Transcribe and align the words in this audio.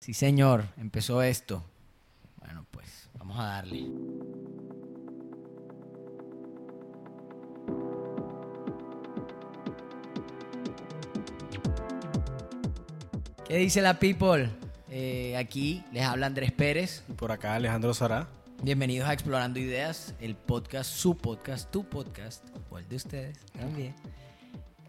Sí, 0.00 0.14
señor, 0.14 0.64
empezó 0.78 1.22
esto. 1.22 1.62
Bueno, 2.38 2.64
pues 2.70 3.10
vamos 3.18 3.38
a 3.38 3.44
darle. 3.44 3.86
¿Qué 13.46 13.58
dice 13.58 13.82
la 13.82 13.98
people? 13.98 14.48
Eh, 14.88 15.36
aquí 15.36 15.84
les 15.92 16.04
habla 16.04 16.28
Andrés 16.28 16.50
Pérez. 16.52 17.04
Y 17.06 17.12
por 17.12 17.30
acá 17.30 17.54
Alejandro 17.56 17.92
Sará. 17.92 18.26
Bienvenidos 18.62 19.06
a 19.06 19.12
Explorando 19.12 19.60
Ideas, 19.60 20.14
el 20.18 20.34
podcast, 20.34 20.90
su 20.90 21.18
podcast, 21.18 21.70
tu 21.70 21.84
podcast, 21.84 22.42
o 22.70 22.78
el 22.78 22.88
de 22.88 22.96
ustedes 22.96 23.38
también, 23.52 23.94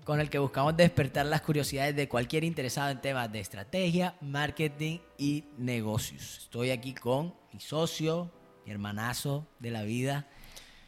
con 0.04 0.20
el 0.20 0.30
que 0.30 0.40
buscamos 0.40 0.76
despertar 0.76 1.26
las 1.28 1.42
curiosidades 1.42 1.96
de 1.96 2.08
cualquier 2.10 2.44
interesado 2.44 2.90
en 2.90 3.02
temas 3.02 3.32
de 3.32 3.40
estrategia, 3.40 4.16
marketing 4.22 5.00
y 5.18 5.44
negocios. 5.58 6.40
Estoy 6.40 6.72
aquí 6.72 6.94
con 6.94 7.34
mi 7.54 7.60
socio, 7.60 8.32
mi 8.66 8.72
hermanazo 8.72 9.46
de 9.60 9.72
la 9.72 9.84
vida, 9.84 10.28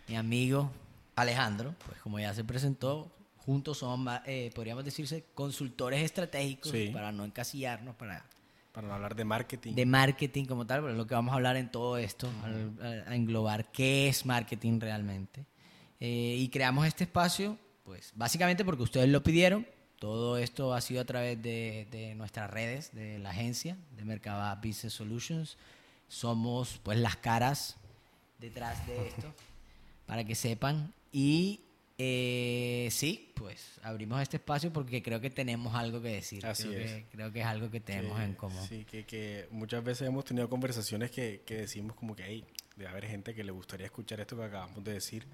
mi 0.08 0.16
amigo 0.16 0.72
Alejandro, 1.16 1.76
pues 1.86 2.00
como 2.02 2.20
ya 2.20 2.34
se 2.34 2.44
presentó, 2.44 3.12
juntos 3.38 3.80
somos, 3.80 4.20
eh, 4.26 4.52
podríamos 4.56 4.84
decirse, 4.84 5.26
consultores 5.36 6.02
estratégicos 6.04 6.72
Sí. 6.72 6.90
para 6.92 7.12
no 7.12 7.24
encasillarnos, 7.24 7.96
para 7.96 8.26
Para 8.72 8.88
no 8.88 8.96
hablar 8.96 9.16
de 9.16 9.24
marketing. 9.26 9.76
de 9.76 9.86
marketing 9.86 10.46
como 10.46 10.66
tal, 10.66 10.80
pero 10.82 10.92
es 10.94 10.98
lo 10.98 11.06
que 11.06 11.14
vamos 11.14 11.34
a 11.34 11.36
hablar 11.36 11.56
en 11.58 11.70
todo 11.72 11.98
esto, 11.98 12.28
a, 12.82 13.12
a 13.12 13.16
englobar 13.16 13.72
qué 13.72 14.08
es 14.08 14.26
marketing 14.26 14.80
realmente. 14.80 15.46
Eh, 16.00 16.36
y 16.40 16.50
creamos 16.50 16.88
este 16.88 17.04
espacio, 17.04 17.58
pues 17.84 18.12
básicamente 18.16 18.64
porque 18.66 18.84
ustedes 18.84 19.10
lo 19.10 19.24
pidieron. 19.24 19.68
Todo 20.00 20.38
esto 20.38 20.74
ha 20.74 20.82
sido 20.82 21.02
a 21.02 21.06
través 21.06 21.42
de, 21.42 21.88
de 21.92 22.14
nuestras 22.16 22.50
redes, 22.50 22.94
de 22.94 23.20
la 23.20 23.30
agencia 23.30 23.78
de 23.96 24.04
Mercaba 24.04 24.54
Business 24.56 24.94
Solutions. 24.94 25.58
Somos 26.10 26.80
pues 26.84 26.98
las 26.98 27.16
caras 27.16 27.78
detrás 28.40 28.86
de 28.86 29.08
esto, 29.08 29.34
para 30.06 30.24
que 30.26 30.36
sepan. 30.36 30.94
Y 31.14 31.62
eh, 31.98 32.90
sí, 32.92 33.32
pues 33.36 33.80
abrimos 33.82 34.22
este 34.22 34.38
espacio 34.38 34.74
porque 34.74 35.02
creo 35.02 35.22
que 35.22 35.30
tenemos 35.30 35.74
algo 35.74 36.02
que 36.02 36.10
decir. 36.10 36.46
Así 36.46 36.68
creo, 36.68 36.80
es. 36.82 36.92
Que, 36.92 37.06
creo 37.12 37.32
que 37.32 37.40
es 37.40 37.46
algo 37.46 37.72
que 37.72 37.80
tenemos 37.80 38.18
que- 38.18 38.24
en 38.26 38.34
común. 38.34 38.68
Sí, 38.68 38.86
que, 38.86 39.06
que 39.06 39.48
muchas 39.52 39.84
veces 39.84 40.08
hemos 40.08 40.26
tenido 40.26 40.50
conversaciones 40.50 41.12
que, 41.12 41.42
que 41.46 41.56
decimos 41.60 41.96
como 41.96 42.14
que 42.16 42.24
hay, 42.24 42.46
debe 42.76 42.90
haber 42.90 43.06
gente 43.08 43.34
que 43.34 43.44
le 43.44 43.52
gustaría 43.52 43.86
escuchar 43.86 44.20
esto 44.20 44.36
que 44.36 44.44
acabamos 44.44 44.84
de 44.84 44.94
decir. 44.94 45.26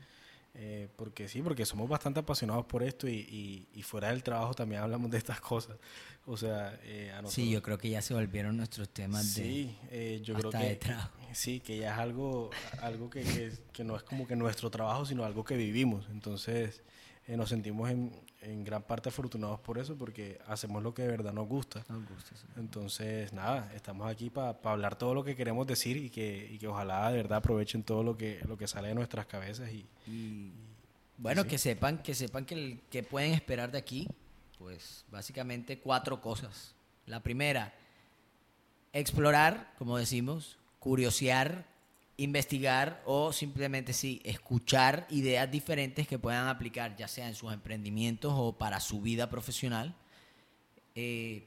Eh, 0.55 0.89
porque 0.95 1.27
sí, 1.27 1.41
porque 1.41 1.65
somos 1.65 1.87
bastante 1.87 2.19
apasionados 2.19 2.65
por 2.65 2.83
esto 2.83 3.07
y, 3.07 3.13
y- 3.13 3.67
y 3.73 3.81
fuera 3.83 4.09
del 4.09 4.23
trabajo 4.23 4.53
también 4.53 4.81
hablamos 4.81 5.09
de 5.11 5.17
estas 5.17 5.39
cosas. 5.39 5.77
O 6.25 6.35
sea, 6.37 6.77
eh, 6.83 7.11
a 7.11 7.21
nosotros... 7.21 7.33
Sí, 7.33 7.49
yo 7.51 7.61
creo 7.61 7.77
que 7.77 7.89
ya 7.89 8.01
se 8.01 8.13
volvieron 8.13 8.57
nuestros 8.57 8.89
temas 8.89 9.35
de... 9.35 9.43
Sí, 9.43 9.77
eh, 9.91 10.19
yo 10.23 10.33
creo 10.35 10.49
hasta 10.49 10.59
que 10.59 10.65
de 10.69 10.75
trabajo. 10.75 11.17
sí, 11.33 11.59
que 11.59 11.77
ya 11.77 11.93
es 11.93 11.99
algo, 11.99 12.49
algo 12.81 13.09
que, 13.09 13.21
que- 13.23 13.51
que 13.71 13.83
no 13.83 13.95
es 13.95 14.03
como 14.03 14.27
que 14.27 14.35
nuestro 14.35 14.69
trabajo, 14.69 15.05
sino 15.05 15.23
algo 15.23 15.43
que 15.43 15.55
vivimos. 15.55 16.07
Entonces, 16.11 16.81
eh, 17.29 17.37
nos 17.37 17.49
sentimos 17.49 17.89
en, 17.89 18.11
en 18.41 18.63
gran 18.63 18.81
parte 18.83 19.09
afortunados 19.09 19.59
por 19.59 19.77
eso, 19.77 19.95
porque 19.95 20.39
hacemos 20.47 20.81
lo 20.83 20.93
que 20.93 21.03
de 21.03 21.09
verdad 21.09 21.31
nos 21.33 21.47
gusta. 21.47 21.85
Nos 21.89 22.07
gusta, 22.09 22.35
sí. 22.35 22.45
Entonces, 22.57 23.31
nada, 23.33 23.71
estamos 23.75 24.07
aquí 24.09 24.29
para 24.29 24.57
hablar 24.63 24.97
todo 24.97 25.13
lo 25.13 25.23
que 25.23 25.35
queremos 25.35 25.67
decir 25.67 25.95
y 25.97 26.09
que, 26.09 26.49
y 26.51 26.57
que 26.57 26.67
ojalá 26.67 27.09
de 27.11 27.17
verdad 27.17 27.37
aprovechen 27.37 27.83
todo 27.83 28.01
lo 28.03 28.17
que, 28.17 28.41
lo 28.47 28.57
que 28.57 28.67
sale 28.67 28.87
de 28.89 28.95
nuestras 28.95 29.25
cabezas. 29.27 29.69
Y, 29.71 29.85
Y 30.07 30.51
bueno, 31.17 31.43
Sí. 31.43 31.49
que 31.49 31.57
sepan, 31.57 31.99
que 32.01 32.15
sepan 32.15 32.45
que, 32.45 32.55
el- 32.55 32.79
que 32.89 33.03
pueden 33.03 33.33
esperar 33.33 33.71
de 33.71 33.77
aquí, 33.77 34.07
pues 34.57 35.05
básicamente 35.11 35.79
cuatro 35.79 36.19
cosas. 36.21 36.73
La 37.05 37.21
primera, 37.21 37.73
explorar, 38.93 39.73
como 39.77 39.97
decimos, 39.97 40.57
curiosear, 40.79 41.65
investigar 42.19 43.01
o 43.05 43.33
simplemente 43.33 43.93
sí, 43.93 44.21
escuchar 44.23 45.07
ideas 45.09 45.49
diferentes 45.49 46.07
que 46.07 46.19
puedan 46.19 46.47
aplicar 46.47 46.95
ya 46.95 47.07
sea 47.07 47.27
en 47.27 47.35
sus 47.35 47.51
emprendimientos 47.53 48.33
o 48.35 48.57
para 48.57 48.79
su 48.79 49.01
vida 49.01 49.29
profesional. 49.29 49.95
Eh, 50.95 51.45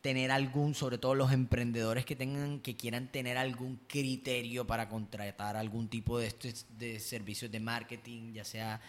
tener 0.00 0.30
algún, 0.30 0.74
sobre 0.74 0.96
todo 0.98 1.14
los 1.14 1.30
emprendedores 1.30 2.06
que 2.06 2.16
tengan, 2.16 2.60
que 2.60 2.74
quieran 2.76 3.12
tener 3.12 3.36
algún 3.36 3.76
criterio 3.86 4.66
para 4.66 4.88
contratar 4.88 5.56
algún 5.56 5.88
tipo 5.88 6.18
de, 6.18 6.26
estos- 6.28 6.66
de 6.78 6.98
servicios 6.98 7.50
de 7.50 7.60
marketing, 7.60 8.32
ya 8.32 8.44
sea 8.44 8.80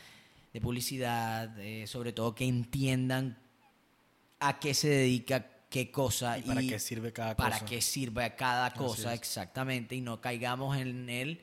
de 0.53 0.61
publicidad, 0.61 1.57
eh, 1.59 1.85
sobre 1.85 2.13
todo 2.13 2.33
que 2.33 2.45
entiendan 2.45 3.37
a 4.39 4.59
qué 4.59 4.73
se 4.73 4.87
dedica 4.89 5.50
qué 5.71 5.89
cosa 5.89 6.37
y 6.37 6.43
para 6.43 6.61
qué 6.61 6.77
sirve 6.77 7.11
cada 7.11 7.35
para 7.35 7.55
cosa. 7.55 7.65
qué 7.65 7.81
sirve 7.81 8.35
cada 8.35 8.71
cosa 8.73 9.15
exactamente 9.15 9.95
y 9.95 10.01
no 10.01 10.21
caigamos 10.21 10.77
en 10.77 11.09
él 11.09 11.41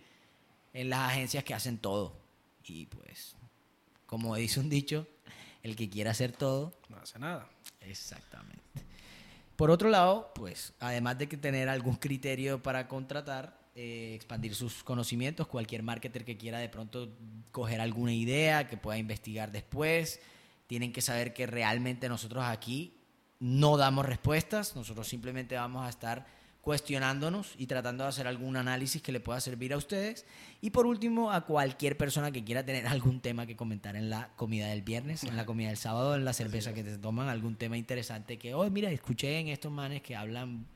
en 0.73 0.91
las 0.91 1.11
agencias 1.11 1.43
que 1.43 1.55
hacen 1.55 1.79
todo 1.79 2.15
y 2.63 2.87
pues 2.87 3.35
como 4.07 4.37
dice 4.37 4.61
un 4.61 4.69
dicho 4.69 5.09
el 5.63 5.75
que 5.75 5.89
quiera 5.91 6.13
hacer 6.13 6.33
todo 6.33 6.73
No 6.89 6.99
hace 6.99 7.19
nada. 7.19 7.49
Exactamente. 7.81 8.63
Por 9.57 9.71
otro 9.71 9.89
lado, 9.89 10.31
pues, 10.35 10.73
además 10.79 11.19
de 11.19 11.29
que 11.29 11.37
tener 11.37 11.69
algún 11.69 11.97
criterio 11.97 12.63
para 12.63 12.87
contratar, 12.87 13.59
eh, 13.75 14.13
expandir 14.15 14.55
sus 14.55 14.85
conocimientos, 14.85 15.49
cualquier 15.49 15.83
marketer 15.83 16.25
que 16.25 16.37
quiera 16.37 16.59
de 16.59 16.69
pronto 16.69 17.09
coger 17.51 17.81
alguna 17.81 18.13
idea, 18.13 18.69
que 18.69 18.77
pueda 18.77 18.99
investigar 18.99 19.51
después, 19.51 20.21
tienen 20.69 20.93
que 20.93 21.01
saber 21.03 21.35
que 21.35 21.47
realmente 21.47 22.09
nosotros 22.09 22.45
aquí 22.45 22.98
no 23.41 23.77
damos 23.77 24.07
respuestas, 24.07 24.75
nosotros 24.77 25.07
simplemente 25.09 25.55
vamos 25.55 25.87
a 25.87 25.89
estar 25.89 26.27
cuestionándonos 26.61 27.55
y 27.57 27.67
tratando 27.67 28.05
de 28.05 28.11
hacer 28.11 28.27
algún 28.27 28.57
análisis 28.57 29.01
que 29.01 29.11
le 29.11 29.21
pueda 29.21 29.41
servir 29.41 29.73
a 29.73 29.79
ustedes. 29.79 30.27
Y 30.61 30.71
por 30.71 30.87
último, 30.87 31.33
a 31.33 31.47
cualquier 31.47 31.97
persona 31.97 32.31
que 32.31 32.45
quiera 32.45 32.63
tener 32.63 32.87
algún 32.89 33.21
tema 33.21 33.47
que 33.47 33.57
comentar 33.57 33.97
en 33.97 34.11
la 34.11 34.29
comida 34.37 34.67
del 34.67 34.83
viernes, 34.83 35.25
en 35.25 35.37
la 35.37 35.47
comida 35.47 35.69
del 35.69 35.79
sábado, 35.79 36.15
en 36.15 36.25
la 36.25 36.33
cerveza 36.33 36.75
que 36.75 36.85
te 36.85 36.99
toman, 36.99 37.29
algún 37.29 37.57
tema 37.57 37.79
interesante 37.79 38.39
que, 38.39 38.55
oh, 38.55 38.69
mira, 38.71 38.91
escuché 38.91 39.39
en 39.39 39.49
estos 39.49 39.73
manes 39.73 40.03
que 40.03 40.17
hablan 40.17 40.67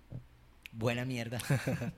buena 0.73 1.05
mierda. 1.05 1.39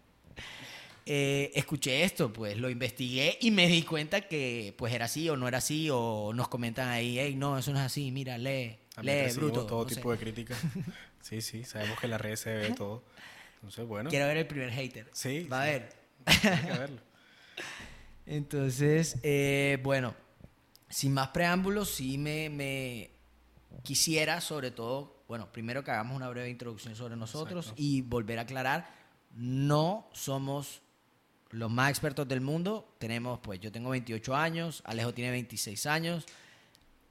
Eh, 1.06 1.52
escuché 1.54 2.02
esto, 2.02 2.32
pues 2.32 2.56
lo 2.56 2.70
investigué 2.70 3.36
y 3.42 3.50
me 3.50 3.68
di 3.68 3.82
cuenta 3.82 4.22
que 4.22 4.74
pues 4.78 4.94
era 4.94 5.04
así 5.04 5.28
o 5.28 5.36
no 5.36 5.46
era 5.46 5.58
así, 5.58 5.90
o 5.92 6.32
nos 6.34 6.48
comentan 6.48 6.88
ahí, 6.88 7.18
hey, 7.18 7.34
no, 7.36 7.58
eso 7.58 7.72
no 7.72 7.78
es 7.78 7.84
así, 7.84 8.10
mira, 8.10 8.38
lee, 8.38 8.78
También 8.94 9.26
lee, 9.26 9.32
bruto. 9.34 9.66
todo 9.66 9.82
no 9.82 9.88
sé. 9.88 9.96
tipo 9.96 10.12
de 10.12 10.18
críticas. 10.18 10.58
sí, 11.20 11.40
sí, 11.40 11.64
sabemos 11.64 11.98
que 11.98 12.06
en 12.06 12.10
las 12.12 12.20
redes 12.20 12.40
se 12.40 12.54
ve 12.54 12.70
todo. 12.70 13.02
Entonces, 13.56 13.86
bueno, 13.86 14.08
Quiero 14.10 14.26
ver 14.26 14.36
el 14.36 14.46
primer 14.46 14.70
hater. 14.70 15.10
Sí, 15.12 15.44
Va 15.44 15.62
a 15.62 15.64
ver. 15.66 15.92
hay 16.26 16.38
que 16.38 16.78
verlo. 16.78 17.00
Entonces, 18.26 19.16
eh, 19.22 19.78
bueno, 19.82 20.14
sin 20.88 21.12
más 21.12 21.28
preámbulos, 21.28 21.90
sí 21.90 22.16
me, 22.18 22.48
me 22.50 23.10
quisiera, 23.82 24.40
sobre 24.40 24.70
todo, 24.70 25.24
bueno, 25.28 25.50
primero 25.52 25.82
que 25.82 25.90
hagamos 25.90 26.16
una 26.16 26.28
breve 26.28 26.48
introducción 26.48 26.94
sobre 26.94 27.16
nosotros 27.16 27.66
Exacto. 27.66 27.82
y 27.82 28.00
volver 28.02 28.38
a 28.38 28.42
aclarar, 28.42 28.88
no 29.34 30.08
somos 30.12 30.82
los 31.50 31.70
más 31.70 31.90
expertos 31.90 32.26
del 32.28 32.40
mundo. 32.40 32.94
Tenemos, 32.98 33.40
pues, 33.40 33.60
yo 33.60 33.72
tengo 33.72 33.90
28 33.90 34.34
años, 34.36 34.82
Alejo 34.86 35.12
tiene 35.12 35.30
26 35.32 35.86
años, 35.86 36.26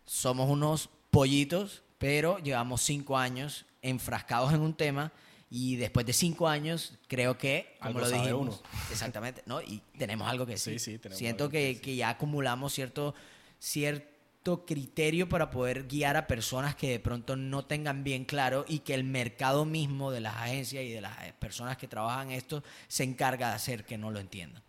somos 0.06 0.50
unos 0.50 0.90
pollitos, 1.14 1.84
pero 1.98 2.40
llevamos 2.40 2.82
5 2.82 3.18
años 3.18 3.66
enfrascados 3.82 4.54
en 4.54 4.62
un 4.62 4.74
tema. 4.74 5.12
Y 5.56 5.76
después 5.76 6.04
de 6.08 6.14
cinco 6.14 6.48
años, 6.48 6.98
creo 7.08 7.38
que, 7.38 7.76
como 7.78 7.90
Algo 7.90 8.00
lo 8.00 8.06
sabe 8.08 8.22
dijimos, 8.24 8.60
uno. 8.60 8.70
exactamente, 8.92 9.44
¿no? 9.46 9.62
Y 9.62 9.84
tenemos 10.00 10.28
algo 10.28 10.48
que 10.48 10.58
Sí, 10.58 10.72
decir. 10.72 10.94
sí, 10.96 11.00
tenemos 11.00 11.20
Siento 11.20 11.44
algo 11.44 11.52
que 11.52 11.76
que, 11.76 11.82
que 11.82 11.96
ya 11.96 12.10
acumulamos 12.10 12.74
cierto, 12.74 13.14
cierto 13.60 14.66
criterio 14.66 15.30
para 15.30 15.52
poder 15.52 15.84
guiar 15.88 16.18
a 16.18 16.26
personas 16.26 16.76
que 16.76 16.90
de 16.90 17.00
pronto 17.00 17.36
no 17.36 17.66
tengan 17.66 18.04
bien 18.04 18.26
claro 18.26 18.66
y 18.68 18.80
que 18.80 18.96
el 18.96 19.04
mercado 19.04 19.64
mismo 19.64 20.10
de 20.10 20.22
las 20.22 20.36
agencias 20.38 20.84
y 20.86 20.90
de 20.90 21.02
las 21.02 21.16
eh, 21.22 21.36
personas 21.38 21.78
que 21.78 21.88
trabajan 21.88 22.32
esto 22.32 22.64
se 22.88 23.04
encarga 23.04 23.50
de 23.50 23.54
hacer 23.54 23.86
que 23.86 23.96
no 24.00 24.10
lo 24.10 24.20
entiendan. 24.20 24.64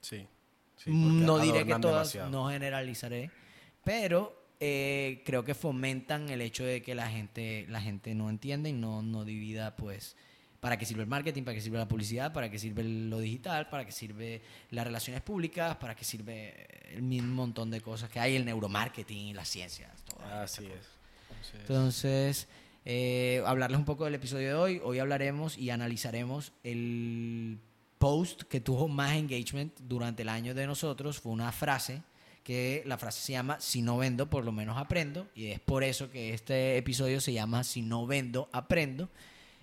Sí. 0.00 0.28
sí, 0.76 0.90
no 0.92 1.40
diré 1.40 1.66
que 1.66 1.74
todas, 1.74 2.12
demasiado. 2.12 2.30
no 2.30 2.48
generalizaré, 2.50 3.32
pero 3.82 4.37
eh, 4.60 5.22
creo 5.24 5.44
que 5.44 5.54
fomentan 5.54 6.28
el 6.30 6.40
hecho 6.40 6.64
de 6.64 6.82
que 6.82 6.94
la 6.94 7.08
gente, 7.08 7.66
la 7.68 7.80
gente 7.80 8.14
no 8.14 8.28
entienda 8.30 8.68
y 8.68 8.72
no, 8.72 9.02
no 9.02 9.24
divida, 9.24 9.76
pues, 9.76 10.16
para 10.60 10.76
qué 10.76 10.84
sirve 10.84 11.02
el 11.02 11.08
marketing, 11.08 11.44
para 11.44 11.54
qué 11.54 11.60
sirve 11.60 11.78
la 11.78 11.86
publicidad, 11.86 12.32
para 12.32 12.50
qué 12.50 12.58
sirve 12.58 12.82
lo 12.82 13.20
digital, 13.20 13.68
para 13.68 13.86
qué 13.86 13.92
sirve 13.92 14.42
las 14.70 14.84
relaciones 14.84 15.22
públicas, 15.22 15.76
para 15.76 15.94
qué 15.94 16.04
sirve 16.04 16.66
el 16.92 17.02
mismo 17.02 17.34
montón 17.34 17.70
de 17.70 17.80
cosas 17.80 18.10
que 18.10 18.18
hay, 18.18 18.34
el 18.34 18.44
neuromarketing, 18.44 19.36
las 19.36 19.48
ciencias, 19.48 19.90
todo. 20.04 20.24
Así 20.26 20.66
es. 20.66 20.98
Entonces, 21.30 21.60
Entonces, 21.60 22.48
eh, 22.84 23.42
hablarles 23.46 23.78
un 23.78 23.84
poco 23.84 24.04
del 24.06 24.14
episodio 24.14 24.48
de 24.48 24.54
hoy. 24.54 24.80
Hoy 24.82 24.98
hablaremos 24.98 25.56
y 25.56 25.70
analizaremos 25.70 26.52
el 26.64 27.58
post 27.98 28.42
que 28.42 28.60
tuvo 28.60 28.88
más 28.88 29.14
engagement 29.14 29.78
durante 29.80 30.22
el 30.22 30.28
año 30.28 30.54
de 30.54 30.66
nosotros. 30.66 31.20
Fue 31.20 31.30
una 31.30 31.52
frase 31.52 32.02
que 32.48 32.82
la 32.86 32.96
frase 32.96 33.20
se 33.20 33.32
llama 33.32 33.60
Si 33.60 33.82
no 33.82 33.98
vendo, 33.98 34.30
por 34.30 34.42
lo 34.42 34.52
menos 34.52 34.78
aprendo. 34.78 35.28
Y 35.34 35.48
es 35.48 35.60
por 35.60 35.84
eso 35.84 36.10
que 36.10 36.32
este 36.32 36.78
episodio 36.78 37.20
se 37.20 37.34
llama 37.34 37.62
Si 37.62 37.82
no 37.82 38.06
vendo, 38.06 38.48
aprendo. 38.52 39.10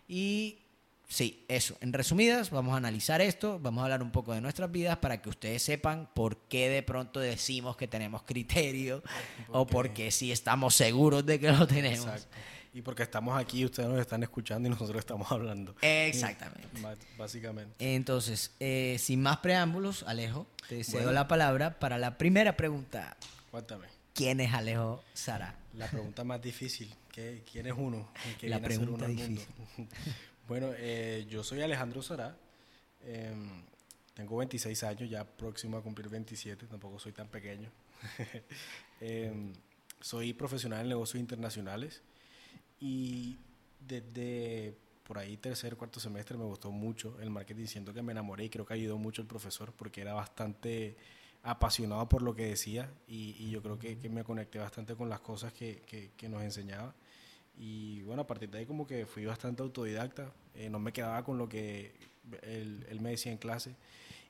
Y 0.07 0.59
sí, 1.07 1.43
eso. 1.47 1.75
En 1.81 1.93
resumidas, 1.93 2.51
vamos 2.51 2.75
a 2.75 2.77
analizar 2.77 3.21
esto, 3.21 3.57
vamos 3.59 3.81
a 3.81 3.85
hablar 3.85 4.03
un 4.03 4.11
poco 4.11 4.35
de 4.35 4.41
nuestras 4.41 4.71
vidas 4.71 4.97
para 4.97 5.19
que 5.19 5.29
ustedes 5.29 5.63
sepan 5.63 6.11
por 6.13 6.37
qué 6.47 6.69
de 6.69 6.83
pronto 6.83 7.19
decimos 7.19 7.75
que 7.75 7.87
tenemos 7.87 8.21
criterio 8.21 9.01
o 9.49 9.65
por 9.65 9.91
qué 9.91 10.11
sí 10.11 10.31
estamos 10.31 10.75
seguros 10.75 11.25
de 11.25 11.39
que 11.39 11.51
lo 11.51 11.65
tenemos. 11.65 12.05
Exacto. 12.05 12.37
Y 12.75 12.81
porque 12.81 13.04
estamos 13.04 13.39
aquí, 13.39 13.63
ustedes 13.63 13.88
nos 13.88 14.00
están 14.01 14.22
escuchando 14.24 14.68
y 14.68 14.72
nosotros 14.72 15.00
estamos 15.00 15.31
hablando. 15.31 15.74
Exactamente. 15.81 16.68
Básicamente. 17.18 17.74
Entonces, 17.95 18.51
eh, 18.60 18.98
sin 19.00 19.22
más 19.22 19.38
preámbulos, 19.38 20.04
Alejo, 20.04 20.45
te 20.68 20.83
cedo 20.83 20.98
Bueno. 21.04 21.13
la 21.13 21.25
palabra 21.30 21.80
para 21.80 21.98
la 21.98 22.18
primera 22.18 22.57
pregunta. 22.57 23.16
Cuéntame. 23.50 23.88
¿Quién 24.13 24.42
es 24.42 24.54
Alejo 24.54 25.01
Sara? 25.13 25.56
La 25.75 25.88
pregunta 25.89 26.25
más 26.25 26.42
difícil. 26.42 26.94
¿qué- 27.13 27.44
¿Quién 27.50 27.66
es 27.68 27.74
uno? 27.77 28.10
La 28.13 28.38
viene 28.42 28.56
a 28.56 28.60
ser 28.60 28.68
pregunta 28.68 28.94
uno 28.94 29.06
al 29.06 29.13
mundo. 29.13 29.42
difícil. 29.42 29.88
bueno, 30.50 30.71
eh, 30.75 31.25
yo 31.30 31.45
soy 31.45 31.62
Alejandro 31.62 32.01
Sará. 32.01 32.36
em, 33.06 33.63
tengo 34.13 34.36
26 34.36 34.83
años, 34.83 35.10
ya 35.10 35.24
próximo 35.24 35.78
a 35.78 35.81
cumplir 35.81 36.10
27. 36.10 36.66
Tampoco 36.68 37.00
soy 37.00 37.13
tan 37.13 37.30
pequeño. 37.30 37.71
Em, 39.00 39.54
soy 40.01 40.33
profesional 40.33 40.81
en 40.81 40.89
negocios 40.89 41.19
internacionales. 41.21 42.01
Y 42.80 43.38
desde 43.80 44.75
por 45.04 45.18
ahí 45.19 45.38
tercer, 45.38 45.75
cuarto 45.75 46.00
semestre 46.00 46.38
me 46.38 46.45
gustó 46.45 46.72
mucho 46.72 47.19
el 47.22 47.30
marketing. 47.30 47.66
Siento 47.68 47.94
que 47.94 48.01
me 48.01 48.12
enamoré 48.12 48.45
y 48.45 48.50
creo 48.50 48.66
que 48.66 48.74
ayudó 48.74 48.98
mucho 48.98 49.22
el 49.22 49.27
profesor 49.27 49.72
porque 49.74 50.01
era 50.01 50.13
bastante 50.13 50.98
apasionado 51.44 52.10
por 52.10 52.24
lo 52.24 52.33
que 52.36 52.48
decía 52.48 52.92
y, 53.07 53.36
y 53.39 53.51
yo 53.51 53.62
creo 53.62 53.77
que, 53.77 54.00
que 54.00 54.10
me 54.10 54.24
conecté 54.24 54.57
bastante 54.57 54.95
con 54.95 55.10
las 55.10 55.19
cosas 55.19 55.54
que, 55.54 55.83
que- 55.86 56.12
que 56.18 56.27
nos 56.30 56.42
enseñaba. 56.44 56.95
Y 57.57 58.01
bueno, 58.04 58.24
a 58.24 58.27
partir 58.27 58.50
de 58.50 58.60
ahí 58.60 58.66
como 58.66 58.86
que 58.88 59.06
fui 59.06 59.25
bastante 59.25 59.62
autodidacta, 59.63 60.31
eh, 60.56 60.69
no 60.69 60.80
me 60.80 60.92
quedaba 60.92 61.24
con 61.24 61.38
lo 61.38 61.48
que 61.48 61.94
él, 62.44 62.86
él 62.89 63.00
me 63.01 63.12
decía 63.12 63.31
en 63.31 63.38
clase. 63.38 63.75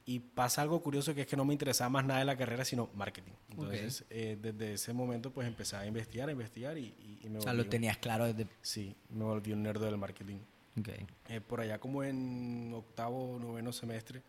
Y 0.07 0.19
pasa 0.19 0.61
algo 0.61 0.81
curioso 0.83 1.15
que 1.15 1.21
es 1.21 1.27
que 1.27 1.35
no 1.35 1.45
me 1.45 1.53
interesaba 1.53 1.89
más 1.89 2.05
nada 2.05 2.19
de 2.19 2.25
la 2.25 2.37
carrera, 2.37 2.63
sino 2.63 2.89
marketing. 2.93 3.31
Entonces, 3.49 4.05
eh, 4.11 4.37
desde 4.39 4.73
ese 4.73 4.93
momento 4.93 5.31
pues 5.31 5.47
empecé 5.47 5.75
a 5.77 5.85
investigar, 5.87 6.29
a 6.29 6.31
investigar 6.31 6.77
y, 6.77 6.81
y- 6.99 7.19
y 7.23 7.29
me 7.29 7.39
O 7.39 7.41
sea, 7.41 7.53
volví 7.53 7.63
lo 7.63 7.69
tenías 7.69 7.97
claro 7.97 8.25
desde... 8.31 8.47
Sí, 8.61 8.95
me 9.09 9.23
volví 9.23 9.51
un 9.53 9.63
nerd 9.63 9.81
del 9.81 9.97
marketing. 9.97 10.37
Ok. 10.79 10.89
Eh, 11.29 11.41
por 11.41 11.59
allá 11.61 11.79
como 11.79 12.03
en 12.03 12.71
octavo, 12.75 13.39
noveno 13.39 13.73
semestre, 13.73 14.21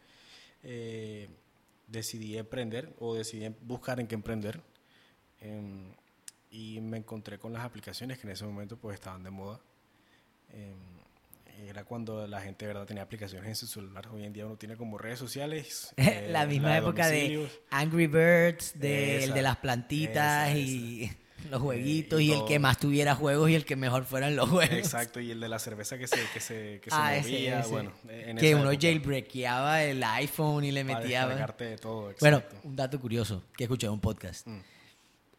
eh, 0.63 1.29
decidí 1.89 2.39
emprender 2.39 2.95
o 2.99 3.15
decidí 3.15 3.47
buscar 3.61 4.01
en 4.01 4.07
qué 4.07 4.15
emprender. 4.15 4.63
Em, 5.41 5.93
y 6.51 6.81
me 6.81 6.97
encontré 6.97 7.39
con 7.39 7.53
las 7.53 7.65
aplicaciones 7.65 8.19
que 8.19 8.27
en 8.27 8.33
ese 8.33 8.47
momento 8.47 8.79
pues 8.79 8.95
estaban 8.95 9.23
de 9.23 9.31
moda. 9.31 9.61
Era 11.65 11.85
cuando 11.85 12.27
la 12.27 12.41
gente 12.41 12.65
de 12.67 12.73
verdad 12.73 12.87
tenía 12.87 13.03
aplicaciones 13.03 13.49
en 13.49 13.57
su 13.57 13.67
celular. 13.67 14.09
Hoy 14.13 14.25
en 14.25 14.33
día 14.33 14.47
uno 14.47 14.57
tiene 14.57 14.77
como 14.77 14.99
redes 14.99 15.19
sociales. 15.19 15.93
eh, 15.97 16.29
la 16.31 16.47
misma 16.47 16.77
época 16.77 17.09
de. 17.09 17.49
Angry 17.71 18.07
Birds, 18.07 18.79
de, 18.79 19.25
el 19.25 19.33
de 19.33 19.43
las 19.43 19.57
plantitas 19.57 20.51
esa, 20.51 20.59
y 20.59 21.11
los 21.51 21.63
jueguitos 21.63 22.21
y 22.21 22.27
y, 22.27 22.33
el 22.33 22.45
que 22.45 22.59
más 22.59 22.79
tuviera 22.79 23.15
juegos 23.15 23.49
y 23.51 23.55
el 23.55 23.65
que 23.65 23.77
mejor 23.77 24.05
fueran 24.05 24.37
los 24.37 24.51
juegos. 24.51 24.75
Exacto, 24.77 25.21
y 25.21 25.31
el 25.31 25.41
de 25.41 25.49
la 25.49 25.59
cerveza 25.59 25.97
que 25.99 26.07
se, 26.07 26.19
que 26.35 26.41
se, 26.41 26.81
que 26.83 26.91
se 26.91 26.97
Ah, 26.97 27.17
ese, 27.17 27.31
movía. 27.31 27.61
ese. 27.61 27.71
Bueno, 27.71 27.93
en 28.09 28.37
que 28.37 28.55
uno 28.55 28.71
época, 28.71 28.87
jailbreakeaba 28.87 29.83
el 29.85 30.03
iPhone 30.03 30.65
y 30.65 30.73
le 30.73 30.85
metía... 30.85 31.21
descargarte 31.27 31.65
de 31.65 31.79
todo. 31.79 32.13
Bueno, 32.21 32.43
un 32.65 32.77
dato 32.77 33.01
curioso 33.01 33.45
que 33.57 33.65
escuché 33.65 33.87
en 33.87 33.93
un 33.95 34.01
podcast. 34.01 34.47
Mm. 34.47 34.59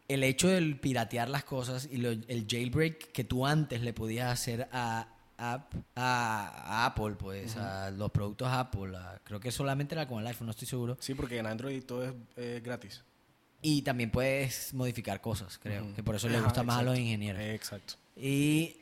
El 0.07 0.23
hecho 0.23 0.47
del 0.47 0.79
piratear 0.79 1.27
las 1.27 1.43
cosas 1.43 1.87
y 1.91 1.97
lo- 1.97 2.11
el 2.11 2.45
jailbreak 2.49 3.11
que 3.11 3.23
tú 3.25 3.45
antes 3.45 3.81
le 3.81 3.91
podías 3.93 4.31
hacer 4.31 4.69
a, 4.71 5.09
a, 5.37 5.67
a- 5.95 6.83
a 6.83 6.85
Apple, 6.87 7.15
pues, 7.17 7.55
a 7.57 7.91
los 7.91 8.11
productos 8.11 8.47
Apple, 8.49 8.95
a- 8.97 9.19
creo 9.23 9.39
que 9.39 9.51
solamente 9.51 9.95
era 9.95 10.07
con 10.07 10.19
el 10.19 10.27
iPhone, 10.27 10.47
no 10.47 10.51
estoy 10.51 10.67
seguro. 10.67 10.97
Sí, 10.99 11.13
porque 11.13 11.37
en 11.37 11.45
Android 11.45 11.83
todo 11.83 12.03
es 12.05 12.13
eh, 12.37 12.61
gratis. 12.63 13.03
Y 13.61 13.81
también 13.81 14.11
puedes 14.11 14.73
modificar 14.73 15.19
cosas, 15.21 15.57
creo, 15.57 15.93
que 15.95 16.03
por 16.03 16.15
eso 16.15 16.29
le 16.29 16.39
gusta 16.41 16.63
más 16.63 16.77
a 16.79 16.83
los 16.83 16.97
ingenieros. 16.97 17.41
Exacto. 17.41 17.95
Y 18.15 18.77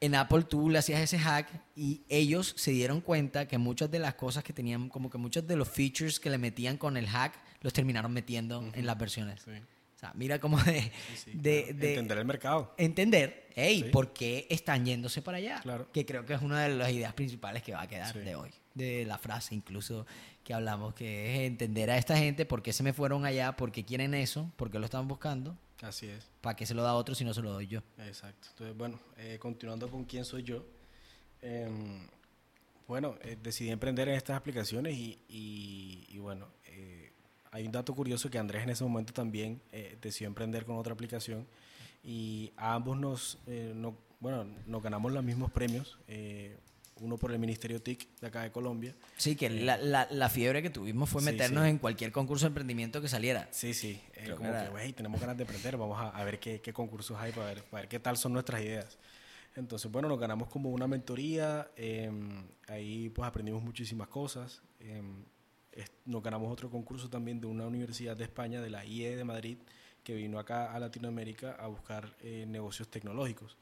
en 0.00 0.14
Apple 0.14 0.42
tú 0.44 0.70
le 0.70 0.78
hacías 0.78 1.00
ese 1.00 1.18
hack 1.18 1.48
y 1.76 2.00
ellos 2.08 2.54
se 2.56 2.70
dieron 2.70 3.02
cuenta 3.02 3.46
que 3.46 3.58
muchas 3.58 3.90
de 3.90 3.98
las 3.98 4.14
cosas 4.14 4.42
que 4.42 4.52
tenían, 4.54 4.88
como 4.88 5.10
que 5.10 5.18
muchos 5.18 5.46
de 5.46 5.54
los 5.56 5.68
features 5.68 6.18
que 6.18 6.30
le 6.30 6.38
metían 6.38 6.78
con 6.78 6.96
el 6.96 7.06
hack, 7.08 7.34
los 7.60 7.72
terminaron 7.74 8.10
metiendo 8.12 8.64
en 8.72 8.86
las 8.86 8.96
versiones. 8.98 9.42
Sí. 9.42 9.52
O 10.00 10.02
sea, 10.02 10.12
mira 10.14 10.38
cómo 10.40 10.56
de, 10.62 10.80
Sí, 10.80 10.90
sí, 11.16 11.30
de, 11.34 11.62
claro. 11.64 11.78
de 11.78 11.88
Entender 11.90 12.18
el 12.18 12.24
mercado. 12.24 12.74
entender, 12.78 13.48
hey, 13.54 13.82
Sí. 13.84 13.90
¿por 13.90 14.14
qué 14.14 14.46
están 14.48 14.86
yéndose 14.86 15.20
para 15.20 15.36
allá? 15.36 15.60
Claro. 15.60 15.92
Que 15.92 16.06
creo 16.06 16.24
que 16.24 16.32
es 16.32 16.40
una 16.40 16.62
de 16.62 16.74
las 16.74 16.90
ideas 16.90 17.12
principales 17.12 17.62
que 17.62 17.72
va 17.72 17.82
a 17.82 17.86
quedar 17.86 18.10
Sí. 18.10 18.20
de 18.20 18.34
hoy. 18.34 18.48
De 18.74 19.04
la 19.04 19.18
frase 19.18 19.54
incluso 19.54 20.06
que 20.42 20.54
hablamos, 20.54 20.94
que 20.94 21.34
es 21.34 21.40
entender 21.42 21.90
a 21.90 21.98
esta 21.98 22.16
gente 22.16 22.46
por 22.46 22.62
qué 22.62 22.72
se 22.72 22.82
me 22.82 22.94
fueron 22.94 23.26
allá, 23.26 23.56
por 23.56 23.72
qué 23.72 23.84
quieren 23.84 24.14
eso, 24.14 24.50
por 24.56 24.70
qué 24.70 24.78
lo 24.78 24.86
están 24.86 25.06
buscando, 25.06 25.54
Así 25.82 26.06
es. 26.06 26.30
para 26.40 26.56
qué 26.56 26.64
se 26.64 26.72
lo 26.72 26.82
da 26.82 26.90
a 26.90 26.94
otro 26.94 27.14
si 27.14 27.24
no 27.24 27.34
se 27.34 27.42
lo 27.42 27.52
doy 27.52 27.66
yo. 27.66 27.82
Exacto. 27.98 28.48
Entonces, 28.52 28.74
bueno, 28.78 28.98
eh, 29.18 29.36
continuando 29.38 29.90
con 29.90 30.04
quién 30.06 30.24
soy 30.24 30.44
yo. 30.44 30.64
em, 31.42 32.06
bueno, 32.86 33.16
eh, 33.22 33.36
decidí 33.42 33.70
emprender 33.70 34.08
en 34.08 34.14
estas 34.14 34.36
aplicaciones 34.36 34.94
y, 34.94 35.18
y- 35.28 36.06
y 36.08 36.18
bueno, 36.18 36.48
eh, 36.66 36.99
hay 37.52 37.66
un 37.66 37.72
dato 37.72 37.94
curioso 37.94 38.30
que 38.30 38.38
Andrés 38.38 38.62
en 38.62 38.70
ese 38.70 38.84
momento 38.84 39.12
también 39.12 39.60
eh, 39.72 39.96
decidió 40.00 40.28
emprender 40.28 40.64
con 40.64 40.76
otra 40.76 40.92
aplicación 40.92 41.46
y 42.04 42.52
a 42.56 42.74
ambos 42.74 42.96
nos, 42.98 43.38
eh, 43.46 43.72
no- 43.74 43.96
bueno, 44.20 44.44
nos 44.66 44.82
ganamos 44.82 45.12
los 45.12 45.24
mismos 45.24 45.50
premios. 45.50 45.98
eh, 46.08 46.56
uno 47.02 47.16
por 47.16 47.32
el 47.32 47.38
Ministerio 47.38 47.80
TIC 47.80 48.06
de 48.20 48.26
acá 48.26 48.42
de 48.42 48.52
Colombia. 48.52 48.94
Sí, 49.16 49.34
que 49.34 49.48
la, 49.48 49.78
la, 49.78 50.06
la 50.10 50.28
fiebre 50.28 50.60
que 50.60 50.68
tuvimos 50.68 51.08
fue 51.08 51.22
Sí, 51.22 51.30
meternos 51.32 51.64
sí. 51.64 51.70
en 51.70 51.78
cualquier 51.78 52.12
concurso 52.12 52.44
de 52.44 52.48
emprendimiento 52.48 53.00
que 53.00 53.08
saliera. 53.08 53.48
Sí, 53.52 53.72
sí. 53.72 53.98
eh, 54.12 54.34
como 54.36 54.52
que, 54.52 54.68
güey, 54.68 54.92
tenemos 54.92 55.18
ganas 55.18 55.34
de 55.38 55.44
emprender, 55.44 55.78
vamos 55.78 55.98
a, 55.98 56.10
a 56.10 56.24
ver 56.24 56.38
qué, 56.38 56.60
qué 56.60 56.74
concursos 56.74 57.16
hay 57.18 57.32
para 57.32 57.46
ver, 57.46 57.64
para 57.64 57.80
ver 57.82 57.88
qué 57.88 57.98
tal 58.00 58.18
son 58.18 58.34
nuestras 58.34 58.60
ideas. 58.60 58.98
Entonces, 59.56 59.90
bueno, 59.90 60.08
nos 60.08 60.20
ganamos 60.20 60.48
como 60.50 60.68
una 60.68 60.86
mentoría, 60.86 61.70
eh, 61.74 62.10
ahí 62.68 63.08
pues 63.08 63.26
aprendimos 63.26 63.62
muchísimas 63.62 64.08
cosas. 64.08 64.60
eh, 64.80 65.00
nos 66.06 66.22
ganamos 66.22 66.52
otro 66.52 66.70
concurso 66.70 67.08
también 67.08 67.40
de 67.40 67.46
una 67.46 67.66
universidad 67.66 68.16
de 68.16 68.24
España, 68.24 68.60
de 68.60 68.70
la 68.70 68.84
IE 68.84 69.16
de 69.16 69.24
Madrid, 69.24 69.58
que 70.02 70.14
vino 70.14 70.38
acá 70.38 70.72
a 70.74 70.78
Latinoamérica 70.80 71.52
a 71.52 71.66
buscar 71.66 72.14
eh, 72.22 72.44
negocios 72.48 72.88
tecnológicos. 72.88 73.56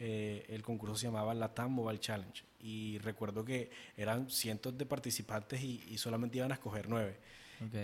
Eh, 0.00 0.44
el 0.48 0.62
concurso 0.62 0.96
se 0.96 1.06
llamaba 1.06 1.32
Latam 1.34 1.70
Mobile 1.72 2.00
Challenge 2.00 2.42
y 2.60 2.98
recuerdo 2.98 3.44
que 3.44 3.70
eran 3.96 4.28
cientos 4.28 4.76
de 4.76 4.86
participantes 4.86 5.62
y, 5.62 5.82
y 5.88 5.98
solamente 5.98 6.38
iban 6.38 6.50
a 6.50 6.54
escoger 6.54 6.88
nueve. 6.88 7.16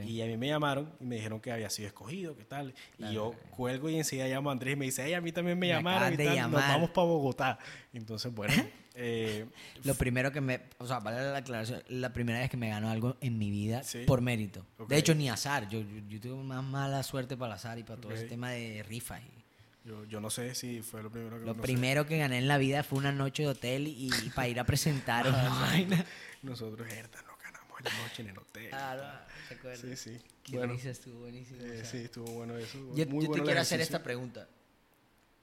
Y 0.07 0.21
a 0.21 0.27
mí 0.27 0.37
me 0.37 0.49
llamaron 0.49 0.93
y 1.01 1.05
me 1.05 1.15
dijeron 1.15 1.41
que 1.41 1.53
había 1.53 1.71
sido 1.71 1.87
escogido, 1.87 2.37
qué 2.37 2.45
tal. 2.45 2.75
Y 2.99 3.15
yo 3.15 3.35
cuelgo 3.57 3.89
y 3.89 3.97
enseguida 3.97 4.27
llamo 4.27 4.51
a 4.51 4.53
Andrés 4.53 4.75
y 4.75 4.77
me 4.77 4.85
dice, 4.87 5.05
hey, 5.07 5.15
a 5.15 5.21
mí 5.23 5.33
también 5.33 5.59
me, 5.59 5.69
Me 5.69 5.73
llamaron 5.73 6.13
y 6.13 6.17
tal, 6.17 6.27
nos 6.27 6.35
llamar". 6.35 6.69
vamos 6.69 6.91
para 6.91 7.07
Bogotá. 7.07 7.59
Entonces, 7.95 8.35
bueno, 8.35 8.53
eh, 8.95 9.47
Lo 9.85 9.95
primero 9.95 10.33
que 10.33 10.41
me, 10.41 10.61
o 10.79 10.87
sea, 10.87 10.99
vale 11.01 11.21
la 11.31 11.39
aclaración, 11.39 11.83
la 11.89 12.13
primera 12.13 12.41
vez 12.41 12.51
que 12.51 12.57
me 12.57 12.69
ganó 12.69 12.91
algo 12.91 13.17
en 13.21 13.39
mi 13.39 13.51
vida 13.51 13.83
Sí. 13.83 14.05
por 14.07 14.21
mérito. 14.21 14.67
Ok. 14.79 14.89
De 14.89 14.97
hecho, 14.99 15.15
ni 15.15 15.29
azar. 15.31 15.69
Yo, 15.69 15.81
yo, 15.81 15.99
yo 16.09 16.21
tuve 16.21 16.43
más 16.43 16.63
mala 16.65 17.03
suerte 17.03 17.37
para 17.37 17.53
el 17.53 17.57
azar 17.57 17.79
y 17.79 17.83
para 17.85 18.01
todo 18.01 18.13
ese 18.13 18.25
tema 18.27 18.51
de 18.51 18.83
rifas. 18.83 19.21
y- 19.23 19.41
yo, 19.89 20.05
yo 20.05 20.21
no 20.21 20.29
sé 20.29 20.55
si 20.55 20.83
fue 20.83 21.03
lo 21.03 21.11
primero 21.11 21.39
que 21.39 21.47
Lo 21.47 21.55
no 21.55 21.55
sé. 21.55 21.63
primero 21.63 22.07
que 22.07 22.19
gané 22.19 22.37
en 22.37 22.49
la 22.49 22.59
vida 22.59 22.83
fue 22.83 22.99
una 22.99 23.13
noche 23.13 23.45
de 23.45 23.49
hotel 23.49 23.87
y, 23.89 24.11
para 24.35 24.47
ir 24.49 24.61
a 24.61 24.65
presentar 24.65 25.25
una 25.29 25.49
vaina. 25.61 26.05
Nosotros, 26.43 26.87
herda, 26.93 27.23
nos 27.23 27.39
ganamos 27.43 27.81
la 27.83 27.91
noche 28.03 28.23
en 28.23 28.29
el 28.29 28.39
hotel. 28.39 28.69
Ah, 28.73 28.97
no, 28.97 29.49
¿se 29.49 29.55
acuerda? 29.55 29.77
Sí, 29.79 29.97
sí. 29.97 30.19
Qué 30.43 30.57
Bueno, 30.59 30.75
risa, 30.75 30.91
estuvo 30.91 31.21
buenísimo. 31.21 31.63
eh, 31.63 31.71
o 31.71 31.75
sea. 31.77 31.85
sí, 31.87 31.97
estuvo 31.99 32.31
bueno 32.33 32.59
eso. 32.59 32.77
Yo, 32.95 33.07
Muy 33.07 33.07
yo 33.07 33.07
te 33.07 33.27
bueno 33.29 33.35
el 33.37 33.43
quiero 33.45 33.61
hacer 33.63 33.81
esta 33.81 34.03
pregunta. 34.03 34.49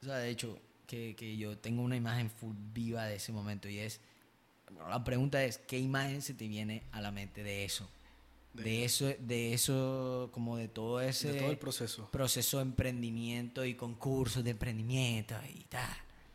O 0.04 0.06
sea, 0.06 0.18
de 0.18 0.30
hecho, 0.30 0.60
que, 0.88 1.15
que 1.15 1.38
yo 1.38 1.58
tengo 1.58 1.84
una 1.84 1.96
imagen 1.96 2.29
full 2.32 2.56
viva 2.74 3.06
de 3.06 3.15
ese 3.17 3.32
momento 3.32 3.67
y 3.70 3.77
es, 3.79 4.00
bueno, 4.72 4.89
la 4.89 5.03
pregunta 5.03 5.44
es, 5.44 5.58
¿qué 5.60 5.77
imagen 5.77 6.22
se 6.22 6.34
te 6.34 6.48
viene 6.48 6.84
a 6.91 7.01
la 7.01 7.12
mente 7.12 7.44
de 7.44 7.65
eso? 7.65 7.88
De, 8.53 8.63
De- 8.63 8.86
eso, 8.86 9.06
de 9.20 9.53
eso, 9.53 10.29
como 10.34 10.58
de 10.58 10.67
todo 10.67 11.00
ese 11.01 11.32
De 11.32 11.39
todo 11.39 11.51
el 11.51 11.58
proceso. 11.60 12.10
proceso 12.10 12.58
de 12.58 12.63
emprendimiento 12.63 13.63
y 13.65 13.75
concursos 13.75 14.44
de 14.44 14.50
emprendimiento 14.51 15.36
y 15.53 15.63
tal. 15.65 15.86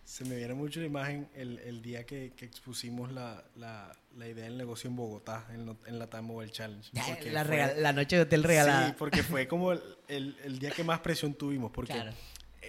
Se 0.04 0.24
me 0.26 0.36
viene 0.36 0.52
mucho 0.54 0.78
la 0.80 0.86
imagen 0.86 1.28
el, 1.34 1.58
el 1.60 1.80
día 1.80 2.04
que, 2.04 2.32
que 2.36 2.44
expusimos 2.44 3.10
la, 3.12 3.42
la, 3.56 3.96
la 4.16 4.28
idea 4.28 4.44
del 4.44 4.58
negocio 4.58 4.90
en 4.90 4.96
Bogotá, 4.96 5.46
en, 5.54 5.98
la 5.98 6.06
Time 6.10 6.22
Mobile 6.22 6.52
Challenge. 6.52 6.90
La, 6.92 7.02
fue- 7.44 7.56
regal- 7.56 7.74
la 7.80 7.92
noche 7.94 8.16
de 8.16 8.22
hotel 8.22 8.42
regalada. 8.44 8.88
Sí, 8.88 8.94
porque 8.98 9.22
fue 9.22 9.48
como 9.48 9.72
el, 9.72 9.80
el- 10.08 10.36
el 10.44 10.58
día 10.58 10.70
que 10.70 10.84
más 10.84 11.00
presión 11.00 11.32
tuvimos, 11.34 11.70
porque 11.72 11.94
Claro. 11.94 12.12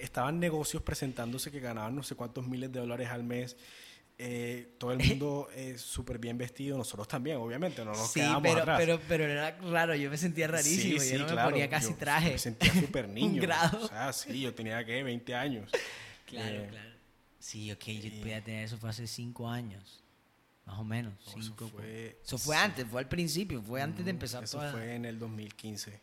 Estaban 0.04 0.40
negocios 0.40 0.82
presentándose 0.84 1.52
que 1.52 1.60
ganaban 1.60 1.96
no 1.96 2.04
sé 2.04 2.16
cuántos 2.16 2.48
miles 2.48 2.72
de 2.72 2.80
dólares 2.80 3.10
al 3.10 3.24
mes. 3.24 3.56
eh, 4.20 4.76
todo 4.78 4.92
el 4.92 5.00
mundo 5.00 5.48
eh, 5.56 5.76
súper 5.78 6.20
bien 6.20 6.38
vestido, 6.38 6.78
nosotros 6.78 7.08
también, 7.08 7.38
obviamente, 7.38 7.84
no 7.84 7.92
nos 7.94 8.12
sí, 8.12 8.20
quedamos 8.20 8.44
pero, 8.44 8.60
atrás. 8.62 8.78
pero, 8.80 9.00
pero 9.08 9.24
era 9.26 9.58
raro, 9.60 9.96
yo 9.96 10.10
me 10.12 10.18
sentía 10.18 10.48
rarísimo, 10.48 10.82
Sí, 10.84 10.94
yo 10.94 11.00
sí, 11.02 11.14
no 11.18 11.26
me 11.26 11.32
claro, 11.32 11.50
ponía 11.50 11.68
casi 11.70 11.90
yo 11.90 11.96
traje. 11.96 12.32
Me 12.32 12.38
sentía 12.38 12.72
súper 12.80 13.06
Un 13.06 13.14
niño. 13.16 13.42
grado. 13.42 13.84
O 13.84 13.88
sea, 13.88 14.14
sí, 14.14 14.40
yo 14.40 14.54
tenía 14.54 14.86
que 14.86 15.02
20 15.02 15.34
años. 15.36 15.72
Claro, 16.28 16.56
Eh, 16.64 16.68
claro. 16.70 16.90
Sí, 17.40 17.72
ok, 17.72 17.84
yo 17.86 18.20
podía 18.20 18.44
tener 18.44 18.64
eso 18.66 18.78
fue 18.78 18.90
hace 18.92 19.08
cinco 19.08 19.50
años. 19.50 20.04
Más 20.66 20.78
o 20.80 20.84
menos. 20.84 21.14
No, 21.26 21.32
eso 21.32 21.42
cinco, 21.42 21.68
fue- 21.70 22.18
eso 22.24 22.38
fue 22.38 22.56
antes, 22.56 22.86
fue 22.88 23.02
al 23.02 23.10
principio, 23.10 23.62
fue 23.64 23.82
antes 23.82 24.06
de 24.06 24.12
empezar 24.12 24.44
Eso 24.44 24.60
toda- 24.60 24.72
fue 24.72 24.94
en 24.96 25.06
el 25.06 25.18
2015. 25.20 26.00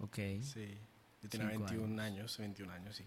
Ok. 0.00 0.18
Sí. 0.42 0.76
Yo 1.26 1.30
tenía 1.30 1.50
Cinco 1.50 1.64
21 1.66 2.02
años. 2.02 2.38
21 2.38 2.72
años, 2.72 2.96
sí. 2.96 3.04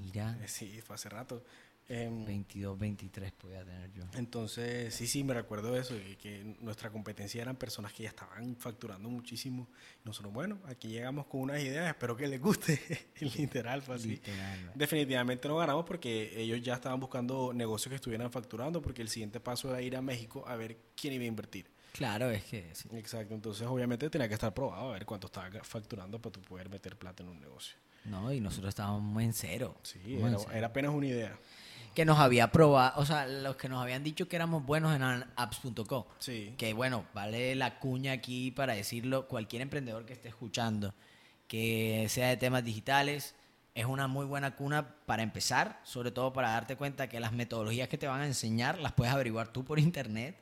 Mira, 0.00 0.36
Eh, 0.42 0.48
Sí, 0.48 0.80
fue 0.82 0.94
hace 0.94 1.08
rato. 1.08 1.42
Em, 1.90 2.26
22, 2.26 2.78
23 2.78 3.32
podía 3.32 3.64
tener 3.64 3.90
yo. 3.94 4.04
Entonces, 4.12 4.94
sí, 4.94 5.06
sí, 5.06 5.24
me 5.24 5.32
recuerdo 5.32 5.74
eso, 5.74 5.94
que, 5.96 6.16
que 6.18 6.56
nuestra 6.60 6.90
competencia 6.90 7.40
eran 7.40 7.56
personas 7.56 7.94
que 7.94 8.02
ya 8.02 8.10
estaban 8.10 8.56
facturando 8.56 9.08
muchísimo. 9.08 9.66
Nosotros, 10.04 10.34
bueno, 10.34 10.58
aquí 10.66 10.88
llegamos 10.88 11.24
con 11.26 11.40
unas 11.40 11.62
ideas, 11.62 11.88
espero 11.88 12.14
que 12.14 12.28
les 12.28 12.42
guste. 12.42 12.78
Literal, 13.38 13.80
fue 13.80 13.94
así. 13.94 14.08
Literal. 14.10 14.72
Definitivamente 14.74 15.48
no 15.48 15.56
ganamos 15.56 15.86
porque 15.86 16.38
ellos 16.38 16.60
ya 16.60 16.74
estaban 16.74 17.00
buscando 17.00 17.54
negocios 17.54 17.88
que 17.88 17.96
estuvieran 17.96 18.30
facturando, 18.30 18.82
porque 18.82 19.00
el 19.00 19.08
siguiente 19.08 19.40
paso 19.40 19.70
era 19.70 19.80
ir 19.80 19.96
a 19.96 20.02
México 20.02 20.44
a 20.46 20.56
ver 20.56 20.76
quién 20.94 21.14
iba 21.14 21.24
a 21.24 21.28
invertir. 21.28 21.70
Claro, 21.92 22.30
es 22.30 22.44
que 22.44 22.70
sí. 22.74 22.88
Exacto, 22.92 23.34
entonces 23.34 23.66
obviamente 23.66 24.08
tenía 24.10 24.28
que 24.28 24.34
estar 24.34 24.52
probado 24.54 24.90
a 24.90 24.92
ver 24.92 25.04
cuánto 25.06 25.26
estaba 25.26 25.50
facturando 25.62 26.20
para 26.20 26.32
tú 26.32 26.40
poder 26.42 26.68
meter 26.68 26.96
plata 26.96 27.22
en 27.22 27.30
un 27.30 27.40
negocio. 27.40 27.76
No, 28.04 28.32
y 28.32 28.40
nosotros 28.40 28.70
estábamos 28.70 29.22
en 29.22 29.32
cero. 29.32 29.76
Sí, 29.82 29.98
en 30.04 30.26
era, 30.26 30.38
cero. 30.38 30.50
era 30.52 30.66
apenas 30.68 30.92
una 30.92 31.06
idea. 31.06 31.36
Que 31.94 32.04
nos 32.04 32.18
había 32.18 32.52
probado, 32.52 33.00
o 33.00 33.04
sea, 33.04 33.26
los 33.26 33.56
que 33.56 33.68
nos 33.68 33.82
habían 33.82 34.04
dicho 34.04 34.28
que 34.28 34.36
éramos 34.36 34.64
buenos 34.64 34.94
en 34.94 35.02
apps.co. 35.02 36.06
Sí. 36.18 36.54
Que 36.56 36.72
bueno, 36.72 37.06
vale 37.12 37.54
la 37.56 37.80
cuña 37.80 38.12
aquí 38.12 38.50
para 38.52 38.74
decirlo, 38.74 39.26
cualquier 39.26 39.62
emprendedor 39.62 40.06
que 40.06 40.12
esté 40.12 40.28
escuchando, 40.28 40.94
que 41.48 42.06
sea 42.08 42.28
de 42.28 42.36
temas 42.36 42.64
digitales, 42.64 43.34
es 43.74 43.86
una 43.86 44.06
muy 44.06 44.26
buena 44.26 44.54
cuna 44.54 44.96
para 45.06 45.22
empezar, 45.22 45.80
sobre 45.82 46.10
todo 46.10 46.32
para 46.32 46.50
darte 46.50 46.76
cuenta 46.76 47.08
que 47.08 47.20
las 47.20 47.32
metodologías 47.32 47.88
que 47.88 47.98
te 47.98 48.06
van 48.06 48.20
a 48.20 48.26
enseñar 48.26 48.78
las 48.78 48.92
puedes 48.92 49.12
averiguar 49.12 49.52
tú 49.52 49.64
por 49.64 49.78
internet, 49.78 50.36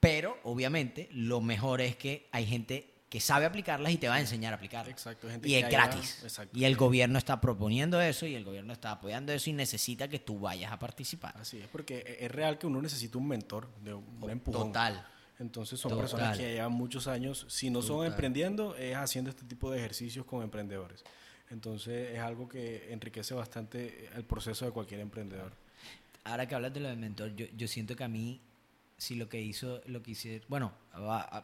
pero 0.00 0.38
obviamente 0.44 1.08
lo 1.12 1.40
mejor 1.40 1.80
es 1.80 1.96
que 1.96 2.28
hay 2.32 2.46
gente 2.46 2.94
que 3.08 3.20
sabe 3.20 3.46
aplicarlas 3.46 3.90
y 3.92 3.96
te 3.96 4.06
va 4.06 4.16
a 4.16 4.20
enseñar 4.20 4.52
a 4.52 4.56
aplicarlas. 4.56 4.90
Exacto, 4.90 5.28
gente 5.30 5.48
Y 5.48 5.52
que 5.52 5.58
es 5.60 5.64
haya- 5.64 5.78
gratis. 5.86 6.20
exacto. 6.22 6.58
Y 6.58 6.64
el 6.64 6.76
gobierno 6.76 7.16
está 7.18 7.40
proponiendo 7.40 8.00
eso 8.02 8.26
y 8.26 8.34
el 8.34 8.44
gobierno 8.44 8.72
está 8.74 8.90
apoyando 8.92 9.32
eso 9.32 9.48
y 9.48 9.54
necesita 9.54 10.08
que 10.08 10.18
tú 10.18 10.38
vayas 10.38 10.70
a 10.72 10.78
participar. 10.78 11.34
Así 11.38 11.58
es, 11.58 11.66
porque 11.68 12.18
es 12.20 12.30
real 12.30 12.58
que 12.58 12.66
uno 12.66 12.82
necesita 12.82 13.16
un 13.16 13.26
mentor, 13.28 13.66
de 13.82 13.94
un 13.94 14.28
empujón. 14.30 14.68
Total. 14.68 15.06
Entonces 15.38 15.80
son 15.80 15.90
Total. 15.92 16.02
personas 16.04 16.36
que 16.36 16.52
llevan 16.52 16.72
muchos 16.72 17.06
años, 17.06 17.46
si 17.48 17.70
no 17.70 17.80
son 17.80 18.04
emprendiendo, 18.04 18.74
es 18.76 18.94
haciendo 18.96 19.30
este 19.30 19.44
tipo 19.44 19.70
de 19.70 19.78
ejercicios 19.78 20.26
con 20.26 20.42
emprendedores. 20.42 21.02
Entonces 21.50 22.10
es 22.12 22.18
algo 22.20 22.46
que 22.48 22.92
enriquece 22.92 23.32
bastante 23.34 24.10
el 24.16 24.24
proceso 24.24 24.66
de 24.66 24.72
cualquier 24.72 25.00
emprendedor. 25.00 25.52
Ahora 26.24 26.46
que 26.46 26.54
hablas 26.54 26.74
de 26.74 26.80
lo 26.80 26.88
del 26.88 26.98
mentor, 26.98 27.34
yo, 27.34 27.46
yo 27.56 27.66
siento 27.68 27.96
que 27.96 28.04
a 28.04 28.08
mí, 28.08 28.40
si 28.98 29.14
lo 29.14 29.28
que 29.28 29.40
hizo, 29.40 29.80
lo 29.86 30.02
que 30.02 30.10
hice, 30.10 30.42
bueno, 30.48 30.72
a- 30.92 31.42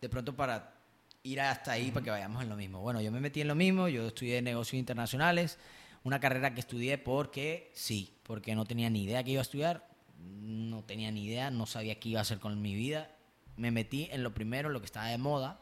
de 0.00 0.08
pronto 0.08 0.34
para 0.34 0.74
ir 1.22 1.40
hasta 1.40 1.72
ahí, 1.72 1.90
para 1.90 2.02
que 2.04 2.10
vayamos 2.10 2.42
en 2.42 2.48
lo 2.48 2.56
mismo. 2.56 2.80
Bueno, 2.80 3.00
yo 3.00 3.12
me 3.12 3.20
metí 3.20 3.40
en 3.40 3.48
lo 3.48 3.54
mismo, 3.54 3.86
yo 3.88 4.06
estudié 4.08 4.42
negocios 4.42 4.78
internacionales, 4.78 5.58
una 6.04 6.18
carrera 6.20 6.54
que 6.54 6.60
estudié 6.60 6.98
porque 6.98 7.70
sí, 7.74 8.12
porque 8.22 8.54
no 8.54 8.64
tenía 8.64 8.90
ni 8.90 9.04
idea 9.04 9.22
que 9.22 9.32
iba 9.32 9.40
a 9.40 9.42
estudiar, 9.42 9.86
no 10.18 10.82
tenía 10.84 11.10
ni 11.10 11.24
idea, 11.24 11.50
no 11.50 11.66
sabía 11.66 11.98
qué 12.00 12.08
iba 12.10 12.20
a 12.20 12.22
hacer 12.22 12.38
con 12.40 12.60
mi 12.62 12.74
vida. 12.74 13.10
Me 13.56 13.70
metí 13.70 14.08
en 14.10 14.22
lo 14.22 14.32
primero, 14.34 14.68
lo 14.68 14.80
que 14.80 14.86
estaba 14.86 15.06
de 15.06 15.18
moda. 15.18 15.60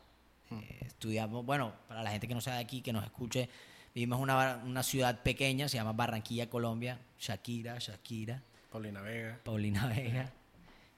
Eh, 0.51 0.79
estudiamos, 0.83 1.45
bueno, 1.47 1.73
para 1.89 2.03
la 2.03 2.11
gente 2.11 2.29
que 2.29 2.35
no 2.35 2.41
sea 2.41 2.55
de 2.55 2.61
aquí, 2.61 2.83
que 2.83 2.93
nos 2.93 3.05
escuche, 3.05 3.49
vivimos 3.95 4.19
en 4.19 4.23
una, 4.25 4.61
una 4.65 4.83
ciudad 4.83 5.23
pequeña, 5.23 5.69
se 5.69 5.77
llama 5.79 5.93
Barranquilla, 5.93 6.51
Colombia. 6.51 7.01
Shakira, 7.19 7.79
Shakira. 7.79 8.43
Paulina 8.71 9.01
Vega, 9.01 9.41
Paulina 9.45 9.87
Vega, 9.87 10.33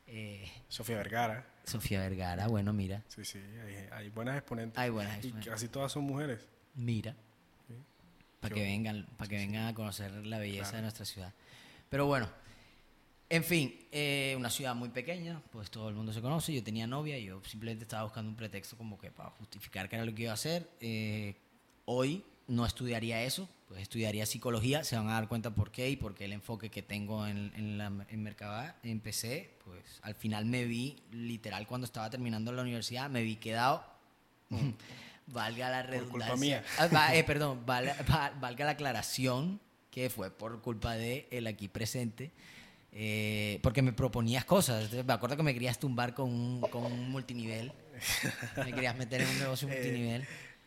eh, 0.06 0.50
Sofía 0.68 0.96
Vergara. 0.96 1.46
Sofía 1.64 2.00
Vergara, 2.00 2.46
bueno, 2.48 2.72
mira, 2.72 3.02
Sí, 3.08 3.24
sí, 3.24 3.38
hay, 3.38 3.88
hay 3.90 4.08
buenas 4.10 4.36
exponentes. 4.36 4.78
hay 4.78 4.90
buenas 4.90 5.14
y 5.16 5.18
exponentes. 5.18 5.52
casi 5.52 5.68
todas 5.68 5.90
son 5.92 6.04
mujeres. 6.04 6.46
mira, 6.74 7.14
Sí. 7.68 7.74
para 8.40 8.54
que 8.54 8.62
vengan, 8.62 9.06
para 9.16 9.28
que 9.28 9.36
sí, 9.38 9.42
sí. 9.42 9.46
vengan 9.48 9.66
a 9.66 9.74
conocer 9.74 10.12
la 10.26 10.38
belleza 10.38 10.62
Claro. 10.64 10.76
de 10.76 10.82
nuestra 10.82 11.04
ciudad. 11.04 11.32
Pero 11.88 12.06
bueno, 12.06 12.28
en 13.28 13.42
fin, 13.42 13.74
eh, 13.90 14.34
una 14.36 14.50
ciudad 14.50 14.74
muy 14.76 14.88
pequeña, 14.90 15.42
pues 15.50 15.68
todo 15.70 15.88
el 15.88 15.96
mundo 15.96 16.12
se 16.12 16.20
conoce, 16.20 16.52
yo 16.54 16.62
tenía 16.62 16.86
novia 16.86 17.18
y 17.18 17.24
yo 17.24 17.42
simplemente 17.44 17.82
estaba 17.82 18.04
buscando 18.04 18.30
un 18.30 18.36
pretexto 18.36 18.76
como 18.76 18.96
que 18.98 19.10
para 19.10 19.30
justificar 19.30 19.88
que 19.88 19.96
era 19.96 20.04
lo 20.04 20.14
que 20.14 20.22
iba 20.22 20.30
a 20.30 20.34
hacer. 20.34 20.68
Eh, 20.80 21.34
hoy 21.86 22.24
no 22.48 22.64
estudiaría 22.66 23.22
eso, 23.22 23.48
pues 23.68 23.82
estudiaría 23.82 24.24
psicología, 24.26 24.84
se 24.84 24.96
van 24.96 25.08
a 25.08 25.14
dar 25.14 25.28
cuenta 25.28 25.50
por 25.54 25.70
qué 25.72 25.90
y 25.90 25.96
por 25.96 26.14
qué 26.14 26.26
el 26.26 26.32
enfoque 26.32 26.70
que 26.70 26.82
tengo 26.82 27.26
en, 27.26 27.52
en, 27.56 27.78
la, 27.78 27.86
en 28.08 28.22
Mercabá 28.22 28.76
empecé, 28.84 29.50
pues 29.64 29.82
al 30.02 30.14
final 30.14 30.44
me 30.46 30.64
vi, 30.64 30.96
literal, 31.10 31.66
cuando 31.66 31.84
estaba 31.84 32.08
terminando 32.10 32.52
la 32.52 32.62
universidad, 32.62 33.10
me 33.10 33.22
vi 33.22 33.36
quedado, 33.36 33.84
valga 35.26 35.70
la 35.70 35.82
Por 35.82 35.90
redundancia. 35.90 36.28
culpa 36.28 36.36
mía. 36.36 36.64
Ah, 36.78 37.16
eh, 37.16 37.24
perdón, 37.24 37.64
val- 37.66 37.94
va- 38.10 38.30
valga 38.40 38.64
la 38.64 38.70
aclaración 38.72 39.60
que 39.90 40.10
fue 40.10 40.30
por 40.30 40.60
culpa 40.62 40.94
de 40.94 41.26
el 41.30 41.46
aquí 41.46 41.68
presente, 41.68 42.30
eh, 42.92 43.58
porque 43.62 43.82
me 43.82 43.92
proponías 43.92 44.44
cosas. 44.44 44.84
Entonces, 44.84 45.04
me 45.04 45.12
acuerdo 45.12 45.36
que 45.36 45.42
me 45.42 45.52
querías 45.54 45.78
tumbar 45.78 46.14
con 46.14 46.30
un, 46.32 46.60
con 46.70 46.84
un 46.84 47.10
multinivel, 47.10 47.72
me 48.56 48.72
querías 48.72 48.96
meter 48.96 49.22
en 49.22 49.28
un 49.28 49.38
negocio 49.38 49.68
Eh, 49.70 49.72
multinivel. 49.72 50.26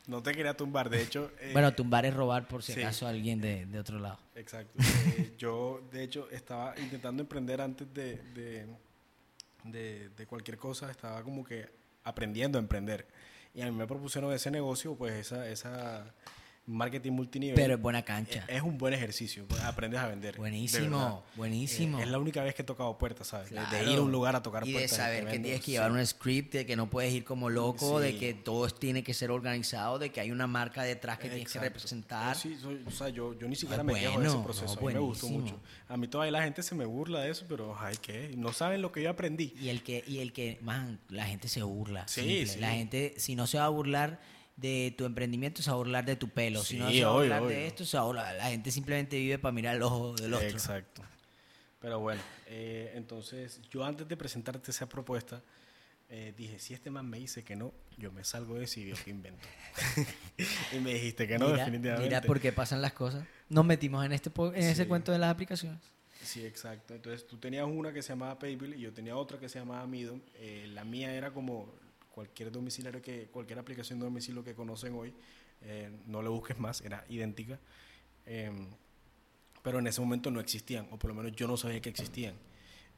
No 0.10 0.24
te 0.24 0.32
quería 0.34 0.56
tumbar, 0.56 0.90
de 0.90 1.02
hecho. 1.04 1.32
eh, 1.40 1.52
Bueno, 1.54 1.72
tumbar 1.74 2.06
es 2.06 2.14
robar 2.16 2.48
por 2.48 2.64
si 2.64 2.74
sí. 2.74 2.82
acaso 2.82 3.06
a 3.06 3.10
alguien 3.10 3.40
de, 3.40 3.66
de 3.68 3.80
otro 3.80 4.00
lado. 4.00 4.18
Exacto. 4.36 4.74
Eh, 5.06 5.34
yo, 5.38 5.82
de 5.92 6.04
hecho, 6.04 6.28
estaba 6.32 6.74
intentando 6.80 7.22
emprender 7.22 7.62
antes 7.62 7.94
de, 7.94 8.16
de, 8.34 8.66
de- 9.64 10.10
de 10.10 10.26
cualquier 10.26 10.58
cosa. 10.58 10.90
Estaba 10.90 11.22
como 11.24 11.44
que 11.44 11.70
aprendiendo 12.04 12.58
a 12.58 12.62
emprender. 12.62 13.06
Y 13.54 13.62
a 13.62 13.66
mí 13.66 13.72
me 13.72 13.86
propusieron 13.88 14.32
ese 14.34 14.50
negocio, 14.52 14.96
pues 14.96 15.14
esa, 15.14 15.48
esa 15.48 16.06
marketing 16.70 17.12
multinivel. 17.12 17.56
Pero 17.56 17.74
es 17.76 17.82
buena 17.82 18.04
cancha. 18.04 18.46
Es 18.48 18.62
un 18.62 18.78
buen 18.78 18.94
ejercicio. 18.94 19.46
pues, 19.48 19.62
aprendes 19.64 20.00
a 20.00 20.08
vender. 20.08 20.34
de 20.36 20.40
Buenísimo, 20.40 21.24
buenísimo. 21.36 22.00
Eh, 22.00 22.04
es 22.04 22.08
la 22.10 22.20
única 22.20 22.44
vez 22.44 22.54
que 22.56 22.62
he 22.62 22.66
tocado 22.66 22.98
puertas, 22.98 23.28
¿sabes? 23.28 23.50
De- 23.50 23.60
De, 23.60 23.66
Claro. 23.66 23.92
ir 23.92 23.98
a 23.98 24.02
un 24.02 24.12
lugar 24.12 24.36
a 24.36 24.42
tocar 24.44 24.64
y 24.64 24.68
de 24.72 24.74
puertas. 24.80 24.98
saber 24.98 25.20
te 25.20 25.26
que 25.26 25.32
vendo, 25.32 25.44
tienes 25.46 25.60
que 25.62 25.66
sí. 25.66 25.72
llevar 25.74 25.92
un 25.92 26.06
script, 26.06 26.54
de 26.54 26.66
que 26.66 26.76
no 26.76 26.90
puedes 26.90 27.14
ir 27.14 27.24
como 27.24 27.50
loco, 27.50 28.00
de 28.00 28.12
Sí. 28.12 28.18
que 28.20 28.34
todo 28.34 28.70
tiene 28.70 29.04
que 29.04 29.14
ser 29.14 29.32
organizado, 29.32 30.00
de 30.00 30.12
que 30.12 30.22
hay 30.22 30.32
una 30.32 30.48
marca 30.48 30.84
detrás 30.84 31.18
que 31.18 31.30
tienes 31.30 31.46
que 31.48 31.58
Exacto. 31.58 31.66
representar. 31.68 32.36
Sí, 32.36 32.56
soy- 32.62 32.82
o 32.86 32.92
sea, 32.92 33.10
yo, 33.10 33.38
yo 33.38 33.48
ni 33.48 33.56
siquiera 33.56 33.82
Ah, 33.82 33.84
me 33.84 33.94
quejo 33.94 34.20
de 34.20 34.26
ese 34.28 34.36
bueno, 34.36 34.44
proceso. 34.44 34.76
no, 34.76 34.82
a 34.82 34.88
mí 34.90 34.94
me 34.94 35.00
gustó 35.00 35.28
mucho. 35.30 35.60
A 35.88 35.98
mí 35.98 36.08
todavía 36.08 36.32
la 36.32 36.44
gente 36.44 36.62
se 36.64 36.76
me 36.76 36.86
burla 36.86 37.22
de 37.22 37.32
eso, 37.32 37.46
pero 37.50 37.76
ay, 37.80 37.96
¿qué? 38.02 38.34
No 38.38 38.54
saben 38.54 38.82
lo 38.82 38.92
que 38.92 39.02
yo 39.04 39.10
aprendí. 39.10 39.54
Y 39.60 39.70
el 39.70 39.82
que, 39.84 40.04
y 40.08 40.20
el 40.20 40.34
que, 40.34 40.58
man, 40.62 41.00
la 41.10 41.26
gente 41.26 41.48
se 41.48 41.64
burla. 41.64 42.08
Sí, 42.08 42.22
simple. 42.22 42.46
sí. 42.48 42.60
La 42.60 42.72
gente, 42.72 43.14
si 43.18 43.36
no 43.36 43.48
se 43.48 43.58
va 43.58 43.66
a 43.66 43.70
burlar 43.70 44.20
de 44.60 44.94
tu 44.98 45.06
emprendimiento, 45.06 45.62
se 45.62 45.70
va 45.70 45.76
a 45.76 45.78
burlar 45.78 46.06
de 46.06 46.16
tu 46.16 46.30
pelo. 46.30 46.64
si 46.64 46.78
no 46.78 46.92
se 46.92 47.04
va 47.04 47.12
a 47.12 47.14
burlar 47.14 47.42
obvio. 47.42 47.56
de 47.56 47.68
esto, 47.68 47.86
se 47.86 47.98
va 47.98 48.04
a 48.04 48.06
burlar. 48.06 48.36
La 48.36 48.50
gente 48.50 48.72
simplemente 48.72 49.18
vive 49.18 49.40
para 49.40 49.52
mirar 49.52 49.76
el 49.76 49.84
ojo 49.84 50.16
del 50.16 50.34
otro. 50.34 50.48
Exacto. 50.48 51.04
Pero 51.80 52.00
bueno, 52.00 52.22
eh, 52.48 52.92
entonces 52.96 53.62
yo 53.72 53.86
antes 53.86 54.08
de 54.08 54.18
presentarte 54.18 54.72
esa 54.72 54.90
propuesta, 54.90 55.42
eh, 56.10 56.34
dije, 56.36 56.60
si 56.60 56.74
este 56.74 56.90
man 56.90 57.08
me 57.10 57.20
dice 57.20 57.44
que 57.44 57.56
no, 57.56 57.72
yo 57.98 58.12
me 58.12 58.24
salgo 58.24 58.56
de 58.56 58.66
veo 58.76 58.96
que 59.04 59.10
invento. 59.12 59.48
y 60.74 60.80
me 60.80 60.94
dijiste 60.96 61.28
que 61.28 61.38
no, 61.38 61.46
mira, 61.46 61.60
definitivamente. 61.60 62.08
mira 62.08 62.22
por 62.22 62.40
qué 62.40 62.52
pasan 62.52 62.82
las 62.82 62.94
cosas. 62.94 63.26
Nos 63.48 63.64
metimos 63.64 64.06
en 64.06 64.12
este 64.12 64.32
en 64.36 64.64
ese 64.64 64.88
cuento 64.88 65.12
de 65.12 65.20
las 65.20 65.32
aplicaciones. 65.32 65.80
Sí, 66.22 66.46
exacto. 66.46 66.96
Entonces 66.96 67.26
tú 67.26 67.38
tenías 67.38 67.66
una 67.66 67.94
que 67.94 68.02
se 68.02 68.10
llamaba 68.10 68.38
PayPal 68.38 68.74
y 68.74 68.82
yo 68.82 68.92
tenía 68.92 69.16
otra 69.16 69.40
que 69.40 69.48
se 69.48 69.60
llamaba 69.60 69.86
Midom. 69.88 70.20
Eh, 70.36 70.68
la 70.74 70.84
mía 70.84 71.14
era 71.14 71.32
como 71.32 71.74
cualquier 72.20 72.52
domiciliario 72.52 73.02
que, 73.02 73.28
cualquier 73.28 73.60
aplicación 73.60 73.98
de 73.98 74.06
domicilio 74.06 74.44
que 74.44 74.54
conocen 74.54 74.94
hoy. 74.94 75.14
Eh, 75.62 75.90
no 76.06 76.22
le 76.22 76.28
busques 76.28 76.60
más, 76.60 76.82
era 76.82 77.06
idéntica. 77.08 77.58
Em, 78.26 78.68
pero 79.64 79.80
en 79.80 79.88
ese 79.88 80.02
momento 80.02 80.30
no 80.30 80.42
existían, 80.42 80.86
o 80.92 80.98
por 80.98 81.10
lo 81.10 81.16
menos 81.16 81.32
yo 81.32 81.48
no 81.48 81.56
sabía 81.56 81.80
que 81.82 81.90
existían. 81.90 82.36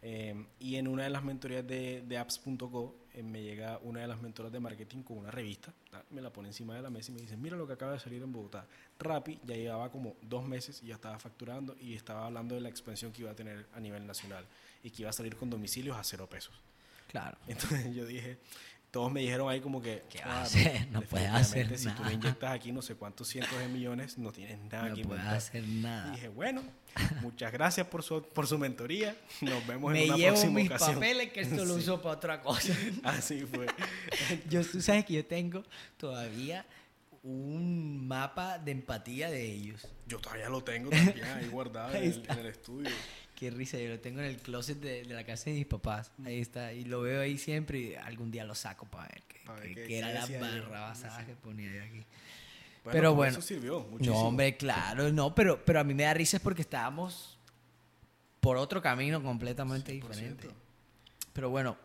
Eh, 0.01 0.47
y 0.59 0.77
en 0.77 0.87
una 0.87 1.03
de 1.03 1.11
las 1.11 1.23
mentorías 1.23 1.65
de, 1.67 2.01
de 2.01 2.17
apps.co 2.17 2.95
eh, 3.13 3.21
me 3.21 3.43
llega 3.43 3.77
una 3.83 4.01
de 4.01 4.07
las 4.07 4.19
mentoras 4.19 4.51
de 4.51 4.59
marketing 4.59 5.03
con 5.03 5.19
una 5.19 5.29
revista, 5.29 5.71
¿tá? 5.91 6.03
me 6.09 6.21
la 6.21 6.33
pone 6.33 6.47
encima 6.49 6.73
de 6.73 6.81
la 6.81 6.89
mesa 6.89 7.11
y 7.11 7.13
me 7.13 7.21
dice, 7.21 7.37
mira 7.37 7.55
lo 7.55 7.67
que 7.67 7.73
acaba 7.73 7.91
de 7.91 7.99
salir 7.99 8.23
en 8.23 8.31
Bogotá. 8.31 8.65
Rappi 8.97 9.39
ya 9.43 9.55
llevaba 9.55 9.91
como 9.91 10.15
dos 10.23 10.43
meses 10.43 10.81
y 10.81 10.87
ya 10.87 10.95
estaba 10.95 11.19
facturando 11.19 11.75
y 11.79 11.93
estaba 11.93 12.25
hablando 12.25 12.55
de 12.55 12.61
la 12.61 12.69
expansión 12.69 13.11
que 13.11 13.21
iba 13.21 13.29
a 13.29 13.35
tener 13.35 13.67
a 13.75 13.79
nivel 13.79 14.07
nacional 14.07 14.47
y 14.83 14.89
que 14.89 15.03
iba 15.03 15.11
a 15.11 15.13
salir 15.13 15.35
con 15.35 15.51
domicilios 15.51 15.95
a 15.95 16.03
cero 16.03 16.27
pesos. 16.27 16.59
Claro. 17.11 17.37
Entonces 17.47 17.93
yo 17.95 18.05
dije, 18.05 18.39
todos 18.91 19.10
me 19.12 19.21
dijeron 19.21 19.50
ahí 19.50 19.62
como 19.62 19.81
que... 19.81 20.03
¿Qué 20.10 20.19
vas 20.19 20.27
a 20.27 20.39
"Ah, 20.39 20.41
hacer? 20.43 20.88
No 20.91 21.01
puedes 21.01 21.29
hacer 21.29 21.77
Si 21.77 21.86
tú 21.86 21.91
nada". 21.93 22.07
le 22.10 22.13
inyectas 22.15 22.51
aquí 22.51 22.71
no 22.74 22.81
sé 22.81 22.95
cuántos 22.95 23.27
cientos 23.29 23.57
de 23.57 23.67
millones, 23.69 24.17
no 24.17 24.31
tienes 24.33 24.60
nada 24.69 24.89
No 24.89 24.95
que 24.95 25.03
puedes 25.05 25.21
inventar. 25.24 25.36
hacer 25.38 25.67
nada. 25.67 26.07
Y 26.10 26.12
dije, 26.15 26.27
bueno, 26.27 26.62
muchas 27.21 27.51
gracias 27.53 27.88
por 27.88 28.03
su, 28.03 28.21
por 28.21 28.48
su 28.48 28.57
mentoría. 28.57 29.15
Nos 29.39 29.65
vemos 29.65 29.93
Me 29.93 30.00
en 30.03 30.10
una 30.10 30.17
llevo 30.17 30.29
próxima 30.33 30.53
mis 30.60 30.67
ocasión. 30.69 30.93
papeles 30.95 31.31
que 31.31 31.39
esto 31.41 31.63
lo 31.65 31.74
Sí. 31.75 31.79
uso 31.79 32.01
para 32.01 32.15
otra 32.15 32.41
cosa. 32.41 32.74
Así 33.03 33.45
fue. 33.45 33.65
yo, 34.50 34.62
tú 34.65 34.81
sabes 34.81 35.05
que 35.05 35.13
yo 35.13 35.25
tengo 35.25 35.63
todavía 35.98 36.65
un 37.24 38.07
mapa 38.07 38.57
de 38.60 38.71
empatía 38.71 39.29
de 39.29 39.45
ellos. 39.53 39.88
Yo 40.07 40.19
todavía 40.19 40.50
lo 40.50 40.63
tengo 40.63 40.89
también 40.89 41.24
ahí 41.24 41.48
guardado 41.50 41.93
en, 41.95 42.03
el, 42.03 42.25
en 42.27 42.39
el 42.39 42.45
estudio. 42.48 42.89
Qué 43.41 43.50
risa, 43.50 43.75
yo 43.79 43.89
lo 43.89 44.00
tengo 44.00 44.19
en 44.19 44.27
el 44.27 44.38
closet 44.38 44.77
de, 44.79 45.03
de 45.03 45.13
la 45.15 45.24
casa 45.24 45.45
de 45.50 45.55
mis 45.55 45.65
papás. 45.65 46.12
Ahí 46.24 46.39
está, 46.39 46.74
y 46.74 46.83
lo 46.86 47.01
veo 47.01 47.21
ahí 47.21 47.39
siempre 47.39 47.79
y 47.79 47.95
algún 47.95 48.29
día 48.29 48.43
lo 48.45 48.53
saco 48.53 48.86
para 48.86 49.07
ver 49.07 49.24
qué, 49.88 49.98
era 49.98 50.10
la 50.13 50.21
decía 50.21 50.39
yo. 50.39 50.45
barrabasadas 50.45 51.25
que 51.25 51.33
ponía 51.33 51.74
yo 51.74 51.81
aquí. 51.81 52.03
Bueno, 52.83 52.91
Pero 52.91 53.15
bueno. 53.15 53.31
Eso 53.31 53.41
sirvió 53.41 53.79
muchísimo. 53.79 54.15
No, 54.15 54.27
hombre, 54.27 54.55
claro, 54.57 55.12
no, 55.12 55.33
pero, 55.33 55.65
pero 55.65 55.79
a 55.79 55.83
mí 55.83 55.95
me 55.95 56.03
da 56.03 56.13
risa 56.13 56.38
porque 56.38 56.62
estábamos 56.62 57.39
por 58.41 58.57
otro 58.57 58.79
camino 58.79 59.24
completamente 59.24 59.91
100%. 59.91 60.01
diferente. 60.07 60.48
Pero 61.33 61.50
bueno, 61.50 61.75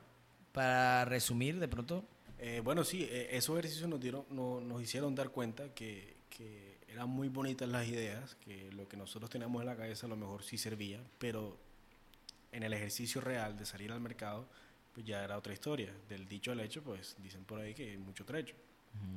para 0.53 1.07
resumir, 1.07 1.59
de 1.59 1.69
pronto, 1.69 2.05
Eh, 2.39 2.61
bueno, 2.63 2.85
sí, 2.85 3.03
eh, 3.11 3.29
esos 3.33 3.59
ejercicios 3.59 3.89
nos, 3.89 3.99
dieron, 3.99 4.27
no- 4.29 4.61
nos 4.61 4.83
hicieron 4.83 5.15
dar 5.15 5.31
cuenta 5.31 5.73
que, 5.75 6.17
que 6.29 6.76
eran 6.97 7.11
muy 7.11 7.29
bonitas 7.29 7.69
las 7.69 7.87
ideas, 7.87 8.37
que 8.37 8.73
lo 8.73 8.89
que 8.89 8.97
nosotros 8.97 9.29
teníamos 9.29 9.61
en 9.61 9.67
la 9.67 9.77
cabeza 9.77 10.07
a 10.07 10.09
lo 10.09 10.17
mejor 10.17 10.43
sí 10.43 10.57
servía, 10.57 10.99
pero 11.19 11.59
en 12.53 12.63
el 12.63 12.73
ejercicio 12.73 13.21
real 13.21 13.55
de 13.59 13.67
salir 13.67 13.93
al 13.93 14.01
mercado, 14.01 14.49
pues 14.95 15.05
ya 15.05 15.23
era 15.23 15.37
otra 15.37 15.53
historia. 15.53 15.93
Del 16.09 16.27
dicho 16.27 16.53
al 16.53 16.61
hecho, 16.61 16.83
pues 16.83 17.15
dicen 17.19 17.45
por 17.45 17.61
ahí 17.61 17.75
que 17.75 17.91
hay 17.91 17.99
mucho 17.99 18.25
trecho. 18.25 18.55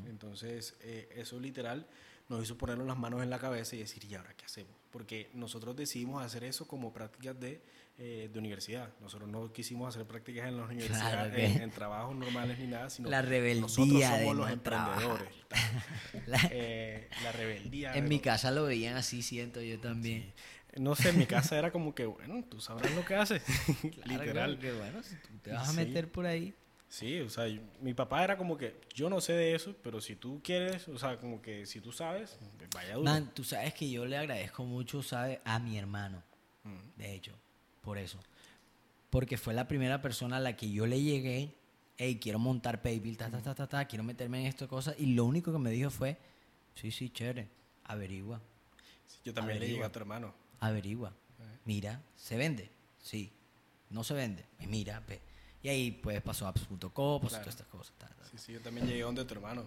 Entonces, 0.10 0.76
eh, 0.82 1.08
eso 1.16 1.40
literal 1.40 1.88
nos 2.28 2.44
hizo 2.44 2.58
ponernos 2.58 2.86
las 2.86 2.98
manos 2.98 3.24
en 3.24 3.30
la 3.30 3.40
cabeza 3.40 3.78
y 3.78 3.80
decir, 3.80 4.04
¿y 4.04 4.14
ahora 4.14 4.34
qué 4.36 4.44
hacemos? 4.44 4.76
Porque 4.92 5.30
nosotros 5.34 5.74
decidimos 5.74 6.22
hacer 6.22 6.44
eso 6.44 6.68
como 6.68 6.92
prácticas 6.92 7.40
de, 7.40 7.62
eh, 8.02 8.30
de 8.32 8.40
universidad. 8.40 8.94
Nosotros 9.02 9.30
no 9.30 9.52
quisimos 9.52 9.94
hacer 9.94 10.08
prácticas 10.08 10.48
en 10.48 10.56
las 10.58 10.70
universidades, 10.70 11.36
que- 11.36 11.46
en, 11.46 11.62
en 11.64 11.70
trabajos 11.72 12.16
normales 12.16 12.58
ni 12.58 12.68
nada, 12.68 12.90
sino 12.90 13.10
La 13.10 13.22
rebeldía 13.22 13.62
nosotros 13.62 14.02
somos 14.02 14.20
de 14.20 14.26
los 14.26 14.36
no 14.38 14.48
emprendedores. 14.48 15.30
la- 16.28 16.50
Eh, 16.52 17.10
la 17.24 17.32
rebeldía. 17.34 17.94
en 17.96 18.08
mi 18.08 18.18
no- 18.18 18.22
casa 18.22 18.52
lo 18.52 18.64
veían 18.64 18.96
así, 18.96 19.22
siento 19.22 19.62
yo 19.62 19.80
también. 19.80 20.34
No 20.78 20.96
sé, 20.96 21.10
en 21.10 21.18
mi 21.18 21.26
casa 21.26 21.58
era 21.58 21.72
como 21.72 21.94
que, 21.96 22.06
bueno, 22.06 22.44
tú 22.50 22.62
sabrás 22.62 22.94
lo 22.96 23.04
que 23.04 23.16
haces. 23.16 23.44
Claro, 23.82 23.92
Literal. 24.06 24.34
claro, 24.34 24.60
que 24.60 24.72
bueno, 24.72 25.04
si 25.04 25.16
tú 25.16 25.38
te 25.42 25.52
vas 25.52 25.68
a 25.68 25.72
Sí. 25.72 25.78
meter 25.78 26.12
por 26.12 26.26
ahí. 26.26 26.54
Sí, 26.88 27.20
o 27.20 27.30
sea, 27.30 27.48
yo- 27.48 27.62
mi 27.82 27.94
papá 27.94 28.24
era 28.24 28.38
como 28.38 28.58
que, 28.58 28.80
yo 28.96 29.10
no 29.10 29.20
sé 29.22 29.34
de 29.34 29.56
eso, 29.56 29.76
pero 29.84 30.00
si 30.02 30.16
tú 30.16 30.42
quieres, 30.44 30.88
o 30.88 30.98
sea, 30.98 31.18
como 31.18 31.42
que 31.42 31.66
si 31.66 31.82
tú 31.82 31.92
sabes, 31.92 32.40
vaya 32.74 32.94
duro. 32.96 33.04
Man, 33.04 33.32
tú 33.34 33.44
sabes 33.44 33.74
que 33.74 33.90
yo 33.90 34.06
le 34.06 34.18
agradezco 34.18 34.64
mucho, 34.64 35.04
¿sabes? 35.04 35.40
A 35.44 35.60
mi 35.60 35.78
hermano, 35.78 36.24
Mm. 36.64 36.98
de 36.98 37.14
hecho, 37.16 37.38
por 37.90 37.98
eso. 37.98 38.20
Porque 39.10 39.36
fue 39.36 39.56
la 39.56 39.68
primera 39.68 40.00
persona 40.00 40.38
a 40.38 40.40
la 40.40 40.56
que 40.56 40.70
yo 40.70 40.86
le 40.86 41.02
llegué, 41.02 41.56
hey, 41.98 42.20
quiero 42.22 42.38
montar 42.38 42.84
PayPal, 42.84 43.18
ta, 43.18 43.32
ta, 43.32 43.42
ta, 43.42 43.56
ta, 43.56 43.66
ta, 43.68 43.86
quiero 43.86 44.04
meterme 44.04 44.40
en 44.42 44.46
esto, 44.46 44.68
cosas. 44.68 44.94
Y 45.00 45.08
lo 45.16 45.26
único 45.26 45.52
que 45.52 45.58
me 45.58 45.72
dijo 45.72 45.90
fue, 45.90 46.16
sí, 46.76 46.92
sí, 46.92 47.10
chévere, 47.10 47.48
averigua, 47.86 48.40
Sí, 49.08 49.18
yo 49.26 49.34
también 49.34 49.58
le 49.58 49.66
Averigua. 49.66 49.78
llegué 49.78 49.86
a 49.88 49.92
tu 49.92 50.00
hermano. 50.00 50.34
averigua. 50.60 51.12
Mira, 51.66 52.00
¿se 52.16 52.38
vende? 52.38 52.70
Sí. 53.02 53.32
¿No 53.90 54.04
se 54.04 54.14
vende? 54.14 54.46
Mira, 54.68 55.00
ve. 55.08 55.20
Y 55.64 55.70
ahí 55.70 55.90
pues 55.92 56.22
pasó 56.22 56.46
apps.co, 56.46 57.20
pasó 57.20 57.30
Claro. 57.30 57.44
todas 57.44 57.48
estas 57.48 57.68
cosas. 57.68 57.94
ta, 57.98 58.08
ta. 58.08 58.24
Sí, 58.30 58.38
sí, 58.38 58.54
yo 58.54 58.62
también 58.62 58.86
llegué 58.86 59.02
donde 59.02 59.26
tu 59.26 59.34
hermano. 59.34 59.64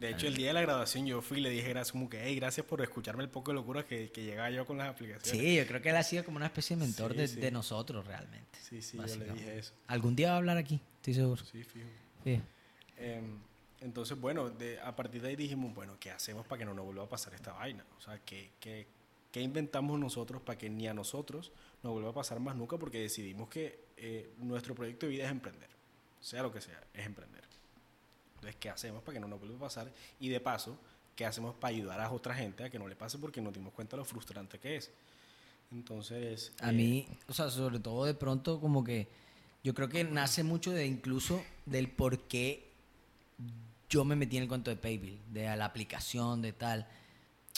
De 0.00 0.10
hecho, 0.10 0.26
el 0.26 0.34
día 0.36 0.48
de 0.48 0.52
la 0.52 0.60
graduación 0.60 1.06
yo 1.06 1.22
fui 1.22 1.38
y 1.38 1.40
le 1.40 1.48
dije 1.50 1.70
gracias, 1.70 1.92
como 1.92 2.10
que, 2.10 2.22
hey, 2.22 2.36
gracias 2.36 2.66
por 2.66 2.82
escucharme 2.82 3.22
el 3.24 3.30
poco 3.30 3.50
de 3.50 3.54
locura 3.54 3.86
que, 3.86 4.10
que 4.10 4.24
llegaba 4.24 4.50
yo 4.50 4.66
con 4.66 4.76
las 4.76 4.88
aplicaciones. 4.90 5.40
Sí, 5.40 5.56
yo 5.56 5.66
creo 5.66 5.80
que 5.80 5.88
él 5.88 5.96
ha 5.96 6.02
sido 6.02 6.22
como 6.24 6.36
una 6.36 6.46
especie 6.46 6.76
de 6.76 6.84
mentor 6.84 7.12
Sí, 7.12 7.18
de, 7.18 7.28
sí. 7.28 7.40
de 7.40 7.50
nosotros 7.50 8.06
realmente. 8.06 8.58
Sí, 8.60 8.82
sí, 8.82 8.98
yo 8.98 9.16
le 9.16 9.32
dije 9.32 9.58
eso. 9.58 9.72
Algún 9.86 10.14
día 10.14 10.28
va 10.28 10.34
a 10.34 10.36
hablar 10.38 10.58
aquí, 10.58 10.80
estoy 10.96 11.14
seguro. 11.14 11.42
Sí, 11.44 11.64
fijo. 11.64 11.86
Sí. 12.24 12.40
Em, 12.98 13.38
entonces, 13.80 14.18
bueno, 14.20 14.50
de- 14.50 14.78
a 14.80 14.94
partir 14.94 15.22
de 15.22 15.28
ahí 15.28 15.36
dijimos, 15.36 15.74
bueno, 15.74 15.96
¿qué 15.98 16.10
hacemos 16.10 16.46
para 16.46 16.58
que 16.58 16.64
no 16.66 16.74
nos 16.74 16.84
vuelva 16.84 17.04
a 17.04 17.08
pasar 17.08 17.32
esta 17.34 17.52
vaina? 17.52 17.84
O 17.96 18.00
sea, 18.00 18.18
¿qué, 18.24 18.50
qué, 18.60 18.86
qué 19.32 19.40
inventamos 19.40 19.98
nosotros 19.98 20.42
para 20.42 20.58
que 20.58 20.68
ni 20.68 20.88
a 20.88 20.94
nosotros 20.94 21.52
nos 21.82 21.92
vuelva 21.92 22.10
a 22.10 22.14
pasar 22.14 22.38
más 22.40 22.54
nunca? 22.56 22.76
Porque 22.78 23.00
decidimos 23.00 23.48
que 23.48 23.80
eh, 23.96 24.30
nuestro 24.38 24.74
proyecto 24.74 25.06
de 25.06 25.12
vida 25.12 25.24
es 25.24 25.30
emprender. 25.30 25.70
Sea 26.20 26.42
lo 26.42 26.52
que 26.52 26.60
sea, 26.60 26.82
es 26.92 27.06
emprender. 27.06 27.44
Entonces, 28.36 28.56
¿qué 28.60 28.70
hacemos 28.70 29.02
para 29.02 29.14
que 29.14 29.20
no 29.20 29.28
nos 29.28 29.40
vuelva 29.40 29.56
a 29.56 29.60
pasar? 29.60 29.92
Y 30.20 30.28
de 30.28 30.40
paso, 30.40 30.78
¿qué 31.14 31.26
hacemos 31.26 31.54
para 31.54 31.74
ayudar 31.74 32.00
a 32.00 32.10
otra 32.10 32.34
gente 32.34 32.64
a 32.64 32.70
que 32.70 32.78
no 32.78 32.86
le 32.88 32.96
pase? 32.96 33.18
Porque 33.18 33.40
nos 33.40 33.52
dimos 33.52 33.72
cuenta 33.72 33.96
de 33.96 33.98
lo 33.98 34.04
frustrante 34.04 34.58
que 34.58 34.76
es. 34.76 34.90
Entonces... 35.72 36.52
A 36.60 36.70
eh, 36.70 36.72
mí, 36.72 37.08
o 37.28 37.32
sea, 37.32 37.50
sobre 37.50 37.80
todo 37.80 38.04
de 38.04 38.14
pronto 38.14 38.60
como 38.60 38.84
que 38.84 39.08
yo 39.64 39.74
creo 39.74 39.88
que 39.88 40.04
nace 40.04 40.44
mucho 40.44 40.70
de 40.70 40.86
incluso 40.86 41.42
del 41.64 41.90
por 41.90 42.28
qué 42.28 42.70
yo 43.88 44.04
me 44.04 44.16
metí 44.16 44.36
en 44.36 44.44
el 44.44 44.48
cuento 44.48 44.70
de 44.70 44.76
PayPal, 44.76 45.18
de 45.32 45.56
la 45.56 45.64
aplicación, 45.64 46.42
de 46.42 46.52
tal. 46.52 46.86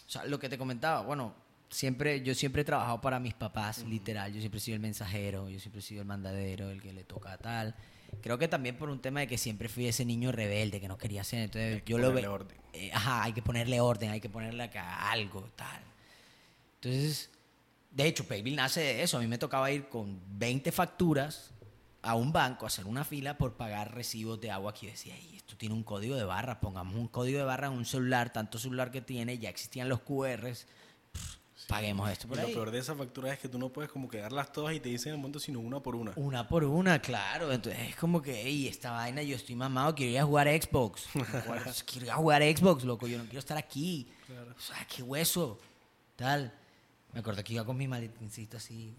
O 0.06 0.10
sea, 0.10 0.24
lo 0.24 0.38
que 0.38 0.48
te 0.48 0.56
comentaba, 0.56 1.02
bueno, 1.02 1.34
siempre 1.70 2.22
yo 2.22 2.34
siempre 2.34 2.62
he 2.62 2.64
trabajado 2.64 3.00
para 3.00 3.20
mis 3.20 3.34
papás, 3.34 3.84
literal, 3.84 4.32
yo 4.32 4.40
siempre 4.40 4.58
he 4.58 4.60
sido 4.60 4.76
el 4.76 4.80
mensajero, 4.80 5.48
yo 5.48 5.60
siempre 5.60 5.80
he 5.80 5.82
sido 5.82 6.02
el 6.02 6.06
mandadero, 6.06 6.70
el 6.70 6.80
que 6.80 6.92
le 6.92 7.04
toca 7.04 7.36
tal. 7.38 7.74
Creo 8.22 8.38
que 8.38 8.48
también 8.48 8.76
por 8.76 8.88
un 8.90 9.00
tema 9.00 9.20
de 9.20 9.26
que 9.26 9.38
siempre 9.38 9.68
fui 9.68 9.86
ese 9.86 10.04
niño 10.04 10.32
rebelde 10.32 10.80
que 10.80 10.88
no 10.88 10.98
quería 10.98 11.20
hacer, 11.20 11.40
entonces 11.40 11.74
Hay 11.76 11.80
que 11.82 11.92
yo 11.92 11.98
lo 11.98 12.12
veo 12.12 12.32
orden. 12.32 12.56
eh, 12.72 12.90
ajá, 12.92 13.22
hay 13.24 13.32
que 13.32 13.42
ponerle 13.42 13.80
orden, 13.80 14.10
hay 14.10 14.20
que 14.20 14.28
ponerle 14.28 14.62
acá 14.64 15.10
algo, 15.10 15.42
tal. 15.56 15.80
Entonces, 16.80 17.30
de 17.90 18.06
hecho, 18.06 18.26
PayPal 18.26 18.56
nace 18.56 18.80
de 18.80 19.02
eso. 19.02 19.18
A 19.18 19.20
mí 19.20 19.26
me 19.26 19.38
tocaba 19.38 19.70
ir 19.70 19.88
con 19.88 20.20
20 20.38 20.72
facturas 20.72 21.50
a 22.02 22.14
un 22.14 22.32
banco, 22.32 22.64
a 22.64 22.68
hacer 22.68 22.86
una 22.86 23.04
fila 23.04 23.36
por 23.38 23.54
pagar 23.56 23.94
recibos 23.94 24.40
de 24.40 24.50
agua. 24.50 24.72
Que 24.74 24.86
yo 24.86 24.92
decía, 24.92 25.14
"Ey, 25.16 25.36
esto 25.36 25.56
tiene 25.56 25.74
un 25.74 25.82
código 25.82 26.14
de 26.16 26.24
barra, 26.24 26.60
pongamos 26.60 26.94
un 26.94 27.08
código 27.08 27.38
de 27.38 27.44
barra 27.44 27.66
en 27.68 27.72
un 27.72 27.84
celular, 27.84 28.32
tanto 28.32 28.58
celular 28.58 28.90
que 28.90 29.00
tiene, 29.00 29.38
ya 29.38 29.48
existían 29.48 29.88
los 29.88 30.00
QRs, 30.00 30.66
paguemos 31.68 32.11
esto 32.11 32.26
Y 32.26 32.28
por 32.31 32.38
lo 32.38 32.46
ahí. 32.46 32.52
peor 32.54 32.70
de 32.70 32.78
esa 32.78 32.96
factura 32.96 33.33
es 33.33 33.38
que 33.38 33.48
tú 33.48 33.59
no 33.59 33.68
puedes 33.68 33.90
como 33.92 34.09
que 34.09 34.18
darlas 34.18 34.50
todas 34.50 34.74
y 34.74 34.81
te 34.81 34.88
dicen 34.88 35.11
en 35.11 35.14
el 35.16 35.20
momento, 35.20 35.38
sino 35.38 35.61
una 35.61 35.81
por 35.81 35.94
una. 35.94 36.12
Una 36.16 36.48
por 36.48 36.64
una, 36.64 37.00
claro. 37.00 37.52
Entonces 37.52 37.90
es 37.90 37.96
como 37.96 38.20
que, 38.20 38.42
ey, 38.42 38.66
esta 38.66 38.90
vaina, 38.90 39.22
yo 39.22 39.37
estoy 39.37 39.54
mamado, 39.54 39.94
quiero 39.94 40.12
ir 40.12 40.18
a 40.18 40.24
jugar 40.24 40.48
Xbox. 40.48 41.07
Quiero 41.87 42.07
ir 42.07 42.11
a 42.11 42.16
jugar 42.16 42.42
Xbox, 42.42 42.85
loco, 42.85 43.07
yo 43.07 43.18
no 43.18 43.24
quiero 43.24 43.38
estar 43.38 43.59
aquí. 43.59 44.09
Claro. 44.26 44.54
O 44.57 44.61
sea, 44.61 44.87
qué 44.87 45.02
hueso. 45.02 45.61
Tal. 46.16 46.52
Me 47.12 47.20
acuerdo 47.20 47.44
que 47.44 47.52
iba 47.52 47.64
con 47.64 47.76
mi 47.76 47.87
maletincito 47.87 48.57
así, 48.57 48.94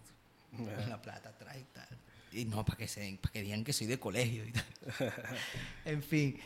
con 0.56 0.90
la 0.90 1.02
plata 1.02 1.30
atrás 1.30 1.58
y 1.58 1.64
tal. 1.74 1.88
Y 2.32 2.46
no, 2.46 2.64
para 2.64 2.78
que 2.78 2.88
se 2.88 3.18
para 3.22 3.34
que 3.34 3.42
digan 3.42 3.64
que 3.64 3.74
soy 3.74 3.88
de 3.88 4.00
colegio 4.00 4.46
y 4.46 4.52
tal. 4.52 4.66
en 5.86 6.04
fin. 6.04 6.40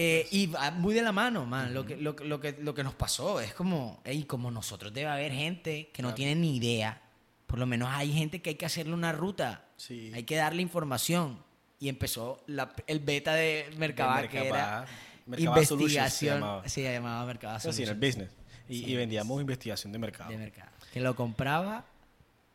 Eh, 0.00 0.28
y 0.30 0.46
va 0.46 0.70
muy 0.70 0.94
de 0.94 1.02
la 1.02 1.10
mano, 1.10 1.44
man. 1.44 1.74
lo, 1.74 1.84
que, 1.84 1.96
lo, 1.96 2.14
que- 2.14 2.24
lo, 2.24 2.38
que, 2.40 2.52
lo 2.60 2.72
que 2.72 2.84
nos 2.84 2.94
pasó 2.94 3.40
es 3.40 3.52
como, 3.52 4.00
ey, 4.04 4.22
como 4.24 4.48
nosotros 4.52 4.92
debe 4.92 5.08
haber 5.10 5.32
gente 5.32 5.90
que 5.92 6.02
no 6.02 6.14
tiene 6.14 6.36
ni 6.36 6.56
idea. 6.56 7.02
Por 7.48 7.58
lo 7.58 7.66
menos 7.66 7.88
hay 7.90 8.12
gente 8.12 8.40
que 8.40 8.50
hay 8.50 8.54
que 8.56 8.66
hacerle 8.66 8.94
una 8.94 9.10
ruta. 9.10 9.64
Sí. 9.76 10.12
Hay 10.14 10.22
que 10.22 10.36
darle 10.36 10.62
información. 10.62 11.42
Y 11.80 11.88
empezó 11.88 12.40
la- 12.46 12.72
el 12.86 13.00
beta 13.00 13.34
de 13.34 13.70
Mercaba, 13.76 14.22
De 14.22 14.28
que 14.28 14.46
era 14.46 14.86
Solutions 15.26 15.66
se 15.68 15.74
investigación. 15.74 16.34
llamaba. 16.40 16.68
Se 16.68 16.82
llamaba 16.82 17.26
Mercaba 17.26 17.56
Eso 17.56 17.72
sí, 17.72 17.82
en 17.82 17.88
el 17.88 17.94
Solutions. 17.96 18.16
business. 18.28 18.36
Y, 18.68 18.78
Sí. 18.84 18.90
y 18.92 18.96
vendíamos 18.96 19.40
investigación 19.40 19.92
de 19.92 19.98
mercado. 19.98 20.30
de 20.30 20.38
mercado. 20.38 20.70
Que 20.92 21.00
lo 21.00 21.16
compraba 21.16 21.84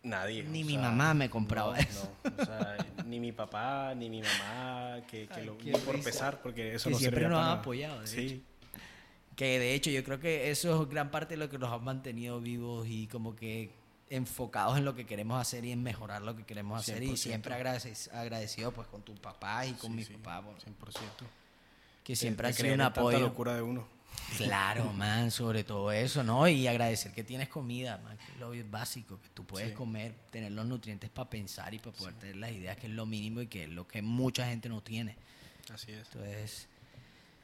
Nadie. 0.04 0.44
Ni 0.44 0.64
mi 0.64 0.74
sea, 0.74 0.82
mamá 0.82 1.14
me 1.14 1.30
compraba 1.30 1.72
no, 1.74 1.78
eso. 1.80 2.12
no, 2.26 2.44
o 2.44 2.46
sea, 2.46 2.78
ni 3.06 3.20
mi 3.20 3.32
papá, 3.32 3.94
ni 3.96 4.10
mi 4.10 4.22
mamá, 4.22 5.02
que, 5.08 5.28
que 5.28 5.34
Ay, 5.40 5.46
lo, 5.46 5.56
ni 5.64 5.72
por 5.72 5.96
risa. 5.96 6.04
pesar, 6.10 6.42
porque 6.42 6.76
eso 6.76 6.90
Que 6.90 6.94
no 6.96 7.00
siempre 7.00 7.22
nos 7.24 7.32
para 7.32 7.42
nada. 7.46 7.60
apoyado, 7.60 8.02
de 8.02 8.08
Sí, 8.08 8.44
Que 9.38 9.60
de 9.60 9.74
hecho 9.74 9.90
yo 9.92 10.04
creo 10.04 10.20
que 10.20 10.52
eso 10.52 10.84
es 10.84 10.90
gran 10.90 11.10
parte 11.10 11.36
de 11.36 11.38
lo 11.38 11.50
que 11.50 11.58
nos 11.58 11.72
ha 11.72 11.78
mantenido 11.78 12.42
vivos 12.42 12.86
y 12.90 13.08
como 13.08 13.36
que 13.36 13.72
enfocados 14.10 14.78
en 14.78 14.84
lo 14.86 14.94
que 14.94 15.06
queremos 15.06 15.40
hacer 15.42 15.64
y 15.66 15.72
en 15.72 15.82
mejorar 15.82 16.22
lo 16.22 16.36
que 16.36 16.44
queremos 16.44 16.80
hacer. 16.82 17.02
Y 17.02 17.08
100%. 17.12 17.16
siempre 17.18 17.56
agradeci- 17.56 18.12
agradecido 18.14 18.72
pues 18.74 18.88
con 18.90 19.02
tu 19.04 19.16
papá 19.16 19.66
y 19.66 19.72
con 19.74 19.92
sí, 19.92 19.96
mi 19.98 20.04
sí, 20.04 20.14
papá, 20.16 20.42
por- 20.46 20.56
100%. 20.60 20.96
que 22.04 22.16
siempre 22.18 22.50
ha 22.50 22.54
sido 22.54 22.74
un 22.74 22.82
apoyo. 22.82 23.20
locura 23.20 23.56
de 23.56 23.62
uno. 23.62 23.88
Claro, 24.38 24.92
man, 24.94 25.32
sobre 25.32 25.64
todo 25.64 25.92
eso, 25.92 26.24
¿no? 26.24 26.48
Y 26.48 26.68
agradecer 26.68 27.12
que 27.14 27.24
tienes 27.24 27.50
comida, 27.50 28.00
man, 28.04 28.18
que 28.18 28.32
es 28.32 28.40
lo 28.40 28.52
básico, 28.70 29.20
que 29.22 29.30
tú 29.30 29.46
puedes 29.46 29.70
Sí. 29.70 29.76
comer, 29.76 30.14
tener 30.32 30.52
los 30.52 30.66
nutrientes 30.66 31.10
para 31.10 31.30
pensar 31.30 31.74
y 31.74 31.80
para 31.80 31.96
poder 31.96 32.16
tener 32.16 32.36
las 32.38 32.52
ideas, 32.52 32.78
que 32.78 32.88
es 32.88 32.94
lo 32.94 33.06
mínimo 33.06 33.42
y 33.42 33.48
que 33.48 33.64
es 33.64 33.70
lo 33.70 33.88
que 33.88 34.02
mucha 34.02 34.48
gente 34.48 34.70
no 34.70 34.82
tiene. 34.82 35.16
Así 35.74 35.92
es. 35.92 36.08
Entonces, 36.14 36.68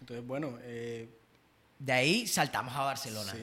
Entonces, 0.02 0.26
bueno, 0.26 0.58
eh, 0.62 1.10
de 1.78 1.94
ahí 1.94 2.26
saltamos 2.28 2.74
a 2.76 2.82
Barcelona. 2.84 3.32
sí, 3.34 3.40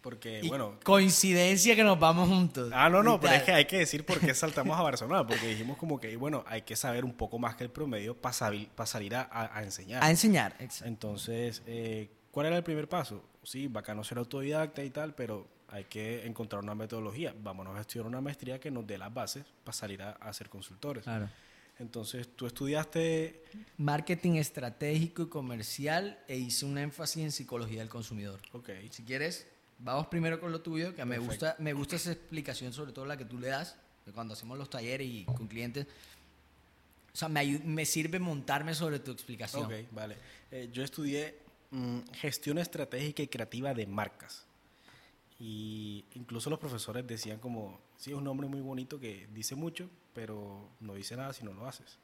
porque, 0.00 0.40
Y 0.42 0.48
bueno... 0.48 0.78
coincidencia 0.84 1.76
que 1.76 1.84
nos 1.84 1.98
vamos 1.98 2.28
juntos. 2.28 2.70
Ah, 2.74 2.88
no, 2.88 3.02
no, 3.02 3.20
pero 3.20 3.34
es 3.34 3.42
que 3.42 3.52
hay 3.52 3.64
que 3.66 3.78
decir 3.78 4.04
por 4.06 4.18
qué 4.20 4.34
saltamos 4.34 4.78
a 4.78 4.82
Barcelona, 4.82 5.26
porque 5.26 5.46
dijimos 5.48 5.76
como 5.76 6.00
que, 6.00 6.16
bueno, 6.16 6.44
hay 6.46 6.62
que 6.62 6.76
saber 6.76 7.04
un 7.04 7.12
poco 7.12 7.38
más 7.38 7.56
que 7.56 7.64
el 7.64 7.70
promedio 7.70 8.16
para 8.16 8.32
salir 8.32 9.14
a 9.14 9.60
enseñar. 9.62 10.02
A 10.02 10.10
enseñar, 10.10 10.54
exacto. 10.60 10.86
Entonces, 10.88 11.62
eh, 11.66 12.10
¿cuál 12.38 12.46
era 12.46 12.56
el 12.56 12.62
primer 12.62 12.88
paso? 12.88 13.20
Sí, 13.42 13.66
bacano 13.66 14.04
ser 14.04 14.18
autodidacta 14.18 14.84
y 14.84 14.90
tal, 14.90 15.12
pero 15.12 15.44
hay 15.66 15.86
que 15.86 16.24
encontrar 16.24 16.62
una 16.62 16.76
metodología. 16.76 17.34
Vámonos 17.42 17.76
a 17.76 17.80
estudiar 17.80 18.06
una 18.06 18.20
maestría 18.20 18.60
que 18.60 18.70
nos 18.70 18.86
dé 18.86 18.96
las 18.96 19.12
bases 19.12 19.44
para 19.64 19.72
salir 19.76 20.00
a, 20.02 20.12
a 20.12 20.32
ser 20.32 20.48
consultores. 20.48 21.02
Claro. 21.02 21.28
Entonces, 21.80 22.28
tú 22.36 22.46
estudiaste... 22.46 23.42
Marketing 23.76 24.34
estratégico 24.34 25.22
y 25.22 25.28
comercial 25.28 26.16
e 26.28 26.36
hice 26.36 26.64
un 26.64 26.78
énfasis 26.78 27.24
en 27.24 27.32
psicología 27.32 27.80
del 27.80 27.88
consumidor. 27.88 28.38
Ok. 28.52 28.70
Si 28.90 29.02
quieres, 29.02 29.48
vamos 29.80 30.06
primero 30.06 30.38
con 30.38 30.52
lo 30.52 30.60
tuyo, 30.60 30.94
que 30.94 31.04
me 31.04 31.18
gusta, 31.18 31.56
me 31.58 31.72
gusta 31.72 31.96
esa 31.96 32.12
explicación, 32.12 32.72
sobre 32.72 32.92
todo 32.92 33.04
la 33.04 33.16
que 33.16 33.24
tú 33.24 33.40
le 33.40 33.48
das, 33.48 33.74
de 34.06 34.12
cuando 34.12 34.34
hacemos 34.34 34.56
los 34.56 34.70
talleres 34.70 35.08
y 35.08 35.24
con 35.24 35.48
clientes. 35.48 35.88
O 37.12 37.16
sea, 37.16 37.28
me, 37.28 37.58
me 37.64 37.84
sirve 37.84 38.20
montarme 38.20 38.76
sobre 38.76 39.00
tu 39.00 39.10
explicación. 39.10 39.64
Ok, 39.64 39.72
vale. 39.90 40.16
Eh, 40.52 40.70
yo 40.72 40.84
estudié 40.84 41.47
mm, 41.70 42.00
gestión 42.14 42.58
estratégica 42.58 43.22
y 43.22 43.28
creativa 43.28 43.74
de 43.74 43.86
marcas. 43.86 44.44
Y 45.40 46.04
incluso 46.14 46.50
los 46.50 46.58
profesores 46.58 47.06
decían 47.06 47.38
como, 47.38 47.78
sí, 47.96 48.10
es 48.10 48.16
un 48.16 48.24
nombre 48.24 48.48
muy 48.48 48.60
bonito 48.60 48.98
que 48.98 49.28
dice 49.32 49.54
mucho, 49.54 49.88
pero 50.14 50.68
no 50.80 50.94
dice 50.94 51.16
nada 51.16 51.32
si 51.32 51.44
no 51.44 51.52
lo 51.52 51.66
haces. 51.68 51.98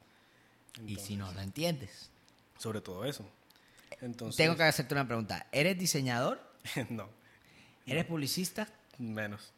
Y 0.85 0.95
si 0.95 1.13
Entonces, 1.13 1.17
no 1.17 1.31
lo 1.33 1.41
entiendes. 1.41 2.09
Sobre 2.57 2.79
todo 2.81 3.03
eso. 3.03 3.25
Entonces, 4.01 4.37
Tengo 4.37 4.55
que 4.55 4.63
hacerte 4.63 4.93
una 4.93 5.05
pregunta. 5.05 5.47
¿Eres 5.51 5.77
diseñador? 5.77 6.41
no, 6.89 7.09
¿Eres 7.85 8.05
publicista? 8.05 8.67
menos. 8.97 9.51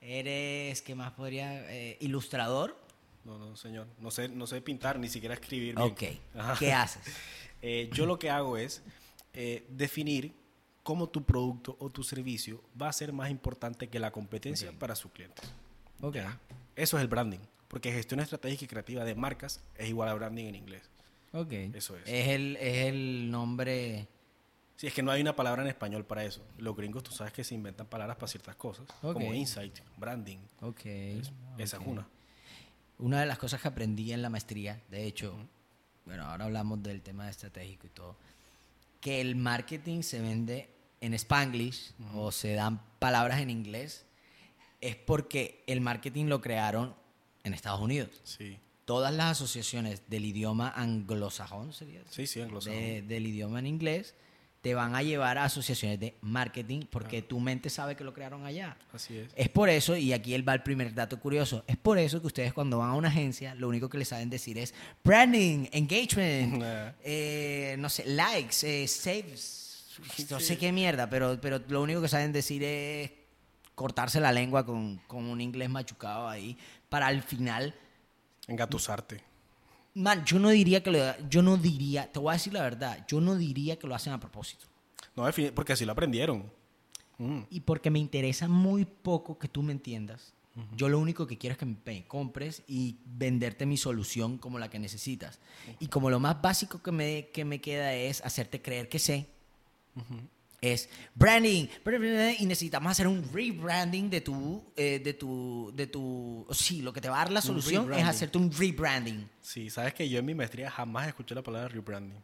¿Eres, 0.00 0.82
qué 0.82 0.96
más 0.96 1.12
podría? 1.12 1.70
eh, 1.72 1.96
¿Ilustrador? 2.00 2.76
No, 3.24 3.38
no, 3.38 3.56
señor. 3.56 3.86
No 4.00 4.10
sé, 4.10 4.28
no 4.28 4.48
sé 4.48 4.60
pintar, 4.60 4.98
ni 4.98 5.08
siquiera 5.08 5.34
escribir. 5.36 5.76
bien. 5.76 5.88
Ok. 5.92 6.02
Ajá. 6.36 6.56
¿Qué 6.58 6.72
haces? 6.72 7.02
Eh, 7.64 7.88
yo 7.92 8.06
lo 8.06 8.18
que 8.18 8.28
hago 8.28 8.56
es 8.56 8.82
eh, 9.34 9.66
definir 9.70 10.32
cómo 10.82 11.08
tu 11.08 11.24
producto 11.24 11.76
o 11.78 11.90
tu 11.90 12.02
servicio 12.02 12.62
va 12.80 12.88
a 12.88 12.92
ser 12.92 13.12
más 13.12 13.30
importante 13.30 13.88
que 13.88 13.98
la 13.98 14.10
competencia 14.10 14.72
para 14.78 14.94
sus 14.94 15.12
clientes. 15.12 15.52
Ok. 16.00 16.16
Eso 16.74 16.96
es 16.96 17.02
el 17.02 17.08
branding, 17.08 17.38
porque 17.68 17.92
gestión 17.92 18.20
estratégica 18.20 18.64
y 18.64 18.68
creativa 18.68 19.04
de 19.04 19.14
marcas 19.14 19.60
es 19.76 19.88
igual 19.88 20.08
a 20.08 20.14
branding 20.14 20.46
en 20.46 20.54
inglés. 20.56 20.82
Ok. 21.32 21.52
Eso 21.52 21.96
es. 21.96 22.02
Es 22.06 22.28
el, 22.28 22.56
es 22.56 22.86
el 22.86 23.30
nombre. 23.30 24.08
Si 24.76 24.86
es 24.88 24.94
que 24.94 25.02
no 25.02 25.12
hay 25.12 25.20
una 25.20 25.36
palabra 25.36 25.62
en 25.62 25.68
español 25.68 26.04
para 26.04 26.24
eso. 26.24 26.42
Los 26.58 26.74
gringos, 26.76 27.04
tú 27.04 27.12
sabes 27.12 27.32
que 27.32 27.44
se 27.44 27.54
inventan 27.54 27.86
palabras 27.86 28.16
para 28.16 28.26
ciertas 28.26 28.56
cosas, 28.56 28.86
Ok. 29.02 29.12
como 29.14 29.32
insight, 29.32 29.78
branding. 29.96 30.38
Ok. 30.60 30.80
Esa 31.58 31.76
es 31.76 31.86
una. 31.86 32.06
Una 32.98 33.20
de 33.20 33.26
las 33.26 33.38
cosas 33.38 33.60
que 33.60 33.68
aprendí 33.68 34.12
en 34.12 34.22
la 34.22 34.28
maestría, 34.30 34.80
de 34.90 35.06
hecho, 35.06 35.34
bueno, 36.04 36.24
ahora 36.24 36.44
hablamos 36.46 36.82
del 36.82 37.00
tema 37.02 37.28
estratégico 37.30 37.86
y 37.86 37.90
todo, 37.90 38.16
que 39.02 39.20
el 39.20 39.36
marketing 39.36 40.00
se 40.02 40.20
vende 40.22 40.70
en 41.02 41.12
spanglish 41.12 41.92
o 42.14 42.32
se 42.32 42.54
dan 42.54 42.80
palabras 42.98 43.40
en 43.40 43.50
inglés, 43.50 44.06
es 44.80 44.96
porque 44.96 45.62
el 45.66 45.80
marketing 45.82 46.26
lo 46.26 46.40
crearon 46.40 46.94
en 47.44 47.52
Estados 47.52 47.80
Unidos. 47.80 48.08
Sí, 48.24 48.58
Todas 48.84 49.12
las 49.14 49.32
asociaciones 49.32 50.02
del 50.08 50.24
idioma 50.24 50.70
anglosajón, 50.74 51.72
sería 51.72 52.00
sí, 52.10 52.26
sí, 52.26 52.40
anglosajón. 52.40 52.78
de- 52.78 53.02
del 53.02 53.26
idioma 53.26 53.58
en 53.58 53.66
inglés, 53.66 54.14
te 54.62 54.74
van 54.74 54.94
a 54.94 55.02
llevar 55.02 55.38
a 55.38 55.44
asociaciones 55.44 55.98
de 55.98 56.14
marketing 56.20 56.82
porque 56.88 57.20
tu 57.20 57.40
mente 57.40 57.68
sabe 57.68 57.96
que 57.96 58.04
lo 58.04 58.14
crearon 58.14 58.46
allá. 58.46 58.76
Así 58.92 59.18
es. 59.18 59.32
Es 59.34 59.48
por 59.48 59.68
eso, 59.68 59.96
y 59.96 60.12
aquí 60.12 60.34
él 60.34 60.48
va 60.48 60.54
el 60.54 60.62
primer 60.62 60.94
dato 60.94 61.18
curioso, 61.18 61.64
es 61.66 61.76
por 61.76 61.98
eso 61.98 62.20
que 62.20 62.28
ustedes 62.28 62.52
cuando 62.52 62.78
van 62.78 62.90
a 62.90 62.94
una 62.94 63.08
agencia, 63.08 63.56
lo 63.56 63.68
único 63.68 63.88
que 63.88 63.98
les 63.98 64.08
saben 64.08 64.30
decir 64.30 64.56
es 64.58 64.72
branding, 65.04 65.66
engagement, 65.72 66.62
Nah. 66.62 66.92
eh, 67.02 67.74
no 67.78 67.88
sé, 67.88 68.06
likes, 68.06 68.56
eh, 68.62 68.86
saves, 68.86 69.84
no 70.30 70.38
sé 70.38 70.56
qué 70.56 70.70
mierda, 70.70 71.10
pero, 71.10 71.40
pero 71.40 71.60
lo 71.68 71.82
único 71.82 72.00
que 72.00 72.08
saben 72.08 72.32
decir 72.32 72.62
es 72.62 73.10
cortarse 73.74 74.20
la 74.20 74.30
lengua 74.30 74.64
con, 74.64 74.98
con 75.08 75.24
un 75.24 75.40
inglés 75.40 75.70
machucado 75.70 76.28
ahí 76.28 76.56
para 76.88 77.08
al 77.08 77.22
final... 77.22 77.74
Engatusarte. 78.46 79.31
Man, 79.94 80.24
yo 80.24 80.38
no 80.38 80.48
diría 80.48 80.82
que 80.82 80.90
lo, 80.90 81.28
yo 81.28 81.42
no 81.42 81.56
diría, 81.56 82.10
te 82.10 82.18
voy 82.18 82.30
a 82.30 82.32
decir 82.34 82.52
la 82.52 82.62
verdad, 82.62 83.04
yo 83.06 83.20
no 83.20 83.36
diría 83.36 83.78
que 83.78 83.86
lo 83.86 83.94
hacen 83.94 84.12
a 84.12 84.20
propósito. 84.20 84.66
No, 85.14 85.28
porque 85.54 85.74
así 85.74 85.84
lo 85.84 85.92
aprendieron. 85.92 86.50
Mm. 87.18 87.40
Y 87.50 87.60
porque 87.60 87.90
me 87.90 87.98
interesa 87.98 88.48
muy 88.48 88.84
poco 88.84 89.38
que 89.38 89.48
tú 89.48 89.62
me 89.62 89.72
entiendas. 89.72 90.32
Yo 90.76 90.90
lo 90.90 90.98
único 90.98 91.26
que 91.26 91.38
quiero 91.38 91.52
es 91.52 91.58
que 91.58 91.64
me 91.64 92.06
compres 92.06 92.62
y 92.68 92.98
venderte 93.06 93.64
mi 93.64 93.78
solución 93.78 94.36
como 94.36 94.58
la 94.58 94.68
que 94.68 94.78
necesitas. 94.78 95.38
Y 95.80 95.86
como 95.86 96.10
lo 96.10 96.20
más 96.20 96.42
básico 96.42 96.82
que 96.82 96.92
me, 96.92 97.28
que 97.32 97.46
me 97.46 97.62
queda 97.62 97.94
es 97.94 98.22
hacerte 98.22 98.60
creer 98.60 98.90
que 98.90 98.98
sé, 98.98 99.28
es 100.62 100.88
branding, 101.16 101.66
y 102.38 102.46
necesitamos 102.46 102.92
hacer 102.92 103.08
un 103.08 103.28
rebranding 103.32 104.08
de 104.08 104.20
tu, 104.20 104.64
eh, 104.76 105.00
de 105.00 105.12
tu, 105.12 105.72
de 105.74 105.88
tu, 105.88 106.46
sí, 106.52 106.82
lo 106.82 106.92
que 106.92 107.00
te 107.00 107.08
va 107.08 107.16
a 107.16 107.24
dar 107.24 107.32
la 107.32 107.42
solución 107.42 107.92
es 107.92 108.04
hacerte 108.04 108.38
un 108.38 108.50
rebranding. 108.50 109.28
Sí, 109.40 109.68
sabes 109.70 109.92
que 109.92 110.08
yo 110.08 110.20
en 110.20 110.24
mi 110.24 110.34
maestría 110.34 110.70
jamás 110.70 111.08
escuché 111.08 111.34
la 111.34 111.42
palabra 111.42 111.68
rebranding. 111.68 112.22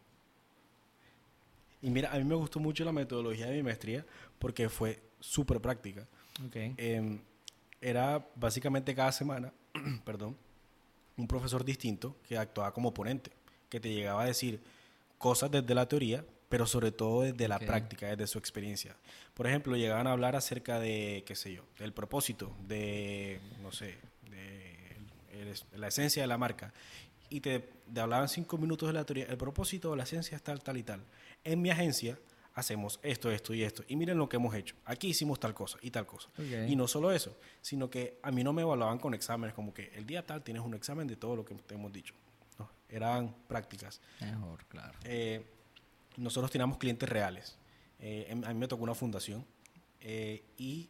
Y 1.81 1.89
mira, 1.89 2.11
a 2.13 2.17
mí 2.17 2.23
me 2.23 2.35
gustó 2.35 2.61
mucho 2.61 2.85
la 2.85 2.93
metodología 2.93 3.47
de 3.47 3.57
mi 3.57 3.63
maestría 3.63 4.05
porque 4.39 4.69
fue 4.69 5.01
súper 5.19 5.59
práctica. 5.59 6.07
Eh, 6.53 7.19
era 7.81 8.25
básicamente 8.35 8.95
cada 8.95 9.11
semana, 9.11 9.51
perdón, 10.05 10.37
un 11.17 11.27
profesor 11.27 11.65
distinto 11.65 12.15
que 12.25 12.37
actuaba 12.37 12.73
como 12.73 12.93
ponente, 12.93 13.31
que 13.67 13.81
te 13.81 13.93
llegaba 13.93 14.23
a 14.23 14.25
decir 14.25 14.61
cosas 15.17 15.51
desde 15.51 15.75
la 15.75 15.85
teoría, 15.87 16.23
pero 16.49 16.65
sobre 16.65 16.91
todo 16.91 17.21
desde 17.21 17.47
la 17.47 17.59
práctica, 17.59 18.07
desde 18.07 18.27
su 18.27 18.39
experiencia. 18.39 18.95
Por 19.33 19.47
ejemplo, 19.47 19.77
llegaban 19.77 20.07
a 20.07 20.11
hablar 20.11 20.35
acerca 20.35 20.79
de, 20.79 21.23
qué 21.25 21.35
sé 21.35 21.53
yo, 21.53 21.63
del 21.77 21.93
propósito, 21.93 22.55
de, 22.67 23.39
no 23.61 23.71
sé, 23.71 23.95
de 24.29 25.77
la 25.77 25.87
esencia 25.87 26.23
de 26.23 26.27
la 26.27 26.37
marca. 26.37 26.73
Y 27.29 27.41
te, 27.41 27.59
te 27.59 27.99
hablaban 27.99 28.27
cinco 28.27 28.57
minutos 28.57 28.89
de 28.89 28.93
la 28.93 29.05
teoría, 29.05 29.25
el 29.25 29.37
propósito 29.37 29.91
o 29.91 29.95
la 29.95 30.03
esencia 30.03 30.35
es 30.35 30.41
tal, 30.41 30.61
tal 30.61 30.77
y 30.77 30.83
tal. 30.83 31.01
En 31.43 31.61
mi 31.61 31.69
agencia 31.69 32.17
hacemos 32.55 32.99
esto, 33.03 33.29
esto 33.31 33.53
y 33.53 33.63
esto. 33.63 33.83
Y 33.87 33.95
miren 33.95 34.17
lo 34.17 34.27
que 34.27 34.37
hemos 34.37 34.53
hecho. 34.55 34.75
Aquí 34.85 35.09
hicimos 35.09 35.39
tal 35.39 35.53
cosa 35.53 35.77
y 35.81 35.91
tal 35.91 36.07
cosa. 36.07 36.29
Ok. 36.29 36.67
Y 36.67 36.75
no 36.75 36.87
solo 36.87 37.11
eso, 37.11 37.37
sino 37.61 37.89
que 37.89 38.19
a 38.23 38.31
mí 38.31 38.43
no 38.43 38.51
me 38.51 38.63
evaluaban 38.63 38.97
con 38.97 39.13
exámenes, 39.13 39.53
como 39.53 39.73
que 39.73 39.91
el 39.95 40.07
día 40.07 40.25
tal 40.25 40.43
tienes 40.43 40.63
un 40.63 40.73
examen 40.73 41.07
de 41.07 41.15
todo 41.15 41.35
lo 41.35 41.45
que 41.45 41.53
te 41.53 41.75
hemos 41.75 41.93
dicho. 41.93 42.15
No, 42.57 42.69
eran 42.89 43.35
prácticas. 43.47 44.01
Mejor, 44.19 44.65
claro. 44.65 44.97
Eh, 45.03 45.45
nosotros 46.17 46.51
teníamos 46.51 46.77
clientes 46.77 47.07
reales. 47.07 47.57
Eh, 47.99 48.27
em- 48.29 48.43
a 48.43 48.49
mí 48.53 48.59
me 48.59 48.67
tocó 48.67 48.83
una 48.83 48.95
fundación 48.95 49.45
eh, 50.01 50.43
y 50.57 50.89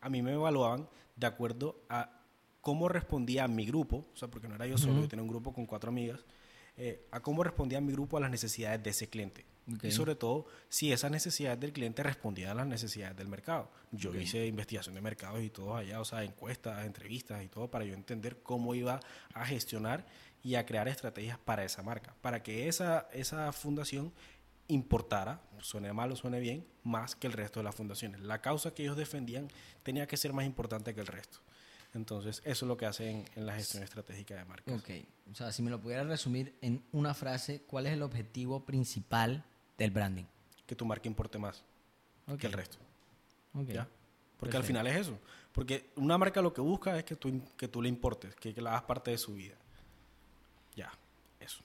a 0.00 0.08
mí 0.08 0.22
me 0.22 0.32
evaluaban 0.32 0.88
de 1.16 1.26
acuerdo 1.26 1.82
a 1.88 2.20
cómo 2.60 2.88
respondía 2.88 3.48
mi 3.48 3.66
grupo, 3.66 4.04
o 4.12 4.16
sea, 4.16 4.28
porque 4.28 4.48
no 4.48 4.54
era 4.54 4.66
yo 4.66 4.78
solo, 4.78 4.92
Ujú. 4.94 5.02
yo 5.02 5.08
tenía 5.08 5.22
un 5.22 5.28
grupo 5.28 5.52
con 5.52 5.66
cuatro 5.66 5.90
amigas, 5.90 6.20
eh, 6.76 7.06
a 7.10 7.20
cómo 7.20 7.42
respondía 7.42 7.80
mi 7.80 7.92
grupo 7.92 8.16
a 8.16 8.20
las 8.20 8.30
necesidades 8.30 8.82
de 8.82 8.90
ese 8.90 9.08
cliente. 9.08 9.44
Ok. 9.74 9.84
Y 9.84 9.90
sobre 9.92 10.14
todo, 10.16 10.46
si 10.68 10.90
esas 10.92 11.10
necesidades 11.10 11.60
del 11.60 11.72
cliente 11.72 12.02
respondían 12.02 12.50
a 12.50 12.54
las 12.54 12.66
necesidades 12.66 13.16
del 13.16 13.28
mercado. 13.28 13.70
Yo 13.92 14.10
Ok. 14.10 14.16
hice 14.16 14.46
investigación 14.46 14.94
de 14.94 15.00
mercados 15.00 15.40
y 15.42 15.50
todo 15.50 15.76
allá, 15.76 16.00
o 16.00 16.04
sea, 16.04 16.24
encuestas, 16.24 16.84
entrevistas 16.84 17.42
y 17.44 17.48
todo, 17.48 17.70
para 17.70 17.84
yo 17.84 17.94
entender 17.94 18.38
cómo 18.42 18.74
iba 18.74 19.00
a 19.34 19.46
gestionar 19.46 20.04
y 20.42 20.56
a 20.56 20.66
crear 20.66 20.88
estrategias 20.88 21.38
para 21.38 21.64
esa 21.64 21.82
marca, 21.84 22.14
para 22.20 22.42
que 22.42 22.66
esa, 22.66 23.08
esa 23.12 23.52
fundación 23.52 24.12
importara, 24.72 25.40
suene 25.60 25.92
mal 25.92 26.10
o 26.12 26.16
suene 26.16 26.40
bien, 26.40 26.66
más 26.82 27.14
que 27.14 27.26
el 27.26 27.32
resto 27.32 27.60
de 27.60 27.64
las 27.64 27.74
fundaciones. 27.74 28.20
La 28.20 28.40
causa 28.40 28.74
que 28.74 28.82
ellos 28.82 28.96
defendían 28.96 29.48
tenía 29.82 30.06
que 30.06 30.16
ser 30.16 30.32
más 30.32 30.44
importante 30.44 30.94
que 30.94 31.00
el 31.00 31.06
resto. 31.06 31.38
Entonces, 31.94 32.40
eso 32.44 32.64
es 32.64 32.68
lo 32.68 32.76
que 32.76 32.86
hacen 32.86 33.24
en 33.36 33.44
la 33.46 33.54
gestión 33.54 33.82
estratégica 33.82 34.34
de 34.34 34.44
marcas. 34.46 34.74
Ok, 34.80 34.90
o 35.30 35.34
sea, 35.34 35.52
si 35.52 35.62
me 35.62 35.70
lo 35.70 35.80
pudieras 35.80 36.06
resumir 36.06 36.56
en 36.62 36.82
una 36.92 37.12
frase, 37.12 37.62
¿cuál 37.66 37.86
es 37.86 37.92
el 37.92 38.02
objetivo 38.02 38.64
principal 38.64 39.44
del 39.76 39.90
branding? 39.90 40.24
Que 40.66 40.74
tu 40.74 40.86
marca 40.86 41.06
importe 41.06 41.38
más 41.38 41.62
que 42.38 42.46
el 42.46 42.52
resto. 42.52 42.78
ok. 43.54 43.68
¿ya? 43.68 43.88
Porque 44.38 44.56
al 44.56 44.64
final 44.64 44.86
es 44.86 44.96
eso. 44.96 45.18
Porque 45.52 45.90
una 45.96 46.16
marca 46.16 46.40
lo 46.40 46.52
que 46.54 46.62
busca 46.62 46.98
es 46.98 47.04
que 47.04 47.14
tú, 47.14 47.42
que 47.58 47.68
tú 47.68 47.82
le 47.82 47.88
importes, 47.90 48.34
que, 48.36 48.54
que 48.54 48.62
la 48.62 48.70
hagas 48.70 48.82
parte 48.84 49.10
de 49.10 49.18
su 49.18 49.34
vida. 49.34 49.54
Ya, 50.74 50.90
eso. 51.38 51.62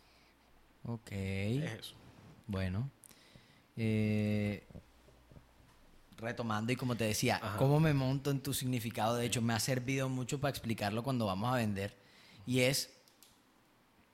Ok, 0.83 1.11
Es 1.11 1.79
eso. 1.79 1.95
bueno. 2.47 2.91
Eh, 3.77 4.63
retomando 6.17 6.71
y 6.71 6.75
como 6.75 6.95
te 6.95 7.03
decía, 7.03 7.39
Ajá. 7.41 7.57
¿cómo 7.57 7.79
me 7.79 7.93
monto 7.93 8.31
en 8.31 8.41
tu 8.41 8.53
significado? 8.53 9.15
De 9.15 9.25
hecho, 9.25 9.41
me 9.41 9.53
ha 9.53 9.59
servido 9.59 10.09
mucho 10.09 10.41
para 10.41 10.49
explicarlo 10.49 11.03
cuando 11.03 11.27
vamos 11.27 11.53
a 11.53 11.57
vender. 11.57 11.95
Y 12.45 12.61
es, 12.61 12.89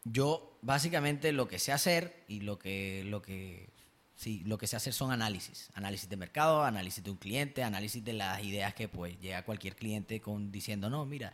yo 0.03 0.57
básicamente 0.61 1.31
lo 1.31 1.47
que 1.47 1.59
sé 1.59 1.71
hacer 1.71 2.23
y 2.27 2.41
lo 2.41 2.59
que, 2.59 3.03
lo 3.05 3.21
que, 3.21 3.69
sí, 4.15 4.43
lo 4.45 4.57
que 4.57 4.67
sé 4.67 4.75
hacer 4.75 4.93
son 4.93 5.11
análisis. 5.11 5.69
Análisis 5.75 6.09
de 6.09 6.17
mercado, 6.17 6.63
análisis 6.63 7.03
de 7.03 7.11
un 7.11 7.17
cliente, 7.17 7.63
análisis 7.63 8.03
de 8.03 8.13
las 8.13 8.43
ideas 8.43 8.73
que 8.73 8.89
pues 8.89 9.17
llega 9.21 9.45
cualquier 9.45 9.75
cliente 9.75 10.19
con 10.19 10.51
diciendo, 10.51 10.89
no, 10.89 11.05
mira, 11.05 11.31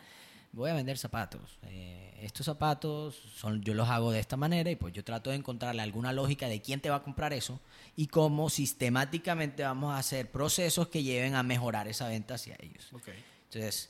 voy 0.52 0.70
a 0.70 0.74
vender 0.74 0.98
zapatos. 0.98 1.60
Eh, 1.64 2.20
estos 2.22 2.46
zapatos 2.46 3.16
son, 3.16 3.62
yo 3.62 3.74
los 3.74 3.90
hago 3.90 4.12
de 4.12 4.20
esta 4.20 4.38
manera 4.38 4.70
y 4.70 4.76
pues 4.76 4.94
yo 4.94 5.04
trato 5.04 5.30
de 5.30 5.38
encontrarle 5.38 5.82
alguna 5.82 6.12
lógica 6.14 6.48
de 6.48 6.62
quién 6.62 6.82
te 6.82 6.90
va 6.90 6.98
a 6.98 7.04
comprar 7.04 7.34
eso 7.34 7.60
y 7.96 8.08
cómo 8.08 8.50
sistemáticamente 8.50 9.64
vamos 9.64 9.94
a 9.94 10.00
hacer 10.00 10.30
procesos 10.32 10.88
que 10.88 11.04
lleven 11.04 11.36
a 11.36 11.44
mejorar 11.44 11.88
esa 11.88 12.08
venta 12.08 12.36
hacia 12.36 12.58
ellos. 12.60 12.92
Ok. 12.94 13.10
Entonces, 13.46 13.90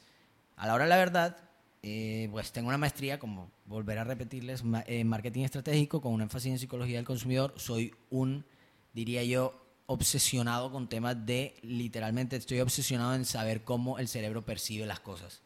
a 0.58 0.68
la 0.68 0.74
hora 0.74 0.84
de 0.84 0.90
la 0.90 0.98
verdad, 0.98 1.38
eh, 1.82 2.28
pues 2.32 2.52
tengo 2.52 2.68
una 2.68 2.78
maestría, 2.78 3.20
como 3.20 3.52
volver 3.66 3.98
a 3.98 4.04
repetirles, 4.04 4.64
en 4.88 5.08
marketing 5.08 5.44
estratégico 5.44 6.02
con 6.02 6.14
un 6.14 6.22
énfasis 6.22 6.52
en 6.52 6.60
psicología 6.60 6.98
del 6.98 7.06
consumidor. 7.06 7.54
Soy 7.58 7.96
un, 8.10 8.46
diría 8.94 9.24
yo, 9.24 9.66
obsesionado 9.86 10.72
con 10.72 10.88
temas 10.88 11.26
de, 11.26 11.56
literalmente 11.62 12.36
estoy 12.36 12.60
obsesionado 12.60 13.16
en 13.16 13.26
saber 13.26 13.64
cómo 13.64 13.98
el 13.98 14.08
cerebro 14.08 14.46
percibe 14.46 14.86
las 14.86 15.00
cosas. 15.00 15.42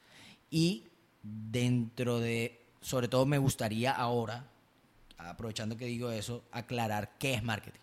Y 0.50 0.90
dentro 1.24 2.20
de, 2.20 2.62
sobre 2.82 3.08
todo 3.08 3.26
me 3.26 3.38
gustaría 3.38 3.92
ahora, 3.92 4.46
aprovechando 5.18 5.78
que 5.78 5.86
digo 5.86 6.12
eso, 6.12 6.44
aclarar 6.52 7.18
qué 7.18 7.34
es 7.34 7.44
marketing. 7.44 7.80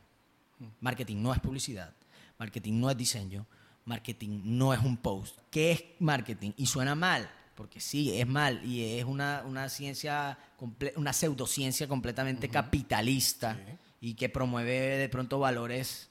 Marketing 0.81 1.17
no 1.23 1.33
es 1.33 1.41
publicidad, 1.41 1.95
marketing 2.39 2.79
no 2.79 2.91
es 2.91 2.97
diseño, 2.97 3.47
marketing 3.87 4.43
no 4.45 4.75
es 4.75 4.81
un 4.81 4.99
post. 4.99 5.39
¿Qué 5.51 5.73
es 5.73 5.85
marketing? 5.99 6.53
Y 6.57 6.67
suena 6.67 6.95
mal, 6.95 7.31
porque 7.55 7.81
sí, 7.81 8.19
es 8.19 8.27
mal 8.27 8.63
y 8.65 8.99
es 8.99 9.05
una, 9.05 9.43
una 9.47 9.71
ciencia, 9.71 10.39
una 10.97 11.15
pseudociencia 11.15 11.89
completamente 11.89 12.51
capitalista 12.51 13.59
y 14.03 14.15
que 14.15 14.29
promueve 14.29 14.99
de 14.99 15.09
pronto 15.09 15.39
valores, 15.39 16.10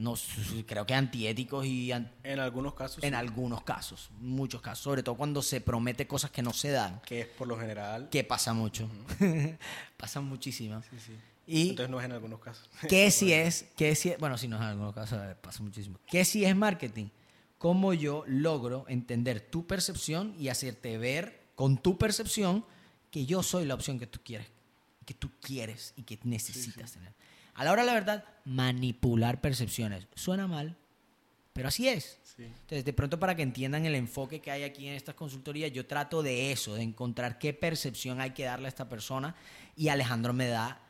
no, 0.00 0.14
creo 0.66 0.86
que 0.86 0.94
antiéticos 0.94 1.64
y 1.66 1.92
an- 1.92 2.10
En 2.22 2.40
algunos 2.40 2.74
casos, 2.74 3.02
en 3.04 3.10
sí, 3.10 3.16
algunos 3.16 3.62
casos, 3.62 4.10
muchos 4.20 4.60
casos, 4.60 4.82
sobre 4.82 5.02
todo 5.02 5.16
cuando 5.16 5.42
se 5.42 5.60
promete 5.60 6.06
cosas 6.06 6.30
que 6.30 6.42
no 6.42 6.52
se 6.52 6.70
dan, 6.70 7.00
que 7.06 7.20
es 7.22 7.26
por 7.26 7.46
lo 7.48 7.58
general. 7.58 8.08
que 8.10 8.24
pasa 8.24 8.52
mucho, 8.52 8.88
pasa 9.96 10.20
muchísimo. 10.20 10.82
Sí, 10.90 10.96
sí. 11.06 11.12
Y 11.46 11.70
Entonces 11.70 11.90
no 11.90 11.98
es 11.98 12.04
en 12.06 12.12
algunos 12.12 12.40
casos. 12.40 12.68
¿Qué 12.88 13.10
si 13.10 13.32
es, 13.32 13.66
qué 13.76 13.94
si 13.94 14.12
bueno, 14.18 14.38
si 14.38 14.46
no 14.48 14.56
en 14.56 14.62
algunos 14.62 14.94
casos 14.94 15.18
eh, 15.22 15.34
pasa 15.40 15.62
muchísimo. 15.62 15.98
¿Qué 16.06 16.24
si 16.24 16.44
es 16.44 16.54
marketing? 16.54 17.06
¿Cómo 17.58 17.92
yo 17.92 18.24
logro 18.26 18.84
entender 18.88 19.40
tu 19.40 19.66
percepción 19.66 20.34
y 20.38 20.48
hacerte 20.48 20.96
ver 20.96 21.40
con 21.54 21.76
tu 21.76 21.98
percepción 21.98 22.64
que 23.10 23.26
yo 23.26 23.42
soy 23.42 23.66
la 23.66 23.74
opción 23.74 23.98
que 23.98 24.06
tú 24.06 24.20
quieres, 24.24 24.46
que 25.04 25.12
tú 25.14 25.30
quieres 25.40 25.92
y 25.96 26.04
que 26.04 26.18
necesitas 26.22 26.92
tener? 26.92 27.12
A 27.54 27.64
la 27.64 27.72
hora 27.72 27.82
de 27.82 27.86
la 27.86 27.94
verdad, 27.94 28.24
manipular 28.44 29.40
percepciones. 29.40 30.06
Suena 30.14 30.46
mal, 30.46 30.76
pero 31.52 31.68
así 31.68 31.88
es. 31.88 32.18
Sí. 32.22 32.44
Entonces, 32.44 32.84
de 32.84 32.92
pronto 32.92 33.18
para 33.18 33.34
que 33.34 33.42
entiendan 33.42 33.84
el 33.84 33.94
enfoque 33.94 34.40
que 34.40 34.50
hay 34.50 34.62
aquí 34.62 34.86
en 34.88 34.94
estas 34.94 35.14
consultorías, 35.14 35.72
yo 35.72 35.86
trato 35.86 36.22
de 36.22 36.52
eso, 36.52 36.74
de 36.74 36.82
encontrar 36.82 37.38
qué 37.38 37.52
percepción 37.52 38.20
hay 38.20 38.30
que 38.30 38.44
darle 38.44 38.66
a 38.66 38.68
esta 38.68 38.88
persona 38.88 39.34
y 39.76 39.88
Alejandro 39.88 40.32
me 40.32 40.46
da, 40.46 40.80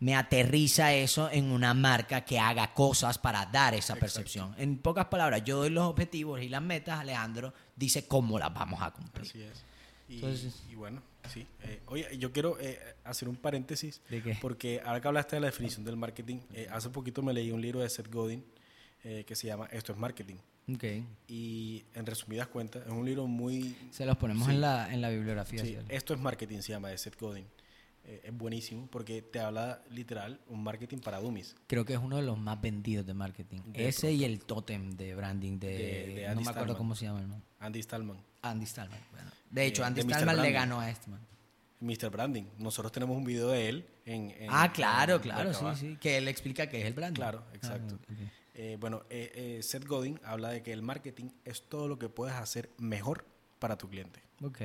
me 0.00 0.16
aterriza 0.16 0.92
eso 0.94 1.30
en 1.30 1.52
una 1.52 1.74
marca 1.74 2.22
que 2.24 2.38
haga 2.40 2.74
cosas 2.74 3.18
para 3.18 3.46
dar 3.46 3.74
esa 3.74 3.94
percepción. 3.96 4.54
En 4.58 4.78
pocas 4.78 5.06
palabras, 5.06 5.44
yo 5.44 5.58
doy 5.58 5.70
los 5.70 5.84
objetivos 5.84 6.40
y 6.42 6.48
las 6.48 6.62
metas, 6.62 6.98
Alejandro 6.98 7.54
dice 7.76 8.08
cómo 8.08 8.38
las 8.38 8.52
vamos 8.52 8.82
a 8.82 8.90
cumplir. 8.90 9.26
Así 9.28 9.42
es. 9.42 9.64
Y, 10.08 10.14
Entonces- 10.16 10.62
y 10.68 10.74
bueno, 10.74 11.02
sí. 11.32 11.46
Eh, 11.62 11.80
oye, 11.86 12.06
yo 12.18 12.32
quiero 12.32 12.58
eh, 12.60 12.78
hacer 13.04 13.28
un 13.28 13.36
paréntesis. 13.36 14.00
¿De 14.08 14.22
qué? 14.22 14.36
Porque 14.40 14.80
ahora 14.84 15.00
que 15.00 15.08
hablaste 15.08 15.36
de 15.36 15.40
la 15.40 15.46
definición 15.46 15.84
del 15.84 15.96
marketing, 15.96 16.38
eh, 16.54 16.66
hace 16.70 16.90
poquito 16.90 17.22
me 17.22 17.32
leí 17.32 17.50
un 17.50 17.60
libro 17.60 17.80
de 17.80 17.88
Seth 17.90 18.10
Godin 18.12 18.44
eh, 19.04 19.24
que 19.26 19.34
se 19.36 19.46
llama 19.46 19.66
Esto 19.70 19.92
es 19.92 19.98
Marketing. 19.98 20.36
Ok. 20.72 20.84
Y 21.28 21.84
en 21.94 22.06
resumidas 22.06 22.48
cuentas, 22.48 22.82
es 22.86 22.90
un 22.92 23.04
libro 23.04 23.26
muy... 23.26 23.76
Se 23.90 24.06
los 24.06 24.16
ponemos 24.16 24.46
Sí. 24.46 24.54
en, 24.54 24.60
la, 24.62 24.92
en 24.92 25.00
la 25.02 25.10
bibliografía. 25.10 25.62
Sí. 25.62 25.76
Esto 25.90 26.14
es 26.14 26.20
Marketing, 26.20 26.60
se 26.60 26.72
llama, 26.72 26.88
de 26.88 26.96
Seth 26.98 27.18
Godin. 27.20 27.46
Eh, 28.06 28.20
es 28.24 28.36
buenísimo 28.36 28.86
porque 28.90 29.22
te 29.22 29.40
habla 29.40 29.82
literal 29.90 30.38
un 30.48 30.62
marketing 30.62 30.98
para 30.98 31.20
dummies. 31.20 31.56
Creo 31.66 31.84
que 31.86 31.94
es 31.94 31.98
uno 31.98 32.16
de 32.16 32.22
los 32.22 32.38
más 32.38 32.60
vendidos 32.60 33.06
de 33.06 33.14
marketing. 33.14 33.60
De 33.72 33.88
Ese 33.88 34.12
y 34.12 34.24
el 34.24 34.44
tótem 34.44 34.90
de 34.90 35.14
branding 35.14 35.58
de, 35.58 35.68
De- 35.68 36.14
de 36.14 36.22
no 36.24 36.30
Andy 36.32 36.44
me 36.44 36.50
acuerdo 36.50 36.50
Stallman. 36.52 36.76
cómo 36.76 36.94
se 36.96 37.04
llama 37.06 37.20
el 37.20 37.28
man. 37.28 37.42
Andy 37.60 37.82
Stallman, 37.82 38.18
Andy 38.42 38.66
Stallman. 38.66 39.00
bueno. 39.10 39.30
De 39.50 39.66
hecho, 39.66 39.82
De- 39.82 39.86
Andy. 39.88 40.00
Stallman 40.02 40.42
le 40.42 40.52
ganó 40.52 40.80
a 40.80 40.90
este 40.90 41.10
man. 41.10 41.20
Mr. 41.80 42.08
Branding. 42.10 42.44
Nosotros 42.58 42.92
tenemos 42.92 43.14
un 43.16 43.24
video 43.24 43.48
de 43.48 43.68
él 43.68 43.86
en... 44.06 44.30
en- 44.38 44.48
ah, 44.50 44.72
claro, 44.72 45.16
en 45.16 45.20
claro, 45.22 45.52
sí, 45.52 45.64
sí. 45.78 45.96
Que 46.00 46.16
él 46.18 46.28
explica 46.28 46.66
qué 46.68 46.80
es 46.80 46.86
el 46.86 46.94
branding. 46.94 47.16
Claro, 47.20 47.44
exacto. 47.52 47.98
Ah, 48.08 48.12
ok. 48.12 48.18
Eh, 48.54 48.76
bueno, 48.80 49.02
eh, 49.10 49.32
eh, 49.58 49.62
Seth 49.62 49.84
Godin 49.86 50.18
habla 50.24 50.50
de 50.50 50.62
que 50.62 50.72
el 50.72 50.80
marketing 50.82 51.30
es 51.44 51.62
todo 51.68 51.88
lo 51.88 51.98
que 51.98 52.08
puedes 52.08 52.36
hacer 52.36 52.70
mejor 52.78 53.26
para 53.58 53.76
tu 53.76 53.88
cliente. 53.88 54.20
Ok. 54.42 54.60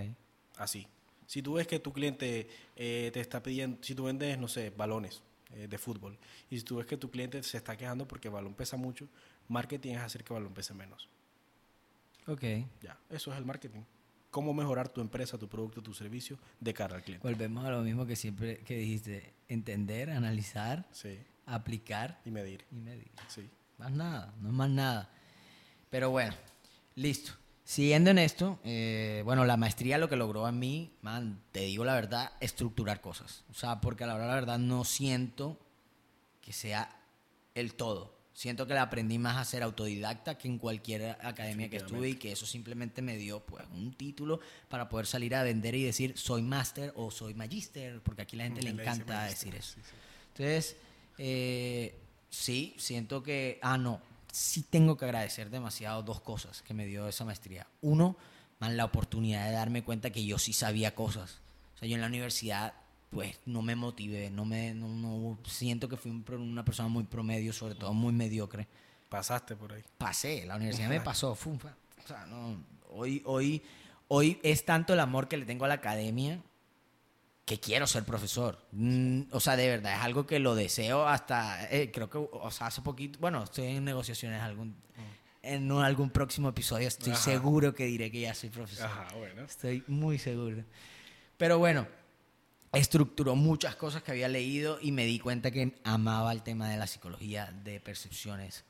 Así. 0.58 0.88
Si 1.29 1.43
tú 1.43 1.53
ves 1.53 1.67
que 1.67 1.77
tu 1.77 1.93
cliente 1.93 2.49
eh, 2.75 3.11
te 3.13 3.19
está 3.19 3.43
pidiendo, 3.43 3.77
si 3.83 3.93
tú 3.93 4.05
vendes, 4.05 4.35
no 4.39 4.47
sé, 4.47 4.71
balones 4.71 5.21
eh, 5.53 5.67
de 5.67 5.77
fútbol, 5.77 6.17
y 6.49 6.57
si 6.57 6.63
tú 6.63 6.77
ves 6.77 6.87
que 6.87 6.97
tu 6.97 7.11
cliente 7.11 7.43
se 7.43 7.57
está 7.57 7.77
quejando 7.77 8.07
porque 8.07 8.29
el 8.29 8.33
balón 8.33 8.55
pesa 8.55 8.77
mucho, 8.77 9.07
marketing 9.47 9.91
es 9.91 9.99
hacer 10.01 10.23
que 10.23 10.33
el 10.33 10.39
balón 10.39 10.55
pese 10.55 10.73
menos. 10.73 11.07
Ok. 12.25 12.41
Ya, 12.81 12.97
eso 13.11 13.31
es 13.31 13.37
el 13.37 13.45
marketing. 13.45 13.81
Cómo 14.31 14.55
mejorar 14.55 14.89
tu 14.89 15.01
empresa, 15.01 15.37
tu 15.37 15.47
producto, 15.47 15.83
tu 15.83 15.93
servicio 15.93 16.39
de 16.59 16.73
cara 16.73 16.95
al 16.95 17.03
cliente. 17.03 17.27
Volvemos 17.27 17.63
a 17.63 17.69
lo 17.69 17.81
mismo 17.81 18.07
que 18.07 18.15
siempre 18.15 18.57
que 18.61 18.77
dijiste. 18.77 19.31
Entender, 19.49 20.09
analizar, 20.09 20.87
Sí, 20.91 21.15
aplicar 21.45 22.21
y 22.25 22.31
medir. 22.31 22.65
y 22.71 22.75
medir. 22.75 23.11
Sí. 23.27 23.47
Más 23.77 23.91
nada, 23.91 24.33
no 24.41 24.49
es 24.49 24.55
más 24.55 24.69
nada. 24.71 25.11
Pero 25.91 26.09
bueno, 26.09 26.33
listo. 26.95 27.33
Siguiendo 27.69 28.10
en 28.10 28.17
esto, 28.17 28.60
eh, 28.63 29.21
bueno, 29.25 29.45
la 29.45 29.55
maestría 29.55 29.99
lo 29.99 30.10
que 30.10 30.15
logró 30.15 30.47
a 30.47 30.51
mí, 30.51 30.91
man, 31.03 31.39
te 31.51 31.60
digo 31.60 31.86
la 31.86 31.93
verdad, 31.93 32.32
estructurar 32.39 32.99
cosas. 32.99 33.43
O 33.51 33.53
sea, 33.53 33.79
porque 33.79 34.05
a 34.05 34.08
la 34.08 34.15
hora 34.15 34.25
la 34.25 34.34
verdad 34.34 34.58
no 34.58 34.84
siento 34.84 35.55
que 36.41 36.51
sea 36.51 36.99
el 37.53 37.75
todo. 37.75 38.17
Siento 38.34 38.65
que 38.65 38.73
la 38.73 38.82
aprendí 38.82 39.19
más 39.19 39.38
a 39.38 39.45
ser 39.45 39.62
autodidacta 39.62 40.36
que 40.36 40.47
en 40.47 40.58
cualquier 40.58 41.15
academia 41.21 41.69
que 41.69 41.77
estuve 41.77 42.10
y 42.10 42.15
que 42.15 42.32
eso 42.32 42.47
simplemente 42.47 43.03
me 43.03 43.17
dio 43.17 43.41
pues 43.41 43.63
un 43.71 43.93
título 43.93 44.39
para 44.67 44.89
poder 44.89 45.05
salir 45.05 45.36
a 45.36 45.43
vender 45.43 45.75
y 45.75 45.84
decir 45.84 46.17
soy 46.17 46.41
máster 46.41 46.91
o 46.95 47.12
soy 47.12 47.36
magíster, 47.36 48.01
porque 48.01 48.23
aquí 48.23 48.36
la 48.36 48.45
gente 48.45 48.63
le 48.63 48.71
encanta 48.71 49.25
decir 49.25 49.53
eso. 49.53 49.75
sí, 49.75 49.82
sí. 49.84 49.95
Entonces, 50.29 50.75
eh, 51.19 51.99
sí, 52.32 52.73
siento 52.79 53.21
que, 53.21 53.60
ah, 53.62 53.77
no, 53.77 54.01
sí 54.31 54.63
tengo 54.63 54.97
que 54.97 55.05
agradecer 55.05 55.49
demasiado 55.49 56.03
dos 56.03 56.21
cosas 56.21 56.61
que 56.61 56.73
me 56.73 56.85
dio 56.85 57.07
esa 57.07 57.25
maestría. 57.25 57.67
Uno, 57.81 58.15
man, 58.59 58.77
la 58.77 58.85
oportunidad 58.85 59.45
de 59.47 59.53
darme 59.53 59.83
cuenta 59.83 60.09
que 60.11 60.25
yo 60.25 60.37
sí 60.37 60.53
sabía 60.53 60.93
cosas. 60.95 61.39
O 61.75 61.79
sea, 61.79 61.87
yo 61.87 61.95
en 61.95 62.01
la 62.01 62.07
universidad, 62.07 62.73
pues, 63.09 63.39
no 63.45 63.61
me 63.61 63.75
motivé, 63.75 64.29
no 64.29 64.45
me, 64.45 64.73
no, 64.73 64.87
no- 64.89 65.39
siento 65.45 65.87
que 65.89 65.97
fui 65.97 66.11
un 66.11 66.23
una 66.41 66.63
persona 66.65 66.89
muy 66.89 67.03
promedio, 67.05 67.53
sobre 67.53 67.75
todo 67.75 67.93
muy 67.93 68.13
mediocre. 68.13 68.67
Pasaste 69.09 69.55
por 69.55 69.73
ahí. 69.73 69.83
Pasé, 69.97 70.45
la 70.45 70.55
universidad 70.57 70.89
me 70.89 71.01
pasó, 71.01 71.33
fum, 71.33 71.57
o 72.03 72.07
sea, 72.07 72.25
no, 72.27 72.63
hoy, 72.91 73.21
hoy, 73.25 73.61
hoy 74.07 74.39
es 74.43 74.65
tanto 74.65 74.93
el 74.93 74.99
amor 74.99 75.27
que 75.27 75.37
le 75.37 75.45
tengo 75.45 75.65
a 75.65 75.67
la 75.67 75.75
academia 75.75 76.41
que 77.49 77.59
quiero 77.59 77.88
ser 77.88 78.03
profesor. 78.03 78.59
Mm, 78.73 79.21
o 79.31 79.39
sea, 79.39 79.55
de 79.55 79.67
verdad, 79.67 79.95
es 79.95 80.01
algo 80.01 80.27
que 80.27 80.38
lo 80.38 80.53
deseo 80.53 81.07
hasta, 81.07 81.67
eh, 81.71 81.89
creo 81.91 82.07
que, 82.07 82.19
o 82.19 82.51
sea, 82.51 82.67
hace 82.67 82.83
poquito, 82.83 83.17
bueno, 83.19 83.43
estoy 83.43 83.65
en 83.65 83.85
negociaciones 83.85 84.39
algún, 84.39 84.75
en 85.41 85.71
algún 85.71 86.12
próximo 86.12 86.49
episodio, 86.49 86.88
estoy 86.88 87.13
Ajá. 87.13 87.23
seguro 87.23 87.73
que 87.73 87.85
diré 87.85 88.12
que 88.12 88.19
ya 88.19 88.35
soy 88.35 88.49
profesor. 88.49 88.85
Ajá, 88.85 89.07
bueno. 89.17 89.45
Estoy 89.45 89.83
muy 89.88 90.19
seguro. 90.19 90.63
Pero 91.38 91.57
bueno, 91.57 91.88
estructuró 92.71 93.35
muchas 93.35 93.75
cosas 93.75 94.03
que 94.03 94.12
había 94.12 94.27
leído 94.27 94.77
y 94.79 94.91
me 94.91 95.05
di 95.05 95.17
cuenta 95.17 95.49
que 95.49 95.79
amaba 95.83 96.31
el 96.31 96.43
tema 96.43 96.69
de 96.69 96.77
la 96.77 96.85
psicología 96.85 97.51
de 97.63 97.79
percepciones. 97.79 98.63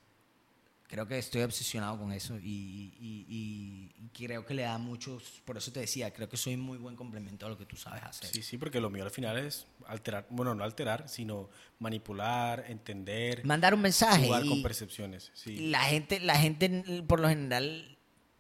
Creo 0.90 1.08
que 1.08 1.20
estoy 1.20 1.44
obsesionado 1.44 2.00
con 2.00 2.12
eso 2.12 2.36
y, 2.40 2.92
y- 3.00 3.26
y- 3.30 3.92
y 3.96 4.10
creo 4.26 4.44
que 4.44 4.56
le 4.56 4.64
da 4.64 4.80
muchos, 4.80 5.40
por 5.46 5.56
eso 5.56 5.72
te 5.72 5.82
decía, 5.82 6.12
creo 6.12 6.28
que 6.28 6.36
soy 6.36 6.58
muy 6.58 6.80
buen 6.80 6.96
complemento 6.96 7.46
a 7.46 7.50
lo 7.50 7.58
que 7.60 7.66
tú 7.68 7.76
sabes 7.78 8.02
hacer. 8.04 8.28
Sí, 8.32 8.42
sí, 8.42 8.58
porque 8.58 8.82
lo 8.82 8.90
mío 8.90 9.04
al 9.04 9.12
final 9.12 9.38
es 9.38 9.68
alterar, 9.86 10.26
bueno, 10.32 10.56
no 10.56 10.64
alterar, 10.64 11.08
sino 11.08 11.48
manipular, 11.78 12.66
entender, 12.68 13.46
Mandar 13.46 13.76
un 13.76 13.82
mensaje 13.82 14.26
jugar 14.26 14.46
con 14.48 14.64
percepciones. 14.64 15.32
Sí. 15.36 15.70
la 15.70 15.82
gente, 15.84 16.20
la 16.22 16.36
gente 16.40 17.04
por 17.08 17.20
lo 17.20 17.30
general, 17.30 17.96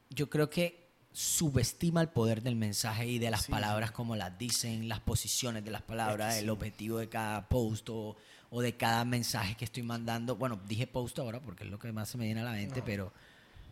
yo 0.09 0.27
creo 0.29 0.49
que 0.49 0.89
subestima 1.11 2.01
el 2.01 2.09
poder 2.09 2.41
del 2.41 2.55
mensaje 2.55 3.05
y 3.07 3.19
de 3.19 3.29
las 3.29 3.43
Sí, 3.45 3.51
palabras 3.51 3.91
como 3.91 4.15
las 4.15 4.37
dicen, 4.37 4.87
las 4.87 4.99
posiciones 5.01 5.63
de 5.63 5.71
las 5.71 5.81
palabras, 5.81 6.35
sí. 6.35 6.41
el 6.41 6.49
objetivo 6.49 6.97
de 6.97 7.09
cada 7.09 7.47
post 7.47 7.89
o, 7.89 8.15
o 8.49 8.61
de 8.61 8.75
cada 8.75 9.05
mensaje 9.05 9.55
que 9.55 9.65
estoy 9.65 9.83
mandando. 9.83 10.35
Bueno, 10.35 10.59
dije 10.67 10.87
post 10.87 11.19
ahora 11.19 11.39
porque 11.39 11.63
es 11.63 11.69
lo 11.69 11.79
que 11.79 11.91
más 11.91 12.09
se 12.09 12.17
me 12.17 12.25
viene 12.25 12.41
a 12.41 12.43
la 12.43 12.51
mente, 12.51 12.81
pero, 12.81 13.13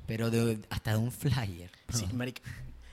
pero 0.06 0.30
de- 0.30 0.60
hasta 0.70 0.92
de 0.92 0.98
un 0.98 1.12
flyer. 1.12 1.72
Sí, 1.94 2.06
marica, 2.14 2.42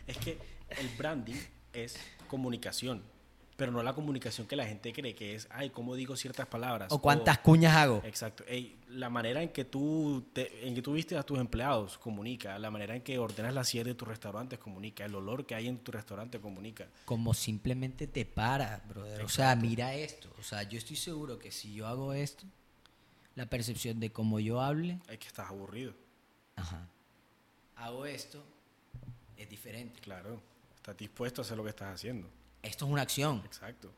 es 0.06 0.16
que 0.18 0.38
el 0.70 0.88
branding 0.96 1.36
es 1.72 1.96
comunicación, 2.28 3.02
pero 3.56 3.70
no 3.70 3.82
la 3.84 3.92
comunicación 3.94 4.46
que 4.48 4.56
la 4.56 4.66
gente 4.66 4.92
cree 4.92 5.14
que 5.14 5.34
es, 5.36 5.46
ay, 5.50 5.70
cómo 5.70 5.94
digo 5.94 6.16
ciertas 6.16 6.46
palabras. 6.46 6.90
O 6.90 7.00
cuántas 7.00 7.38
cuñas 7.38 7.76
hago. 7.76 8.02
Exacto. 8.04 8.42
Ey, 8.48 8.78
la 8.88 9.08
manera 9.10 9.42
en 9.42 9.50
que 9.50 9.64
tú 9.64 10.24
te- 10.32 10.66
en 10.66 10.74
que 10.74 10.82
tú 10.82 10.92
vistes 10.94 11.16
a 11.18 11.22
tus 11.22 11.38
empleados 11.38 11.96
comunica, 11.98 12.58
la 12.58 12.70
manera 12.70 12.96
en 12.96 13.02
que 13.02 13.18
ordenas 13.18 13.54
la 13.54 13.62
silla 13.62 13.84
de 13.84 13.94
tus 13.94 14.08
restaurantes 14.08 14.58
comunica, 14.58 15.04
el 15.04 15.14
olor 15.14 15.46
que 15.46 15.54
hay 15.54 15.68
en 15.68 15.78
tu 15.78 15.92
restaurante 15.92 16.40
comunica. 16.40 16.88
como 17.04 17.32
simplemente 17.32 18.06
te 18.08 18.24
para, 18.24 18.82
brother. 18.88 19.22
O 19.22 19.28
sea, 19.28 19.54
mira 19.54 19.94
esto. 19.94 20.28
O 20.38 20.42
sea, 20.42 20.62
yo 20.64 20.76
estoy 20.78 20.96
seguro 20.96 21.38
que 21.38 21.50
si 21.52 21.74
yo 21.74 21.86
hago 21.86 22.12
esto, 22.12 22.44
la 23.36 23.46
percepción 23.46 24.00
de 24.00 24.10
cómo 24.12 24.40
yo 24.40 24.60
hable, 24.60 24.98
Es 25.08 25.18
que 25.18 25.28
estás 25.28 25.48
aburrido. 25.48 25.92
ajá, 26.56 26.88
hago 27.76 28.04
esto, 28.06 28.42
es 29.36 29.48
diferente. 29.48 30.00
Claro. 30.00 30.40
Estás 30.76 30.96
dispuesto 30.96 31.40
a 31.40 31.44
hacer 31.44 31.56
lo 31.56 31.62
que 31.64 31.70
estás 31.70 31.94
haciendo. 31.94 32.28
Esto 32.64 32.87
es 32.87 32.90
una 32.92 33.03
acción. 33.03 33.42
Exacto. 33.44 33.92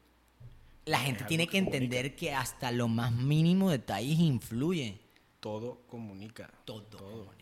La 0.85 1.01
gente 1.01 1.25
tiene 1.25 1.47
que 1.47 1.59
comunica. 1.59 1.77
entender 1.77 2.15
que 2.17 2.33
hasta 2.33 2.71
los 2.71 2.89
más 2.89 3.11
mínimos 3.13 3.73
detalles 3.73 4.19
influyen. 4.19 5.01
Todo 5.41 5.81
comunica. 5.89 6.51
Todo. 6.65 6.87
comunica. 6.99 7.35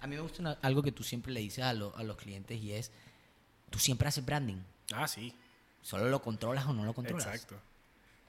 A 0.00 0.06
mí 0.06 0.16
me 0.16 0.22
gusta 0.22 0.40
una- 0.40 0.58
algo 0.62 0.82
que 0.82 0.92
tú 0.92 1.02
siempre 1.02 1.32
le 1.32 1.40
dices 1.40 1.62
a, 1.64 1.72
lo- 1.72 1.94
a 1.96 2.02
los 2.02 2.16
clientes 2.16 2.58
y 2.60 2.72
es, 2.72 2.90
tú 3.70 3.78
siempre 3.78 4.08
haces 4.08 4.24
branding. 4.24 4.56
Ah, 4.92 5.06
sí. 5.06 5.32
Solo 5.82 6.08
lo 6.08 6.20
controlas 6.22 6.66
o 6.66 6.72
no 6.72 6.84
lo 6.84 6.92
controlas. 6.94 7.26
Exacto. 7.26 7.60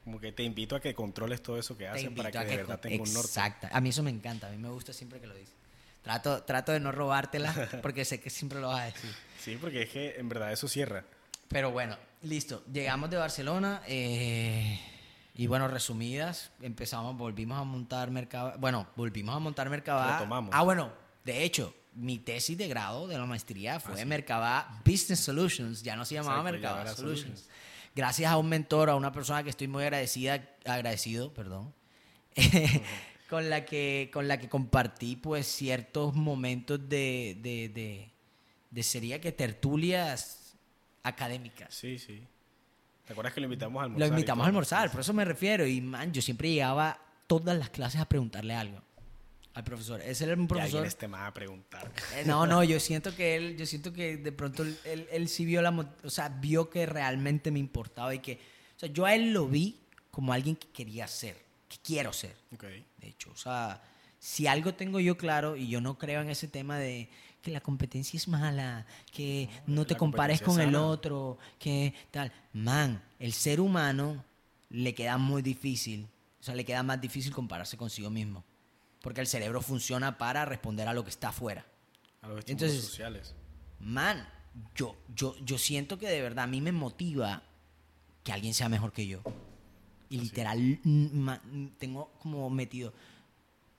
Como 0.04 0.20
que 0.20 0.32
te 0.32 0.44
invito 0.44 0.76
a 0.76 0.80
que 0.80 0.94
controles 0.96 1.42
todo 1.44 1.58
eso 1.58 1.78
que 1.78 1.84
Te 1.86 1.90
haces 1.90 2.10
para 2.12 2.32
que 2.32 2.40
de 2.40 2.46
que 2.48 2.58
verdad 2.58 2.80
tenga 2.80 3.04
un 3.04 3.14
norte. 3.14 3.28
Exacto. 3.28 3.68
A 3.72 3.82
mí 3.82 3.90
eso 3.90 4.04
me 4.04 4.10
encanta. 4.12 4.48
A 4.48 4.52
mí 4.52 4.58
me 4.58 4.70
gusta 4.70 4.94
siempre 4.94 5.20
que 5.20 5.28
lo 5.28 5.36
dices. 5.36 5.56
Trato, 6.02 6.44
trato 6.44 6.72
de 6.72 6.80
no 6.80 6.92
robártela 6.92 7.54
porque 7.84 8.06
sé 8.06 8.20
que 8.20 8.30
siempre 8.30 8.60
lo 8.60 8.68
vas 8.70 8.82
a 8.82 8.86
decir. 8.86 9.12
Sí, 9.40 9.58
porque 9.62 9.84
es 9.84 9.90
que 9.90 10.16
en 10.20 10.28
verdad 10.30 10.52
eso 10.52 10.68
cierra. 10.68 11.04
Pero 11.48 11.72
bueno, 11.72 11.96
listo. 12.22 12.64
Llegamos 12.72 13.10
de 13.10 13.18
Barcelona 13.18 13.82
eh, 13.88 14.80
y 15.36 15.48
bueno, 15.48 15.68
resumidas, 15.68 16.52
empezamos, 16.62 17.18
volvimos 17.18 17.60
a 17.60 17.64
montar 17.64 18.12
Mercaba. 18.12 18.56
Bueno, 18.58 18.88
volvimos 18.96 19.36
a 19.36 19.40
montar 19.40 19.70
Mercaba. 19.70 20.14
Retomamos. 20.14 20.52
Ah, 20.54 20.64
bueno, 20.64 20.92
de 21.24 21.44
hecho, 21.44 21.74
mi 21.94 22.20
tesis 22.20 22.58
de 22.58 22.68
grado 22.68 23.08
de 23.08 23.18
la 23.18 23.26
maestría 23.26 23.80
fue 23.80 23.94
Ah, 23.94 23.98
sí. 23.98 24.06
Mercaba 24.06 24.82
Business 24.86 25.20
Solutions, 25.20 25.84
ya 25.84 25.96
no 25.96 26.06
se 26.06 26.16
llamaba 26.16 26.50
Exacto, 26.50 26.78
Mercaba. 26.78 26.96
Solutions. 26.96 27.50
Gracias 27.96 28.32
a 28.32 28.38
un 28.38 28.48
mentor, 28.48 28.90
a 28.90 28.96
una 28.96 29.12
persona 29.12 29.44
que 29.44 29.50
estoy 29.50 29.68
muy 29.68 29.84
agradecida, 29.84 30.42
agradecido, 30.66 31.34
perdón. 31.34 31.74
con 33.30 33.50
la 33.50 33.66
que 33.66 34.10
con 34.14 34.28
la 34.28 34.38
que 34.40 34.48
compartí 34.48 35.18
pues 35.18 35.48
ciertos 35.48 36.14
momentos 36.14 36.80
de, 36.88 37.38
de, 37.42 37.70
de, 37.70 38.12
de 38.70 38.84
sería 38.84 39.20
que 39.20 39.34
tertulias 39.34 40.41
académicas. 41.04 41.74
Sí, 41.74 41.98
sí. 42.00 42.22
¿Te 43.06 43.14
acuerdas 43.14 43.34
que 43.34 43.42
lo 43.42 43.46
invitamos 43.46 43.80
a 43.80 43.84
Lo 43.84 43.86
almorzar? 43.86 44.08
y 44.08 44.12
invitamos 44.12 44.44
a 44.44 44.48
almorzar, 44.48 44.92
por 44.92 45.02
eso 45.02 45.14
me 45.14 45.26
refiero. 45.26 45.66
Y 45.66 45.82
man, 45.82 46.14
yo 46.14 46.22
siempre 46.22 46.50
llegaba 46.52 47.00
todas 47.28 47.58
las 47.58 47.70
clases 47.70 48.00
a 48.02 48.06
preguntarle 48.08 48.54
algo 48.54 48.82
al 49.54 49.64
profesor. 49.66 50.00
Ese 50.02 50.24
era 50.26 50.34
un 50.36 50.48
profesor. 50.48 50.86
este 50.86 51.08
más 51.08 51.28
a 51.28 51.34
preguntar. 51.34 51.92
Eh, 52.16 52.24
No, 52.26 52.46
no, 52.48 52.64
yo 52.64 52.80
siento 52.80 53.14
que 53.16 53.36
él, 53.36 53.58
yo 53.58 53.66
siento 53.66 53.92
que 53.92 54.18
de 54.18 54.32
pronto 54.32 54.64
él, 54.64 54.78
él- 54.86 55.08
él 55.12 55.28
sí 55.28 55.44
vio 55.46 55.62
la, 55.62 55.72
o 56.04 56.10
sea, 56.10 56.30
vio 56.30 56.70
que 56.70 56.86
realmente 56.86 57.52
me 57.52 57.60
importaba 57.60 58.14
y 58.16 58.20
que, 58.20 58.40
o 58.78 58.80
sea, 58.80 58.90
yo 58.90 59.06
a 59.06 59.14
él 59.14 59.34
lo 59.34 59.48
vi 59.48 59.82
como 60.10 60.32
alguien 60.32 60.56
que 60.56 60.68
quería 60.70 61.08
ser, 61.08 61.36
que 61.68 61.78
quiero 61.84 62.14
ser, 62.14 62.36
Ok. 62.54 62.64
de 62.64 63.08
hecho, 63.08 63.32
o 63.32 63.36
sea, 63.38 63.82
si 64.20 64.46
algo 64.48 64.74
tengo 64.74 65.00
yo 65.02 65.18
claro 65.18 65.56
y 65.58 65.68
yo 65.68 65.82
no 65.82 65.98
creo 65.98 66.22
en 66.22 66.30
ese 66.30 66.48
tema 66.48 66.78
de 66.78 67.10
que 67.42 67.52
la 67.52 67.62
competencia 67.62 68.18
es 68.18 68.28
mala, 68.28 68.86
que 69.12 69.50
no 69.68 69.86
te 69.86 69.94
la 69.94 70.00
compares 70.00 70.42
con 70.42 70.60
el 70.62 70.76
otro, 70.76 71.38
que 71.60 71.94
tal, 72.12 72.32
man, 72.54 73.02
el 73.20 73.34
ser 73.34 73.60
humano 73.60 74.24
le 74.70 74.94
queda 74.94 75.18
muy 75.18 75.42
difícil, 75.42 76.08
o 76.40 76.44
sea, 76.44 76.56
le 76.56 76.64
queda 76.66 76.84
más 76.84 77.02
difícil 77.02 77.34
compararse 77.34 77.78
consigo 77.78 78.10
mismo, 78.10 78.44
porque 79.02 79.22
el 79.22 79.28
cerebro 79.28 79.62
funciona 79.62 80.18
para 80.18 80.46
responder 80.46 80.88
a 80.88 80.94
lo 80.94 81.04
que 81.04 81.10
está 81.10 81.30
afuera. 81.30 81.66
A 82.22 82.28
los 82.28 82.48
Entonces- 82.48 82.84
sociales. 82.84 83.34
Man, 83.80 84.28
yo, 84.76 84.96
yo, 85.16 85.36
yo 85.44 85.58
siento 85.58 85.98
que 85.98 86.08
de 86.08 86.22
verdad 86.22 86.44
a 86.44 86.48
mí 86.48 86.62
me 86.62 86.72
motiva 86.72 87.42
que 88.24 88.32
alguien 88.32 88.54
sea 88.54 88.70
mejor 88.70 88.92
que 88.92 89.08
yo. 89.08 89.22
Y 90.10 90.18
literal, 90.20 90.80
tengo 91.80 92.12
como 92.22 92.50
metido, 92.50 92.94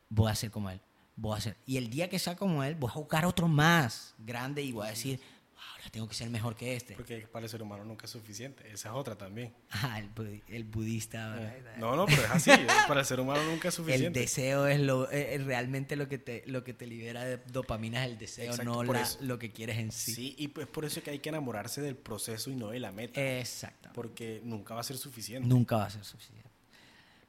voy 0.08 0.30
a 0.30 0.34
ser 0.34 0.50
como 0.50 0.70
él, 0.70 0.80
voy 1.16 1.36
a 1.38 1.40
ser. 1.40 1.56
Y 1.66 1.76
el 1.76 1.90
día 1.90 2.08
que 2.08 2.18
sea 2.18 2.36
como 2.36 2.62
él, 2.64 2.74
voy 2.74 2.90
a 2.90 2.98
buscar 2.98 3.24
otro 3.26 3.48
más 3.48 4.14
grande 4.18 4.62
y 4.62 4.72
voy 4.72 4.86
a 4.86 4.90
decir, 4.90 5.20
ahora 5.56 5.90
tengo 5.90 6.08
que 6.08 6.14
ser 6.14 6.28
mejor 6.30 6.56
que 6.56 6.74
este. 6.76 6.94
Porque 6.94 7.26
para 7.28 7.44
el 7.44 7.50
ser 7.50 7.62
humano 7.62 7.84
nunca 7.84 8.06
es 8.06 8.10
suficiente. 8.12 8.64
Esa 8.70 8.88
es 8.90 8.94
otra 8.94 9.16
también. 9.16 9.52
Ah, 9.84 9.98
el, 9.98 10.12
budi- 10.14 10.42
el 10.48 10.64
budista, 10.64 11.30
¿verdad? 11.30 11.76
No, 11.78 11.96
no, 11.96 12.06
pero 12.06 12.22
es 12.22 12.30
así. 12.30 12.50
para 12.88 13.00
el 13.00 13.06
ser 13.06 13.20
humano 13.20 13.42
nunca 13.44 13.68
es 13.68 13.78
El 13.78 13.84
suficiente. 13.84 14.20
deseo 14.20 14.66
es 14.66 14.80
lo, 14.80 15.10
eh, 15.10 15.34
eh, 15.34 15.38
realmente 15.38 15.96
lo 15.96 16.08
que 16.08 16.18
te, 16.18 16.42
lo 16.46 16.62
que 16.64 16.72
te 16.74 16.86
libera 16.86 17.24
de 17.24 17.38
dopamina 17.38 18.04
es 18.04 18.12
el 18.12 18.18
deseo, 18.18 18.44
Exacto, 18.50 18.64
no 18.64 18.82
la- 18.84 19.08
lo 19.20 19.38
que 19.38 19.50
quieres 19.50 19.78
en 19.78 19.90
sí. 19.92 20.14
Sí, 20.14 20.34
y 20.38 20.48
pues 20.48 20.66
por 20.66 20.84
eso 20.84 21.02
que 21.02 21.10
hay 21.10 21.18
que 21.20 21.28
enamorarse 21.30 21.80
del 21.80 21.96
proceso 21.96 22.50
y 22.50 22.56
no 22.56 22.68
de 22.68 22.80
la 22.80 22.92
meta. 22.92 23.20
Exactamente. 23.20 23.94
porque 23.94 24.40
nunca 24.44 24.74
va 24.74 24.80
a 24.80 24.84
ser 24.84 24.96
suficiente. 24.98 25.48
Nunca 25.48 25.76
va 25.76 25.86
a 25.86 25.90
ser 25.90 26.04
suficiente. 26.04 26.48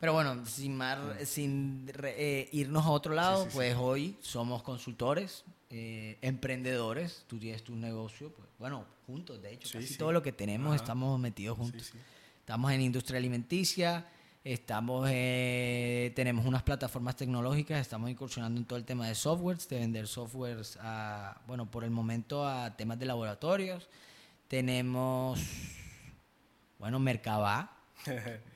Pero 0.03 0.11
bueno, 0.11 0.45
sin, 0.45 0.77
sin 1.23 1.87
re- 1.87 2.15
eh, 2.17 2.49
irnos 2.51 2.85
a 2.85 2.89
otro 2.89 3.13
lado, 3.13 3.45
sí, 3.45 3.51
sí. 3.51 3.55
pues 3.55 3.73
hoy 3.77 4.17
somos 4.19 4.61
consultores, 4.61 5.45
eh, 5.69 6.17
emprendedores. 6.21 7.23
Tú 7.25 7.39
tienes 7.39 7.63
tu 7.63 7.73
negocio, 7.73 8.29
pues 8.33 8.49
bueno, 8.59 8.85
juntos, 9.07 9.41
de 9.41 9.53
hecho. 9.53 9.69
Casi 9.71 9.95
todo 9.95 10.11
lo 10.11 10.21
que 10.21 10.33
tenemos 10.33 10.67
Ajá. 10.73 10.75
estamos 10.75 11.17
metidos 11.21 11.57
juntos. 11.57 11.93
Estamos 12.37 12.73
en 12.73 12.81
industria 12.81 13.17
alimenticia, 13.17 14.05
estamos, 14.43 15.07
eh, 15.09 16.11
tenemos 16.17 16.45
unas 16.45 16.63
plataformas 16.63 17.15
tecnológicas, 17.15 17.79
estamos 17.79 18.09
incursionando 18.09 18.59
en 18.59 18.65
todo 18.65 18.77
el 18.79 18.83
tema 18.83 19.07
de 19.07 19.15
softwares, 19.15 19.69
de 19.69 19.79
vender 19.79 20.07
softwares, 20.09 20.77
a, 20.81 21.39
bueno, 21.47 21.71
por 21.71 21.85
el 21.85 21.91
momento 21.91 22.45
a 22.45 22.75
temas 22.75 22.99
de 22.99 23.05
laboratorios. 23.05 23.87
Tenemos, 24.49 25.39
bueno, 26.77 26.99
Mercabá, 26.99 27.77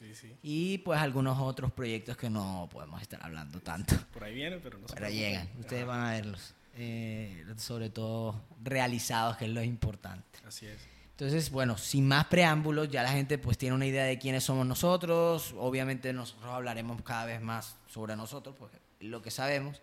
sí, 0.00 0.14
sí. 0.14 0.36
y 0.42 0.78
pues 0.78 1.00
algunos 1.00 1.38
otros 1.38 1.70
proyectos 1.72 2.16
que 2.16 2.28
no 2.28 2.68
podemos 2.72 3.00
estar 3.00 3.22
hablando 3.22 3.60
tanto. 3.60 3.94
Por 4.12 4.24
ahí 4.24 4.34
viene, 4.34 4.58
pero 4.58 4.78
no 4.78 4.88
se 4.88 4.94
Pero 4.94 5.08
llegan, 5.08 5.48
ustedes 5.58 5.86
van 5.86 6.00
a 6.00 6.10
verlos. 6.12 6.54
Eh, 6.74 7.44
sobre 7.56 7.90
todo 7.90 8.42
realizados, 8.62 9.36
que 9.36 9.44
es 9.44 9.50
lo 9.50 9.62
importante. 9.62 10.38
Así 10.46 10.66
es. 10.66 10.78
Entonces, 11.10 11.50
bueno, 11.50 11.76
sin 11.76 12.08
más 12.08 12.26
preámbulos, 12.28 12.88
ya 12.88 13.02
la 13.02 13.12
gente 13.12 13.36
pues 13.36 13.58
tiene 13.58 13.74
una 13.74 13.84
idea 13.84 14.04
de 14.04 14.18
quiénes 14.18 14.42
somos 14.42 14.66
nosotros. 14.66 15.54
Obviamente 15.58 16.14
nosotros 16.14 16.50
hablaremos 16.50 17.02
cada 17.02 17.26
vez 17.26 17.42
más 17.42 17.76
sobre 17.88 18.16
nosotros, 18.16 18.56
porque 18.58 18.78
lo 19.00 19.20
que 19.20 19.30
sabemos. 19.30 19.82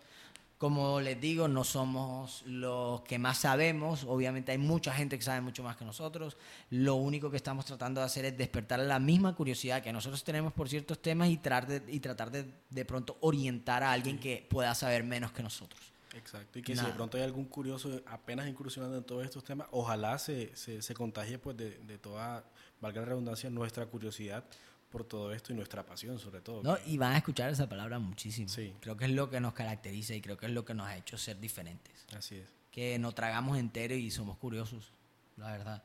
Como 0.58 1.00
les 1.02 1.22
digo, 1.22 1.48
no 1.48 1.64
somos 1.64 2.42
los 2.48 3.02
que 3.02 3.20
más 3.20 3.38
sabemos. 3.38 4.04
Obviamente 4.06 4.52
hay 4.52 4.58
mucha 4.58 4.92
gente 4.92 5.18
que 5.18 5.24
sabe 5.24 5.42
mucho 5.42 5.64
más 5.64 5.78
que 5.78 5.86
nosotros. 5.86 6.36
Lo 6.72 6.96
único 6.96 7.30
que 7.30 7.38
estamos 7.38 7.66
tratando 7.66 8.02
de 8.02 8.08
hacer 8.08 8.26
es 8.26 8.38
despertar 8.38 8.80
la 8.80 8.98
misma 8.98 9.36
curiosidad 9.36 9.84
que 9.84 9.94
nosotros 9.94 10.24
tenemos 10.24 10.54
por 10.54 10.68
ciertos 10.68 11.00
temas 11.00 11.30
y, 11.30 11.38
tratar 11.38 11.68
de, 11.68 11.94
y 11.94 12.00
tratar 12.00 12.32
de 12.32 12.52
de 12.70 12.86
pronto 12.86 13.18
orientar 13.22 13.84
a 13.84 13.92
alguien 13.92 14.20
que 14.20 14.46
pueda 14.50 14.74
saber 14.76 15.04
menos 15.04 15.32
que 15.32 15.44
nosotros. 15.44 15.82
Exacto. 16.16 16.60
Y 16.60 16.62
que 16.64 16.74
si 16.74 16.78
Nada. 16.78 16.90
de 16.90 16.96
pronto 16.96 17.18
hay 17.18 17.24
algún 17.24 17.46
curioso 17.46 18.02
apenas 18.08 18.48
incursionando 18.48 18.98
en 18.98 19.04
todos 19.04 19.24
estos 19.24 19.44
temas, 19.44 19.68
ojalá 19.72 20.18
se, 20.18 20.56
se, 20.56 20.82
se 20.82 20.94
contagie 20.94 21.38
pues 21.38 21.56
de, 21.56 21.78
de 21.80 21.98
toda, 21.98 22.44
valga 22.82 23.02
la 23.02 23.08
redundancia, 23.08 23.50
nuestra 23.50 23.86
curiosidad 23.86 24.44
por 24.90 25.04
todo 25.04 25.34
esto 25.34 25.52
y 25.52 25.56
nuestra 25.56 25.86
pasión 25.86 26.20
sobre 26.20 26.42
todo. 26.42 26.64
¿no? 26.64 26.78
Y 26.86 26.98
van 26.98 27.14
a 27.14 27.18
escuchar 27.18 27.50
esa 27.50 27.68
palabra 27.68 28.00
muchísimo. 28.00 28.50
Sí. 28.50 28.74
Creo 28.80 28.96
que 28.96 29.06
es 29.06 29.12
lo 29.12 29.30
que 29.30 29.40
nos 29.40 29.54
caracteriza 29.54 30.14
y 30.14 30.22
creo 30.22 30.38
que 30.38 30.46
es 30.46 30.52
lo 30.52 30.66
que 30.66 30.74
nos 30.74 30.88
ha 30.88 30.98
hecho 30.98 31.18
ser 31.18 31.40
diferentes. 31.40 32.06
Así 32.16 32.36
es. 32.36 32.48
Que 32.72 32.98
nos 33.00 33.16
tragamos 33.16 33.58
entero 33.58 33.96
y 33.96 34.10
somos 34.12 34.38
curiosos, 34.38 34.92
la 35.36 35.52
verdad. 35.52 35.84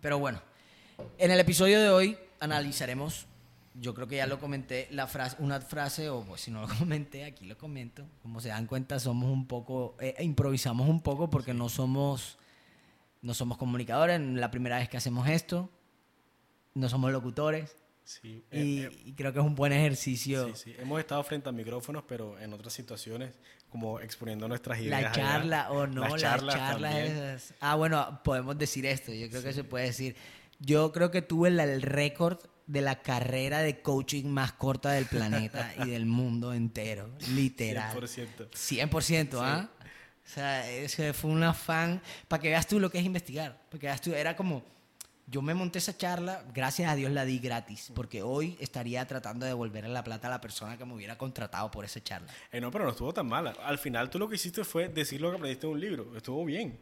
Pero 0.00 0.18
bueno, 0.18 0.42
en 1.18 1.30
el 1.30 1.40
episodio 1.40 1.80
de 1.80 1.90
hoy 1.90 2.18
analizaremos, 2.40 3.26
yo 3.74 3.94
creo 3.94 4.06
que 4.06 4.16
ya 4.16 4.26
lo 4.26 4.38
comenté, 4.38 4.88
la 4.90 5.06
frase, 5.06 5.36
una 5.38 5.60
frase, 5.60 6.08
o 6.08 6.22
pues 6.22 6.42
si 6.42 6.50
no 6.50 6.60
lo 6.60 6.68
comenté, 6.78 7.24
aquí 7.24 7.46
lo 7.46 7.56
comento. 7.56 8.04
Como 8.22 8.40
se 8.40 8.48
dan 8.48 8.66
cuenta, 8.66 8.98
somos 8.98 9.30
un 9.30 9.46
poco, 9.46 9.96
eh, 10.00 10.16
improvisamos 10.20 10.88
un 10.88 11.02
poco 11.02 11.30
porque 11.30 11.54
no 11.54 11.68
somos, 11.68 12.38
no 13.22 13.32
somos 13.32 13.56
comunicadores, 13.58 14.20
la 14.20 14.50
primera 14.50 14.78
vez 14.78 14.88
que 14.88 14.96
hacemos 14.96 15.28
esto, 15.28 15.70
no 16.74 16.88
somos 16.88 17.12
locutores. 17.12 17.76
Sí, 18.04 18.44
Y, 18.50 18.80
eh, 18.80 18.90
eh, 18.92 19.02
y 19.06 19.12
creo 19.14 19.32
que 19.32 19.38
es 19.38 19.44
un 19.44 19.54
buen 19.54 19.72
ejercicio. 19.72 20.46
sí, 20.54 20.70
sí. 20.72 20.76
Hemos 20.78 20.98
estado 21.00 21.22
frente 21.24 21.48
a 21.48 21.52
micrófonos, 21.52 22.04
pero 22.06 22.38
en 22.38 22.52
otras 22.52 22.72
situaciones, 22.72 23.32
como 23.70 24.00
exponiendo 24.00 24.48
nuestras 24.48 24.78
ideas. 24.80 24.90
La 25.02 25.08
allá. 25.10 25.12
charla 25.12 25.70
o 25.70 25.86
no, 25.86 26.02
Las 26.02 26.12
las 26.12 26.20
charlas 26.22 26.54
charlas, 26.56 26.92
también. 26.94 27.16
esas. 27.16 27.54
Ah, 27.60 27.74
bueno, 27.76 28.20
podemos 28.24 28.58
decir 28.58 28.84
esto, 28.86 29.12
yo 29.12 29.28
creo 29.30 29.42
que 29.42 29.52
se 29.52 29.64
puede 29.64 29.86
decir. 29.86 30.16
Yo 30.58 30.92
creo 30.92 31.10
que 31.10 31.22
tuve 31.22 31.50
la- 31.50 31.64
el 31.64 31.80
récord 31.82 32.38
de 32.66 32.80
la 32.80 33.02
carrera 33.02 33.60
de 33.62 33.80
coaching 33.82 34.26
más 34.26 34.52
corta 34.52 34.92
del 34.92 35.06
planeta 35.06 35.72
y 35.86 35.90
del 35.90 36.06
mundo 36.06 36.52
entero, 36.52 37.10
literal. 37.34 37.96
100%. 37.96 38.50
100%, 38.52 39.38
¿ah? 39.40 39.68
O 40.24 40.28
sea, 40.28 40.70
ese 40.70 41.12
fue 41.12 41.30
un 41.30 41.42
afán, 41.42 42.00
para 42.28 42.40
que 42.40 42.48
veas 42.48 42.66
tú 42.66 42.78
lo 42.78 42.90
que 42.90 42.98
es 42.98 43.04
investigar, 43.04 43.60
para 43.68 43.80
que 43.80 43.86
veas 43.88 44.00
tú, 44.00 44.12
era 44.14 44.36
como, 44.36 44.62
yo 45.32 45.42
me 45.42 45.54
monté 45.54 45.78
esa 45.78 45.96
charla, 45.96 46.44
gracias 46.54 46.88
a 46.90 46.94
Dios 46.94 47.10
la 47.10 47.24
di 47.24 47.38
gratis, 47.40 47.90
porque 47.94 48.22
hoy 48.22 48.56
estaría 48.60 49.04
tratando 49.06 49.44
de 49.46 49.50
devolverle 49.50 49.88
la 49.90 50.04
plata 50.04 50.28
a 50.28 50.30
la 50.30 50.40
persona 50.40 50.76
que 50.78 50.84
me 50.84 50.94
hubiera 50.94 51.18
contratado 51.18 51.70
por 51.70 51.84
esa 51.84 52.00
charla. 52.04 52.28
Eh, 52.52 52.60
no, 52.60 52.70
pero 52.70 52.84
no 52.84 52.90
estuvo 52.90 53.12
tan 53.12 53.26
mala. 53.26 53.54
Al 53.64 53.78
final 53.78 54.10
tú 54.10 54.18
lo 54.20 54.28
que 54.28 54.36
hiciste 54.36 54.62
fue 54.62 54.88
decir 54.88 55.20
lo 55.20 55.30
que 55.30 55.36
aprendiste 55.38 55.66
en 55.66 55.72
un 55.72 55.80
libro. 55.80 56.16
Estuvo 56.16 56.44
bien. 56.44 56.78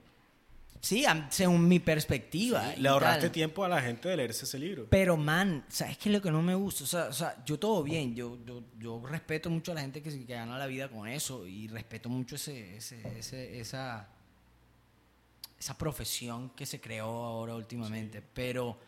Sí, 0.82 1.05
según 1.28 1.68
mi 1.68 1.78
perspectiva. 1.78 2.72
Le 2.78 2.88
ahorraste 2.88 3.24
tal. 3.26 3.32
tiempo 3.32 3.64
a 3.64 3.68
la 3.68 3.82
gente 3.82 4.09
de 4.09 4.16
leerse 4.16 4.46
ese 4.46 4.59
libro. 4.59 4.86
Pero, 4.88 5.16
man, 5.18 5.62
¿sabes 5.68 5.98
qué 5.98 6.09
es 6.09 6.14
lo 6.14 6.22
que 6.22 6.30
no 6.30 6.40
me 6.42 6.55
gusta? 6.55 6.84
O 6.84 6.86
sea, 6.86 7.05
o 7.05 7.12
sea, 7.12 7.44
yo 7.44 7.59
todo 7.59 7.82
bien, 7.82 8.14
yo, 8.16 8.38
yo, 8.46 8.62
yo 8.78 9.03
respeto 9.07 9.51
mucho 9.51 9.72
a 9.72 9.74
la 9.74 9.82
gente 9.82 10.03
que, 10.03 10.11
que 10.11 10.32
gana 10.34 10.57
la 10.59 10.66
vida 10.66 10.88
con 10.88 11.07
eso 11.07 11.46
y 11.46 11.68
respeto 11.68 12.09
mucho 12.09 12.36
ese, 12.36 12.76
ese, 12.78 13.03
ese- 13.18 13.61
esa, 13.61 14.09
esa 15.61 15.76
profesión 15.76 16.50
que 16.56 16.64
se 16.64 16.80
creó 16.80 17.06
ahora 17.06 17.54
últimamente, 17.54 18.22
pero, 18.22 18.78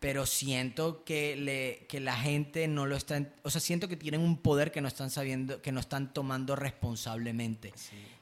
pero 0.00 0.26
siento 0.26 1.04
que, 1.04 1.36
le, 1.36 1.86
que 1.88 2.00
la 2.00 2.16
gente 2.16 2.66
no 2.66 2.84
lo 2.84 2.96
está, 2.96 3.32
o 3.44 3.50
sea, 3.50 3.60
siento 3.60 3.86
que 3.86 3.96
tienen 3.96 4.20
un 4.20 4.42
poder 4.42 4.72
que 4.72 4.80
no 4.80 4.88
están 4.88 5.10
sabiendo, 5.10 5.62
que 5.62 5.70
no 5.70 5.78
están 5.78 6.12
tomando 6.12 6.56
responsablemente 6.56 7.72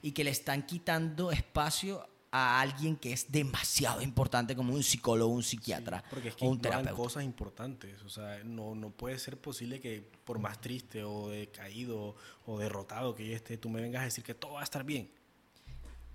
y 0.02 0.12
que 0.12 0.22
le 0.22 0.30
están 0.30 0.66
quitando 0.66 1.32
espacio 1.32 2.06
a 2.30 2.60
alguien 2.60 2.96
que 2.96 3.12
es 3.12 3.30
demasiado 3.32 4.02
importante 4.02 4.54
como 4.54 4.74
un 4.74 4.82
psicólogo, 4.82 5.32
un 5.32 5.44
psiquiatra 5.44 6.04
porque 6.10 6.28
es 6.28 6.36
que 6.36 6.44
o 6.44 6.50
un 6.50 6.60
terapeuta. 6.60 6.92
cosas 6.92 7.24
importantes. 7.24 8.02
O 8.02 8.10
sea, 8.10 8.42
no, 8.44 8.74
no 8.74 8.90
puede 8.90 9.18
ser 9.18 9.40
posible 9.40 9.80
que 9.80 10.02
por 10.24 10.40
más 10.40 10.60
triste 10.60 11.04
o 11.04 11.30
decaído 11.30 12.16
o 12.44 12.58
derrotado 12.58 13.14
que 13.14 13.26
yo 13.26 13.34
esté, 13.34 13.56
tú 13.56 13.70
me 13.70 13.80
vengas 13.80 14.02
a 14.02 14.04
decir 14.06 14.24
que 14.24 14.34
todo 14.34 14.54
va 14.54 14.60
a 14.60 14.64
estar 14.64 14.84
bien. 14.84 15.10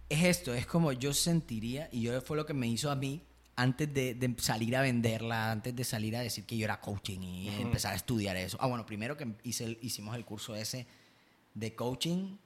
Es 0.10 0.24
esto, 0.24 0.54
es 0.54 0.66
como 0.66 0.92
yo 0.92 1.14
sentiría, 1.14 1.88
y 1.92 2.02
yo 2.02 2.20
fue 2.22 2.36
lo 2.36 2.46
que 2.46 2.54
me 2.54 2.68
hizo 2.68 2.90
a 2.90 2.96
mí 2.96 3.22
antes 3.56 3.94
de, 3.94 4.16
de 4.16 4.36
salir 4.40 4.76
a 4.76 4.82
venderla, 4.82 5.52
antes 5.52 5.76
de 5.76 5.84
salir 5.84 6.16
a 6.16 6.22
decir 6.22 6.46
que 6.46 6.58
yo 6.58 6.66
era 6.66 6.80
coaching 6.80 7.20
y 7.20 7.48
empezar 7.62 7.94
a 7.94 7.96
estudiar 7.96 8.36
eso. 8.38 8.58
Ah, 8.60 8.68
bueno, 8.68 8.86
primero 8.86 9.16
que 9.18 9.28
hice 9.44 9.66
el- 9.66 9.78
hicimos 9.82 10.16
el 10.16 10.26
curso 10.26 10.56
ese 10.56 10.88
de 11.54 11.76
coaching, 11.76 12.38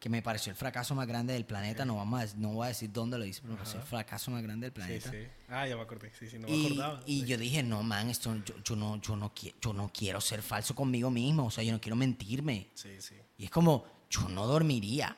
que 0.00 0.08
me 0.08 0.22
pareció 0.22 0.50
el 0.50 0.56
fracaso 0.56 0.94
más 0.94 1.06
grande 1.06 1.32
del 1.34 1.44
planeta. 1.46 1.84
No, 1.84 1.96
vamos 1.96 2.20
a, 2.20 2.36
no 2.36 2.52
voy 2.54 2.64
a 2.64 2.68
decir 2.68 2.90
dónde 2.92 3.16
lo 3.18 3.24
hice, 3.24 3.40
pero 3.42 3.52
me 3.54 3.58
pareció 3.58 3.80
el 3.80 3.86
fracaso 3.86 4.30
más 4.30 4.42
grande 4.42 4.70
del 4.70 4.72
Sí, 4.72 4.74
planeta. 4.74 5.10
sí. 5.10 5.18
Ah, 5.48 5.66
ya 5.68 5.76
me 5.76 5.82
acordé. 5.82 6.10
Sí, 6.18 6.28
sí, 6.28 6.38
no 6.38 6.48
me 6.48 6.56
y, 6.56 6.66
acordaba. 6.66 7.02
y 7.06 7.20
Sí. 7.20 7.26
yo 7.26 7.38
dije, 7.38 7.62
no, 7.62 7.82
man, 7.82 8.10
esto, 8.10 8.34
yo, 8.44 8.54
yo 8.62 8.74
no, 8.76 9.00
yo, 9.00 9.16
no 9.16 9.32
quiero, 9.34 9.56
yo 9.62 9.72
no 9.72 9.90
quiero 9.92 10.20
ser 10.20 10.42
falso 10.42 10.74
conmigo 10.74 11.10
mismo. 11.10 11.46
O 11.46 11.50
sea, 11.50 11.62
yo 11.64 11.72
no 11.72 11.80
quiero 11.80 11.96
mentirme. 11.96 12.68
Sí, 12.74 13.00
sí. 13.00 13.14
Y 13.38 13.44
es 13.44 13.50
como, 13.50 13.84
yo 14.10 14.28
no 14.28 14.46
dormiría. 14.46 15.16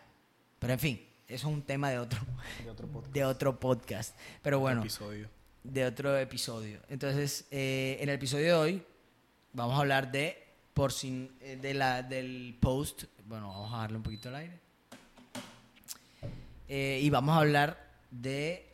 Pero 0.58 0.72
en 0.74 0.78
fin, 0.78 1.00
eso 1.28 1.48
es 1.48 1.54
un 1.54 1.62
tema 1.62 1.90
de 1.90 1.98
otro, 1.98 2.20
De 2.64 2.70
otro 2.70 2.86
podcast. 2.86 3.14
de 3.14 3.24
otro 3.24 3.58
podcast. 3.60 4.16
Pero 4.42 4.60
bueno, 4.60 4.80
episodio. 4.80 5.28
de 5.64 5.84
otro 5.84 6.16
episodio. 6.16 6.80
Entonces, 6.88 7.46
eh, 7.50 7.98
en 8.00 8.08
el 8.08 8.14
episodio 8.14 8.44
de 8.46 8.54
hoy 8.54 8.82
vamos 9.52 9.76
a 9.76 9.80
hablar 9.80 10.12
de, 10.12 10.46
por 10.72 10.92
sin, 10.92 11.36
eh, 11.40 11.58
de 11.60 11.74
la, 11.74 12.02
del 12.02 12.56
post. 12.60 13.04
Bueno, 13.26 13.48
vamos 13.48 13.74
a 13.74 13.78
darle 13.78 13.96
un 13.96 14.02
poquito 14.04 14.28
al 14.28 14.36
aire. 14.36 14.60
Eh, 16.68 17.00
y 17.02 17.10
vamos 17.10 17.34
a 17.34 17.38
hablar 17.40 17.84
de 18.10 18.72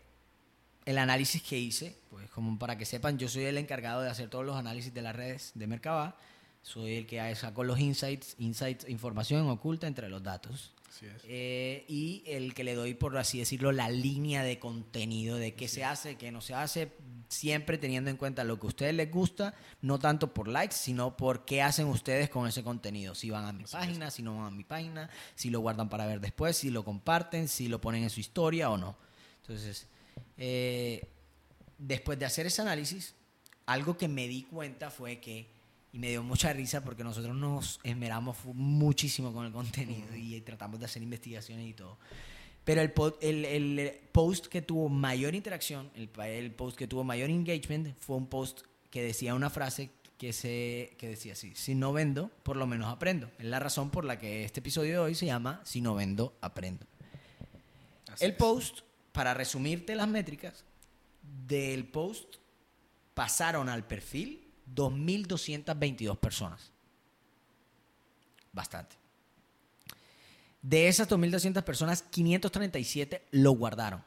el 0.84 0.98
análisis 0.98 1.42
que 1.42 1.59
hice. 1.59 1.96
Pues 2.11 2.28
como 2.30 2.59
para 2.59 2.76
que 2.76 2.84
sepan, 2.84 3.18
yo 3.18 3.28
soy 3.28 3.44
el 3.44 3.57
encargado 3.57 4.03
de 4.03 4.11
hacer 4.11 4.28
todos 4.28 4.44
los 4.44 4.57
análisis 4.57 4.92
de 4.92 5.00
las 5.00 5.16
redes 5.16 5.53
de 5.55 5.66
Mercaba. 5.66 6.16
Soy 6.61 6.96
el 6.96 7.07
que 7.07 7.34
saco 7.34 7.64
los 7.64 7.80
insights, 7.80 8.36
insights, 8.38 8.88
información 8.88 9.48
oculta 9.48 9.86
entre 9.86 10.11
los 10.11 10.22
datos. 10.22 10.72
Así 10.93 11.07
es. 11.07 11.22
Eh, 11.24 11.86
y 11.88 12.22
el 12.26 12.53
que 12.53 12.64
le 12.64 12.74
doy, 12.74 12.93
por 12.93 13.16
así 13.16 13.38
decirlo, 13.38 13.72
la 13.72 13.88
línea 13.88 14.43
de 14.43 14.59
contenido 14.59 15.36
de 15.36 15.55
qué 15.55 15.66
se 15.66 15.84
hace, 15.84 16.16
qué 16.16 16.30
no 16.30 16.43
se 16.43 16.53
hace, 16.53 16.93
siempre 17.28 17.78
teniendo 17.78 18.11
en 18.11 18.18
cuenta 18.18 18.45
lo 18.45 18.61
que 18.61 18.66
a 18.66 18.68
ustedes 18.68 18.95
les 18.95 19.11
gusta, 19.11 19.55
no 19.80 19.99
tanto 19.99 20.34
por 20.34 20.49
likes, 20.49 20.74
sino 20.74 21.16
por 21.16 21.47
qué 21.47 21.62
hacen 21.62 21.86
ustedes 21.86 22.28
con 22.28 22.47
ese 22.47 22.62
contenido. 22.62 23.14
Si 23.14 23.30
van 23.30 23.47
a 23.47 23.53
mi 23.53 23.64
página, 23.64 24.11
si 24.11 24.22
no 24.22 24.36
van 24.36 24.47
a 24.49 24.51
mi 24.51 24.64
página, 24.64 25.09
si 25.34 25.49
lo 25.49 25.61
guardan 25.61 25.88
para 25.88 26.05
ver 26.05 26.20
después, 26.20 26.59
si 26.59 26.70
lo 26.70 26.84
comparten, 26.84 27.49
si 27.49 27.68
lo 27.68 27.80
ponen 27.80 28.03
en 28.03 28.11
su 28.11 28.20
historia 28.20 28.68
o 28.68 28.76
no. 28.76 28.97
Entonces, 29.40 29.86
eh, 30.36 31.09
después 31.78 32.18
de 32.18 32.26
hacer 32.26 32.47
ese 32.47 32.61
análisis, 32.61 33.14
algo 33.64 33.97
que 33.97 34.09
me 34.09 34.28
di 34.28 34.43
cuenta 34.43 34.90
fue 34.90 35.20
que, 35.20 35.49
y 35.93 35.99
me 35.99 36.09
dio 36.09 36.22
mucha 36.22 36.53
risa 36.53 36.82
porque 36.82 37.05
nosotros 37.05 37.36
nos 37.36 37.78
esmeramos 37.84 38.36
muchísimo 38.55 39.32
con 39.32 39.45
el 39.47 39.53
contenido 39.53 40.16
y 40.16 40.40
tratamos 40.40 40.80
de 40.80 40.86
hacer 40.86 41.03
investigaciones 41.03 41.68
y 41.68 41.74
todo. 41.74 41.99
Pero 42.64 42.80
el, 42.80 42.93
po- 42.93 43.18
el, 43.20 43.45
el 43.45 43.93
post 44.12 44.47
que 44.47 44.62
tuvo 44.62 44.88
mayor 44.88 45.34
interacción, 45.34 45.90
el, 45.95 46.09
el 46.24 46.53
post 46.53 46.76
que 46.78 46.86
tuvo 46.86 47.05
mayor 47.05 47.28
engagement, 47.28 47.97
fue 47.99 48.16
un 48.16 48.26
post 48.28 48.62
que 48.90 49.03
decía 49.03 49.34
una 49.34 49.51
frase 49.51 49.90
que, 50.16 50.32
se, 50.32 50.95
que 50.99 51.09
decía 51.09 51.32
así, 51.32 51.53
si 51.57 51.74
no 51.74 51.93
vendo, 51.93 52.30
por 52.45 52.57
lo 52.57 52.66
menos 52.66 52.86
aprendo. 52.88 53.30
Es 53.38 53.47
la 53.47 53.59
razón 53.59 53.90
por 53.90 54.05
la 54.05 54.18
que 54.18 54.45
este 54.45 54.61
episodio 54.61 54.93
de 54.93 54.99
hoy 55.01 55.14
se 55.16 55.26
llama 55.26 55.61
Si 55.64 55.80
no 55.80 55.95
vendo, 55.97 56.36
aprendo. 56.40 56.86
Así 58.09 58.24
El 58.24 58.30
es. 58.30 58.36
post, 58.36 58.80
para 59.11 59.34
resumirte 59.34 59.95
las 59.97 60.07
métricas, 60.09 60.64
del 61.47 61.84
post 61.86 62.36
pasaron 63.14 63.68
al 63.68 63.84
perfil 63.86 64.51
2.222 64.74 66.16
personas. 66.18 66.70
Bastante. 68.52 68.96
De 70.60 70.88
esas 70.88 71.08
2.200 71.08 71.62
personas, 71.64 72.02
537 72.02 73.26
lo 73.32 73.52
guardaron. 73.52 74.04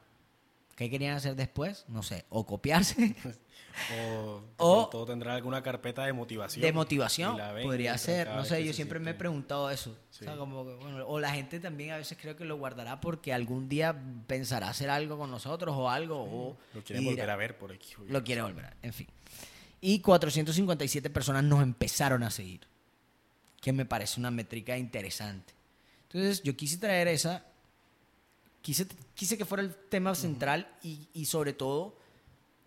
¿Qué 0.76 0.90
querían 0.90 1.16
hacer 1.16 1.36
después? 1.36 1.86
No 1.88 2.04
sé, 2.04 2.26
o 2.30 2.46
copiarse 2.46 3.16
O, 3.92 4.42
O- 4.56 4.88
todo 4.90 5.06
tendrá 5.06 5.36
alguna 5.36 5.62
carpeta 5.62 6.06
de 6.06 6.14
motivación. 6.14 6.62
de 6.62 6.72
motivación. 6.72 7.38
Podría 7.62 7.98
ser, 7.98 8.30
no 8.30 8.46
sé, 8.46 8.64
yo 8.64 8.72
siempre 8.72 9.00
me 9.00 9.12
he 9.12 9.14
preguntado 9.14 9.70
eso. 9.70 9.98
Sí. 10.12 10.24
O, 10.24 10.28
sea, 10.30 10.38
como 10.38 10.66
que, 10.66 10.76
bueno, 10.76 11.06
o 11.06 11.20
la 11.20 11.32
gente 11.34 11.60
también 11.60 11.92
a 11.92 11.98
veces 11.98 12.18
creo 12.22 12.38
que 12.38 12.46
lo 12.46 12.56
guardará 12.58 13.02
porque 13.02 13.34
algún 13.34 13.68
día 13.68 13.94
pensará 14.28 14.70
hacer 14.70 14.90
algo 14.90 15.18
con 15.18 15.30
nosotros 15.30 15.76
o 15.78 15.90
algo. 15.90 16.24
O, 16.24 16.58
Lo 16.74 16.82
dirá- 16.84 17.02
volver 17.04 17.30
a 17.30 17.36
ver 17.36 17.58
por 17.58 17.74
aquí. 17.74 17.90
Lo 18.08 18.24
quiere 18.24 18.42
volver 18.44 18.64
a 18.66 18.74
En 18.82 18.94
fin. 18.94 19.08
Y 19.88 20.00
457 20.00 21.12
personas 21.12 21.44
nos 21.44 21.62
empezaron 21.62 22.24
a 22.24 22.32
seguir. 22.32 22.62
Que 23.62 23.72
me 23.72 23.86
parece 23.86 24.20
una 24.20 24.32
métrica 24.32 24.80
interesante. 24.80 25.54
Entonces, 26.10 26.42
yo 26.42 26.58
quise 26.58 26.80
traer 26.80 27.08
esa. 27.08 27.46
Quise, 28.64 28.88
quise 29.14 29.38
que 29.38 29.46
fuera 29.46 29.62
el 29.62 29.76
tema 29.76 30.16
central 30.16 30.68
y, 30.82 31.08
y 31.14 31.26
sobre 31.26 31.54
todo, 31.54 31.96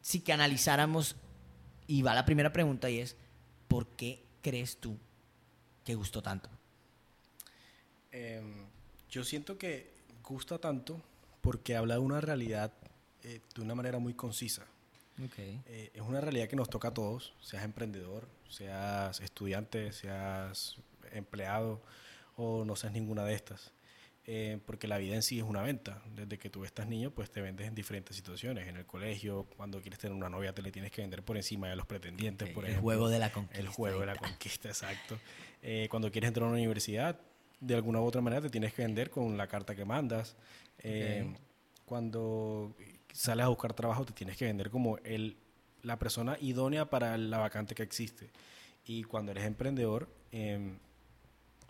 si 0.00 0.20
que 0.20 0.32
analizáramos. 0.32 1.16
Y 1.88 2.02
va 2.02 2.14
la 2.14 2.24
primera 2.24 2.52
pregunta 2.52 2.88
y 2.88 3.00
es: 3.00 3.16
¿por 3.66 3.88
qué 3.88 4.22
crees 4.40 4.76
tú 4.76 4.96
que 5.84 5.96
gustó 5.96 6.22
tanto? 6.22 6.48
Eh, 8.12 8.40
yo 9.10 9.24
siento 9.24 9.58
que 9.58 9.90
gusta 10.22 10.58
tanto 10.58 11.02
porque 11.40 11.74
habla 11.74 11.94
de 11.94 12.00
una 12.00 12.20
realidad 12.20 12.72
eh, 13.24 13.40
de 13.56 13.60
una 13.60 13.74
manera 13.74 13.98
muy 13.98 14.14
concisa. 14.14 14.68
Eh, 15.66 15.90
es 15.94 16.02
una 16.02 16.20
realidad 16.20 16.48
que 16.48 16.56
nos 16.56 16.68
toca 16.70 16.88
a 16.88 16.94
todos, 16.94 17.34
seas 17.40 17.64
emprendedor, 17.64 18.28
seas 18.48 19.20
estudiante, 19.20 19.92
seas 19.92 20.76
empleado 21.12 21.80
o 22.36 22.64
no 22.64 22.76
seas 22.76 22.92
ninguna 22.92 23.24
de 23.24 23.34
estas. 23.34 23.72
Eh, 24.30 24.58
porque 24.66 24.86
la 24.86 24.98
vida 24.98 25.14
en 25.14 25.22
sí 25.22 25.38
es 25.38 25.44
una 25.44 25.62
venta. 25.62 26.02
Desde 26.14 26.36
que 26.38 26.50
tú 26.50 26.64
estás 26.66 26.86
niño, 26.86 27.10
pues 27.10 27.30
te 27.30 27.40
vendes 27.40 27.66
en 27.66 27.74
diferentes 27.74 28.14
situaciones. 28.14 28.68
En 28.68 28.76
el 28.76 28.84
colegio, 28.84 29.46
cuando 29.56 29.80
quieres 29.80 29.98
tener 29.98 30.14
una 30.14 30.28
novia, 30.28 30.52
te 30.52 30.60
le 30.60 30.70
tienes 30.70 30.92
que 30.92 31.00
vender 31.00 31.22
por 31.22 31.38
encima 31.38 31.68
de 31.70 31.76
los 31.76 31.86
pretendientes, 31.86 32.48
Ok, 32.48 32.54
por 32.54 32.64
el 32.64 32.72
ejemplo. 32.72 32.82
juego 32.82 33.08
de 33.08 33.18
la 33.18 33.32
conquista. 33.32 33.58
El 33.58 33.68
juego 33.68 34.00
de 34.00 34.06
la 34.06 34.16
conquista, 34.16 34.68
exacto. 34.68 35.18
Eh, 35.62 35.88
cuando 35.90 36.10
quieres 36.12 36.28
entrar 36.28 36.44
a 36.44 36.48
una 36.48 36.58
universidad, 36.58 37.18
de 37.60 37.74
alguna 37.74 38.00
u 38.00 38.04
otra 38.04 38.20
manera 38.20 38.42
te 38.42 38.50
tienes 38.50 38.74
que 38.74 38.82
vender 38.82 39.08
con 39.10 39.36
la 39.38 39.46
carta 39.48 39.74
que 39.74 39.84
mandas. 39.86 40.36
Eh, 40.80 41.26
Ok. 41.26 41.40
Cuando 41.86 42.76
sales 43.12 43.44
a 43.44 43.48
buscar 43.48 43.74
trabajo, 43.74 44.04
te 44.04 44.12
tienes 44.12 44.36
que 44.36 44.44
vender 44.44 44.70
como 44.70 44.98
el, 44.98 45.36
la 45.82 45.98
persona 45.98 46.36
idónea 46.40 46.88
para 46.90 47.16
la 47.18 47.38
vacante 47.38 47.74
que 47.74 47.82
existe. 47.82 48.30
Y 48.84 49.04
cuando 49.04 49.32
eres 49.32 49.44
emprendedor, 49.44 50.08
em, 50.32 50.78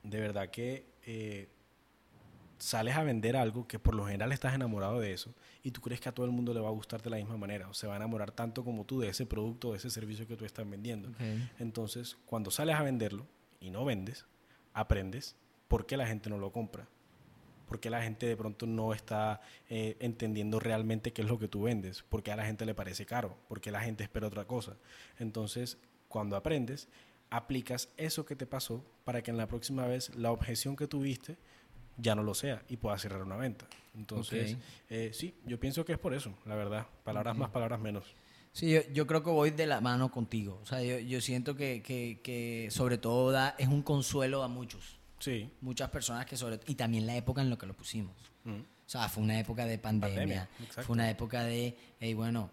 de 0.03 0.21
verdad 0.21 0.51
que 0.51 0.87
eh, 1.05 1.49
sales 2.59 2.97
a 2.97 3.03
vender 3.03 3.37
algo 3.37 3.67
que 3.67 3.79
por 3.79 3.95
lo 3.95 4.07
general 4.07 4.33
estás 4.33 4.55
enamorado 4.55 5.01
de 5.01 5.13
eso 5.13 5.35
y 5.63 5.71
tú 5.71 5.81
crees 5.81 6.01
que 6.01 6.09
a 6.09 6.13
todo 6.13 6.27
el 6.27 6.33
mundo 6.33 6.53
le 6.53 6.61
va 6.61 6.69
a 6.69 6.73
gustar 6.73 7.03
de 7.03 7.11
la 7.11 7.17
misma 7.17 7.37
manera 7.37 7.69
o 7.69 7.75
se 7.75 7.87
va 7.87 7.95
a 7.95 7.97
enamorar 7.97 8.33
tanto 8.33 8.65
como 8.65 8.85
tú 8.85 9.01
de 9.01 9.09
ese 9.09 9.27
producto, 9.27 9.73
de 9.73 9.79
ese 9.79 9.91
servicio 9.91 10.27
que 10.27 10.37
tú 10.37 10.45
estás 10.45 10.69
vendiendo. 10.69 11.11
Entonces, 11.59 12.17
cuando 12.27 12.51
sales 12.51 12.77
a 12.77 12.83
venderlo 12.83 13.27
y 13.61 13.71
no 13.71 13.85
vendes, 13.85 14.27
aprendes 14.73 15.37
por 15.69 15.87
qué 15.87 15.97
la 15.97 16.07
gente 16.07 16.31
no 16.31 16.39
lo 16.39 16.53
compra. 16.53 16.89
Por 17.69 17.79
qué 17.81 17.91
la 17.91 18.03
gente 18.03 18.27
de 18.27 18.37
pronto 18.37 18.67
no 18.67 18.93
está 18.93 19.41
eh, 19.69 19.97
entendiendo 20.01 20.59
realmente 20.59 21.13
qué 21.13 21.23
es 21.23 21.29
lo 21.29 21.39
que 21.39 21.49
tú 21.49 21.63
vendes, 21.63 22.03
por 22.03 22.23
qué 22.23 22.33
a 22.33 22.37
la 22.37 22.45
gente 22.45 22.65
le 22.65 22.75
parece 22.75 23.07
caro, 23.07 23.37
por 23.49 23.61
qué 23.61 23.71
la 23.71 23.81
gente 23.81 24.03
espera 24.03 24.27
otra 24.27 24.47
cosa. 24.47 24.77
Entonces, 25.19 25.79
cuando 26.09 26.37
aprendes, 26.37 26.89
aplicas 27.31 27.91
eso 27.97 28.25
que 28.25 28.35
te 28.35 28.47
pasó 28.47 28.85
para 29.05 29.23
que 29.23 29.31
en 29.31 29.37
la 29.37 29.47
próxima 29.47 29.87
vez 29.87 30.15
la 30.17 30.33
objeción 30.33 30.75
que 30.77 30.87
tuviste 30.87 31.37
ya 31.99 32.15
no 32.15 32.23
lo 32.23 32.35
sea 32.35 32.63
y 32.69 32.77
puedas 32.77 33.03
cerrar 33.03 33.23
una 33.23 33.37
venta. 33.37 33.67
Entonces, 33.97 34.57
eh, 34.89 35.11
sí, 35.13 35.35
yo 35.45 35.61
pienso 35.61 35.85
que 35.85 35.93
es 35.93 35.99
por 35.99 36.15
eso, 36.15 36.33
la 36.47 36.55
verdad. 36.55 36.87
Palabras 37.05 37.37
más, 37.37 37.51
palabras 37.51 37.81
menos. 37.81 38.15
Sí, 38.53 38.73
yo, 38.73 38.81
yo 38.93 39.07
creo 39.07 39.23
que 39.23 39.31
voy 39.31 39.51
de 39.51 39.67
la 39.67 39.81
mano 39.81 40.11
contigo. 40.11 40.59
O 40.63 40.67
sea, 40.67 40.83
yo, 40.83 40.99
yo 40.99 41.21
siento 41.21 41.55
que, 41.55 41.83
que, 41.83 42.21
que 42.23 42.69
sobre 42.71 42.99
todo 42.99 43.31
da, 43.31 43.55
es 43.59 43.69
un 43.69 43.83
consuelo 43.83 44.43
a 44.43 44.49
muchos. 44.49 44.98
Sí. 45.19 45.51
Muchas 45.61 45.91
personas 45.91 46.27
que 46.27 46.37
sobre... 46.37 46.61
Y 46.67 46.75
también 46.75 47.07
la 47.07 47.17
época 47.17 47.43
en 47.43 47.51
la 47.51 47.57
que 47.57 47.67
lo 47.67 47.75
pusimos. 47.75 48.15
Mm. 48.45 48.61
O 48.89 48.91
sea, 48.91 49.09
fue 49.09 49.23
una 49.23 49.39
época 49.39 49.67
de 49.67 49.79
pandemia. 49.79 50.49
Fue 50.71 50.95
una 50.95 51.11
época 51.11 51.45
de, 51.45 51.77
hey, 52.01 52.15
bueno, 52.15 52.51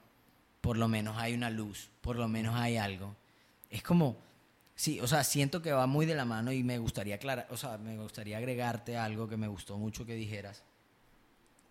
por 0.59 0.77
lo 0.77 0.87
menos 0.87 1.15
hay 1.17 1.33
una 1.33 1.49
luz, 1.49 1.89
por 2.01 2.17
lo 2.17 2.27
menos 2.27 2.55
hay 2.55 2.75
algo. 2.75 3.15
Es 3.69 3.83
como, 3.83 4.17
sí, 4.75 4.99
o 4.99 5.07
sea, 5.07 5.23
siento 5.23 5.61
que 5.61 5.71
va 5.71 5.87
muy 5.87 6.05
de 6.05 6.15
la 6.15 6.25
mano 6.25 6.51
y 6.51 6.63
me 6.63 6.77
gustaría 6.77 7.15
aclarar, 7.15 7.47
o 7.51 7.57
sea, 7.57 7.77
me 7.77 7.97
gustaría 7.97 8.37
agregarte 8.37 8.97
algo 8.97 9.29
que 9.29 9.37
me 9.37 9.47
gustó 9.47 9.77
mucho 9.77 10.05
que 10.05 10.15
dijeras, 10.15 10.63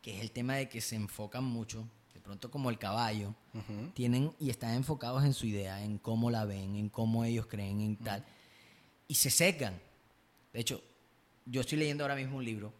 que 0.01 0.16
es 0.16 0.22
el 0.22 0.30
tema 0.30 0.55
de 0.55 0.68
que 0.68 0.80
se 0.80 0.97
enfocan 0.97 1.45
mucho, 1.45 1.86
que 2.12 2.20
pronto 2.20 2.51
como 2.51 2.70
el 2.70 2.78
caballo, 2.78 3.34
tienen 3.95 4.32
y 4.38 4.49
están 4.49 4.74
enfocados 4.74 5.24
en 5.24 5.34
su 5.34 5.47
idea, 5.47 5.82
en 5.82 5.99
cómo 5.99 6.30
la 6.30 6.45
ven, 6.45 6.76
en 6.76 6.88
cómo 6.88 7.24
ellos 7.24 7.47
creen, 7.47 7.80
en 7.80 7.97
tal. 7.97 8.24
Y 9.09 9.16
se 9.16 9.28
secan. 9.28 9.78
De 10.55 10.61
hecho, 10.61 10.80
yo 11.44 11.61
estoy 11.61 11.78
leyendo 11.78 12.05
ahora 12.05 12.14
mismo 12.14 12.38
un 12.38 12.44
libro 12.44 12.72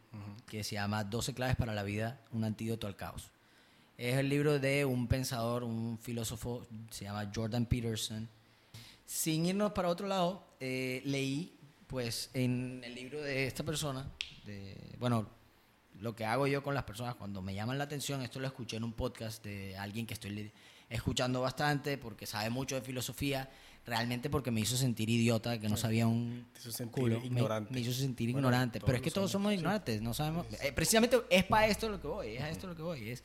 que 0.47 0.63
se 0.63 0.77
llama 0.77 1.03
12 1.03 1.35
claves 1.35 1.57
para 1.57 1.75
la 1.75 1.83
vida, 1.83 2.21
un 2.31 2.45
antídoto 2.45 2.87
al 2.87 2.97
caos. 2.97 3.31
Es 3.99 4.17
el 4.17 4.29
libro 4.29 4.59
de 4.61 4.85
un 4.85 5.09
pensador, 5.09 5.65
un 5.65 5.99
filósofo, 5.99 6.67
se 6.91 7.05
llama 7.05 7.31
Jordan 7.35 7.67
Peterson. 7.67 8.29
Sin 9.05 9.45
irnos 9.45 9.73
para 9.73 9.89
otro 9.89 10.07
lado, 10.07 10.47
eh, 10.61 11.03
leí, 11.05 11.53
pues, 11.89 12.31
en 12.33 12.81
el 12.85 12.95
libro 12.95 13.21
de 13.21 13.47
esta 13.47 13.65
persona, 13.65 14.09
de, 14.47 14.77
bueno, 14.99 15.29
lo 16.01 16.15
que 16.15 16.25
hago 16.25 16.47
yo 16.47 16.63
con 16.63 16.75
las 16.75 16.85
personas 16.85 17.17
cuando 17.17 17.43
me 17.43 17.55
llaman 17.55 17.77
la 17.77 17.85
atención, 17.85 18.23
esto 18.23 18.39
lo 18.39 18.47
escuché 18.47 18.77
en 18.77 18.85
un 18.85 18.93
podcast 18.93 19.45
de 19.45 19.77
alguien 19.77 20.07
que 20.07 20.15
estoy 20.15 20.53
escuchando 20.89 21.41
bastante 21.41 21.99
porque 21.99 22.25
sabe 22.27 22.51
mucho 22.51 22.77
de 22.77 22.83
filosofía, 22.83 23.51
realmente 23.87 24.31
porque 24.31 24.51
me 24.51 24.61
hizo 24.61 24.77
sentir 24.77 25.11
idiota, 25.11 25.59
que 25.61 25.69
no 25.69 25.77
sabía 25.77 26.07
un 26.07 26.47
Te 26.55 26.61
hizo 26.61 26.73
sentir 26.73 27.03
culo, 27.03 27.21
me- 27.21 27.27
ignorante. 27.27 27.73
Me, 27.75 27.81
hizo 27.81 27.93
sentir 27.93 28.33
Bueno, 28.33 28.49
ignorante, 28.49 28.81
pero 28.81 28.97
es 28.97 29.03
que 29.03 29.11
todos 29.11 29.31
somos, 29.31 29.45
somos 29.45 29.51
sí. 29.53 29.57
ignorantes, 29.59 30.01
no 30.03 30.15
sabemos. 30.15 30.47
eh, 30.63 30.73
precisamente 30.73 31.19
es 31.31 31.45
para 31.45 31.67
esto 31.67 31.89
lo 31.89 32.01
que 32.01 32.07
voy, 32.09 32.29
es 32.37 32.43
a 32.43 32.51
esto 32.51 32.67
lo 32.67 32.75
que 32.75 32.83
voy, 32.83 33.09
es 33.11 33.23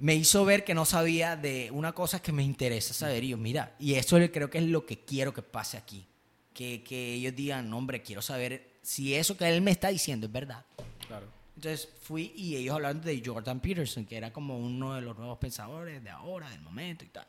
me 0.00 0.14
hizo 0.14 0.44
ver 0.44 0.64
que 0.64 0.74
no 0.74 0.84
sabía 0.84 1.36
de 1.36 1.70
una 1.70 1.92
cosa 1.92 2.20
que 2.20 2.32
me 2.32 2.42
interesa 2.42 2.92
saber. 2.92 3.24
Y 3.24 3.28
yo, 3.28 3.36
mira, 3.38 3.74
y 3.78 3.94
eso 3.94 4.16
creo 4.32 4.50
que 4.50 4.58
es 4.58 4.64
lo 4.64 4.84
que 4.84 4.98
quiero 5.04 5.32
que 5.32 5.42
pase 5.42 5.76
aquí. 5.76 6.04
Que, 6.52 6.82
que 6.82 7.14
ellos 7.14 7.34
digan, 7.34 7.70
"No, 7.70 7.78
hombre, 7.78 8.02
quiero 8.02 8.20
saber 8.22 8.74
si 8.82 9.14
eso 9.14 9.36
que 9.36 9.48
él 9.48 9.60
me 9.62 9.70
está 9.70 9.88
diciendo 9.88 10.26
es 10.26 10.32
verdad. 10.32 10.64
Claro. 11.06 11.26
Entonces 11.56 11.88
fui 12.02 12.32
y 12.36 12.56
ellos 12.56 12.74
hablaron 12.74 13.00
de 13.02 13.22
Jordan 13.24 13.60
Peterson, 13.60 14.04
que 14.04 14.16
era 14.16 14.32
como 14.32 14.58
uno 14.58 14.94
de 14.94 15.00
los 15.00 15.16
nuevos 15.16 15.38
pensadores 15.38 16.02
de 16.02 16.10
ahora, 16.10 16.50
del 16.50 16.60
momento 16.60 17.04
y 17.04 17.08
tal. 17.08 17.26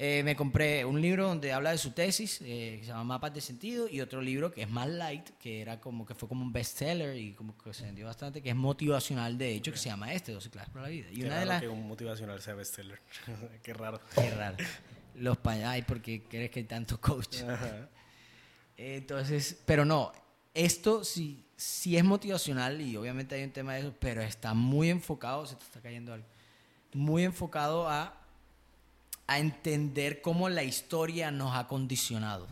Eh, 0.00 0.22
me 0.22 0.36
compré 0.36 0.84
un 0.84 1.00
libro 1.02 1.26
donde 1.26 1.52
habla 1.52 1.72
de 1.72 1.78
su 1.78 1.90
tesis, 1.90 2.40
eh, 2.42 2.76
que 2.78 2.84
se 2.84 2.92
llama 2.92 3.02
Mapas 3.02 3.34
de 3.34 3.40
Sentido, 3.40 3.88
y 3.88 4.00
otro 4.00 4.22
libro 4.22 4.52
que 4.52 4.62
es 4.62 4.70
más 4.70 4.88
light, 4.88 5.28
que 5.40 5.60
era 5.60 5.80
como 5.80 6.06
que 6.06 6.14
fue 6.14 6.28
como 6.28 6.44
un 6.44 6.52
bestseller 6.52 7.16
y 7.16 7.32
como 7.32 7.58
que 7.58 7.74
se 7.74 7.82
vendió 7.82 8.06
bastante, 8.06 8.40
que 8.40 8.50
es 8.50 8.54
motivacional, 8.54 9.36
de 9.36 9.56
hecho, 9.56 9.72
que 9.72 9.78
se 9.78 9.88
llama 9.88 10.12
este, 10.12 10.30
12 10.30 10.50
clases 10.50 10.72
para 10.72 10.84
la 10.84 10.90
vida. 10.90 11.08
Y 11.10 11.16
Qué 11.16 11.24
una 11.24 11.30
raro 11.30 11.40
de 11.40 11.46
las... 11.46 11.60
que 11.62 11.68
un 11.68 11.88
motivacional 11.88 12.40
sea 12.40 12.54
bestseller. 12.54 13.00
Qué 13.64 13.74
raro. 13.74 14.00
Qué 14.14 14.30
raro. 14.30 14.56
Los 15.16 15.36
pañales, 15.38 15.84
porque 15.84 16.22
crees 16.28 16.52
que 16.52 16.60
hay 16.60 16.66
tanto 16.66 17.00
coach. 17.00 17.42
Ajá. 17.42 17.88
Entonces, 18.76 19.60
pero 19.66 19.84
no, 19.84 20.12
esto 20.54 21.02
sí, 21.02 21.44
sí 21.56 21.96
es 21.96 22.04
motivacional 22.04 22.80
y 22.80 22.96
obviamente 22.96 23.34
hay 23.34 23.42
un 23.42 23.50
tema 23.50 23.74
de 23.74 23.80
eso, 23.80 23.94
pero 23.98 24.22
está 24.22 24.54
muy 24.54 24.90
enfocado, 24.90 25.44
se 25.44 25.56
te 25.56 25.64
está 25.64 25.80
cayendo 25.80 26.12
algo, 26.12 26.28
muy 26.92 27.24
enfocado 27.24 27.88
a, 27.88 28.27
a 29.28 29.38
entender 29.38 30.20
cómo 30.22 30.48
la 30.48 30.64
historia 30.64 31.30
nos 31.30 31.54
ha 31.54 31.68
condicionado 31.68 32.48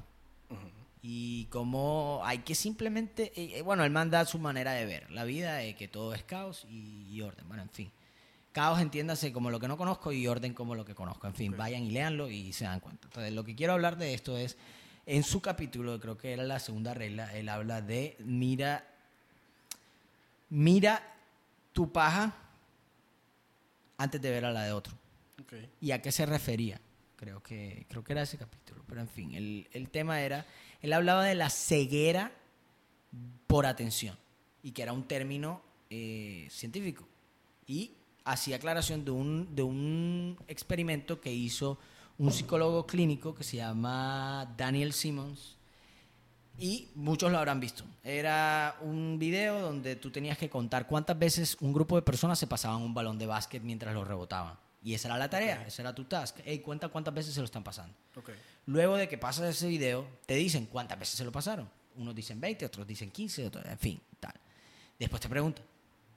y 1.02 1.46
cómo 1.46 2.20
hay 2.24 2.38
que 2.40 2.54
simplemente, 2.54 3.32
eh, 3.34 3.58
eh, 3.58 3.62
bueno, 3.62 3.84
él 3.84 3.90
manda 3.90 4.24
su 4.26 4.38
manera 4.38 4.72
de 4.72 4.84
ver 4.84 5.10
la 5.10 5.24
vida, 5.24 5.54
de 5.54 5.74
que 5.74 5.88
todo 5.88 6.14
es 6.14 6.22
caos 6.22 6.66
y, 6.68 7.06
y 7.10 7.22
orden, 7.22 7.48
bueno, 7.48 7.62
en 7.62 7.70
fin. 7.70 7.90
Caos 8.52 8.80
entiéndase 8.80 9.32
como 9.32 9.50
lo 9.50 9.58
que 9.58 9.68
no 9.68 9.76
conozco 9.76 10.12
y 10.12 10.26
orden 10.26 10.52
como 10.52 10.74
lo 10.74 10.84
que 10.84 10.94
conozco. 10.94 11.26
En 11.26 11.34
fin, 11.34 11.56
vayan 11.56 11.82
y 11.82 11.90
léanlo 11.90 12.28
y 12.28 12.52
se 12.52 12.64
dan 12.64 12.80
cuenta. 12.80 13.06
Entonces, 13.06 13.32
lo 13.32 13.44
que 13.44 13.54
quiero 13.54 13.74
hablar 13.74 13.96
de 13.96 14.14
esto 14.14 14.36
es, 14.36 14.56
en 15.06 15.22
su 15.22 15.40
capítulo, 15.40 15.98
creo 16.00 16.18
que 16.18 16.32
era 16.32 16.42
la 16.44 16.58
segunda 16.58 16.92
regla, 16.92 17.34
él 17.34 17.48
habla 17.48 17.80
de 17.80 18.16
mira, 18.18 18.84
mira 20.50 21.02
tu 21.72 21.92
paja 21.92 22.34
antes 23.96 24.20
de 24.20 24.30
ver 24.30 24.44
a 24.44 24.52
la 24.52 24.64
de 24.64 24.72
otro. 24.72 24.94
Ok. 25.40 25.54
¿Y 25.80 25.90
a 25.90 26.02
qué 26.02 26.12
se 26.12 26.26
refería? 26.26 26.80
Creo 27.16 27.42
que, 27.42 27.86
creo 27.88 28.04
que 28.04 28.12
era 28.12 28.22
ese 28.22 28.38
capítulo. 28.38 28.82
Pero 28.86 29.00
en 29.00 29.08
fin, 29.08 29.34
el, 29.34 29.68
el 29.72 29.88
tema 29.88 30.20
era, 30.20 30.46
él 30.82 30.92
hablaba 30.92 31.24
de 31.24 31.34
la 31.34 31.50
ceguera 31.50 32.32
por 33.46 33.66
atención 33.66 34.16
y 34.62 34.72
que 34.72 34.82
era 34.82 34.92
un 34.92 35.04
término 35.04 35.62
eh, 35.90 36.48
científico. 36.50 37.06
Y 37.66 37.92
hacía 38.24 38.56
aclaración 38.56 39.04
de 39.04 39.12
un, 39.12 39.54
de 39.54 39.62
un 39.62 40.36
experimento 40.48 41.20
que 41.20 41.32
hizo 41.32 41.78
un 42.18 42.32
psicólogo 42.32 42.86
clínico 42.86 43.34
que 43.34 43.44
se 43.44 43.58
llama 43.58 44.52
Daniel 44.56 44.92
Simmons. 44.92 45.56
Y 46.58 46.88
muchos 46.94 47.30
lo 47.30 47.38
habrán 47.38 47.60
visto. 47.60 47.84
Era 48.02 48.76
un 48.80 49.18
video 49.18 49.60
donde 49.60 49.94
tú 49.96 50.10
tenías 50.10 50.38
que 50.38 50.48
contar 50.48 50.86
cuántas 50.86 51.18
veces 51.18 51.56
un 51.60 51.72
grupo 51.72 51.96
de 51.96 52.02
personas 52.02 52.38
se 52.38 52.46
pasaban 52.46 52.82
un 52.82 52.94
balón 52.94 53.18
de 53.18 53.26
básquet 53.26 53.62
mientras 53.62 53.94
lo 53.94 54.04
rebotaban. 54.04 54.58
Y 54.86 54.94
esa 54.94 55.08
era 55.08 55.18
la 55.18 55.28
tarea, 55.28 55.58
Ok. 55.62 55.66
esa 55.66 55.82
era 55.82 55.92
tu 55.92 56.04
task. 56.04 56.38
Ey, 56.44 56.60
cuenta 56.60 56.86
cuántas 56.88 57.12
veces 57.12 57.34
se 57.34 57.40
lo 57.40 57.46
están 57.46 57.64
pasando. 57.64 57.92
Luego 58.66 58.96
de 58.96 59.08
que 59.08 59.18
pasas 59.18 59.50
ese 59.50 59.66
video, 59.66 60.06
te 60.26 60.34
dicen 60.36 60.66
cuántas 60.66 60.96
veces 60.96 61.16
se 61.16 61.24
lo 61.24 61.32
pasaron. 61.32 61.68
Unos 61.96 62.14
dicen 62.14 62.40
20, 62.40 62.64
otros 62.66 62.86
dicen 62.86 63.10
15, 63.10 63.46
otros, 63.48 63.64
en 63.66 63.78
fin, 63.80 64.00
tal. 64.20 64.34
Después 64.96 65.20
te 65.20 65.28
preguntan, 65.28 65.64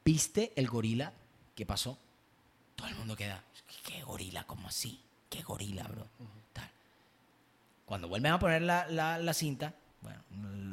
¿viste 0.05 0.53
el 0.55 0.67
gorila 0.67 1.11
que 1.55 1.65
pasó? 1.65 1.97
Todo 2.75 2.87
el 2.89 2.95
mundo 2.95 3.15
queda, 3.15 3.43
¿qué 3.87 4.03
gorila? 4.03 4.43
¿Cómo 4.45 4.67
así? 4.67 5.01
¿Qué 5.31 5.41
gorila, 5.41 5.83
bro? 5.87 6.07
Tal. 6.53 6.69
Cuando 7.85 8.07
vuelven 8.07 8.33
a 8.33 8.37
poner 8.39 8.61
la, 8.61 8.85
la- 8.87 9.17
la 9.17 9.33
cinta, 9.33 9.73
bueno, 10.01 10.21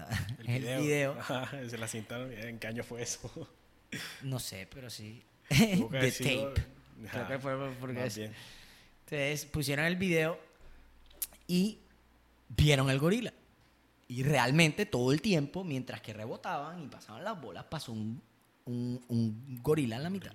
la- 0.05 0.27
el, 0.47 0.83
video, 0.83 1.13
Ajá, 1.19 1.49
se 1.67 1.79
la 1.79 1.89
cintaron. 1.89 2.31
¿En 2.31 2.59
qué 2.59 2.67
año 2.67 2.85
fue 2.85 3.01
eso? 3.01 3.49
no 4.21 4.39
sé, 4.39 4.69
pero 4.71 4.91
sí. 4.91 5.25
Sido- 5.49 6.53
tape. 6.53 6.76
Creo 7.11 7.29
que 7.29 7.39
fue 7.39 7.57
porque. 7.81 8.03
Entonces 9.05 9.45
pusieron 9.47 9.85
el 9.85 9.97
video 9.97 10.39
y 11.47 11.79
vieron 12.49 12.91
el 12.91 12.99
gorila. 12.99 13.33
Y 14.09 14.23
realmente 14.23 14.87
todo 14.87 15.13
el 15.13 15.21
tiempo, 15.21 15.65
mientras 15.65 16.01
que 16.01 16.13
rebotaban 16.13 16.83
y 16.83 16.87
pasaban 16.87 17.25
las 17.25 17.41
bolas, 17.41 17.65
pasó 17.65 17.93
un, 17.93 18.23
un- 18.65 19.05
un 19.09 19.59
gorila 19.63 19.97
en 19.97 20.03
la 20.05 20.11
mitad. 20.11 20.33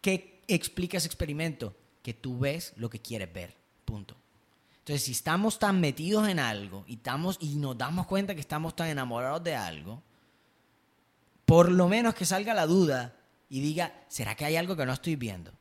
¿Qué 0.00 0.40
explica 0.48 0.98
ese 0.98 1.06
experimento? 1.06 1.76
Que 2.02 2.14
tú 2.14 2.38
ves 2.38 2.72
lo 2.76 2.88
que 2.88 3.00
quieres 3.00 3.32
ver. 3.32 3.56
Punto. 3.84 4.16
Entonces, 4.78 5.02
si 5.04 5.12
estamos 5.12 5.58
tan 5.58 5.80
metidos 5.80 6.28
en 6.28 6.38
algo 6.38 6.84
y, 6.86 6.94
estamos, 6.94 7.36
y 7.40 7.56
nos 7.56 7.76
damos 7.76 8.06
cuenta 8.06 8.34
que 8.34 8.40
estamos 8.40 8.74
tan 8.74 8.88
enamorados 8.88 9.44
de 9.44 9.54
algo, 9.54 10.02
por 11.44 11.70
lo 11.70 11.88
menos 11.88 12.14
que 12.14 12.24
salga 12.24 12.54
la 12.54 12.66
duda 12.66 13.14
y 13.50 13.60
diga, 13.60 13.92
¿será 14.08 14.34
que 14.34 14.46
hay 14.46 14.56
algo 14.56 14.76
que 14.76 14.86
no 14.86 14.92
estoy 14.94 15.16
viendo? 15.16 15.52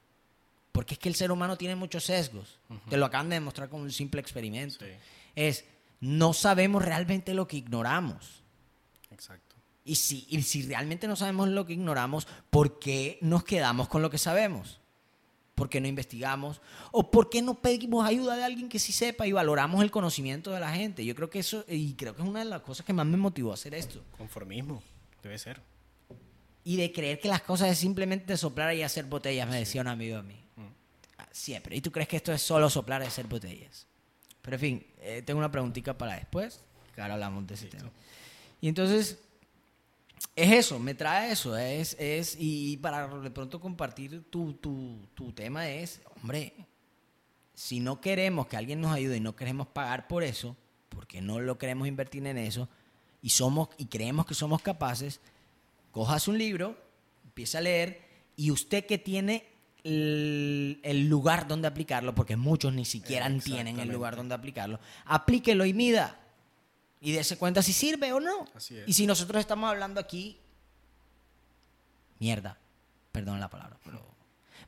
Porque 0.71 0.93
es 0.93 0.99
que 0.99 1.09
el 1.09 1.15
ser 1.15 1.31
humano 1.31 1.57
tiene 1.57 1.75
muchos 1.75 2.05
sesgos. 2.05 2.59
Te 2.89 2.95
lo 2.95 3.05
acaban 3.05 3.27
de 3.29 3.35
demostrar 3.35 3.67
con 3.67 3.81
un 3.81 3.91
simple 3.91 4.21
experimento. 4.21 4.85
Sí, 4.85 4.91
Es, 5.35 5.65
no 5.99 6.31
sabemos 6.33 6.85
realmente 6.85 7.33
lo 7.33 7.47
que 7.47 7.57
ignoramos. 7.57 8.43
exacto. 9.11 9.55
Y 9.83 9.95
si, 9.95 10.27
y 10.29 10.41
si 10.43 10.61
realmente 10.67 11.07
no 11.07 11.15
sabemos 11.15 11.49
lo 11.49 11.65
que 11.65 11.73
ignoramos, 11.73 12.27
¿por 12.51 12.77
qué 12.77 13.17
nos 13.21 13.43
quedamos 13.43 13.87
con 13.87 14.03
lo 14.03 14.11
que 14.11 14.19
sabemos? 14.19 14.79
¿Por 15.55 15.67
qué 15.67 15.81
no 15.81 15.87
investigamos? 15.87 16.61
¿O 16.91 17.09
por 17.09 17.29
qué 17.29 17.41
no 17.41 17.55
pedimos 17.59 18.07
ayuda 18.07 18.35
de 18.35 18.43
alguien 18.43 18.69
que 18.69 18.77
sí 18.77 18.93
sepa 18.93 19.25
y 19.25 19.31
valoramos 19.31 19.81
el 19.81 19.89
conocimiento 19.89 20.51
de 20.51 20.59
la 20.59 20.71
gente? 20.71 21.03
Yo 21.03 21.15
creo 21.15 21.29
que 21.31 21.39
eso, 21.39 21.65
y 21.67 21.93
creo 21.95 22.15
que 22.15 22.21
es 22.21 22.27
una 22.27 22.39
de 22.39 22.45
las 22.45 22.61
cosas 22.61 22.85
que 22.85 22.93
más 22.93 23.07
me 23.07 23.17
motivó 23.17 23.49
a 23.51 23.55
hacer 23.55 23.73
esto. 23.73 24.03
Conformismo. 24.17 24.83
Debe 25.23 25.39
ser. 25.39 25.59
Y 26.69 26.75
de 26.75 26.91
creer 26.91 27.19
que 27.19 27.27
las 27.27 27.41
cosas 27.41 27.69
es 27.69 27.79
simplemente 27.79 28.37
soplar 28.37 28.75
y 28.75 28.83
hacer 28.83 29.05
botellas, 29.05 29.49
me 29.49 29.57
decía 29.57 29.81
un 29.81 29.87
amigo 29.87 30.17
de 30.17 30.21
mí. 30.21 30.43
Mm. 30.55 30.61
Ah, 31.17 31.27
Siempre. 31.31 31.75
¿Y 31.75 31.81
tú 31.81 31.91
crees 31.91 32.07
que 32.07 32.17
esto 32.17 32.31
es 32.31 32.43
solo 32.43 32.69
soplar 32.69 33.01
y 33.01 33.05
hacer 33.05 33.25
botellas? 33.25 33.87
Pero 34.43 34.55
en 34.55 34.61
fin, 34.61 34.87
eh, 34.99 35.23
tengo 35.25 35.39
una 35.39 35.49
preguntita 35.49 35.97
para 35.97 36.13
después, 36.13 36.61
que 36.93 37.01
ahora 37.01 37.15
hablamos 37.15 37.47
de 37.47 37.55
ese 37.55 37.63
Listo. 37.63 37.77
tema. 37.79 37.91
Y 38.61 38.67
entonces, 38.67 39.17
es 40.35 40.51
eso, 40.51 40.77
me 40.77 40.93
trae 40.93 41.31
eso, 41.31 41.57
es, 41.57 41.95
es 41.99 42.35
y 42.39 42.77
para 42.77 43.07
de 43.07 43.31
pronto 43.31 43.59
compartir 43.59 44.25
tu, 44.29 44.53
tu, 44.53 45.07
tu 45.15 45.31
tema 45.31 45.67
es, 45.67 46.01
hombre, 46.21 46.53
si 47.55 47.79
no 47.79 47.99
queremos 47.99 48.45
que 48.45 48.57
alguien 48.57 48.79
nos 48.79 48.93
ayude 48.93 49.17
y 49.17 49.21
no 49.21 49.35
queremos 49.35 49.65
pagar 49.65 50.07
por 50.07 50.21
eso, 50.21 50.55
porque 50.89 51.19
no 51.19 51.39
lo 51.39 51.57
queremos 51.57 51.87
invertir 51.87 52.27
en 52.27 52.37
eso, 52.37 52.69
y 53.23 53.31
somos 53.31 53.69
y 53.77 53.87
creemos 53.87 54.27
que 54.27 54.35
somos 54.35 54.61
capaces, 54.61 55.19
cojas 55.91 56.27
un 56.27 56.37
libro, 56.37 56.77
empieza 57.25 57.59
a 57.59 57.61
leer, 57.61 58.01
y 58.35 58.51
usted 58.51 58.85
que 58.85 58.97
tiene 58.97 59.45
el, 59.83 60.79
el 60.83 61.07
lugar 61.09 61.47
donde 61.47 61.67
aplicarlo, 61.67 62.15
porque 62.15 62.35
muchos 62.35 62.73
ni 62.73 62.85
siquiera 62.85 63.29
tienen 63.39 63.79
el 63.79 63.89
lugar 63.89 64.15
donde 64.15 64.35
aplicarlo, 64.35 64.79
aplíquelo 65.05 65.65
y 65.65 65.73
mida. 65.73 66.19
Y 67.01 67.13
dése 67.13 67.37
cuenta 67.37 67.61
si 67.61 67.71
sirve 67.71 68.11
o 68.11 68.19
no. 68.19 68.45
Así 68.53 68.77
es. 68.77 68.87
Y 68.87 68.93
si 68.93 69.07
nosotros 69.07 69.39
estamos 69.39 69.69
hablando 69.69 70.01
aquí, 70.01 70.37
mierda, 72.19 72.57
perdón 73.11 73.39
la 73.39 73.49
palabra, 73.49 73.77
pero 73.85 74.03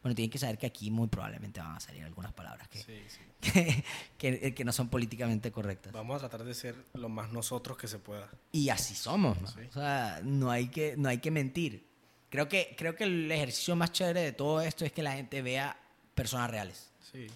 bueno, 0.02 0.16
tienen 0.16 0.30
que 0.30 0.38
saber 0.40 0.58
que 0.58 0.66
aquí 0.68 0.90
muy 0.92 1.08
probablemente 1.08 1.60
van 1.60 1.76
a 1.76 1.80
salir 1.80 2.04
algunas 2.04 2.34
palabras 2.34 2.68
que, 2.68 2.80
Sí, 2.82 3.02
sí. 3.08 3.20
que, 4.18 4.40
que- 4.40 4.54
que 4.54 4.64
no 4.66 4.72
son 4.72 4.90
políticamente 4.90 5.52
correctas. 5.52 5.92
Vamos 5.94 6.18
a 6.24 6.30
tratar 6.30 6.46
de 6.46 6.54
ser 6.54 6.76
lo 6.94 7.10
más 7.10 7.32
nosotros 7.32 7.78
que 7.78 7.88
se 7.88 8.00
pueda. 8.00 8.30
Y 8.52 8.70
así 8.70 8.96
somos, 8.96 9.40
¿no? 9.42 9.48
Sí. 9.48 9.60
O 9.70 9.74
sea, 9.74 10.22
no 10.24 10.52
hay 10.52 10.68
que, 10.70 10.96
no 10.98 11.10
hay 11.10 11.18
que 11.20 11.32
mentir. 11.32 11.86
Creo 12.30 12.48
que, 12.48 12.76
creo 12.78 12.96
que 12.96 13.04
el 13.04 13.32
ejercicio 13.32 13.76
más 13.76 13.92
chévere 13.92 14.22
de 14.22 14.32
todo 14.32 14.62
esto 14.62 14.86
es 14.86 14.92
que 14.92 15.04
la 15.04 15.14
gente 15.14 15.42
vea 15.42 15.78
personas 16.16 16.50
reales 16.50 16.90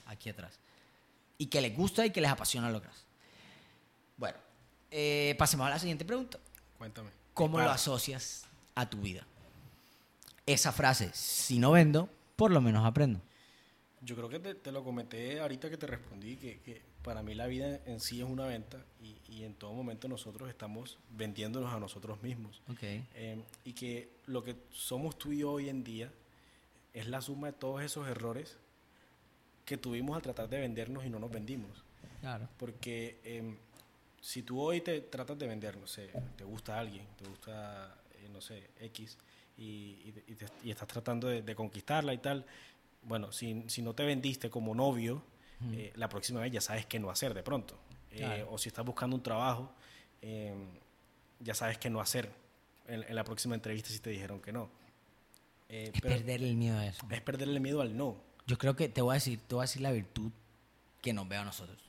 aquí 0.06 0.30
atrás. 0.30 0.58
Y 1.38 1.47
que 1.47 1.60
les 1.60 1.76
gusta 1.76 2.06
y 2.06 2.12
que 2.12 2.22
les 2.22 2.32
apasiona 2.32 2.70
lo 2.70 2.82
que 2.82 2.88
hacen. 2.88 3.03
Bueno, 4.16 4.38
eh, 4.91 5.36
pasemos 5.38 5.68
a 5.68 5.72
la 5.72 5.80
siguiente 5.80 6.06
pregunta. 6.06 6.39
Cuéntame. 6.78 7.10
¿Cómo 7.34 7.60
lo 7.60 7.70
asocias 7.70 8.45
a 8.76 8.89
tu 8.89 9.01
vida? 9.01 9.28
Esa 10.45 10.72
frase, 10.72 11.10
si 11.14 11.60
no 11.60 11.72
vendo, 11.72 12.08
por 12.36 12.51
lo 12.51 12.61
menos 12.61 12.86
aprendo. 12.86 13.21
Yo 14.01 14.15
creo 14.15 14.29
que 14.29 14.39
te, 14.39 14.55
te 14.55 14.71
lo 14.71 14.83
comenté 14.83 15.39
ahorita 15.39 15.69
que 15.69 15.77
te 15.77 15.88
respondí, 15.88 16.36
que, 16.36 16.59
que 16.59 16.81
para 17.01 17.23
mí 17.23 17.33
la 17.33 17.47
vida 17.47 17.79
en 17.86 17.99
sí 17.99 18.21
es 18.21 18.27
una 18.27 18.45
venta 18.45 18.83
y, 19.01 19.17
y 19.27 19.43
en 19.43 19.55
todo 19.55 19.73
momento 19.73 20.07
nosotros 20.07 20.49
estamos 20.49 20.99
vendiéndonos 21.11 21.73
a 21.73 21.79
nosotros 21.79 22.21
mismos. 22.21 22.61
Ok. 22.69 22.83
Eh, 22.83 23.41
y 23.63 23.73
que 23.73 24.09
lo 24.27 24.43
que 24.43 24.55
somos 24.71 25.17
tú 25.17 25.31
y 25.31 25.39
yo 25.39 25.51
hoy 25.51 25.69
en 25.69 25.83
día 25.83 26.11
es 26.93 27.07
la 27.07 27.21
suma 27.21 27.47
de 27.47 27.53
todos 27.53 27.81
esos 27.83 28.07
errores 28.07 28.57
que 29.65 29.77
tuvimos 29.77 30.15
al 30.15 30.21
tratar 30.21 30.47
de 30.49 30.59
vendernos 30.59 31.05
y 31.05 31.09
no 31.09 31.19
nos 31.19 31.31
vendimos. 31.31 31.83
Claro. 32.21 32.47
Porque 32.57 33.19
em, 33.23 33.57
si 34.21 34.43
tú 34.43 34.61
hoy 34.61 34.81
te 34.81 35.01
tratas 35.01 35.38
de 35.38 35.47
vender, 35.47 35.77
no 35.77 35.88
sé, 35.88 36.09
te 36.38 36.43
gusta 36.43 36.79
alguien, 36.79 37.05
te 37.17 37.27
gusta, 37.27 37.95
eh, 38.13 38.29
no 38.31 38.41
sé, 38.41 38.69
X, 38.79 39.17
y, 39.58 40.14
y- 40.28 40.36
te- 40.36 40.45
y 40.64 40.72
estás 40.72 40.88
tratando 40.88 41.28
de, 41.28 41.41
de 41.41 41.56
conquistarla 41.56 42.14
y 42.14 42.18
tal, 42.20 42.45
bueno, 43.03 43.32
si, 43.32 43.64
si 43.68 43.82
no 43.82 43.93
te 43.93 44.03
vendiste 44.03 44.49
como 44.49 44.74
novio, 44.76 45.24
eh, 45.72 45.91
la 45.95 46.10
próxima 46.10 46.41
vez 46.41 46.51
ya 46.51 46.62
sabes 46.62 46.86
qué 46.86 46.99
no 46.99 47.10
hacer 47.10 47.34
de 47.34 47.43
pronto. 47.43 47.78
Eh, 48.12 48.18
Claro. 48.18 48.47
O 48.51 48.58
si 48.58 48.70
estás 48.70 48.86
buscando 48.86 49.16
un 49.16 49.24
trabajo, 49.24 49.72
em, 50.22 50.68
ya 51.39 51.53
sabes 51.53 51.78
qué 51.78 51.89
no 51.89 51.99
hacer 52.01 52.30
en, 52.88 53.03
en 53.03 53.16
la 53.16 53.24
próxima 53.24 53.56
entrevista 53.56 53.89
si 53.89 53.99
te 53.99 54.10
dijeron 54.10 54.41
que 54.41 54.51
no. 54.51 54.70
Eh, 55.70 55.91
Es 55.93 56.01
pero 56.01 56.16
perder 56.16 56.43
el 56.43 56.56
miedo 56.56 56.78
a 56.78 56.86
eso. 56.86 57.06
es 57.10 57.22
perderle 57.22 57.60
miedo 57.60 57.82
al 57.82 57.95
no. 57.97 58.18
Yo 58.47 58.58
creo 58.58 58.76
que 58.76 58.89
te 58.89 59.01
voy 59.01 59.14
a 59.14 59.16
decir, 59.16 59.39
te 59.47 59.56
voy 59.56 59.62
a 59.64 59.68
decir 59.68 59.82
la 59.82 59.91
virtud 59.91 60.32
que 61.01 61.14
nos 61.14 61.28
veo 61.28 61.41
a 61.41 61.45
nosotros. 61.45 61.80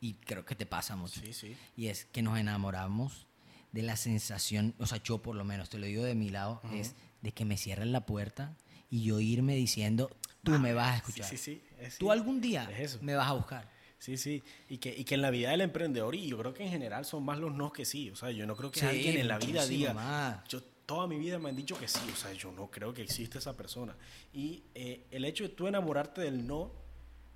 Y 0.00 0.14
creo 0.14 0.44
que 0.44 0.54
te 0.54 0.66
pasa 0.66 0.94
mucho. 0.96 1.20
Sí, 1.20 1.32
sí. 1.32 1.56
Y 1.76 1.88
es 1.88 2.04
que 2.06 2.22
nos 2.22 2.38
enamoramos 2.38 3.26
de 3.72 3.82
la 3.82 3.96
sensación, 3.96 4.74
o 4.78 4.86
sea, 4.86 5.02
yo 5.02 5.18
por 5.22 5.36
lo 5.36 5.44
menos, 5.44 5.68
te 5.70 5.78
lo 5.78 5.86
digo 5.86 6.02
de 6.04 6.14
mi 6.14 6.30
lado, 6.30 6.60
es 6.72 6.94
de 7.22 7.32
que 7.32 7.44
me 7.44 7.56
cierren 7.56 7.92
la 7.92 8.06
puerta 8.06 8.56
y 8.90 9.04
yo 9.04 9.20
irme 9.20 9.54
diciendo, 9.54 10.10
tú 10.42 10.52
me 10.58 10.72
vas 10.72 10.94
a 10.94 10.96
escuchar. 10.98 11.26
Sí, 11.28 11.36
sí, 11.36 11.54
sí. 11.56 11.62
es- 11.78 11.98
Tú 11.98 12.10
algún 12.10 12.40
día 12.40 12.68
Es 12.72 12.94
eso. 12.94 12.98
me 13.02 13.14
vas 13.14 13.28
a 13.28 13.32
buscar. 13.32 13.70
Sí, 13.98 14.16
sí. 14.16 14.42
Y 14.68 14.78
que, 14.78 14.96
y 14.96 15.04
que 15.04 15.16
en 15.16 15.22
la 15.22 15.30
vida 15.30 15.50
del 15.50 15.60
emprendedor, 15.60 16.14
y 16.14 16.28
yo 16.28 16.38
creo 16.38 16.54
que 16.54 16.62
en 16.64 16.70
general 16.70 17.04
son 17.04 17.24
más 17.24 17.38
los 17.38 17.52
no 17.54 17.72
que 17.72 17.84
sí. 17.84 18.10
O 18.10 18.16
sea, 18.16 18.30
yo 18.30 18.46
no 18.46 18.54
creo 18.56 18.70
que 18.70 18.80
alguien 18.82 19.18
en 19.18 19.26
la 19.28 19.38
vida 19.38 19.66
diga. 19.66 19.92
más. 19.92 20.44
Yo 20.48 20.62
toda 20.62 21.06
mi 21.08 21.18
vida 21.18 21.38
me 21.40 21.48
han 21.50 21.56
dicho 21.56 21.76
que 21.78 21.88
sí. 21.88 21.98
O 22.12 22.16
sea, 22.16 22.32
yo 22.32 22.52
no 22.52 22.70
creo 22.70 22.94
que 22.94 23.02
existe 23.02 23.38
esa 23.38 23.56
persona. 23.56 23.96
Y 24.32 24.62
eh, 24.76 25.04
el 25.10 25.24
hecho 25.24 25.42
de 25.42 25.50
tú 25.50 25.66
enamorarte 25.66 26.20
del 26.20 26.46
no 26.46 26.72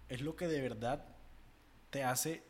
es 0.08 0.20
lo 0.20 0.36
que 0.36 0.46
de 0.46 0.60
verdad 0.60 1.04
te 1.90 2.04
hace 2.04 2.44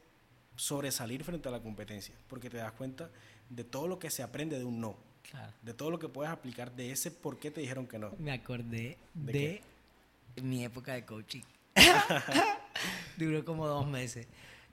sobresalir 0.57 1.24
frente 1.24 1.49
a 1.49 1.53
la 1.53 1.61
competencia. 1.62 2.14
Porque 2.28 2.51
te 2.51 2.59
das 2.59 2.72
cuenta 2.72 3.11
de 3.55 3.64
todo 3.64 3.86
lo 3.86 3.98
que 3.98 4.11
se 4.11 4.22
aprende 4.22 4.59
de 4.59 4.64
un 4.64 4.80
no. 4.80 4.96
Claro. 5.30 5.53
De 5.62 5.74
todo 5.74 5.90
lo 5.90 5.98
que 5.98 6.09
puedes 6.09 6.32
aplicar 6.32 6.74
de 6.74 6.90
ese 6.90 7.11
por 7.11 7.38
qué 7.38 7.50
te 7.50 7.61
dijeron 7.61 7.86
que 7.86 7.98
no. 7.98 8.12
Me 8.18 8.32
acordé 8.32 8.98
¿De 9.14 9.62
de, 10.34 10.42
mi 10.42 10.64
época 10.64 10.94
de 10.94 11.05
coaching. 11.05 11.42
Duró 13.16 13.44
como 13.44 13.66
dos 13.66 13.86
meses. 13.86 14.26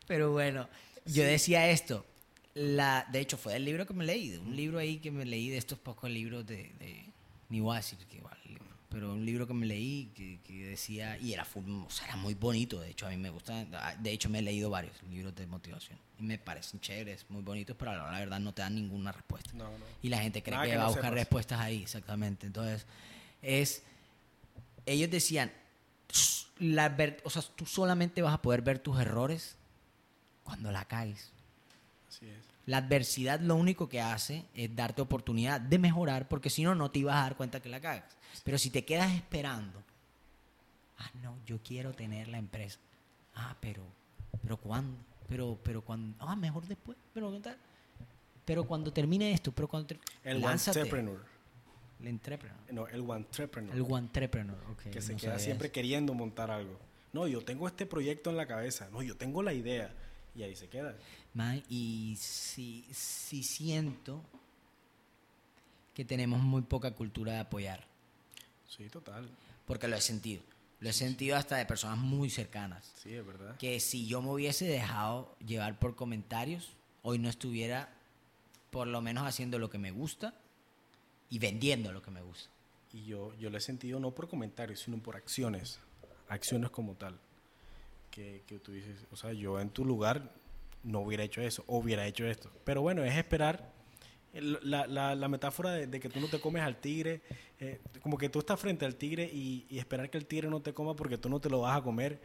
Pero 0.07 0.32
bueno, 0.32 0.67
yo 1.05 1.23
decía 1.23 1.69
esto. 1.69 2.05
La, 2.55 3.07
de 3.11 3.19
hecho, 3.19 3.38
fue 3.38 3.53
del 3.53 3.63
libro 3.63 3.86
que 3.86 3.93
me 3.93 4.03
leí, 4.03 4.30
de 4.30 4.39
un 4.39 4.55
libro 4.55 4.80
ahí 4.80 4.97
que 4.97 5.11
me 5.11 5.23
leí 5.23 5.49
de 5.49 5.57
estos 5.57 5.77
pocos 5.77 6.09
libros 6.09 6.45
de, 6.45 6.71
de 6.80 7.05
ni 7.49 7.59
voy 7.59 7.75
a 7.75 7.77
decir 7.77 7.99
que 7.99 8.17
igual, 8.17 8.38
pero 8.89 9.13
un 9.13 9.23
libro 9.25 9.45
que 9.47 9.53
me 9.53 9.65
leí 9.67 10.11
que, 10.15 10.39
que 10.43 10.65
decía, 10.67 11.17
y 11.19 11.31
era, 11.33 11.45
full- 11.45 11.85
o 11.85 11.89
sea, 11.91 12.07
era 12.07 12.15
muy 12.15 12.33
bonito, 12.33 12.79
de 12.79 12.89
hecho, 12.89 13.05
a 13.05 13.09
mí 13.11 13.17
me 13.17 13.29
gusta, 13.29 13.65
de 13.99 14.11
hecho, 14.11 14.29
me 14.29 14.39
he 14.39 14.41
leído 14.41 14.69
varios 14.69 14.93
libros 15.03 15.35
de 15.35 15.45
motivación 15.45 15.97
y 16.17 16.23
me 16.23 16.37
parecen 16.39 16.79
chéveres, 16.79 17.25
muy 17.29 17.41
bonitos, 17.43 17.75
pero 17.77 17.93
la, 17.95 18.19
verdad 18.19 18.39
no 18.39 18.51
te 18.53 18.61
dan 18.63 18.75
ninguna 18.75 19.11
respuesta. 19.11 19.51
No, 19.53 19.65
no. 19.65 19.85
Y 20.01 20.09
la 20.09 20.17
gente 20.19 20.41
cree 20.41 20.55
Nada 20.55 20.65
que, 20.65 20.71
que 20.71 20.77
va 20.77 20.83
a 20.83 20.87
buscar 20.87 21.03
sepas. 21.05 21.19
respuestas 21.19 21.59
ahí, 21.59 21.81
exactamente. 21.83 22.47
Entonces, 22.47 22.85
es. 23.41 23.83
Ellos 24.85 25.09
decían, 25.11 25.51
"S- 26.09 26.47
la 26.57 26.89
ver- 26.89 27.21
o 27.23 27.29
sea, 27.29 27.43
tú 27.55 27.65
solamente 27.65 28.21
vas 28.21 28.33
a 28.33 28.41
poder 28.41 28.61
ver 28.63 28.79
tus 28.79 28.99
errores 28.99 29.55
cuando 30.43 30.71
la 30.71 30.83
caes. 30.85 31.31
Así 32.09 32.25
es. 32.27 32.37
La 32.65 32.77
adversidad 32.77 33.39
lo 33.39 33.55
único 33.55 33.87
que 33.87 34.01
hace 34.01 34.45
es 34.55 34.75
darte 34.75 35.01
oportunidad 35.01 35.61
de 35.61 35.77
mejorar, 35.79 36.27
porque 36.27 36.49
si 36.49 36.63
no, 36.63 36.75
no 36.75 36.91
te 36.91 36.99
ibas 36.99 37.15
a 37.17 37.21
dar 37.21 37.35
cuenta 37.37 37.61
que 37.61 37.69
la 37.69 37.79
cagas. 37.79 38.15
Pero 38.43 38.57
si 38.57 38.69
te 38.69 38.85
quedas 38.85 39.13
esperando, 39.13 39.83
ah, 40.97 41.09
no, 41.21 41.37
yo 41.45 41.59
quiero 41.61 41.93
tener 41.93 42.27
la 42.27 42.37
empresa. 42.37 42.79
Ah, 43.35 43.55
pero, 43.59 43.83
pero 44.41 44.57
¿cuándo? 44.57 44.97
Pero, 45.27 45.59
pero 45.63 45.81
cuando, 45.81 46.15
ah, 46.19 46.35
mejor 46.35 46.65
después. 46.65 46.97
Pero, 47.13 47.31
¿qué 47.31 47.39
tal? 47.39 47.57
pero 48.49 48.63
cuando 48.65 48.91
termine 48.91 49.31
esto, 49.31 49.51
pero 49.51 49.67
cuando 49.67 49.95
El 50.23 50.41
lánzate. 50.41 50.79
entrepreneur. 50.79 51.23
El 51.99 52.07
entrepreneur. 52.07 52.57
No, 52.71 52.87
el 52.87 53.07
entrepreneur. 53.07 53.75
El 53.75 53.95
entrepreneur, 53.95 54.57
ok. 54.71 54.89
que 54.89 55.01
se 55.03 55.13
no 55.13 55.19
queda 55.19 55.37
siempre 55.37 55.67
eso. 55.67 55.73
queriendo 55.73 56.15
montar 56.15 56.49
algo. 56.49 56.79
No, 57.13 57.27
yo 57.27 57.43
tengo 57.45 57.67
este 57.67 57.85
proyecto 57.85 58.31
en 58.31 58.37
la 58.37 58.47
cabeza. 58.47 58.89
No, 58.91 59.03
yo 59.03 59.15
tengo 59.15 59.43
la 59.43 59.53
idea. 59.53 59.93
Y 60.33 60.41
ahí 60.41 60.55
se 60.55 60.67
queda. 60.67 60.95
Man, 61.35 61.61
y 61.69 62.15
sí, 62.19 62.87
sí 62.91 63.43
siento 63.43 64.23
que 65.93 66.03
tenemos 66.03 66.39
muy 66.41 66.63
poca 66.63 66.95
cultura 66.95 67.33
de 67.33 67.39
apoyar. 67.41 67.85
Sí, 68.70 68.88
total. 68.89 69.30
Porque 69.65 69.88
lo 69.88 69.95
he 69.95 70.01
sentido. 70.01 70.41
Lo 70.80 70.89
he 70.89 70.93
sentido 70.93 71.36
hasta 71.36 71.57
de 71.57 71.65
personas 71.65 71.97
muy 71.97 72.30
cercanas. 72.30 72.93
Sí, 72.95 73.13
es 73.13 73.26
verdad. 73.26 73.57
Que 73.57 73.80
si 73.80 74.07
yo 74.07 74.22
me 74.22 74.30
hubiese 74.30 74.65
dejado 74.65 75.36
llevar 75.45 75.78
por 75.78 75.95
comentarios, 75.95 76.70
hoy 77.01 77.20
no 77.20 77.28
estuviera 77.28 77.89
por 78.70 78.88
lo 78.88 79.01
menos 79.01 79.26
haciendo 79.28 79.59
lo 79.59 79.70
que 79.70 79.78
me 79.78 79.91
gusta 79.91 80.34
y 81.30 81.39
vendiendo 81.39 81.91
lo 81.91 82.01
que 82.01 82.11
me 82.11 82.22
gusta. 82.22 82.49
Y 82.93 83.05
yo, 83.05 83.36
yo 83.38 83.49
lo 83.49 83.57
he 83.57 83.61
sentido 83.61 83.99
no 83.99 84.11
por 84.11 84.30
comentarios, 84.30 84.80
sino 84.80 84.97
por 84.99 85.15
acciones. 85.15 85.80
Acciones 86.30 86.70
como 86.70 86.95
tal. 86.95 87.20
Que, 88.09 88.43
que 88.47 88.59
tú 88.59 88.72
dices, 88.72 89.05
o 89.11 89.15
sea, 89.15 89.34
yo 89.34 89.59
en 89.59 89.70
tu 89.70 89.86
lugar 89.86 90.32
no 90.84 91.01
hubiera 91.01 91.24
hecho 91.24 91.41
eso, 91.41 91.63
o 91.67 91.78
hubiera 91.78 92.07
hecho 92.07 92.26
esto. 92.26 92.51
Pero 92.63 92.82
bueno, 92.82 93.03
es 93.03 93.15
esperar. 93.15 93.72
La, 94.34 94.86
la, 94.86 95.15
la 95.15 95.27
metáfora 95.27 95.71
de, 95.71 95.88
de 95.88 95.99
que 95.99 96.07
tú 96.09 96.19
no 96.19 96.27
te 96.27 96.39
comes 96.39 96.61
al 96.61 96.77
tigre, 96.77 97.21
eh, 97.59 97.80
como 98.01 98.17
que 98.17 98.30
tú 98.30 98.39
estás 98.39 98.59
frente 98.59 98.86
al 98.86 98.95
tigre 98.95 99.23
y, 99.23 99.65
y 99.69 99.80
esperar 99.80 100.09
que 100.09 100.17
el 100.19 100.25
tigre 100.27 100.49
no 100.49 100.61
te 100.61 100.73
coma 100.73 100.95
porque 100.95 101.17
tú 101.17 101.30
no 101.30 101.39
te 101.39 101.49
lo 101.49 101.61
vas 101.61 101.77
a 101.77 101.82
comer, 101.82 102.19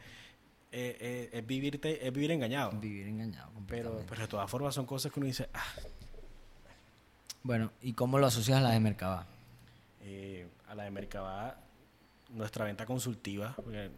eh, 0.70 0.96
eh, 1.00 1.30
es, 1.32 1.46
vivirte, 1.46 2.06
es 2.06 2.12
vivir 2.12 2.30
engañado. 2.32 2.72
Vivir 2.72 3.06
engañado. 3.06 3.50
Pero, 3.66 4.04
pero 4.08 4.20
de 4.22 4.28
todas 4.28 4.50
formas 4.50 4.74
son 4.74 4.84
cosas 4.86 5.10
que 5.10 5.18
uno 5.20 5.26
dice, 5.26 5.48
ah, 5.54 5.64
Bueno, 7.42 7.72
¿y 7.80 7.94
cómo 7.94 8.18
lo 8.18 8.26
asocias 8.26 8.58
a 8.58 8.60
la 8.60 8.70
de 8.72 8.80
Mercaba? 8.80 9.26
eh, 10.02 10.46
a 10.68 10.74
la 10.74 10.84
de 10.84 10.90
Mercabá, 10.90 11.56
nuestra 12.30 12.66
venta 12.66 12.84
consultiva, 12.84 13.54
porque 13.56 13.90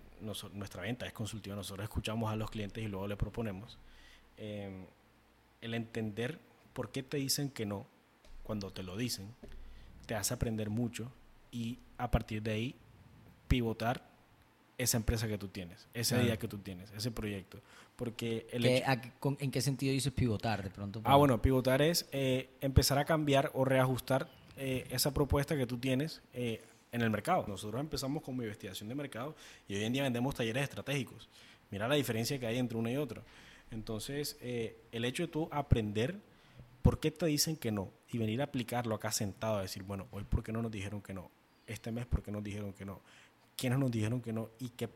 nuestra 0.52 0.82
venta 0.82 1.06
es 1.06 1.12
consultiva, 1.12 1.56
nosotros 1.56 1.82
escuchamos 1.84 2.30
a 2.30 2.36
los 2.36 2.50
clientes 2.50 2.84
y 2.84 2.86
luego 2.86 3.08
le 3.08 3.16
proponemos, 3.16 3.78
el 4.36 5.74
entender 5.74 6.38
por 6.72 6.92
qué 6.92 7.02
te 7.02 7.16
dicen 7.16 7.50
que 7.50 7.66
no 7.66 7.86
cuando 8.46 8.70
te 8.72 8.82
lo 8.82 8.96
dicen, 8.96 9.26
te 10.06 10.14
hace 10.14 10.32
aprender 10.34 10.70
mucho 10.70 11.10
y 11.50 11.78
a 11.98 12.10
partir 12.10 12.42
de 12.42 12.52
ahí 12.52 12.74
pivotar 13.48 14.02
esa 14.78 14.98
empresa 14.98 15.26
que 15.26 15.38
tú 15.38 15.48
tienes, 15.48 15.88
esa 15.94 16.22
idea 16.22 16.36
que 16.38 16.48
tú 16.48 16.58
tienes, 16.58 16.90
ese 16.92 17.10
proyecto. 17.10 17.58
Porque 17.96 18.46
el 18.52 18.62
¿Qué- 18.62 18.76
hecho- 18.78 18.90
a 18.90 19.00
con- 19.18 19.36
¿En 19.40 19.50
qué 19.50 19.62
sentido 19.62 19.92
dices 19.92 20.12
pivotar 20.12 20.62
de 20.62 20.68
pronto? 20.70 21.00
Ah, 21.04 21.16
bueno, 21.16 21.40
pivotar 21.40 21.80
es 21.80 22.06
eh, 22.12 22.50
empezar 22.60 22.98
a 22.98 23.04
cambiar 23.06 23.50
o 23.54 23.64
reajustar 23.64 24.28
eh, 24.58 24.86
esa 24.90 25.12
propuesta 25.14 25.56
que 25.56 25.66
tú 25.66 25.78
tienes 25.78 26.20
eh, 26.34 26.62
en 26.92 27.00
el 27.02 27.10
mercado. 27.10 27.44
Nosotros 27.48 27.80
empezamos 27.80 28.22
con 28.22 28.36
mi 28.36 28.44
investigación 28.44 28.88
de 28.88 28.94
mercado 28.94 29.34
y 29.66 29.74
hoy 29.76 29.84
en 29.84 29.92
día 29.94 30.02
vendemos 30.02 30.34
talleres 30.34 30.62
estratégicos. 30.64 31.28
Mira 31.70 31.88
la 31.88 31.94
diferencia 31.94 32.38
que 32.38 32.46
hay 32.46 32.58
entre 32.58 32.76
uno 32.78 32.90
y 32.90 32.96
otro. 32.96 33.22
Entonces, 33.70 34.36
eh, 34.42 34.76
el 34.92 35.04
hecho 35.04 35.22
de 35.24 35.28
tú 35.28 35.48
aprender 35.50 36.16
por 36.82 37.00
qué 37.00 37.10
te 37.10 37.26
dicen 37.26 37.56
que 37.56 37.72
no 37.72 37.90
y 38.16 38.18
venir 38.18 38.40
a 38.40 38.44
aplicarlo 38.44 38.94
acá 38.94 39.12
sentado 39.12 39.58
a 39.58 39.62
decir, 39.62 39.82
bueno, 39.82 40.08
hoy 40.10 40.24
por 40.24 40.42
qué 40.42 40.50
no 40.50 40.62
nos 40.62 40.72
dijeron 40.72 41.02
que 41.02 41.12
no, 41.12 41.30
este 41.66 41.92
mes 41.92 42.06
por 42.06 42.22
qué 42.22 42.32
nos 42.32 42.42
dijeron 42.42 42.72
que 42.72 42.84
no, 42.84 43.00
quiénes 43.56 43.78
nos 43.78 43.90
dijeron 43.90 44.20
que 44.22 44.32
no 44.32 44.48
y 44.58 44.70
qué, 44.70 44.88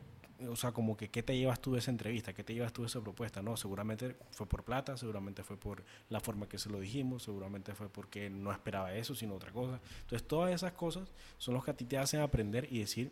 o 0.49 0.55
sea, 0.55 0.71
como 0.71 0.97
que 0.97 1.09
qué 1.09 1.21
te 1.21 1.37
llevas 1.37 1.61
tú 1.61 1.73
de 1.73 1.79
esa 1.79 1.91
entrevista, 1.91 2.33
qué 2.33 2.43
te 2.43 2.53
llevas 2.55 2.73
tú 2.73 2.81
de 2.81 2.87
esa 2.87 2.99
propuesta, 2.99 3.43
no, 3.43 3.55
seguramente 3.57 4.15
fue 4.31 4.47
por 4.47 4.63
plata, 4.63 4.97
seguramente 4.97 5.43
fue 5.43 5.55
por 5.55 5.83
la 6.09 6.19
forma 6.19 6.49
que 6.49 6.57
se 6.57 6.69
lo 6.69 6.79
dijimos, 6.79 7.23
seguramente 7.23 7.75
fue 7.75 7.89
porque 7.89 8.29
no 8.29 8.51
esperaba 8.51 8.93
eso, 8.95 9.13
sino 9.13 9.35
otra 9.35 9.51
cosa. 9.51 9.79
Entonces, 10.01 10.27
todas 10.27 10.51
esas 10.51 10.71
cosas 10.73 11.07
son 11.37 11.53
los 11.53 11.63
que 11.63 11.71
a 11.71 11.77
ti 11.77 11.85
te 11.85 11.99
hacen 11.99 12.21
aprender 12.21 12.67
y 12.71 12.79
decir, 12.79 13.11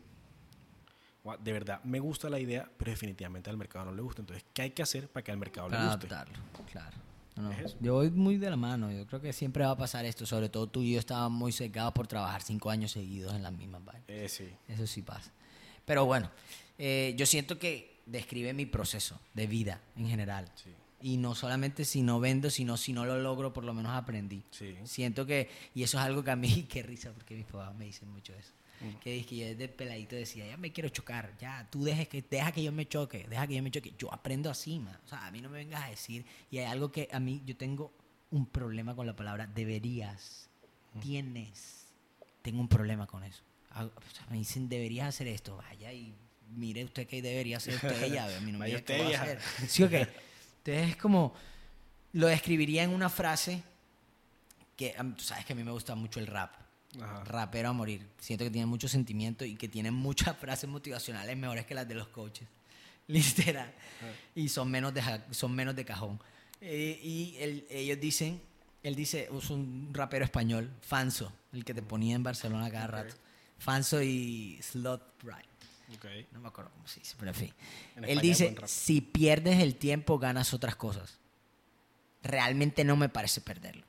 "Guau, 1.24 1.38
de 1.40 1.52
verdad, 1.52 1.84
me 1.84 2.00
gusta 2.00 2.32
la 2.32 2.40
idea, 2.40 2.68
pero 2.78 2.90
definitivamente 2.90 3.52
al 3.52 3.58
mercado 3.58 3.86
no 3.86 3.94
le 3.94 4.02
gusta. 4.02 4.24
Entonces, 4.24 4.44
¿qué 4.54 4.64
hay 4.64 4.72
que 4.72 4.82
hacer 4.82 5.08
para 5.08 5.24
que 5.24 5.32
al 5.32 5.38
mercado 5.38 5.70
le 5.70 5.78
guste? 5.78 6.08
adaptarlo, 6.08 6.34
claro. 6.72 6.98
No, 7.40 7.52
Es 7.52 7.60
eso. 7.60 7.78
yo 7.80 7.94
voy 7.96 8.12
muy 8.12 8.38
de 8.38 8.50
la 8.50 8.56
mano. 8.56 8.92
Yo 8.92 9.08
creo 9.08 9.22
que 9.22 9.34
siempre 9.34 9.64
va 9.64 9.72
a 9.72 9.78
pasar 9.78 10.06
esto. 10.06 10.26
Sobre 10.26 10.50
todo 10.50 10.68
tú 10.68 10.82
y 10.82 10.94
yo 10.94 11.00
estábamos 11.00 11.38
muy 11.38 11.52
secados 11.52 11.94
por 11.94 12.06
trabajar 12.08 12.42
cinco 12.42 12.70
años 12.70 12.92
seguidos 12.92 13.34
en 13.34 13.44
las 13.44 13.54
mismas 13.54 13.84
vainas. 13.84 14.04
Eh, 14.08 14.28
sí. 14.30 14.50
Eso 14.68 14.86
sí 14.86 15.02
pasa. 15.02 15.32
Pero 15.86 16.06
bueno, 16.06 16.30
eh, 16.78 17.16
yo 17.18 17.26
siento 17.26 17.58
que 17.58 18.00
describe 18.06 18.54
mi 18.54 18.66
proceso 18.66 19.20
de 19.34 19.48
vida 19.48 19.82
en 19.96 20.08
general. 20.08 20.52
Sí. 20.56 20.70
Y 21.02 21.18
no 21.18 21.34
solamente 21.34 21.86
si 21.86 22.02
no 22.02 22.20
vendo, 22.20 22.50
sino 22.50 22.76
si 22.76 22.92
no 22.92 23.06
lo 23.06 23.18
logro, 23.20 23.54
por 23.54 23.64
lo 23.64 23.74
menos 23.74 23.94
aprendí. 23.94 24.44
Sí. 24.52 24.76
Siento 24.84 25.26
que, 25.26 25.50
y 25.74 25.84
eso 25.84 25.98
es 25.98 26.04
algo 26.04 26.24
que 26.24 26.32
a 26.32 26.36
mí, 26.36 26.64
qué 26.70 26.84
risa, 26.84 27.12
porque 27.14 27.36
mis 27.36 27.46
papás 27.46 27.74
me 27.76 27.86
dicen 27.86 28.10
mucho 28.12 28.34
eso. 28.34 28.52
Mm. 28.82 29.00
Que 29.02 29.26
que 29.26 29.36
yo 29.36 29.46
desde 29.46 29.68
peladito 29.68 30.16
decía, 30.16 30.48
ya 30.48 30.58
me 30.58 30.72
quiero 30.72 30.90
chocar, 30.90 31.34
ya, 31.40 31.68
tú 31.70 31.84
dejes 31.84 32.08
que, 32.08 32.22
deja 32.22 32.52
que 32.52 32.64
yo 32.64 32.72
me 32.72 32.88
choque, 32.88 33.26
deja 33.30 33.46
que 33.48 33.56
yo 33.56 33.64
me 33.64 33.72
choque. 33.72 33.94
Yo 33.98 34.14
aprendo 34.14 34.50
así, 34.50 34.80
man. 34.80 34.98
O 35.06 35.08
sea, 35.08 35.26
a 35.26 35.32
mí 35.32 35.42
no 35.42 35.50
me 35.50 35.58
vengas 35.58 35.84
a 35.84 35.90
decir, 35.90 36.26
y 36.50 36.60
hay 36.60 36.66
algo 36.66 36.92
que 36.92 37.10
a 37.12 37.20
mí, 37.20 37.42
yo 37.46 37.56
tengo 37.58 37.92
un 38.32 38.46
problema 38.46 38.96
con 38.96 39.06
la 39.08 39.16
palabra 39.16 39.48
deberías, 39.48 40.50
Mm. 40.94 41.00
tienes. 41.02 41.86
Tengo 42.42 42.62
un 42.62 42.68
problema 42.68 43.06
con 43.06 43.24
eso. 43.24 43.44
Ah, 43.72 43.86
o 43.86 44.16
sea, 44.16 44.26
me 44.30 44.38
dicen, 44.38 44.70
deberías 44.70 45.10
hacer 45.10 45.28
esto, 45.28 45.58
vaya 45.58 45.92
y 45.94 46.14
mire 46.56 46.84
usted 46.84 47.06
qué 47.06 47.22
debería 47.22 47.58
hacer 47.58 47.76
usted, 47.76 48.12
ya, 48.12 48.26
a 48.36 48.40
mí 48.42 48.52
no 48.52 48.60
me 48.60 48.66
diga 48.68 48.82
qué 48.82 49.16
a 49.16 49.22
hacer. 49.22 49.40
¿Sí? 49.68 49.84
Entonces 49.84 50.90
es 50.90 50.96
como, 50.98 51.34
lo 52.14 52.28
describiría 52.28 52.84
en 52.84 52.92
una 52.92 53.10
frase 53.10 53.62
que, 54.76 54.96
tú 55.16 55.24
sabes 55.24 55.46
que 55.46 55.54
a 55.54 55.56
mí 55.56 55.64
me 55.64 55.72
gusta 55.72 55.94
mucho 55.96 56.20
el 56.20 56.28
rap. 56.28 56.54
Ajá. 57.02 57.24
Rapero 57.24 57.70
a 57.70 57.74
morir. 57.74 58.08
Siento 58.20 58.44
que 58.46 58.52
tiene 58.52 58.66
mucho 58.66 58.88
sentimiento 58.88 59.46
y 59.46 59.56
que 59.56 59.68
tiene 59.68 59.92
muchas 59.92 60.36
frases 60.40 60.70
motivacionales 60.70 61.38
mejores 61.38 61.66
que 61.66 61.76
las 61.76 61.88
de 61.88 61.96
los 61.96 62.08
coaches. 62.08 62.48
Literal. 63.08 63.74
Y 64.36 64.50
son 64.50 64.70
menos 64.72 64.94
de, 64.94 65.02
son 65.32 65.54
menos 65.54 65.76
de 65.76 65.86
cajón. 65.86 66.20
Eh, 66.62 67.00
y 67.04 67.36
él- 67.40 67.66
ellos 67.70 68.00
dicen, 68.00 68.42
él 68.84 68.96
dice, 68.96 69.30
es 69.36 69.50
un 69.50 69.90
rapero 69.94 70.26
español, 70.26 70.70
Fanso, 70.82 71.32
el 71.54 71.64
que 71.66 71.74
te 71.74 71.82
ponía 71.82 72.16
en 72.16 72.24
Barcelona 72.24 72.70
cada 72.70 72.86
Ok. 72.86 72.92
rato. 72.92 73.16
Fanso 73.58 74.02
y 74.02 74.60
Slot 74.62 75.24
Bright. 75.24 75.46
Ok. 75.96 76.06
No 76.32 76.40
me 76.40 76.48
acuerdo 76.50 76.72
cómo 76.72 76.88
se 76.88 77.00
dice, 77.00 77.16
pero 77.18 77.32
en 77.32 77.36
fin. 77.36 77.54
En 77.96 78.06
Él 78.06 78.20
dice, 78.20 78.56
si 78.68 79.02
pierdes 79.02 79.60
el 79.62 79.76
tiempo, 79.76 80.20
ganas 80.20 80.54
otras 80.54 80.76
cosas. 80.76 81.18
Realmente 82.22 82.84
no 82.84 82.96
me 82.98 83.10
parece 83.10 83.42
perderlo. 83.42 83.84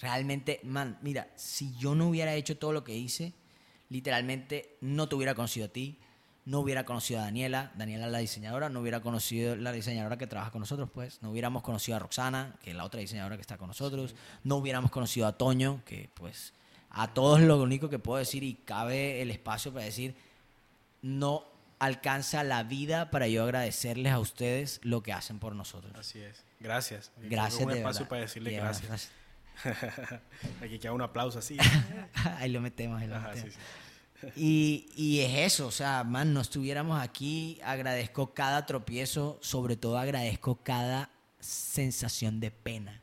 Realmente, 0.00 0.60
man, 0.64 0.98
mira, 1.02 1.28
si 1.36 1.76
yo 1.76 1.94
no 1.94 2.08
hubiera 2.08 2.34
hecho 2.34 2.56
todo 2.56 2.72
lo 2.72 2.84
que 2.84 2.96
hice, 2.96 3.34
literalmente 3.88 4.76
no 4.80 5.08
te 5.08 5.14
hubiera 5.14 5.34
conocido 5.34 5.66
a 5.66 5.68
ti, 5.68 5.98
no 6.46 6.60
hubiera 6.60 6.84
conocido 6.84 7.20
a 7.20 7.24
Daniela, 7.24 7.72
Daniela 7.76 8.08
la 8.08 8.18
diseñadora, 8.18 8.70
no 8.70 8.80
hubiera 8.80 9.00
conocido 9.00 9.56
la 9.56 9.72
diseñadora 9.72 10.16
que 10.16 10.26
trabaja 10.26 10.50
con 10.50 10.60
nosotros, 10.60 10.88
pues, 10.92 11.20
no 11.22 11.30
hubiéramos 11.30 11.62
conocido 11.62 11.96
a 11.96 11.98
Roxana, 11.98 12.56
que 12.62 12.70
es 12.70 12.76
la 12.76 12.84
otra 12.84 13.00
diseñadora 13.00 13.36
que 13.36 13.42
está 13.42 13.58
con 13.58 13.68
nosotros, 13.68 14.14
no 14.42 14.56
hubiéramos 14.56 14.90
conocido 14.90 15.26
a 15.26 15.32
Toño, 15.32 15.82
que 15.84 16.08
pues 16.14 16.54
a 16.90 17.12
todos 17.12 17.40
lo 17.40 17.62
único 17.62 17.88
que 17.88 17.98
puedo 17.98 18.18
decir 18.18 18.42
y 18.42 18.54
cabe 18.54 19.22
el 19.22 19.30
espacio 19.30 19.72
para 19.72 19.84
decir, 19.84 20.14
no 21.02 21.44
alcanza 21.78 22.42
la 22.42 22.62
vida 22.62 23.10
para 23.10 23.28
yo 23.28 23.44
agradecerles 23.44 24.12
a 24.12 24.18
ustedes 24.18 24.80
lo 24.82 25.02
que 25.02 25.12
hacen 25.12 25.38
por 25.38 25.54
nosotros. 25.54 25.92
Así 25.96 26.20
es. 26.20 26.44
Gracias. 26.58 27.10
Gracias 27.16 27.62
un 27.62 27.70
espacio 27.70 28.08
para 28.08 28.22
decirle 28.22 28.50
Yeah, 28.50 28.64
gracias. 28.64 29.10
Aquí 30.62 30.78
queda 30.78 30.92
un 30.92 31.02
aplauso 31.02 31.38
así. 31.38 31.56
Ahí 32.38 32.50
lo 32.50 32.60
metemos, 32.60 33.00
ahí 33.00 33.08
lo 33.08 33.16
Ajá, 33.16 33.32
sí, 33.34 33.44
metemos. 33.44 33.54
sí. 33.54 34.28
Y, 34.36 34.88
y 34.96 35.20
es 35.20 35.52
eso, 35.54 35.66
o 35.66 35.70
sea, 35.70 36.04
man, 36.04 36.34
no 36.34 36.42
estuviéramos 36.42 37.00
aquí, 37.00 37.58
agradezco 37.64 38.34
cada 38.34 38.66
tropiezo, 38.66 39.38
sobre 39.40 39.76
todo 39.76 39.96
agradezco 39.98 40.56
cada 40.62 41.10
sensación 41.38 42.38
de 42.38 42.50
pena. 42.50 43.00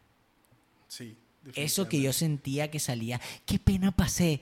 Sí, 0.87 1.17
Eso 1.55 1.89
que 1.89 2.01
yo 2.01 2.13
sentía 2.13 2.69
que 2.69 2.79
salía, 2.79 3.19
qué 3.47 3.57
pena 3.57 3.91
pasé. 3.91 4.41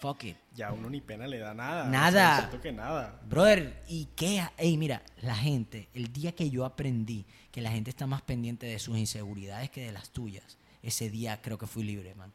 Fuck 0.00 0.24
it. 0.24 0.36
Ya 0.54 0.68
a 0.68 0.72
uno 0.72 0.88
ni 0.88 1.00
pena 1.00 1.26
le 1.26 1.38
da 1.38 1.52
nada. 1.54 1.84
Nada. 1.88 2.08
O 2.08 2.12
sea, 2.12 2.38
siento 2.38 2.60
que 2.60 2.72
nada. 2.72 3.20
Brother, 3.28 3.82
¿y 3.88 4.06
qué? 4.16 4.42
Ey, 4.56 4.76
mira, 4.76 5.02
la 5.22 5.34
gente, 5.36 5.88
el 5.94 6.12
día 6.12 6.32
que 6.32 6.48
yo 6.50 6.64
aprendí 6.64 7.26
que 7.52 7.60
la 7.60 7.70
gente 7.70 7.90
está 7.90 8.06
más 8.06 8.22
pendiente 8.22 8.66
de 8.66 8.78
sus 8.78 8.96
inseguridades 8.96 9.70
que 9.70 9.82
de 9.84 9.92
las 9.92 10.10
tuyas, 10.10 10.56
ese 10.82 11.10
día 11.10 11.40
creo 11.42 11.58
que 11.58 11.66
fui 11.66 11.82
libre, 11.84 12.14
man. 12.14 12.32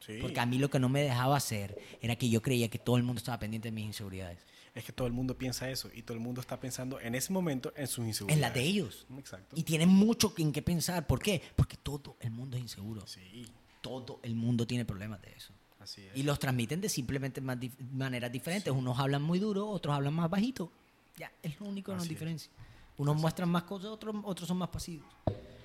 Sí. 0.00 0.18
Porque 0.20 0.40
a 0.40 0.46
mí 0.46 0.58
lo 0.58 0.70
que 0.70 0.78
no 0.78 0.88
me 0.88 1.02
dejaba 1.02 1.36
hacer 1.36 1.78
era 2.00 2.16
que 2.16 2.28
yo 2.28 2.40
creía 2.42 2.68
que 2.68 2.78
todo 2.78 2.96
el 2.96 3.02
mundo 3.02 3.18
estaba 3.18 3.38
pendiente 3.38 3.68
de 3.68 3.72
mis 3.72 3.84
inseguridades. 3.86 4.38
Es 4.74 4.84
que 4.84 4.92
todo 4.92 5.06
el 5.06 5.12
mundo 5.12 5.36
piensa 5.36 5.68
eso 5.68 5.90
y 5.94 6.02
todo 6.02 6.14
el 6.16 6.22
mundo 6.22 6.40
está 6.40 6.60
pensando 6.60 7.00
en 7.00 7.14
ese 7.14 7.32
momento 7.32 7.72
en 7.76 7.86
sus 7.86 7.98
En 7.98 8.08
inseguridades. 8.08 8.40
las 8.40 8.54
de 8.54 8.62
ellos. 8.62 9.06
Exacto. 9.18 9.56
Y 9.56 9.62
tienen 9.64 9.88
mucho 9.88 10.32
en 10.38 10.52
qué 10.52 10.62
pensar. 10.62 11.06
¿Por 11.06 11.20
qué? 11.20 11.42
Porque 11.56 11.76
todo 11.76 12.16
el 12.20 12.30
mundo 12.30 12.56
es 12.56 12.62
inseguro. 12.62 13.06
Sí, 13.06 13.46
Todo 13.80 14.20
el 14.22 14.34
mundo 14.34 14.66
tiene 14.66 14.84
problemas 14.84 15.20
de 15.22 15.32
eso. 15.32 15.52
Así 15.80 16.02
es. 16.02 16.16
Y 16.16 16.22
los 16.22 16.38
transmiten 16.38 16.80
de 16.80 16.88
simplemente 16.88 17.40
más 17.40 17.58
dif- 17.58 17.76
maneras 17.92 18.30
diferentes. 18.30 18.72
Unos 18.72 18.98
hablan 18.98 19.22
muy 19.22 19.38
duro, 19.38 19.68
otros 19.68 19.94
hablan 19.94 20.14
más 20.14 20.30
bajito. 20.30 20.70
Ya, 21.16 21.32
es 21.42 21.58
lo 21.60 21.66
único 21.66 21.92
que 21.92 21.96
nos 21.98 22.08
diferencia. 22.08 22.50
Unos 22.96 23.16
muestran 23.16 23.48
más 23.48 23.64
cosas, 23.64 23.90
otros, 23.90 24.14
otros 24.24 24.46
son 24.46 24.58
más 24.58 24.68
pasivos. 24.68 25.06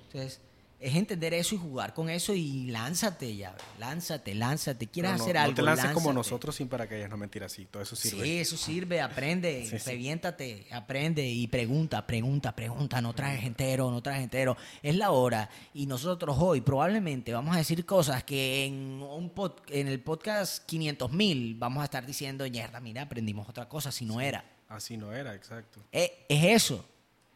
Entonces, 0.08 0.42
es 0.80 0.96
entender 0.96 1.34
eso 1.34 1.56
y 1.56 1.58
jugar 1.58 1.94
con 1.94 2.10
eso 2.10 2.34
y 2.34 2.68
lánzate 2.68 3.36
ya. 3.36 3.56
Lánzate, 3.80 4.36
lánzate. 4.36 4.88
¿Quieres 4.88 5.18
no, 5.18 5.24
hacer 5.24 5.36
no 5.36 5.42
algo? 5.42 5.56
te 5.56 5.62
lances 5.62 5.86
como 5.92 6.10
lánzate. 6.10 6.14
nosotros 6.16 6.56
sin 6.56 6.68
paracaídas, 6.68 7.10
no 7.10 7.18
mentiras, 7.18 7.52
sí, 7.52 7.66
todo 7.72 7.82
eso 7.82 7.96
sirve. 7.96 8.24
Sí, 8.24 8.38
eso 8.40 8.58
sirve, 8.58 9.02
aprende, 9.02 9.66
Sí, 9.70 9.80
sí. 9.80 9.90
reviéntate, 9.90 10.68
aprende 10.72 11.26
y 11.28 11.48
pregunta, 11.48 12.06
pregunta, 12.06 12.56
pregunta, 12.56 13.02
no 13.02 13.14
trajes 13.14 13.46
entero, 13.46 13.90
no 13.90 14.02
trajes 14.02 14.24
entero. 14.24 14.58
Es 14.84 14.96
la 14.96 15.12
hora 15.12 15.50
y 15.74 15.86
nosotros 15.88 16.36
hoy 16.40 16.62
probablemente 16.62 17.34
vamos 17.34 17.56
a 17.56 17.60
decir 17.60 17.86
cosas 17.86 18.24
que 18.24 18.66
en, 18.66 19.02
un 19.02 19.34
pod- 19.34 19.62
en 19.70 19.88
el 19.88 20.00
podcast 20.02 20.66
500 20.66 21.12
mil 21.12 21.56
vamos 21.56 21.82
a 21.82 21.86
estar 21.86 22.06
diciendo, 22.06 22.46
mierda, 22.50 22.80
mira, 22.80 23.04
aprendimos 23.04 23.48
otra 23.50 23.68
cosa, 23.70 23.92
si 23.92 24.06
no 24.06 24.20
era. 24.22 24.44
Así 24.68 24.98
no 24.98 25.14
era, 25.14 25.34
exacto. 25.36 25.80
Es, 25.92 26.12
es 26.28 26.44
eso, 26.44 26.86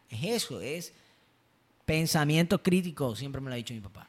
es 0.09 0.23
eso, 0.23 0.61
es 0.61 0.93
pensamiento 1.89 2.61
crítico, 2.61 3.15
siempre 3.15 3.41
me 3.41 3.49
lo 3.49 3.55
ha 3.55 3.57
dicho 3.57 3.73
mi 3.73 3.79
papá. 3.79 4.07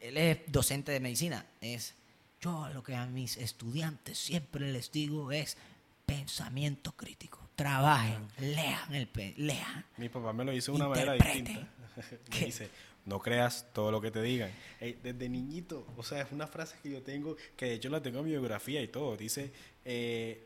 Él 0.00 0.18
es 0.18 0.40
docente 0.46 0.92
de 0.92 1.00
medicina, 1.00 1.46
es 1.62 1.94
yo 2.42 2.68
lo 2.74 2.82
que 2.82 2.94
a 2.94 3.06
mis 3.06 3.38
estudiantes 3.38 4.18
siempre 4.18 4.70
les 4.70 4.92
digo 4.92 5.32
es 5.32 5.56
pensamiento 6.04 6.92
crítico. 6.92 7.40
Trabajen, 7.56 8.28
lean 8.38 8.94
el 8.94 9.08
lean. 9.38 9.84
Mi 9.96 10.10
papá 10.10 10.34
me 10.34 10.44
lo 10.44 10.52
hizo 10.52 10.72
de 10.72 10.76
una 10.76 10.88
manera 10.88 11.14
distinta. 11.14 11.68
me 12.32 12.38
dice, 12.38 12.68
no 13.06 13.18
creas 13.18 13.66
todo 13.72 13.90
lo 13.90 14.02
que 14.02 14.10
te 14.10 14.20
digan. 14.20 14.50
Desde 14.78 15.28
niñito, 15.30 15.86
o 15.96 16.02
sea, 16.02 16.20
es 16.20 16.32
una 16.32 16.46
frase 16.46 16.76
que 16.82 16.90
yo 16.90 17.00
tengo, 17.00 17.34
que 17.56 17.64
de 17.64 17.74
hecho 17.74 17.88
la 17.88 18.02
tengo 18.02 18.18
en 18.18 18.26
mi 18.26 18.30
biografía 18.32 18.82
y 18.82 18.88
todo. 18.88 19.16
Dice, 19.16 19.50
eh, 19.86 20.38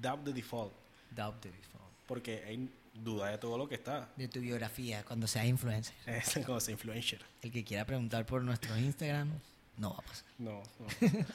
doubt 0.00 0.24
the 0.24 0.32
default. 0.32 0.72
Doubt 1.14 1.40
the 1.42 1.50
default. 1.50 1.84
Porque 2.06 2.44
hay 2.46 2.70
duda 3.02 3.30
de 3.30 3.38
todo 3.38 3.56
lo 3.58 3.68
que 3.68 3.74
está. 3.76 4.08
De 4.16 4.28
tu 4.28 4.40
biografía 4.40 5.04
cuando 5.04 5.26
seas 5.26 5.46
influencer. 5.46 5.94
Es 6.06 6.38
como 6.44 6.58
ese 6.58 6.72
influencer. 6.72 7.24
El 7.42 7.50
que 7.52 7.64
quiera 7.64 7.84
preguntar 7.84 8.24
por 8.26 8.42
nuestros 8.42 8.78
Instagram, 8.78 9.30
no 9.76 9.90
va 9.94 9.98
a 9.98 10.02
pasar. 10.02 10.26
No, 10.38 10.62
no. 10.78 10.86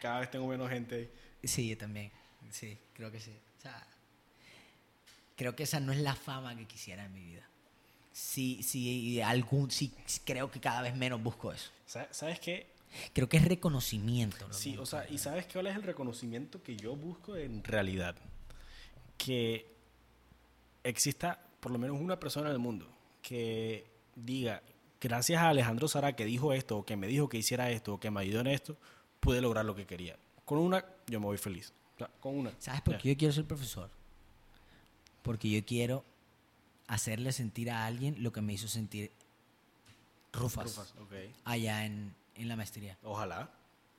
Cada 0.00 0.20
vez 0.20 0.30
tengo 0.30 0.46
menos 0.48 0.68
gente. 0.68 1.10
Sí, 1.44 1.68
yo 1.68 1.78
también. 1.78 2.10
Sí, 2.50 2.76
creo 2.94 3.10
que 3.10 3.20
sí. 3.20 3.32
O 3.58 3.62
sea, 3.62 3.86
creo 5.36 5.54
que 5.56 5.62
esa 5.62 5.80
no 5.80 5.92
es 5.92 5.98
la 5.98 6.14
fama 6.14 6.56
que 6.56 6.66
quisiera 6.66 7.04
en 7.04 7.12
mi 7.12 7.22
vida. 7.24 7.46
Sí, 8.12 8.62
sí, 8.62 9.20
algún, 9.22 9.70
sí, 9.70 9.94
creo 10.24 10.50
que 10.50 10.60
cada 10.60 10.82
vez 10.82 10.94
menos 10.94 11.22
busco 11.22 11.52
eso. 11.52 11.70
Sa- 11.86 12.12
¿Sabes 12.12 12.40
qué? 12.40 12.66
Creo 13.14 13.26
que 13.28 13.38
es 13.38 13.44
reconocimiento. 13.46 14.46
lo 14.46 14.52
Sí, 14.52 14.76
o 14.76 14.84
sea. 14.84 15.08
¿y 15.08 15.16
sabes 15.18 15.46
cuál 15.50 15.68
es 15.68 15.76
el 15.76 15.82
reconocimiento 15.82 16.62
que 16.62 16.76
yo 16.76 16.94
busco 16.94 17.36
en 17.36 17.64
realidad? 17.64 18.16
Que 19.16 19.71
exista 20.84 21.38
por 21.60 21.72
lo 21.72 21.78
menos 21.78 22.00
una 22.00 22.18
persona 22.18 22.48
en 22.48 22.54
el 22.54 22.58
mundo 22.58 22.88
que 23.22 23.86
diga, 24.16 24.62
gracias 25.00 25.40
a 25.40 25.48
Alejandro 25.48 25.88
Sara 25.88 26.14
que 26.14 26.24
dijo 26.24 26.52
esto, 26.52 26.78
o 26.78 26.84
que 26.84 26.96
me 26.96 27.06
dijo 27.06 27.28
que 27.28 27.38
hiciera 27.38 27.70
esto, 27.70 27.94
o 27.94 28.00
que 28.00 28.10
me 28.10 28.20
ayudó 28.20 28.40
en 28.40 28.48
esto, 28.48 28.76
pude 29.20 29.40
lograr 29.40 29.64
lo 29.64 29.74
que 29.74 29.86
quería. 29.86 30.16
Con 30.44 30.58
una, 30.58 30.84
yo 31.06 31.20
me 31.20 31.26
voy 31.26 31.38
feliz. 31.38 31.72
O 31.94 31.98
sea, 31.98 32.10
con 32.20 32.36
una. 32.36 32.52
¿Sabes 32.58 32.80
por 32.80 32.98
qué 32.98 33.10
yo 33.10 33.16
quiero 33.16 33.32
ser 33.32 33.44
profesor? 33.44 33.90
Porque 35.22 35.48
yo 35.48 35.64
quiero 35.64 36.04
hacerle 36.88 37.32
sentir 37.32 37.70
a 37.70 37.86
alguien 37.86 38.22
lo 38.22 38.32
que 38.32 38.40
me 38.40 38.52
hizo 38.52 38.66
sentir 38.68 39.12
Rufas, 40.32 40.94
allá 41.44 41.84
en, 41.84 42.14
en 42.34 42.48
la 42.48 42.56
maestría. 42.56 42.98
Ojalá, 43.02 43.50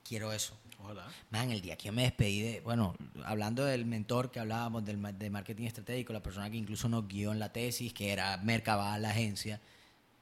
Quiero 0.04 0.34
eso. 0.34 0.58
ojalá. 0.80 1.08
Man, 1.32 1.52
el 1.52 1.62
día 1.62 1.78
que 1.78 1.86
yo 1.88 1.94
me 1.94 2.04
despedí 2.04 2.42
de, 2.42 2.62
bueno, 2.62 2.96
hablando 3.24 3.66
del 3.66 3.86
mentor 3.86 4.32
que 4.32 4.40
hablábamos 4.40 4.84
del, 4.86 5.02
de 5.18 5.30
marketing 5.30 5.66
estratégico, 5.66 6.14
la 6.14 6.22
persona 6.22 6.50
que 6.50 6.58
incluso 6.58 6.90
nos 6.90 7.08
guió 7.08 7.32
en 7.32 7.40
la 7.40 7.52
tesis, 7.52 7.94
que 7.94 8.12
era 8.12 8.38
Mercabal, 8.38 9.02
la 9.02 9.10
agencia, 9.12 9.62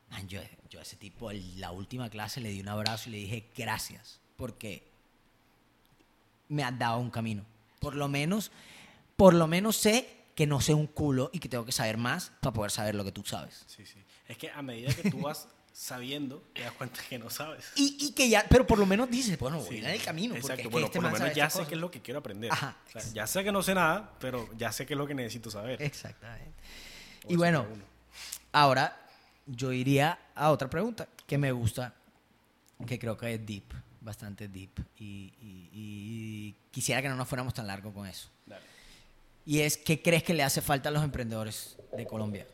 man, 0.09 0.27
yo, 0.27 0.41
yo 0.69 0.79
a 0.79 0.83
ese 0.83 0.97
tipo, 0.97 1.31
en 1.31 1.59
la 1.59 1.71
última 1.71 2.09
clase, 2.09 2.41
le 2.41 2.49
di 2.49 2.61
un 2.61 2.67
abrazo 2.67 3.09
y 3.09 3.13
le 3.13 3.17
dije 3.17 3.49
gracias, 3.55 4.19
porque 4.37 4.83
me 6.49 6.63
has 6.63 6.77
dado 6.77 6.99
un 6.99 7.09
camino. 7.09 7.43
Por 7.79 7.95
lo 7.95 8.07
menos, 8.07 8.51
por 9.15 9.33
lo 9.33 9.47
menos 9.47 9.77
sé 9.77 10.21
que 10.35 10.45
no 10.45 10.61
sé 10.61 10.73
un 10.73 10.87
culo 10.87 11.29
y 11.33 11.39
que 11.39 11.49
tengo 11.49 11.65
que 11.65 11.71
saber 11.71 11.97
más 11.97 12.31
para 12.41 12.53
poder 12.53 12.71
saber 12.71 12.95
lo 12.95 13.03
que 13.03 13.11
tú 13.11 13.23
sabes. 13.25 13.63
Sí, 13.67 13.85
sí. 13.85 13.99
Es 14.27 14.37
que 14.37 14.49
a 14.49 14.61
medida 14.61 14.93
que 14.93 15.09
tú 15.09 15.21
vas 15.21 15.47
sabiendo, 15.73 16.43
te 16.53 16.61
das 16.61 16.71
cuenta 16.73 17.01
que 17.07 17.17
no 17.17 17.29
sabes. 17.29 17.71
Y, 17.75 17.97
y 17.99 18.11
que 18.13 18.27
ya, 18.29 18.45
pero 18.49 18.65
por 18.67 18.77
lo 18.79 18.85
menos 18.85 19.09
dices, 19.09 19.37
bueno, 19.39 19.59
voy 19.59 19.69
Sí. 19.69 19.77
en 19.77 19.85
el 19.85 20.01
camino. 20.01 20.33
Porque 20.35 20.39
Exacto. 20.41 20.61
es 20.61 20.67
que 20.67 20.71
bueno, 20.71 20.85
este 20.87 20.99
por 21.01 21.11
lo 21.11 21.17
menos 21.19 21.35
ya 21.35 21.49
sé 21.49 21.65
qué 21.65 21.75
es 21.75 21.81
lo 21.81 21.89
que 21.91 22.01
quiero 22.01 22.19
aprender. 22.19 22.51
Ajá, 22.51 22.77
O 22.87 22.99
sea, 22.99 23.01
ya 23.13 23.27
sé 23.27 23.43
que 23.43 23.51
no 23.51 23.63
sé 23.63 23.73
nada, 23.73 24.13
pero 24.19 24.49
ya 24.57 24.71
sé 24.71 24.85
qué 24.85 24.93
es 24.93 24.97
lo 24.97 25.07
que 25.07 25.13
necesito 25.15 25.49
saber. 25.49 25.81
Exactamente. 25.81 26.51
O 27.25 27.33
Y 27.33 27.35
bueno, 27.35 27.65
ahora 28.51 28.97
yo 29.45 29.71
iría 29.71 30.19
a 30.35 30.51
otra 30.51 30.69
pregunta 30.69 31.07
que 31.27 31.37
me 31.37 31.51
gusta, 31.51 31.93
que 32.85 32.99
creo 32.99 33.15
que 33.17 33.33
es 33.33 33.45
deep, 33.45 33.73
bastante 34.01 34.47
deep. 34.47 34.71
Y, 34.97 35.33
y- 35.39 35.69
y 35.73 36.55
quisiera 36.71 37.01
que 37.01 37.09
no 37.09 37.15
nos 37.15 37.27
fuéramos 37.27 37.53
tan 37.53 37.67
largo 37.67 37.93
con 37.93 38.07
eso. 38.07 38.29
Dale. 38.45 38.65
Y 39.45 39.61
es, 39.61 39.77
¿qué 39.77 40.01
crees 40.01 40.23
que 40.23 40.33
le 40.33 40.43
hace 40.43 40.61
falta 40.61 40.89
a 40.89 40.91
los 40.91 41.03
emprendedores 41.03 41.77
de 41.95 42.05
Colombia? 42.05 42.45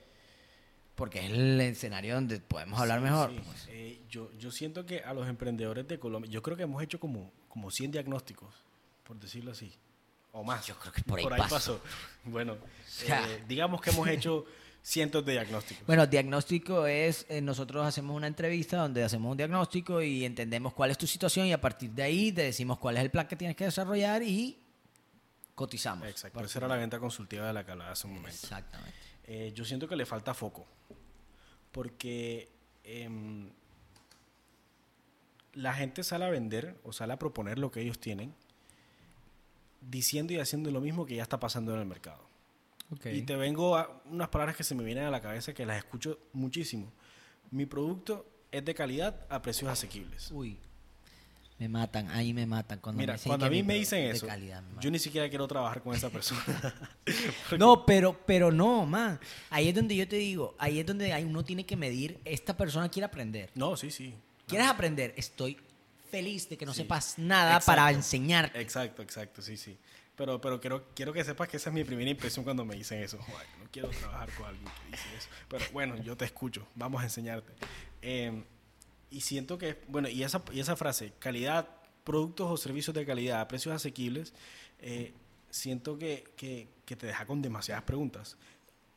Porque 0.98 1.20
es 1.26 1.32
el 1.32 1.62
escenario 1.62 2.16
donde 2.16 2.40
podemos 2.40 2.78
hablar 2.82 2.98
Sí, 3.00 3.04
mejor. 3.06 3.30
sí. 3.32 3.40
pues. 3.46 3.66
Eh, 3.70 4.02
yo, 4.10 4.32
yo 4.34 4.52
siento 4.52 4.86
que 4.86 5.00
a 5.02 5.14
los 5.14 5.28
emprendedores 5.30 5.88
de 5.88 6.00
Colombia, 6.00 6.30
yo 6.30 6.42
creo 6.42 6.58
que 6.58 6.64
hemos 6.64 6.82
hecho 6.84 7.00
como, 7.00 7.32
como 7.48 7.72
100 7.72 7.92
diagnósticos, 7.92 8.54
por 9.04 9.18
decirlo 9.20 9.52
así, 9.52 9.72
o 10.32 10.44
más. 10.44 10.66
Yo 10.66 10.76
creo 10.80 10.92
que 10.92 11.04
por 11.04 11.20
ahí 11.20 11.26
pasó. 11.40 11.50
pasó. 11.56 11.82
Bueno, 12.26 12.58
sea. 12.88 13.24
eh, 13.32 13.44
digamos 13.48 13.80
que 13.80 13.92
hemos 13.92 14.08
hecho 14.10 14.46
cientos 14.82 15.24
de 15.24 15.34
diagnósticos. 15.34 15.86
Bueno, 15.86 16.08
diagnóstico 16.08 16.88
es, 16.88 17.28
eh, 17.30 17.42
nosotros 17.42 17.86
hacemos 17.86 18.16
una 18.16 18.26
entrevista 18.28 18.78
donde 18.78 19.04
hacemos 19.04 19.30
un 19.32 19.38
diagnóstico 19.38 20.02
y 20.02 20.26
entendemos 20.26 20.74
cuál 20.74 20.90
es 20.92 20.98
tu 20.98 21.06
situación 21.06 21.46
y 21.46 21.54
a 21.54 21.62
partir 21.62 21.92
de 21.92 22.02
ahí 22.04 22.32
te 22.32 22.42
decimos 22.42 22.80
cuál 22.80 22.98
es 22.98 23.04
el 23.04 23.12
plan 23.12 23.28
que 23.28 23.36
tienes 23.36 23.56
que 23.56 23.66
desarrollar 23.66 24.24
y 24.24 24.58
cotizamos. 25.54 26.08
Exacto, 26.08 26.40
esa 26.44 26.58
era 26.60 26.68
la 26.68 26.76
venta 26.78 26.98
consultiva 27.00 27.46
de 27.48 27.54
la 27.54 27.64
que 27.64 27.72
hablaba 27.72 27.92
hace 27.92 28.08
un 28.08 28.14
momento. 28.16 28.36
Exactamente. 28.42 28.98
Eh, 29.28 29.52
yo 29.54 29.66
siento 29.66 29.88
que 29.88 29.96
le 29.96 30.06
falta 30.06 30.34
foco. 30.34 30.66
Porque 31.72 32.50
em, 32.84 33.50
la 35.54 35.74
gente 35.74 36.04
sale 36.04 36.26
a 36.26 36.30
vender 36.30 36.80
o 36.84 36.94
sale 36.94 37.14
a 37.14 37.20
proponer 37.20 37.60
lo 37.60 37.72
que 37.72 37.82
ellos 37.82 38.00
tienen, 38.00 38.34
diciendo 39.82 40.34
y 40.34 40.40
haciendo 40.40 40.72
lo 40.72 40.82
mismo 40.82 41.06
que 41.06 41.16
ya 41.16 41.24
está 41.24 41.40
pasando 41.40 41.74
en 41.74 41.82
el 41.82 41.86
mercado. 41.86 42.26
Y 43.04 43.24
te 43.24 43.36
vengo 43.36 43.76
a 43.76 44.02
unas 44.06 44.30
palabras 44.30 44.56
que 44.56 44.64
se 44.64 44.74
me 44.74 44.84
vienen 44.84 45.04
a 45.04 45.12
la 45.12 45.22
cabeza 45.22 45.54
que 45.54 45.66
las 45.66 45.78
escucho 45.78 46.20
muchísimo. 46.32 46.92
Mi 47.52 47.66
producto 47.66 48.26
es 48.50 48.64
de 48.64 48.74
calidad 48.74 49.26
a 49.30 49.42
precios 49.42 49.70
asequibles. 49.70 50.32
Uy, 50.32 50.58
me 51.60 51.68
matan, 51.70 52.10
ahí 52.12 52.34
me 52.34 52.46
matan. 52.46 52.80
Cuando 52.80 53.00
Mira, 53.00 53.14
me 53.14 53.18
dicen 53.18 53.30
cuando 53.30 53.46
a 53.48 53.50
mí 53.50 53.64
me 53.64 53.74
dicen 53.76 54.04
eso, 54.06 54.28
calidad, 54.28 54.64
yo 54.80 54.92
ni 54.92 55.00
siquiera 55.00 55.28
quiero 55.30 55.48
trabajar 55.48 55.82
con 55.82 55.96
esa 55.96 56.10
persona. 56.10 56.44
No, 57.58 57.86
pero, 57.86 58.20
pero 58.26 58.52
no, 58.52 58.86
man. 58.86 59.20
Ahí 59.50 59.70
es 59.70 59.76
donde 59.76 59.96
yo 59.96 60.08
te 60.08 60.18
digo, 60.18 60.56
ahí 60.60 60.80
es 60.80 60.86
donde 60.86 61.14
uno 61.26 61.44
tiene 61.44 61.66
que 61.66 61.76
medir, 61.76 62.20
esta 62.26 62.56
persona 62.56 62.90
quiere 62.90 63.06
aprender. 63.06 63.50
No, 63.56 63.76
sí, 63.76 63.90
sí. 63.92 64.14
¿Quieres 64.46 64.68
aprender? 64.68 65.14
Estoy 65.18 65.58
feliz 66.12 66.48
de 66.48 66.58
que 66.58 66.66
no 66.66 66.74
Sí. 66.74 66.84
sepas 66.84 67.18
nada 67.18 67.58
Exacto. 67.58 67.66
para 67.66 67.92
enseñarte. 67.92 68.62
Exacto, 68.62 69.02
exacto, 69.02 69.42
sí, 69.42 69.58
sí. 69.58 69.78
Pero, 70.16 70.40
pero 70.42 70.60
quiero, 70.60 70.88
quiero 70.96 71.14
que 71.14 71.24
sepas 71.24 71.48
que 71.48 71.58
esa 71.58 71.70
es 71.70 71.74
mi 71.76 71.84
primera 71.84 72.10
impresión 72.10 72.44
cuando 72.44 72.66
me 72.66 72.76
dicen 72.76 73.04
eso. 73.04 73.18
Joder, 73.20 73.46
no 73.60 73.70
quiero 73.72 73.90
trabajar 73.90 74.30
con 74.36 74.48
alguien 74.48 74.66
que 74.66 74.92
dice 74.92 75.04
eso. 75.18 75.28
Pero 75.48 75.66
bueno, 75.74 75.96
yo 75.98 76.16
te 76.18 76.26
escucho, 76.26 76.68
vamos 76.76 77.02
a 77.02 77.04
enseñarte. 77.04 77.54
Eh, 78.02 78.44
y 79.10 79.22
siento 79.22 79.58
que, 79.58 79.78
bueno, 79.88 80.10
y 80.10 80.24
esa, 80.24 80.44
y 80.52 80.60
esa 80.60 80.76
frase, 80.76 81.14
calidad, 81.20 81.68
productos 82.04 82.50
o 82.52 82.58
servicios 82.58 82.96
de 82.96 83.06
calidad 83.06 83.42
a 83.42 83.48
precios 83.48 83.76
asequibles, 83.76 84.34
eh, 84.80 85.14
siento 85.50 85.98
que, 85.98 86.24
que, 86.36 86.68
que 86.86 86.96
te 86.96 87.08
deja 87.08 87.26
con 87.26 87.42
demasiadas 87.42 87.84
preguntas. 87.84 88.38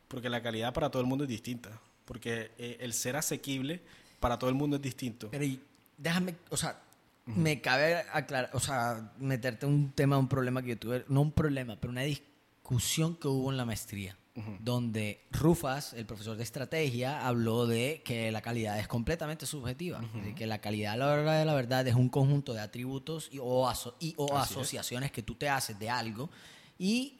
Porque 0.07 0.29
la 0.29 0.41
calidad 0.41 0.73
para 0.73 0.89
todo 0.89 1.01
el 1.01 1.07
mundo 1.07 1.23
es 1.23 1.29
distinta. 1.29 1.79
Porque 2.05 2.51
eh, 2.57 2.77
el 2.81 2.93
ser 2.93 3.15
asequible 3.15 3.81
para 4.19 4.37
todo 4.37 4.49
el 4.49 4.55
mundo 4.55 4.75
es 4.75 4.81
distinto. 4.81 5.29
Pero 5.31 5.45
y- 5.45 5.61
déjame, 5.97 6.35
o 6.49 6.57
sea, 6.57 6.81
me 7.25 7.61
cabe 7.61 8.03
aclarar, 8.11 8.49
o 8.53 8.59
sea, 8.59 9.13
meterte 9.17 9.65
un 9.65 9.91
tema, 9.91 10.17
un 10.17 10.27
problema 10.27 10.61
que 10.61 10.69
yo 10.69 10.77
tuve, 10.77 11.05
no 11.07 11.21
un 11.21 11.31
problema, 11.31 11.77
pero 11.79 11.91
una 11.91 12.01
discusión 12.01 13.15
que 13.15 13.27
hubo 13.27 13.51
en 13.51 13.57
la 13.57 13.63
maestría, 13.65 14.17
donde 14.59 15.25
Rufas, 15.31 15.93
el 15.93 16.05
profesor 16.05 16.37
de 16.37 16.43
estrategia, 16.43 17.25
habló 17.27 17.67
de 17.67 18.01
que 18.05 18.31
la 18.31 18.41
calidad 18.41 18.79
es 18.79 18.87
completamente 18.87 19.45
subjetiva, 19.45 20.01
de 20.23 20.33
que 20.35 20.45
la 20.47 20.59
calidad 20.59 20.93
a 20.93 20.97
la 20.97 21.07
hora 21.07 21.33
de 21.39 21.45
la 21.45 21.53
verdad 21.53 21.87
es 21.87 21.95
un 21.95 22.09
conjunto 22.09 22.53
de 22.53 22.61
atributos 22.61 23.29
y, 23.31 23.39
o, 23.41 23.67
aso- 23.69 23.95
y, 23.99 24.13
o 24.17 24.37
Así 24.37 24.53
es. 24.53 24.57
asociaciones 24.59 25.11
que 25.11 25.23
tú 25.23 25.35
te 25.35 25.49
haces 25.49 25.77
de 25.79 25.89
algo 25.89 26.29
y 26.77 27.19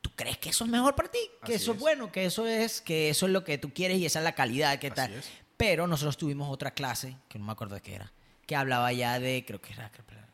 tú 0.00 0.10
crees 0.14 0.38
que 0.38 0.50
eso 0.50 0.64
es 0.64 0.70
mejor 0.70 0.94
para 0.94 1.10
ti, 1.10 1.18
que 1.44 1.54
Así 1.54 1.62
eso 1.64 1.72
es 1.72 1.78
bueno, 1.78 2.12
que 2.12 2.24
eso 2.26 2.46
es 2.46 2.80
que 2.80 3.10
eso 3.10 3.26
es 3.26 3.32
lo 3.32 3.42
que 3.44 3.58
tú 3.58 3.72
quieres 3.72 3.98
y 3.98 4.06
esa 4.06 4.20
es 4.20 4.24
la 4.24 4.32
calidad 4.34 4.78
que 4.78 4.86
Así 4.88 4.96
tal. 4.96 5.12
es. 5.14 5.28
Pero 5.56 5.86
nosotros 5.86 6.16
tuvimos 6.16 6.48
otra 6.50 6.72
clase, 6.72 7.16
que 7.28 7.38
no 7.38 7.46
me 7.46 7.52
acuerdo 7.52 7.74
de 7.76 7.80
qué 7.80 7.94
era, 7.94 8.12
que 8.46 8.54
hablaba 8.56 8.92
ya 8.92 9.18
de, 9.18 9.44
creo 9.46 9.60
que 9.60 9.72
era 9.72 9.90
creo 9.90 10.06
que 10.06 10.14
era 10.14 10.28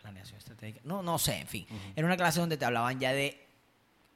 planeación 0.00 0.38
estratégica. 0.38 0.80
No, 0.84 1.02
no 1.02 1.18
sé, 1.18 1.36
en 1.40 1.46
fin. 1.46 1.66
Era 1.94 2.06
una 2.06 2.16
clase 2.16 2.40
donde 2.40 2.56
te 2.56 2.64
hablaban 2.64 2.98
ya 2.98 3.12
de 3.12 3.46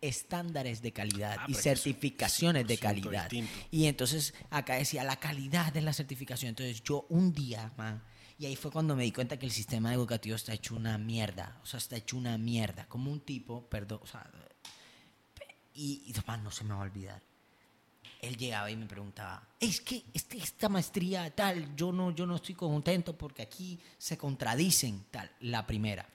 estándares 0.00 0.82
de 0.82 0.92
calidad 0.92 1.36
Ah, 1.40 1.46
y 1.48 1.54
certificaciones 1.54 2.66
de 2.66 2.76
100% 2.76 2.80
calidad. 2.80 3.30
distinto. 3.30 3.66
Y 3.70 3.86
entonces 3.86 4.34
acá 4.50 4.74
decía 4.74 5.04
la 5.04 5.16
calidad 5.16 5.72
de 5.72 5.80
la 5.80 5.92
certificación. 5.92 6.50
Entonces 6.50 6.82
yo 6.82 7.06
un 7.08 7.32
día, 7.32 7.72
man, 7.76 8.02
y 8.38 8.46
ahí 8.46 8.56
fue 8.56 8.70
cuando 8.70 8.96
me 8.96 9.04
di 9.04 9.12
cuenta 9.12 9.38
que 9.38 9.46
el 9.46 9.52
sistema 9.52 9.94
educativo 9.94 10.36
está 10.36 10.52
hecho 10.52 10.74
una 10.74 10.98
mierda. 10.98 11.58
O 11.62 11.66
sea, 11.66 11.78
está 11.78 11.96
hecho 11.96 12.16
una 12.16 12.36
mierda. 12.36 12.86
Como 12.88 13.10
un 13.12 13.20
tipo, 13.20 13.68
perdón, 13.68 14.00
o 14.02 14.06
sea, 14.06 14.28
y, 15.74 16.02
y 16.06 16.14
man, 16.26 16.42
no 16.44 16.50
se 16.50 16.64
me 16.64 16.70
va 16.74 16.80
a 16.80 16.82
olvidar. 16.82 17.22
Él 18.20 18.36
llegaba 18.36 18.70
y 18.70 18.76
me 18.76 18.86
preguntaba, 18.86 19.46
es 19.60 19.80
que 19.82 20.02
este- 20.14 20.38
esta 20.38 20.68
maestría 20.70 21.30
tal, 21.34 21.76
yo 21.76 21.92
no, 21.92 22.10
yo 22.10 22.24
no 22.26 22.36
estoy 22.36 22.54
contento 22.54 23.16
porque 23.18 23.42
aquí 23.42 23.78
se 23.98 24.16
contradicen 24.16 25.04
tal. 25.10 25.30
La 25.40 25.66
primera. 25.66 26.08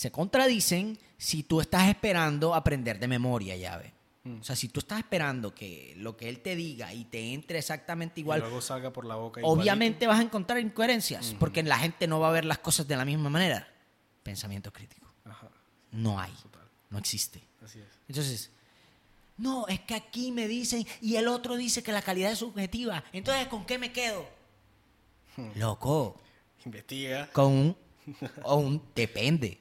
Se 0.00 0.10
contradicen 0.10 0.98
si 1.18 1.42
tú 1.42 1.60
estás 1.60 1.86
esperando 1.90 2.54
aprender 2.54 2.98
de 2.98 3.06
memoria, 3.06 3.54
llave. 3.54 3.92
O 4.40 4.42
sea, 4.42 4.56
si 4.56 4.70
tú 4.70 4.80
estás 4.80 5.00
esperando 5.00 5.54
que 5.54 5.92
lo 5.98 6.16
que 6.16 6.30
él 6.30 6.40
te 6.40 6.56
diga 6.56 6.94
y 6.94 7.04
te 7.04 7.34
entre 7.34 7.58
exactamente 7.58 8.18
Y 8.18 8.22
igual, 8.22 8.40
luego 8.40 8.62
salga 8.62 8.90
por 8.94 9.04
la 9.04 9.16
boca. 9.16 9.42
obviamente 9.44 10.06
vas 10.06 10.18
a 10.20 10.22
encontrar 10.22 10.58
incoherencias, 10.58 11.36
porque 11.38 11.62
la 11.62 11.78
gente 11.78 12.06
no 12.06 12.18
va 12.18 12.30
a 12.30 12.32
ver 12.32 12.46
las 12.46 12.60
cosas 12.60 12.88
de 12.88 12.96
la 12.96 13.04
misma 13.04 13.28
manera. 13.28 13.68
Pensamiento 14.22 14.72
crítico. 14.72 15.06
Ajá, 15.26 15.50
No 15.90 16.18
hay. 16.18 16.32
total. 16.32 16.66
No 16.88 16.96
existe. 16.98 17.42
Así 17.62 17.80
es. 17.80 17.86
Entonces, 18.08 18.50
no, 19.36 19.68
es 19.68 19.80
que 19.80 19.96
aquí 19.96 20.32
me 20.32 20.48
dicen 20.48 20.86
y 21.02 21.16
el 21.16 21.28
otro 21.28 21.58
dice 21.58 21.82
que 21.82 21.92
la 21.92 22.00
calidad 22.00 22.32
es 22.32 22.38
subjetiva. 22.38 23.04
Entonces, 23.12 23.48
¿con 23.48 23.66
qué 23.66 23.76
me 23.76 23.92
quedo? 23.92 24.26
Loco, 25.56 26.18
Investiga. 26.64 27.28
con 27.32 27.52
un, 27.52 27.76
o 28.44 28.54
un 28.56 28.82
depende. 28.94 29.60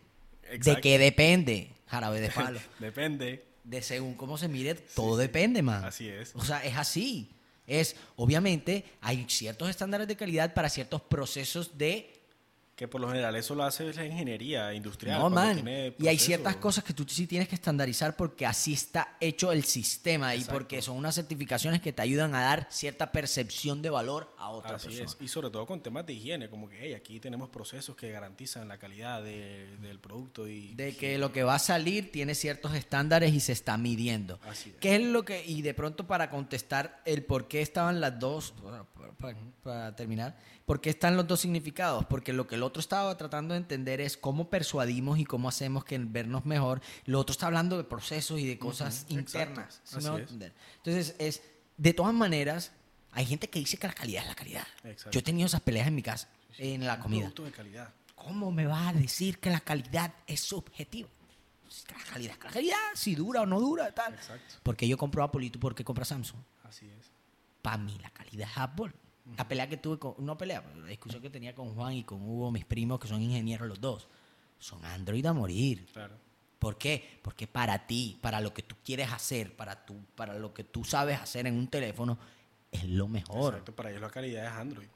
¿De 0.58 0.82
qué 0.82 0.98
depende? 0.98 1.72
Jarabe 1.88 2.22
de 2.22 2.30
palo. 2.32 2.60
Depende. 2.80 3.46
De 3.64 3.82
según 3.82 4.16
cómo 4.16 4.38
se 4.38 4.48
mire, 4.48 4.76
todo 4.76 5.18
depende, 5.18 5.62
man. 5.62 5.84
Así 5.84 6.08
es. 6.08 6.34
O 6.36 6.44
sea, 6.44 6.64
es 6.64 6.76
así. 6.76 7.36
Es, 7.68 7.96
obviamente, 8.16 8.84
hay 9.00 9.26
ciertos 9.30 9.70
estándares 9.70 10.08
de 10.08 10.16
calidad 10.16 10.54
para 10.56 10.70
ciertos 10.70 11.02
procesos 11.02 11.78
de 11.78 12.19
Que 12.80 12.88
por 12.88 13.02
lo 13.02 13.10
general 13.10 13.36
eso 13.36 13.56
lo 13.56 13.66
hace 13.66 13.94
la 13.94 14.06
ingeniería 14.06 14.74
industrial. 14.74 15.20
No, 15.20 15.30
man. 15.30 15.56
tiene 15.56 15.94
Y 16.00 16.08
hay 16.08 16.18
ciertas 16.18 16.56
cosas 16.56 16.82
que 16.82 16.94
tú 16.94 17.04
sí 17.10 17.28
tienes 17.28 17.50
que 17.50 17.56
estandarizar 17.56 18.16
porque 18.16 18.46
así 18.46 18.72
está 18.72 19.18
hecho 19.20 19.52
el 19.52 19.66
sistema 19.66 20.34
y 20.34 20.46
porque 20.46 20.82
son 20.82 20.96
unas 20.96 21.14
certificaciones 21.16 21.82
que 21.82 21.92
te 21.92 22.02
ayudan 22.02 22.34
a 22.36 22.42
dar 22.42 22.68
cierta 22.70 23.12
percepción 23.12 23.82
de 23.82 23.90
valor 23.90 24.34
a 24.38 24.52
otra 24.52 24.78
Así 24.78 24.88
persona. 24.88 25.06
es. 25.10 25.18
Y 25.20 25.28
sobre 25.28 25.50
todo 25.50 25.66
con 25.66 25.84
temas 25.84 26.06
de 26.06 26.14
higiene, 26.14 26.50
como 26.50 26.70
que 26.70 26.78
hey, 26.80 26.94
aquí 26.94 27.20
tenemos 27.20 27.50
procesos 27.50 27.98
que 27.98 28.12
garantizan 28.12 28.70
la 28.70 28.78
calidad 28.78 29.22
de- 29.22 29.76
del 29.82 30.00
producto 30.00 30.48
y 30.48 30.74
De 30.76 30.96
que 30.96 31.18
lo 31.18 31.34
que 31.34 31.44
va 31.44 31.56
a 31.56 31.60
salir 31.60 32.14
tiene 32.14 32.34
ciertos 32.34 32.74
estándares 32.76 33.34
y 33.34 33.42
se 33.42 33.52
está 33.52 33.76
midiendo. 33.78 34.40
Así 34.48 34.70
es. 34.70 34.78
¿Qué 34.78 34.96
es 34.96 35.02
lo 35.04 35.26
que, 35.26 35.44
y 35.46 35.64
de 35.64 35.74
pronto 35.74 36.08
para 36.08 36.30
contestar 36.30 37.02
el 37.04 37.26
por 37.26 37.50
qué 37.50 37.62
estaban 37.62 38.00
las 38.00 38.18
dos, 38.22 38.54
para, 38.64 38.86
para- 38.86 39.36
para 39.64 39.96
terminar, 39.98 40.38
por 40.70 40.82
qué 40.82 40.92
están 40.92 41.18
los 41.18 41.26
dos 41.26 41.40
significados? 41.40 42.06
Porque 42.06 42.32
lo 42.32 42.46
que 42.46 42.54
el 42.54 42.62
otro 42.62 42.80
estaba 42.80 43.18
tratando 43.18 43.56
de 43.56 43.58
entender 43.58 44.00
es 44.02 44.18
cómo 44.18 44.52
persuadimos 44.52 45.18
y 45.18 45.26
cómo 45.26 45.50
hacemos 45.50 45.84
que 45.84 45.98
vernos 45.98 46.46
mejor. 46.46 46.80
Lo 47.06 47.20
otro 47.20 47.32
está 47.32 47.48
hablando 47.48 47.76
de 47.76 47.86
procesos 47.86 48.40
y 48.40 48.46
de 48.46 48.60
cosas 48.60 49.06
Ujú, 49.10 49.18
internas. 49.18 49.82
exacto. 49.84 50.00
¿sí 50.02 50.12
me 50.12 50.20
entender? 50.20 50.54
Entonces, 50.78 51.16
es, 51.18 51.42
de 51.76 51.92
todas 51.96 52.14
maneras, 52.14 52.72
hay 53.14 53.26
gente 53.26 53.50
que 53.50 53.58
dice 53.58 53.78
que 53.78 53.88
la 53.88 53.94
calidad 53.94 54.22
es 54.22 54.28
la 54.30 54.36
calidad. 54.36 54.68
Exacto. 54.84 55.10
Yo 55.10 55.22
he 55.22 55.24
tenido 55.24 55.48
esas 55.48 55.62
peleas 55.62 55.88
en 55.88 55.96
mi 55.96 56.04
casa, 56.04 56.30
en 56.60 56.86
la 56.86 56.98
un 56.98 57.02
comida. 57.02 57.22
producto 57.22 57.46
de 57.46 57.52
calidad. 57.52 57.92
¿Cómo 58.14 58.52
me 58.52 58.68
vas 58.68 58.90
a 58.90 58.94
decir 58.94 59.40
que 59.40 59.50
la 59.50 59.62
calidad 59.62 60.14
es 60.28 60.40
subjetiva? 60.42 61.10
La 61.98 62.14
calidad, 62.14 62.36
la 62.44 62.52
calidad, 62.52 62.78
si 62.94 63.16
dura 63.16 63.42
o 63.42 63.48
no 63.48 63.60
dura, 63.60 63.92
tal. 63.92 64.14
Exacto. 64.14 64.58
Porque 64.62 64.88
yo 64.88 65.00
compro 65.00 65.24
Apple 65.24 65.44
y 65.48 65.50
tú 65.50 65.60
por 65.60 65.74
qué 65.74 65.84
compras 65.84 66.10
Samsung. 66.10 66.42
Así 66.64 66.86
es. 66.86 67.08
Para 67.64 67.78
mí 67.78 67.98
la 68.04 68.12
calidad 68.12 68.48
es 68.52 68.58
Apple. 68.60 68.92
La 69.38 69.48
pelea 69.48 69.68
que 69.70 69.78
tuve 69.78 69.98
con, 70.00 70.16
no 70.20 70.38
pelea, 70.38 70.64
la 70.78 70.88
discusión 70.88 71.22
que 71.22 71.30
tenía 71.30 71.54
con 71.56 71.74
Juan 71.74 71.94
y 71.94 72.04
con 72.04 72.22
Hugo, 72.22 72.52
mis 72.52 72.66
primos, 72.66 73.00
que 73.00 73.08
son 73.08 73.22
ingenieros 73.22 73.68
los 73.68 73.80
dos, 73.80 74.08
son 74.58 74.84
Android 74.86 75.26
a 75.26 75.34
morir. 75.34 75.86
Claro. 75.94 76.16
¿Por 76.60 76.78
qué? 76.78 77.20
Porque 77.22 77.48
para 77.48 77.88
ti, 77.88 78.20
para 78.22 78.42
lo 78.42 78.54
que 78.54 78.62
tú 78.62 78.76
quieres 78.84 79.12
hacer, 79.12 79.56
para, 79.56 79.86
tú, 79.86 79.96
para 80.16 80.34
lo 80.38 80.54
que 80.54 80.66
tú 80.66 80.84
sabes 80.84 81.20
hacer 81.20 81.48
en 81.48 81.58
un 81.58 81.68
teléfono, 81.68 82.20
es 82.72 82.84
lo 82.84 83.08
mejor. 83.08 83.54
Exacto, 83.54 83.76
para 83.76 83.90
ellos 83.90 84.02
la 84.02 84.10
calidad 84.10 84.46
es 84.46 84.52
Android. 84.52 84.88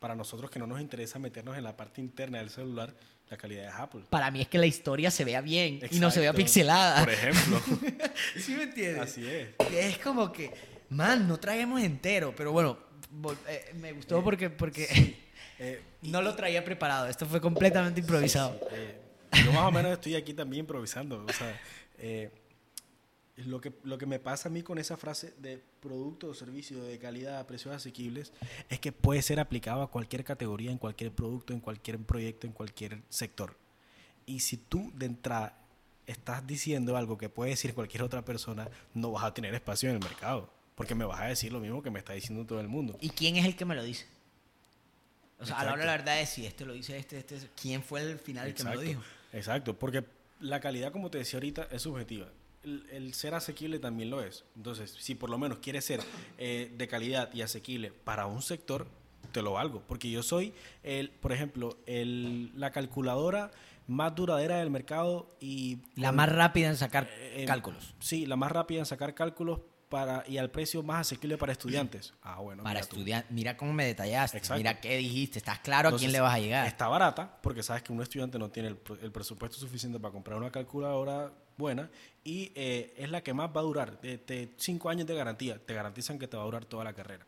Para 0.00 0.14
nosotros 0.16 0.50
que 0.50 0.58
no 0.58 0.66
nos 0.66 0.80
interesa 0.80 1.18
meternos 1.18 1.56
en 1.56 1.64
la 1.64 1.76
parte 1.76 2.00
interna 2.00 2.38
del 2.38 2.50
celular, 2.50 2.94
la 3.30 3.36
calidad 3.36 3.68
es 3.68 3.74
Apple. 3.74 4.02
Para 4.10 4.30
mí 4.30 4.40
es 4.40 4.48
que 4.48 4.58
la 4.58 4.66
historia 4.66 5.10
se 5.10 5.24
vea 5.24 5.40
bien 5.40 5.80
y 5.90 6.00
no 6.00 6.10
se 6.10 6.20
vea 6.20 6.32
pixelada. 6.32 7.04
Por 7.04 7.12
ejemplo. 7.12 7.60
¿Sí 8.36 8.54
me 8.54 8.64
entiendes? 8.64 9.02
Así 9.02 9.26
es. 9.26 9.50
Es 9.72 9.98
como 9.98 10.32
que, 10.32 10.52
man, 10.90 11.28
no 11.28 11.38
traemos 11.38 11.80
entero, 11.80 12.34
pero 12.36 12.52
bueno, 12.52 12.78
eh, 13.48 13.72
me 13.80 13.92
gustó 13.92 14.22
porque, 14.22 14.50
porque 14.50 15.16
Eh, 15.58 15.82
no 16.02 16.22
lo 16.22 16.34
traía 16.34 16.64
preparado. 16.64 17.08
Esto 17.08 17.26
fue 17.26 17.40
completamente 17.40 18.00
improvisado. 18.00 18.58
Eh, 18.70 19.00
yo 19.44 19.52
más 19.52 19.64
o 19.64 19.72
menos 19.72 19.92
estoy 19.92 20.14
aquí 20.14 20.32
también 20.32 20.60
improvisando. 20.60 21.24
O 21.24 21.32
sea, 21.32 21.60
eh, 21.98 22.30
lo, 23.36 23.60
que, 23.60 23.72
lo 23.82 23.98
que 23.98 24.06
me 24.06 24.20
pasa 24.20 24.48
a 24.48 24.52
mí 24.52 24.62
con 24.62 24.78
esa 24.78 24.96
frase 24.96 25.34
de 25.38 25.62
producto 25.80 26.28
o 26.28 26.34
servicio 26.34 26.82
de 26.82 26.98
calidad 26.98 27.40
a 27.40 27.46
precios 27.46 27.74
asequibles 27.74 28.32
es 28.68 28.78
que 28.78 28.92
puede 28.92 29.20
ser 29.22 29.40
aplicado 29.40 29.82
a 29.82 29.90
cualquier 29.90 30.24
categoría, 30.24 30.70
en 30.70 30.78
cualquier 30.78 31.10
producto, 31.12 31.52
en 31.52 31.60
cualquier 31.60 31.98
proyecto, 31.98 32.46
en 32.46 32.52
cualquier 32.52 33.02
sector. 33.08 33.56
Y 34.26 34.40
si 34.40 34.58
tú 34.58 34.92
de 34.94 35.06
entrada 35.06 35.58
estás 36.06 36.46
diciendo 36.46 36.96
algo 36.96 37.18
que 37.18 37.28
puede 37.28 37.50
decir 37.50 37.74
cualquier 37.74 38.02
otra 38.02 38.24
persona, 38.24 38.68
no 38.94 39.10
vas 39.10 39.24
a 39.24 39.34
tener 39.34 39.54
espacio 39.54 39.90
en 39.90 39.96
el 39.96 40.02
mercado. 40.02 40.57
Porque 40.78 40.94
me 40.94 41.04
vas 41.04 41.20
a 41.20 41.24
decir 41.24 41.52
lo 41.52 41.58
mismo 41.58 41.82
que 41.82 41.90
me 41.90 41.98
está 41.98 42.12
diciendo 42.12 42.46
todo 42.46 42.60
el 42.60 42.68
mundo. 42.68 42.96
¿Y 43.00 43.10
quién 43.10 43.36
es 43.36 43.44
el 43.44 43.56
que 43.56 43.64
me 43.64 43.74
lo 43.74 43.82
dice? 43.82 44.06
O 45.40 45.44
sea, 45.44 45.58
a 45.58 45.64
la 45.64 45.72
hora 45.72 45.80
de 45.80 45.86
la 45.86 45.92
Exacto. 45.94 46.06
verdad 46.10 46.22
es 46.22 46.28
si 46.30 46.46
este 46.46 46.64
lo 46.64 46.72
dice 46.72 46.96
este, 46.96 47.18
este, 47.18 47.36
¿quién 47.60 47.82
fue 47.82 48.00
el 48.00 48.16
final 48.16 48.46
el 48.46 48.54
que 48.54 48.62
me 48.62 48.76
lo 48.76 48.80
dijo? 48.80 49.02
Exacto, 49.32 49.76
porque 49.76 50.04
la 50.38 50.60
calidad, 50.60 50.92
como 50.92 51.10
te 51.10 51.18
decía 51.18 51.38
ahorita, 51.38 51.66
es 51.72 51.82
subjetiva. 51.82 52.28
El, 52.62 52.86
el 52.92 53.14
ser 53.14 53.34
asequible 53.34 53.80
también 53.80 54.08
lo 54.08 54.22
es. 54.22 54.44
Entonces, 54.54 54.94
si 55.00 55.16
por 55.16 55.30
lo 55.30 55.38
menos 55.38 55.58
quieres 55.58 55.84
ser 55.84 56.00
eh, 56.38 56.72
de 56.76 56.86
calidad 56.86 57.34
y 57.34 57.42
asequible 57.42 57.90
para 57.90 58.26
un 58.26 58.40
sector, 58.40 58.86
te 59.32 59.42
lo 59.42 59.54
valgo. 59.54 59.82
Porque 59.86 60.08
yo 60.08 60.22
soy, 60.22 60.54
el, 60.84 61.10
por 61.10 61.32
ejemplo, 61.32 61.76
el, 61.86 62.52
la 62.58 62.70
calculadora 62.70 63.50
más 63.88 64.14
duradera 64.14 64.58
del 64.58 64.70
mercado 64.70 65.34
y... 65.40 65.78
La 65.96 66.12
más 66.12 66.30
rápida 66.30 66.68
en 66.68 66.76
sacar 66.76 67.10
eh, 67.14 67.46
cálculos. 67.48 67.96
Sí, 67.98 68.26
la 68.26 68.36
más 68.36 68.52
rápida 68.52 68.78
en 68.78 68.86
sacar 68.86 69.14
cálculos 69.14 69.60
para, 69.88 70.24
y 70.28 70.38
al 70.38 70.50
precio 70.50 70.82
más 70.82 71.00
asequible 71.02 71.36
para 71.38 71.52
estudiantes. 71.52 72.12
Ah, 72.22 72.40
bueno. 72.40 72.62
Para 72.62 72.80
estudiar, 72.80 73.24
mira 73.30 73.56
cómo 73.56 73.72
me 73.72 73.84
detallaste, 73.86 74.38
Exacto. 74.38 74.58
mira 74.58 74.80
qué 74.80 74.96
dijiste, 74.98 75.38
estás 75.38 75.60
claro 75.60 75.88
a 75.88 75.96
quién 75.96 76.12
le 76.12 76.20
vas 76.20 76.34
a 76.34 76.38
llegar. 76.38 76.66
Está 76.66 76.88
barata 76.88 77.38
porque 77.42 77.62
sabes 77.62 77.82
que 77.82 77.92
un 77.92 78.02
estudiante 78.02 78.38
no 78.38 78.50
tiene 78.50 78.68
el, 78.68 78.82
pr- 78.84 78.98
el 79.02 79.10
presupuesto 79.10 79.56
suficiente 79.58 79.98
para 79.98 80.12
comprar 80.12 80.36
una 80.38 80.50
calculadora 80.50 81.32
buena 81.56 81.90
y 82.22 82.52
eh, 82.54 82.92
es 82.98 83.10
la 83.10 83.22
que 83.22 83.32
más 83.32 83.48
va 83.56 83.60
a 83.60 83.64
durar. 83.64 84.00
De, 84.00 84.18
de 84.18 84.52
cinco 84.58 84.90
años 84.90 85.06
de 85.06 85.14
garantía, 85.14 85.58
te 85.64 85.72
garantizan 85.74 86.18
que 86.18 86.28
te 86.28 86.36
va 86.36 86.42
a 86.42 86.46
durar 86.46 86.64
toda 86.66 86.84
la 86.84 86.92
carrera. 86.92 87.24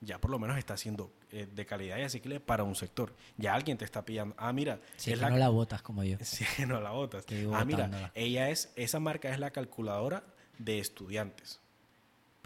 Ya 0.00 0.18
por 0.20 0.30
lo 0.30 0.38
menos 0.38 0.58
está 0.58 0.76
siendo 0.76 1.10
eh, 1.32 1.48
de 1.50 1.64
calidad 1.64 1.96
y 1.96 2.02
asequible 2.02 2.38
para 2.38 2.62
un 2.62 2.74
sector. 2.76 3.14
Ya 3.38 3.54
alguien 3.54 3.78
te 3.78 3.86
está 3.86 4.04
pillando. 4.04 4.34
Ah, 4.38 4.52
mira, 4.52 4.78
Si 4.98 5.10
es 5.10 5.14
es 5.14 5.18
que 5.20 5.24
la, 5.24 5.30
no 5.30 5.38
la 5.38 5.48
botas 5.48 5.80
como 5.80 6.04
yo. 6.04 6.18
Sí, 6.22 6.44
no 6.66 6.80
la 6.82 6.90
botas. 6.90 7.24
Ah, 7.54 7.64
mira, 7.64 8.12
ella 8.14 8.50
es, 8.50 8.70
esa 8.76 9.00
marca 9.00 9.30
es 9.32 9.38
la 9.40 9.50
calculadora 9.50 10.22
de 10.58 10.78
estudiantes. 10.78 11.60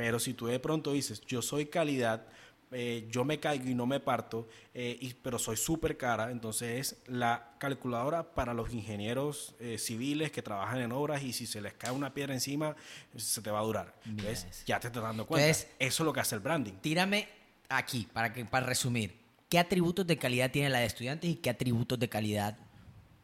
Pero 0.00 0.18
si 0.18 0.32
tú 0.32 0.46
de 0.46 0.58
pronto 0.58 0.92
dices, 0.92 1.20
yo 1.26 1.42
soy 1.42 1.66
calidad, 1.66 2.26
eh, 2.72 3.06
yo 3.10 3.22
me 3.22 3.38
caigo 3.38 3.68
y 3.68 3.74
no 3.74 3.84
me 3.84 4.00
parto, 4.00 4.48
eh, 4.72 4.96
y- 4.98 5.12
pero 5.12 5.38
soy 5.38 5.58
súper 5.58 5.98
cara, 5.98 6.30
entonces 6.30 6.92
es 6.94 7.02
la 7.06 7.52
calculadora 7.58 8.22
para 8.34 8.54
los 8.54 8.72
ingenieros 8.72 9.54
eh, 9.60 9.76
civiles 9.76 10.30
que 10.30 10.40
trabajan 10.40 10.80
en 10.80 10.90
obras 10.92 11.22
y 11.22 11.34
si 11.34 11.46
se 11.46 11.60
les 11.60 11.74
cae 11.74 11.90
una 11.90 12.14
piedra 12.14 12.32
encima, 12.32 12.74
se 13.14 13.42
te 13.42 13.50
va 13.50 13.58
a 13.58 13.62
durar. 13.62 13.94
Eso. 14.26 14.46
ya 14.64 14.80
te 14.80 14.86
estás 14.86 15.02
dando 15.02 15.26
cuenta. 15.26 15.46
Entonces- 15.46 15.68
Eso 15.78 16.02
es 16.02 16.06
lo 16.06 16.14
que 16.14 16.20
hace 16.20 16.34
el 16.34 16.40
branding. 16.40 16.72
Tírame 16.80 17.28
aquí, 17.68 18.08
para, 18.10 18.32
que, 18.32 18.46
para 18.46 18.64
resumir. 18.64 19.20
¿Qué 19.50 19.58
atributos 19.58 20.06
de 20.06 20.16
calidad 20.16 20.50
tiene 20.50 20.70
la 20.70 20.78
de 20.78 20.86
estudiantes 20.86 21.28
y 21.28 21.34
qué 21.34 21.50
atributos 21.50 21.98
de 21.98 22.08
calidad 22.08 22.56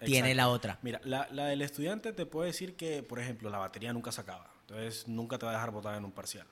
tiene 0.04 0.34
la 0.34 0.48
otra? 0.50 0.78
Mira, 0.82 1.00
la, 1.04 1.26
la 1.32 1.46
del 1.46 1.62
estudiante 1.62 2.12
te 2.12 2.26
puede 2.26 2.48
decir 2.48 2.76
que, 2.76 3.02
por 3.02 3.18
ejemplo, 3.18 3.48
la 3.48 3.56
batería 3.56 3.94
nunca 3.94 4.12
se 4.12 4.20
acaba. 4.20 4.52
Entonces, 4.68 5.08
nunca 5.08 5.38
te 5.38 5.46
va 5.46 5.52
a 5.52 5.54
dejar 5.54 5.70
botada 5.70 5.96
en 5.96 6.04
un 6.04 6.10
parcial. 6.12 6.46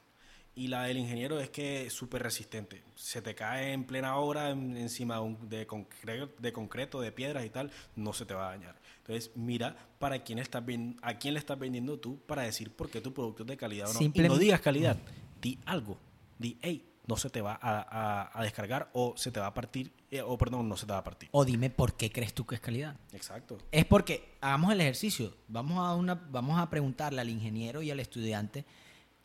Y 0.57 0.69
la 0.69 0.85
del 0.85 0.99
ingeniero 0.99 1.41
es 1.41 1.51
que 1.51 1.87
es 1.87 1.93
súper 1.93 2.23
resistente. 2.23 2.85
Se 2.95 3.21
te 3.21 3.35
cae 3.35 3.73
en 3.73 3.85
plena 3.85 4.17
obra 4.19 4.51
en- 4.51 4.77
encima 4.77 5.17
de, 5.17 5.21
un- 5.23 5.49
de, 5.49 5.67
concre- 5.67 6.31
de 6.39 6.53
concreto, 6.53 7.01
de 7.01 7.11
piedras 7.11 7.45
y 7.45 7.51
tal, 7.51 7.73
no 7.97 8.13
se 8.13 8.25
te 8.25 8.35
va 8.35 8.47
a 8.49 8.51
dañar. 8.51 8.77
Entonces, 8.99 9.33
mira 9.35 9.77
para 9.99 10.23
quién 10.23 10.39
estás 10.39 10.63
a 11.03 11.15
quién 11.19 11.35
le 11.35 11.41
estás 11.41 11.59
vendiendo 11.59 11.99
tú 11.99 12.19
para 12.27 12.43
decir 12.43 12.71
por 12.71 12.89
qué 12.89 13.01
tu 13.01 13.13
producto 13.13 13.43
es 13.43 13.49
de 13.49 13.57
calidad 13.57 13.91
o 13.91 13.95
no. 13.95 14.01
Y 14.01 14.09
no 14.29 14.39
digas 14.39 14.61
calidad, 14.61 14.97
di 15.43 15.59
algo. 15.67 15.99
Di, 16.39 16.57
hey, 16.63 16.89
no 17.07 17.17
se 17.17 17.29
te 17.31 17.41
va 17.43 17.59
a, 17.61 17.81
a- 17.81 18.31
a 18.33 18.43
descargar 18.45 18.91
o 18.95 19.15
se 19.17 19.31
te 19.33 19.41
va 19.41 19.49
a 19.49 19.55
partir, 19.55 19.93
eh, 20.11 20.23
o 20.23 20.39
perdón, 20.39 20.69
no 20.69 20.77
se 20.77 20.87
te 20.87 20.93
va 20.93 20.99
a 20.99 21.05
partir. 21.05 21.29
O 21.33 21.45
dime 21.45 21.69
por 21.69 21.97
qué 21.97 22.11
crees 22.13 22.33
tú 22.33 22.47
que 22.47 22.55
es 22.55 22.61
calidad. 22.61 22.97
Exacto. 23.13 23.59
Es 23.73 23.85
porque 23.85 24.37
hagamos 24.41 24.73
el 24.73 24.81
ejercicio. 24.81 25.37
Vamos 25.49 25.79
a, 25.79 25.95
una, 25.97 26.15
vamos 26.15 26.59
a 26.61 26.71
preguntarle 26.71 27.21
al 27.21 27.29
ingeniero 27.29 27.83
y 27.83 27.91
al 27.91 27.99
estudiante 28.01 28.65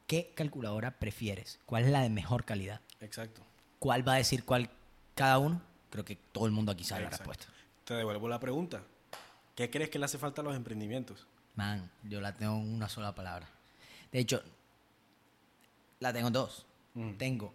qué 0.10 0.32
calculadora 0.36 0.98
prefieres, 0.98 1.60
cuál 1.68 1.84
es 1.86 1.92
la 1.92 2.02
de 2.02 2.10
mejor 2.10 2.44
calidad, 2.44 2.82
Exacto. 3.00 3.44
cuál 3.78 4.06
va 4.08 4.14
a 4.14 4.18
decir 4.18 4.44
cuál 4.44 4.68
cada 5.14 5.38
uno. 5.38 5.62
Creo 5.92 6.04
que 6.04 6.16
todo 6.16 6.48
el 6.48 6.52
mundo 6.52 6.72
aquí 6.72 6.84
sabe 6.84 7.04
la 7.04 7.12
respuesta. 7.12 7.46
Te 7.84 7.94
devuelvo 7.94 8.28
la 8.28 8.40
pregunta. 8.40 8.82
¿Qué 9.54 9.70
crees 9.70 9.92
que 9.92 10.00
le 10.00 10.06
hace 10.06 10.18
falta 10.18 10.42
a 10.42 10.44
los 10.44 10.56
emprendimientos? 10.56 11.28
Man, 11.54 11.92
yo 12.04 12.22
la 12.22 12.36
tengo 12.36 12.56
en 12.56 12.74
una 12.74 12.90
sola 12.90 13.14
palabra. 13.14 13.48
De 14.12 14.18
hecho, 14.20 14.42
la 16.00 16.12
tengo 16.12 16.28
en 16.28 16.34
dos. 16.34 16.66
Mm. 16.96 17.14
Tengo 17.18 17.54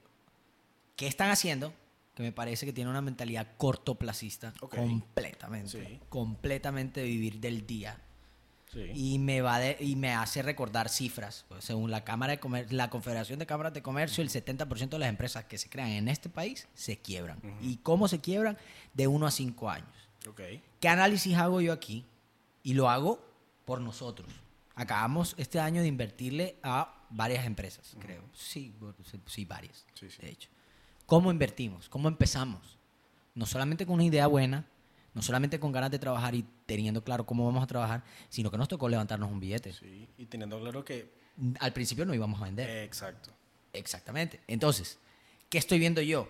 qué 0.94 1.08
están 1.08 1.30
haciendo, 1.30 1.72
que 2.14 2.22
me 2.22 2.30
parece 2.30 2.66
que 2.66 2.72
tiene 2.72 2.88
una 2.88 3.00
mentalidad 3.02 3.48
cortoplacista 3.56 4.54
Ok. 4.60 4.76
completamente. 4.76 5.84
Sí. 5.84 6.00
Completamente 6.08 7.02
vivir 7.02 7.40
del 7.40 7.66
día. 7.66 8.00
Sí. 8.74 8.90
Y 8.94 9.18
me 9.18 9.40
va 9.40 9.58
de- 9.60 9.76
y 9.80 9.96
me 9.96 10.12
hace 10.12 10.42
recordar 10.42 10.88
cifras. 10.88 11.44
Pues, 11.48 11.64
según 11.64 11.90
la 11.90 12.04
Cámara 12.04 12.32
de 12.32 12.40
Comer- 12.40 12.72
la 12.72 12.90
Confederación 12.90 13.38
de 13.38 13.46
Cámaras 13.46 13.72
de 13.72 13.82
Comercio, 13.82 14.22
el 14.22 14.28
70% 14.30 14.96
de 14.96 15.00
las 15.00 15.08
empresas 15.08 15.44
que 15.44 15.56
se 15.56 15.68
crean 15.70 15.90
en 15.90 16.08
este 16.08 16.28
país 16.28 16.66
se 16.74 16.98
quiebran. 16.98 17.40
¿Y 17.62 17.76
cómo 17.78 18.08
se 18.08 18.20
quiebran? 18.20 18.58
De 18.92 19.06
1 19.06 19.26
a 19.26 19.30
5 19.30 19.70
años. 19.70 19.88
Ok. 20.28 20.40
¿Qué 20.80 20.88
análisis 20.88 21.36
hago 21.36 21.60
yo 21.60 21.72
aquí? 21.72 22.04
Y 22.62 22.74
lo 22.74 22.90
hago 22.90 23.24
por 23.64 23.80
nosotros. 23.80 24.28
Acabamos 24.74 25.34
este 25.38 25.60
año 25.60 25.80
de 25.82 25.86
invertirle 25.88 26.56
a 26.62 26.92
varias 27.10 27.46
empresas, 27.46 27.94
creo. 28.00 28.22
Sí, 28.34 28.74
bueno, 28.80 28.96
sí, 29.08 29.20
sí, 29.26 29.44
varias, 29.44 29.86
Sí, 29.94 30.10
sí. 30.10 30.20
de 30.20 30.30
hecho. 30.30 30.48
¿Cómo 31.06 31.30
invertimos? 31.30 31.88
¿Cómo 31.88 32.08
empezamos? 32.08 32.78
No 33.36 33.46
solamente 33.46 33.86
con 33.86 33.94
una 33.94 34.04
idea 34.04 34.26
buena, 34.26 34.66
no 35.14 35.22
solamente 35.22 35.58
con 35.60 35.72
ganas 35.72 35.90
de 35.90 35.98
trabajar 35.98 36.34
y 36.34 36.44
teniendo 36.66 37.02
claro 37.02 37.24
cómo 37.24 37.46
vamos 37.46 37.62
a 37.62 37.66
trabajar, 37.66 38.04
sino 38.28 38.50
que 38.50 38.58
nos 38.58 38.68
tocó 38.68 38.88
levantarnos 38.88 39.30
un 39.30 39.40
billete. 39.40 39.72
Sí. 39.72 40.08
Y 40.18 40.26
teniendo 40.26 40.60
claro 40.60 40.84
que... 40.84 41.12
Al 41.60 41.72
principio 41.72 42.04
no 42.04 42.14
íbamos 42.14 42.40
a 42.40 42.44
vender. 42.44 42.84
Exacto. 42.84 43.30
Exactamente. 43.72 44.40
Entonces, 44.46 44.98
¿qué 45.48 45.58
estoy 45.58 45.78
viendo 45.78 46.00
yo? 46.00 46.28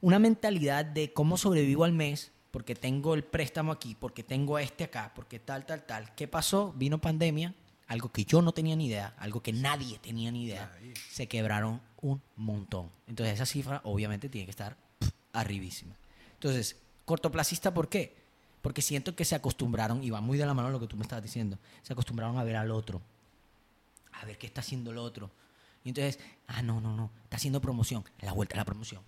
Una 0.00 0.18
mentalidad 0.18 0.84
de 0.84 1.12
cómo 1.12 1.36
sobrevivo 1.36 1.84
al 1.84 1.92
mes, 1.92 2.32
porque 2.50 2.74
tengo 2.74 3.14
el 3.14 3.24
préstamo 3.24 3.72
aquí, 3.72 3.94
porque 3.98 4.22
tengo 4.22 4.58
este 4.58 4.84
acá, 4.84 5.12
porque 5.14 5.38
tal, 5.38 5.66
tal, 5.66 5.84
tal. 5.84 6.14
¿Qué 6.14 6.28
pasó? 6.28 6.72
Vino 6.76 7.00
pandemia, 7.00 7.54
algo 7.86 8.12
que 8.12 8.24
yo 8.24 8.42
no 8.42 8.52
tenía 8.52 8.76
ni 8.76 8.86
idea, 8.86 9.14
algo 9.18 9.42
que 9.42 9.52
nadie 9.52 9.98
tenía 9.98 10.30
ni 10.30 10.44
idea. 10.44 10.70
Nadie. 10.74 10.94
Se 11.10 11.26
quebraron 11.26 11.80
un 12.00 12.22
montón. 12.36 12.90
Entonces, 13.06 13.34
esa 13.34 13.46
cifra 13.46 13.80
obviamente 13.84 14.28
tiene 14.28 14.46
que 14.46 14.52
estar 14.52 14.76
pff, 14.98 15.10
arribísima. 15.32 15.96
Entonces, 16.34 16.76
cortoplacista, 17.08 17.74
¿por 17.74 17.88
qué? 17.88 18.14
Porque 18.62 18.82
siento 18.82 19.16
que 19.16 19.24
se 19.24 19.34
acostumbraron, 19.34 20.04
y 20.04 20.10
va 20.10 20.20
muy 20.20 20.38
de 20.38 20.46
la 20.46 20.54
mano 20.54 20.70
lo 20.70 20.78
que 20.78 20.86
tú 20.86 20.96
me 20.96 21.02
estabas 21.02 21.24
diciendo, 21.24 21.58
se 21.82 21.92
acostumbraron 21.92 22.38
a 22.38 22.44
ver 22.44 22.56
al 22.56 22.70
otro, 22.70 23.00
a 24.12 24.24
ver 24.26 24.38
qué 24.38 24.46
está 24.46 24.60
haciendo 24.60 24.92
el 24.92 24.98
otro. 24.98 25.30
Y 25.84 25.88
entonces, 25.88 26.20
ah, 26.46 26.62
no, 26.62 26.80
no, 26.80 26.94
no, 26.94 27.10
está 27.24 27.36
haciendo 27.36 27.60
promoción, 27.60 28.04
la 28.20 28.32
vuelta 28.32 28.54
a 28.54 28.58
la 28.58 28.64
promoción. 28.64 29.02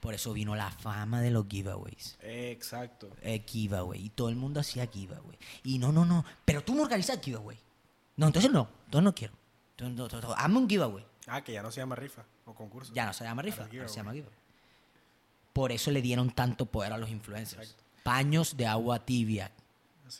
Por 0.00 0.14
eso 0.14 0.32
vino 0.32 0.54
la 0.56 0.70
fama 0.70 1.20
de 1.20 1.30
los 1.30 1.46
giveaways. 1.48 2.16
Exacto. 2.22 3.10
Eh, 3.22 3.42
giveaway. 3.46 4.06
Y 4.06 4.10
todo 4.10 4.28
el 4.28 4.36
mundo 4.36 4.60
hacía 4.60 4.86
giveaway. 4.86 5.38
Y 5.64 5.78
no, 5.78 5.92
no, 5.92 6.04
no, 6.04 6.24
pero 6.44 6.62
tú 6.62 6.74
no 6.74 6.82
organizas 6.82 7.20
giveaway. 7.20 7.58
No, 8.16 8.26
entonces 8.28 8.50
no, 8.50 8.68
entonces 8.86 9.04
no 9.04 9.14
quiero. 9.14 9.34
Entonces, 9.76 10.22
no, 10.22 10.32
hazme 10.32 10.58
un 10.58 10.68
giveaway. 10.68 11.04
Ah, 11.26 11.42
que 11.42 11.52
ya 11.52 11.62
no 11.62 11.70
se 11.70 11.80
llama 11.80 11.96
rifa 11.96 12.24
o 12.44 12.54
concurso. 12.54 12.94
Ya 12.94 13.04
no 13.04 13.12
se 13.12 13.24
llama 13.24 13.42
rifa, 13.42 13.64
Ahora 13.64 13.88
se 13.88 13.96
llama 13.96 14.12
giveaway. 14.12 14.45
Por 15.56 15.72
eso 15.72 15.90
le 15.90 16.02
dieron 16.02 16.28
tanto 16.32 16.66
poder 16.66 16.92
a 16.92 16.98
los 16.98 17.08
influencers. 17.08 17.62
Exacto. 17.62 17.84
Paños 18.02 18.58
de 18.58 18.66
agua 18.66 19.06
tibia. 19.06 19.50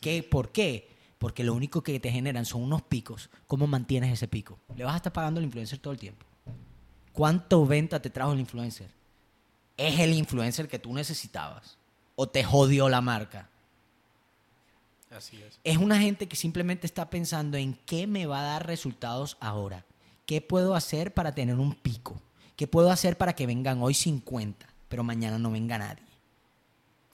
¿Qué? 0.01 0.23
¿Por 0.23 0.51
qué? 0.51 0.89
Porque 1.19 1.43
lo 1.43 1.53
único 1.53 1.83
que 1.83 1.99
te 1.99 2.11
generan 2.11 2.43
son 2.43 2.63
unos 2.63 2.81
picos. 2.81 3.29
¿Cómo 3.45 3.67
mantienes 3.67 4.11
ese 4.11 4.27
pico? 4.27 4.57
Le 4.75 4.83
vas 4.83 4.95
a 4.95 4.97
estar 4.97 5.13
pagando 5.13 5.37
al 5.37 5.45
influencer 5.45 5.77
todo 5.77 5.93
el 5.93 5.99
tiempo. 5.99 6.25
¿Cuánto 7.13 7.67
venta 7.67 8.01
te 8.01 8.09
trajo 8.09 8.33
el 8.33 8.39
influencer? 8.39 8.89
¿Es 9.77 9.99
el 9.99 10.15
influencer 10.15 10.67
que 10.67 10.79
tú 10.79 10.91
necesitabas? 10.91 11.77
¿O 12.15 12.27
te 12.27 12.43
jodió 12.43 12.89
la 12.89 13.01
marca? 13.01 13.47
Así 15.11 15.39
es. 15.43 15.59
Es 15.63 15.77
una 15.77 15.99
gente 15.99 16.27
que 16.27 16.35
simplemente 16.35 16.87
está 16.87 17.11
pensando 17.11 17.57
en 17.57 17.75
qué 17.85 18.07
me 18.07 18.25
va 18.25 18.39
a 18.39 18.53
dar 18.53 18.65
resultados 18.65 19.37
ahora. 19.39 19.85
¿Qué 20.25 20.41
puedo 20.41 20.73
hacer 20.73 21.13
para 21.13 21.35
tener 21.35 21.59
un 21.59 21.75
pico? 21.75 22.19
¿Qué 22.55 22.65
puedo 22.65 22.89
hacer 22.89 23.19
para 23.19 23.35
que 23.35 23.45
vengan 23.45 23.83
hoy 23.83 23.93
50, 23.93 24.67
pero 24.89 25.03
mañana 25.03 25.37
no 25.37 25.51
venga 25.51 25.77
nadie? 25.77 26.03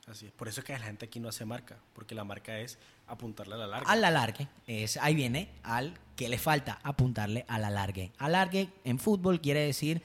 Así 0.08 0.26
es. 0.26 0.32
Por 0.34 0.48
eso 0.48 0.60
es 0.60 0.66
que 0.66 0.74
la 0.74 0.80
gente 0.80 1.06
aquí 1.06 1.20
no 1.20 1.30
hace 1.30 1.46
marca, 1.46 1.78
porque 1.94 2.14
la 2.14 2.24
marca 2.24 2.60
es 2.60 2.78
apuntarle 3.08 3.56
a 3.56 3.58
la 3.58 3.68
larga. 3.68 3.92
A 3.92 3.96
la 3.96 4.12
largue. 4.12 4.48
Es, 4.68 4.98
ahí 4.98 5.16
viene 5.16 5.50
al 5.64 5.98
que 6.16 6.28
le 6.28 6.38
falta, 6.38 6.80
apuntarle 6.84 7.46
a 7.48 7.58
la 7.58 7.70
largue. 7.70 8.12
Alargue 8.18 8.70
en 8.84 9.00
fútbol 9.00 9.40
quiere 9.40 9.62
decir 9.62 10.02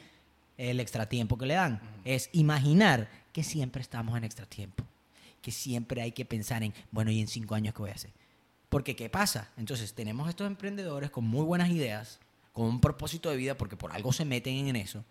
el 0.56 0.80
extratiempo 0.80 1.36
que 1.36 1.46
le 1.46 1.54
dan. 1.54 1.80
Es 2.04 2.30
imaginar 2.32 3.08
que 3.32 3.42
siempre 3.42 3.82
estamos 3.82 4.16
en 4.16 4.24
extratiempo. 4.24 4.84
Que 5.42 5.50
siempre 5.50 6.02
hay 6.02 6.12
que 6.12 6.24
pensar 6.24 6.62
en, 6.62 6.74
bueno, 6.90 7.10
¿y 7.10 7.20
en 7.20 7.28
cinco 7.28 7.54
años 7.54 7.74
qué 7.74 7.80
voy 7.80 7.90
a 7.90 7.94
hacer? 7.94 8.12
Porque 8.68 8.94
¿qué 8.94 9.08
pasa? 9.08 9.50
Entonces 9.56 9.94
tenemos 9.94 10.28
estos 10.28 10.46
emprendedores 10.46 11.10
con 11.10 11.24
muy 11.24 11.44
buenas 11.44 11.70
ideas, 11.70 12.20
con 12.52 12.66
un 12.66 12.80
propósito 12.80 13.30
de 13.30 13.36
vida, 13.36 13.56
porque 13.56 13.76
por 13.76 13.92
algo 13.92 14.12
se 14.12 14.24
meten 14.24 14.68
en 14.68 14.76
eso, 14.76 15.04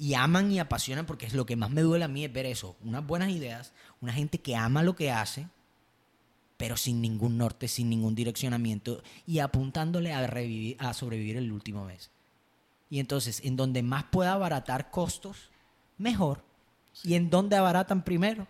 y 0.00 0.14
aman 0.14 0.50
y 0.50 0.58
apasionan, 0.58 1.04
porque 1.04 1.26
es 1.26 1.34
lo 1.34 1.44
que 1.44 1.56
más 1.56 1.68
me 1.68 1.82
duele 1.82 2.06
a 2.06 2.08
mí 2.08 2.24
es 2.24 2.32
ver 2.32 2.46
eso. 2.46 2.74
Unas 2.82 3.06
buenas 3.06 3.28
ideas, 3.28 3.74
una 4.00 4.14
gente 4.14 4.38
que 4.38 4.56
ama 4.56 4.82
lo 4.82 4.96
que 4.96 5.10
hace, 5.10 5.46
pero 6.56 6.78
sin 6.78 7.02
ningún 7.02 7.36
norte, 7.36 7.68
sin 7.68 7.90
ningún 7.90 8.14
direccionamiento 8.14 9.02
y 9.26 9.40
apuntándole 9.40 10.14
a, 10.14 10.26
revivir, 10.26 10.78
a 10.78 10.94
sobrevivir 10.94 11.36
el 11.36 11.52
último 11.52 11.84
mes. 11.84 12.10
Y 12.88 12.98
entonces, 12.98 13.42
en 13.44 13.56
donde 13.56 13.82
más 13.82 14.04
pueda 14.04 14.32
abaratar 14.32 14.90
costos, 14.90 15.50
mejor. 15.98 16.42
Y 17.04 17.12
en 17.12 17.28
donde 17.28 17.56
abaratan 17.56 18.02
primero, 18.02 18.48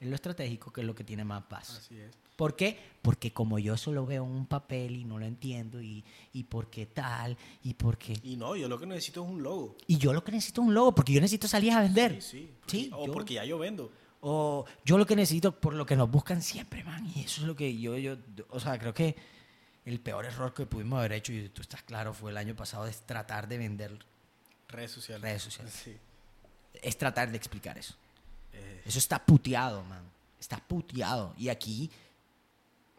es 0.00 0.08
lo 0.08 0.16
estratégico, 0.16 0.72
que 0.72 0.80
es 0.80 0.88
lo 0.88 0.96
que 0.96 1.04
tiene 1.04 1.24
más 1.24 1.44
paz. 1.44 1.78
Así 1.78 1.96
es. 1.96 2.19
¿Por 2.40 2.56
qué? 2.56 2.78
Porque 3.02 3.34
como 3.34 3.58
yo 3.58 3.76
solo 3.76 4.06
veo 4.06 4.24
un 4.24 4.46
papel 4.46 4.96
y 4.96 5.04
no 5.04 5.18
lo 5.18 5.26
entiendo, 5.26 5.82
y, 5.82 6.02
y 6.32 6.44
por 6.44 6.70
qué 6.70 6.86
tal, 6.86 7.36
y 7.62 7.74
por 7.74 7.98
qué... 7.98 8.18
Y 8.22 8.36
no, 8.38 8.56
yo 8.56 8.66
lo 8.66 8.78
que 8.80 8.86
necesito 8.86 9.22
es 9.22 9.28
un 9.30 9.42
logo. 9.42 9.76
Y 9.86 9.98
yo 9.98 10.14
lo 10.14 10.24
que 10.24 10.32
necesito 10.32 10.62
es 10.62 10.68
un 10.68 10.72
logo, 10.72 10.94
porque 10.94 11.12
yo 11.12 11.20
necesito 11.20 11.46
salir 11.48 11.72
a 11.72 11.80
vender. 11.82 12.22
Sí, 12.22 12.30
sí. 12.30 12.50
Sí, 12.66 12.90
o 12.94 13.06
yo- 13.06 13.12
porque 13.12 13.34
ya 13.34 13.44
yo 13.44 13.58
vendo. 13.58 13.92
O 14.22 14.64
yo 14.86 14.96
lo 14.96 15.04
que 15.04 15.16
necesito, 15.16 15.52
por 15.52 15.74
lo 15.74 15.84
que 15.84 15.96
nos 15.96 16.10
buscan 16.10 16.40
siempre, 16.40 16.82
man. 16.82 17.06
Y 17.14 17.20
eso 17.24 17.42
es 17.42 17.46
lo 17.46 17.54
que 17.54 17.78
yo, 17.78 17.98
yo, 17.98 18.16
o 18.48 18.58
sea, 18.58 18.78
creo 18.78 18.94
que 18.94 19.16
el 19.84 20.00
peor 20.00 20.24
error 20.24 20.54
que 20.54 20.64
pudimos 20.64 20.98
haber 20.98 21.12
hecho, 21.12 21.34
y 21.34 21.50
tú 21.50 21.60
estás 21.60 21.82
claro, 21.82 22.14
fue 22.14 22.30
el 22.30 22.38
año 22.38 22.54
pasado, 22.56 22.86
es 22.86 23.02
tratar 23.02 23.48
de 23.48 23.58
vender, 23.58 23.98
Redes 24.68 24.92
sociales. 24.92 25.22
Redes 25.22 25.42
sociales. 25.42 25.74
Sí. 25.74 25.94
es 26.80 26.96
tratar 26.96 27.30
de 27.30 27.36
explicar 27.36 27.76
eso. 27.76 27.94
Eh, 28.54 28.82
Eso 28.86 28.98
está 28.98 29.18
puteado, 29.24 29.82
man. 29.84 30.04
Está 30.38 30.56
puteado. 30.58 31.34
Y 31.36 31.48
aquí, 31.50 31.90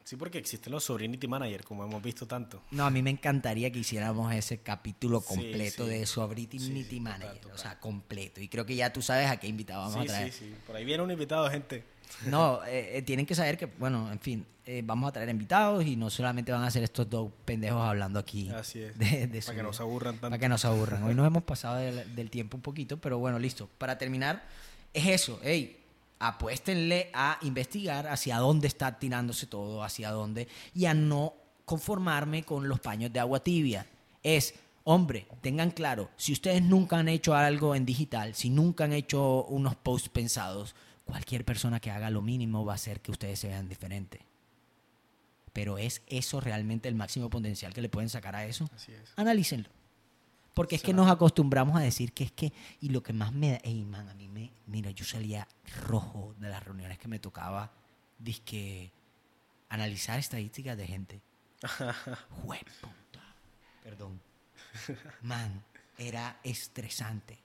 sí, 0.04 0.16
porque 0.16 0.38
existen 0.38 0.72
los 0.72 0.84
Sobrinity 0.84 1.28
Manager, 1.28 1.64
como 1.64 1.84
hemos 1.84 2.02
visto 2.02 2.26
tanto. 2.28 2.62
no, 2.72 2.86
a 2.86 2.90
mí 2.90 3.02
me 3.02 3.10
encantaría 3.10 3.72
que 3.72 3.80
hiciéramos 3.80 4.34
ese 4.34 4.60
capítulo 4.60 5.22
completo 5.22 5.86
sí. 5.86 5.90
de 5.92 6.06
Sí, 6.06 6.86
sí, 6.90 7.00
Manager. 7.00 7.28
total, 7.28 7.40
total. 7.42 7.56
O 7.56 7.58
sea, 7.58 7.80
completo. 7.80 8.42
Y 8.42 8.48
creo 8.48 8.66
que 8.66 8.76
ya 8.76 8.92
tú 8.94 9.02
sabes 9.02 9.30
a 9.30 9.38
qué 9.38 9.48
invitado 9.48 9.82
vamos 9.82 9.96
sí, 9.96 10.02
a 10.02 10.06
traer. 10.06 10.32
sí, 10.32 10.40
sí. 10.46 10.56
Por 10.68 10.76
ahí 10.76 10.86
viene 10.86 11.04
un 11.04 11.12
invitado, 11.12 11.50
gente. 11.50 11.84
No, 12.26 12.64
eh, 12.66 12.98
eh, 12.98 13.02
tienen 13.04 13.26
que 13.26 13.34
saber 13.36 13.58
que, 13.58 13.68
bueno, 13.68 14.12
en 14.12 14.20
fin, 14.20 14.46
eh, 14.66 14.82
vamos 14.86 15.08
a 15.08 15.14
traer 15.14 15.30
invitados 15.30 15.86
y 15.86 15.96
no 15.96 16.10
solamente 16.10 16.52
van 16.52 16.64
a 16.64 16.70
ser 16.70 16.84
estos 16.84 17.10
dos 17.10 17.32
pendejos 17.46 17.82
hablando 17.82 18.20
aquí. 18.20 18.50
Así 18.50 18.82
es. 18.82 18.98
de- 19.00 19.42
Para 19.46 19.56
que 19.58 19.64
no 19.64 19.72
se 19.74 19.82
aburran 19.82 20.16
tanto. 20.16 20.30
Para 20.30 20.38
que 20.40 20.50
no 20.50 20.58
se 20.58 20.68
aburran. 20.68 21.04
Hoy 21.04 21.16
nos 21.16 21.26
hemos 21.28 21.44
pasado 21.44 21.78
del, 21.78 22.14
del 22.16 22.30
tiempo 22.30 22.58
un 22.58 22.62
poquito, 22.64 22.98
pero 23.00 23.18
bueno, 23.18 23.40
listo. 23.40 23.70
Para 23.78 23.98
terminar, 23.98 24.44
es 24.94 25.06
eso. 25.08 25.40
Hey, 25.42 25.78
apuéstenle 26.22 27.10
a 27.14 27.40
investigar 27.42 28.08
hacia 28.08 28.38
dónde 28.38 28.68
está 28.68 29.00
tirándose 29.00 29.48
todo, 29.48 29.84
hacia 29.84 30.12
dónde, 30.12 30.48
y 30.74 30.86
a 30.86 30.94
no 30.94 31.34
conformarme 31.66 32.44
con 32.44 32.68
los 32.68 32.80
paños 32.80 33.12
de 33.12 33.20
agua 33.20 33.42
tibia. 33.42 33.88
Es, 34.22 34.54
hombre, 34.84 35.28
tengan 35.42 35.72
claro, 35.72 36.12
si 36.18 36.32
ustedes 36.32 36.62
nunca 36.62 37.00
han 37.00 37.08
hecho 37.08 37.34
algo 37.34 37.74
en 37.74 37.86
digital, 37.86 38.36
si 38.36 38.52
nunca 38.52 38.84
han 38.84 38.94
hecho 38.94 39.46
unos 39.46 39.76
posts 39.76 40.10
pensados, 40.10 40.76
cualquier 41.06 41.44
persona 41.44 41.80
que 41.80 41.90
haga 41.90 42.12
lo 42.12 42.22
mínimo 42.22 42.64
va 42.66 42.74
a 42.74 42.76
hacer 42.76 43.02
que 43.02 43.12
ustedes 43.12 43.40
se 43.40 43.48
vean 43.48 43.68
diferentes. 43.68 44.22
Pero 45.54 45.80
¿es 45.80 46.04
eso 46.06 46.40
realmente 46.40 46.88
el 46.88 46.96
máximo 46.96 47.30
potencial 47.30 47.74
que 47.74 47.82
le 47.82 47.90
pueden 47.90 48.10
sacar 48.10 48.36
a 48.36 48.46
eso? 48.46 48.70
Así 48.76 48.94
es. 48.94 49.12
analícenlo. 49.16 49.70
Porque 50.54 50.76
es 50.76 50.82
que 50.84 50.94
nos 50.94 51.10
acostumbramos 51.10 51.78
a 51.78 51.80
decir 51.80 52.12
que 52.12 52.26
es 52.26 52.32
que, 52.32 52.52
y 52.82 52.90
lo 52.90 53.02
que 53.02 53.14
más 53.14 53.32
me 53.32 53.52
da, 53.52 53.58
ey 53.64 53.86
man, 53.86 54.10
a 54.10 54.14
mí 54.14 54.28
me, 54.28 54.52
mira, 54.68 54.92
yo 54.92 55.06
salía 55.06 55.48
rojo 55.88 56.36
de 56.40 56.50
las 56.50 56.64
reuniones 56.64 56.98
que 56.98 57.08
me 57.08 57.20
tocaba, 57.20 57.72
que 58.46 58.92
analizar 59.70 60.20
estadísticas 60.20 60.78
de 60.78 60.88
gente. 60.88 61.22
Jueputa. 62.44 63.36
Perdón. 63.84 64.22
Man, 65.22 65.64
era 65.98 66.40
estresante. 66.44 67.40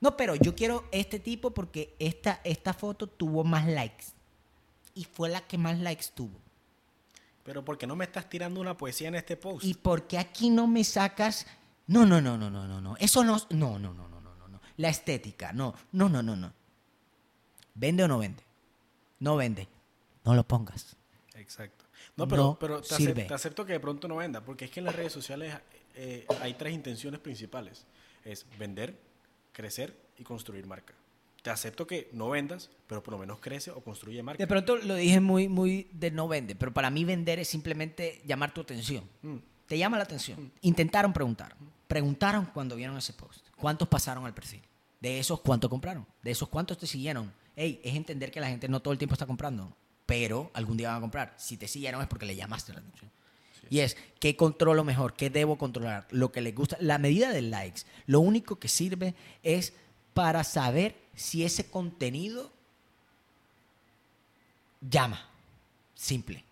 No, 0.00 0.16
pero 0.16 0.34
yo 0.34 0.54
quiero 0.54 0.88
este 0.90 1.20
tipo 1.20 1.52
porque 1.52 1.94
esta, 1.98 2.40
esta 2.42 2.74
foto 2.74 3.06
tuvo 3.06 3.44
más 3.44 3.66
likes. 3.66 4.06
Y 4.94 5.04
fue 5.04 5.28
la 5.28 5.40
que 5.46 5.58
más 5.58 5.78
likes 5.78 6.06
tuvo. 6.14 6.40
Pero 7.44 7.64
¿por 7.64 7.78
qué 7.78 7.86
no 7.86 7.96
me 7.96 8.04
estás 8.04 8.28
tirando 8.28 8.60
una 8.60 8.76
poesía 8.76 9.08
en 9.08 9.16
este 9.16 9.36
post? 9.36 9.64
¿Y 9.64 9.74
por 9.74 10.06
qué 10.06 10.18
aquí 10.18 10.50
no 10.50 10.66
me 10.66 10.84
sacas? 10.84 11.46
No, 11.88 12.06
no, 12.06 12.20
no, 12.20 12.38
no, 12.38 12.50
no, 12.50 12.66
no, 12.66 12.80
no. 12.80 12.96
Eso 12.98 13.24
no, 13.24 13.36
no, 13.50 13.78
no, 13.78 13.92
no, 13.94 14.08
no, 14.08 14.20
no, 14.20 14.34
no, 14.36 14.48
no. 14.48 14.60
La 14.76 14.88
estética, 14.88 15.52
no, 15.52 15.74
no, 15.92 16.08
no, 16.08 16.22
no, 16.22 16.36
no. 16.36 16.52
¿Vende 17.74 18.04
o 18.04 18.08
no 18.08 18.18
vende? 18.18 18.42
No 19.20 19.36
vende. 19.36 19.68
No 20.24 20.34
lo 20.34 20.44
pongas. 20.44 20.96
Exacto. 21.34 21.84
No, 22.16 22.28
pero, 22.28 22.42
No 22.42 22.58
pero 22.58 22.80
te, 22.82 22.94
sirve. 22.94 23.24
acep- 23.24 23.28
te 23.28 23.34
acepto 23.34 23.64
que 23.66 23.72
de 23.72 23.80
pronto 23.80 24.06
no 24.08 24.16
venda, 24.16 24.42
porque 24.44 24.66
es 24.66 24.70
que 24.70 24.80
en 24.80 24.86
las 24.86 24.94
redes 24.94 25.12
sociales 25.12 25.54
eh, 25.94 26.26
hay 26.40 26.54
tres 26.54 26.74
intenciones 26.74 27.20
principales. 27.20 27.86
Es 28.24 28.46
vender, 28.58 28.98
crecer 29.52 29.96
y 30.18 30.22
construir 30.22 30.66
marca. 30.66 30.94
Te 31.42 31.50
acepto 31.50 31.86
que 31.86 32.08
no 32.12 32.30
vendas, 32.30 32.70
pero 32.86 33.02
por 33.02 33.12
lo 33.12 33.18
menos 33.18 33.40
crece 33.40 33.70
o 33.72 33.80
construye 33.80 34.22
marca. 34.22 34.40
De 34.40 34.46
pronto 34.46 34.76
lo 34.76 34.94
dije 34.94 35.18
muy, 35.20 35.48
muy 35.48 35.88
de 35.92 36.10
no 36.12 36.28
vende, 36.28 36.54
pero 36.54 36.72
para 36.72 36.90
mí 36.90 37.04
vender 37.04 37.40
es 37.40 37.48
simplemente 37.48 38.22
llamar 38.24 38.54
tu 38.54 38.60
atención. 38.60 39.04
Mm, 39.22 39.36
Te 39.72 39.78
llama 39.78 39.96
la 39.96 40.02
atención. 40.02 40.52
Intentaron 40.60 41.14
preguntar. 41.14 41.56
Preguntaron 41.88 42.44
cuando 42.44 42.76
vieron 42.76 42.94
ese 42.98 43.14
post. 43.14 43.40
¿Cuántos 43.56 43.88
pasaron 43.88 44.26
al 44.26 44.34
perfil? 44.34 44.60
De 45.00 45.18
esos, 45.18 45.40
¿cuántos 45.40 45.70
compraron? 45.70 46.06
De 46.22 46.30
esos, 46.30 46.46
¿cuántos 46.50 46.76
te 46.76 46.86
siguieron? 46.86 47.32
Ey, 47.56 47.80
es 47.82 47.94
entender 47.94 48.30
que 48.30 48.38
la 48.38 48.48
gente 48.48 48.68
no 48.68 48.80
todo 48.80 48.92
el 48.92 48.98
tiempo 48.98 49.14
está 49.14 49.24
comprando, 49.24 49.74
pero 50.04 50.50
algún 50.52 50.76
día 50.76 50.88
van 50.88 50.98
a 50.98 51.00
comprar. 51.00 51.32
Si 51.38 51.56
te 51.56 51.66
siguieron 51.68 52.02
es 52.02 52.06
porque 52.06 52.26
le 52.26 52.36
llamaste 52.36 52.74
la 52.74 52.80
atención. 52.80 53.10
Y 53.70 53.78
es, 53.78 53.96
¿qué 54.20 54.36
controlo 54.36 54.84
mejor? 54.84 55.14
¿Qué 55.14 55.30
debo 55.30 55.56
controlar? 55.56 56.06
Lo 56.10 56.32
que 56.32 56.42
les 56.42 56.54
gusta. 56.54 56.76
La 56.78 56.98
medida 56.98 57.30
de 57.30 57.40
likes, 57.40 57.84
lo 58.04 58.20
único 58.20 58.56
que 58.56 58.68
sirve 58.68 59.14
es 59.42 59.72
para 60.12 60.44
saber 60.44 60.98
si 61.14 61.46
ese 61.46 61.70
contenido 61.70 62.52
llama. 64.82 65.30
Simple. 65.94 66.44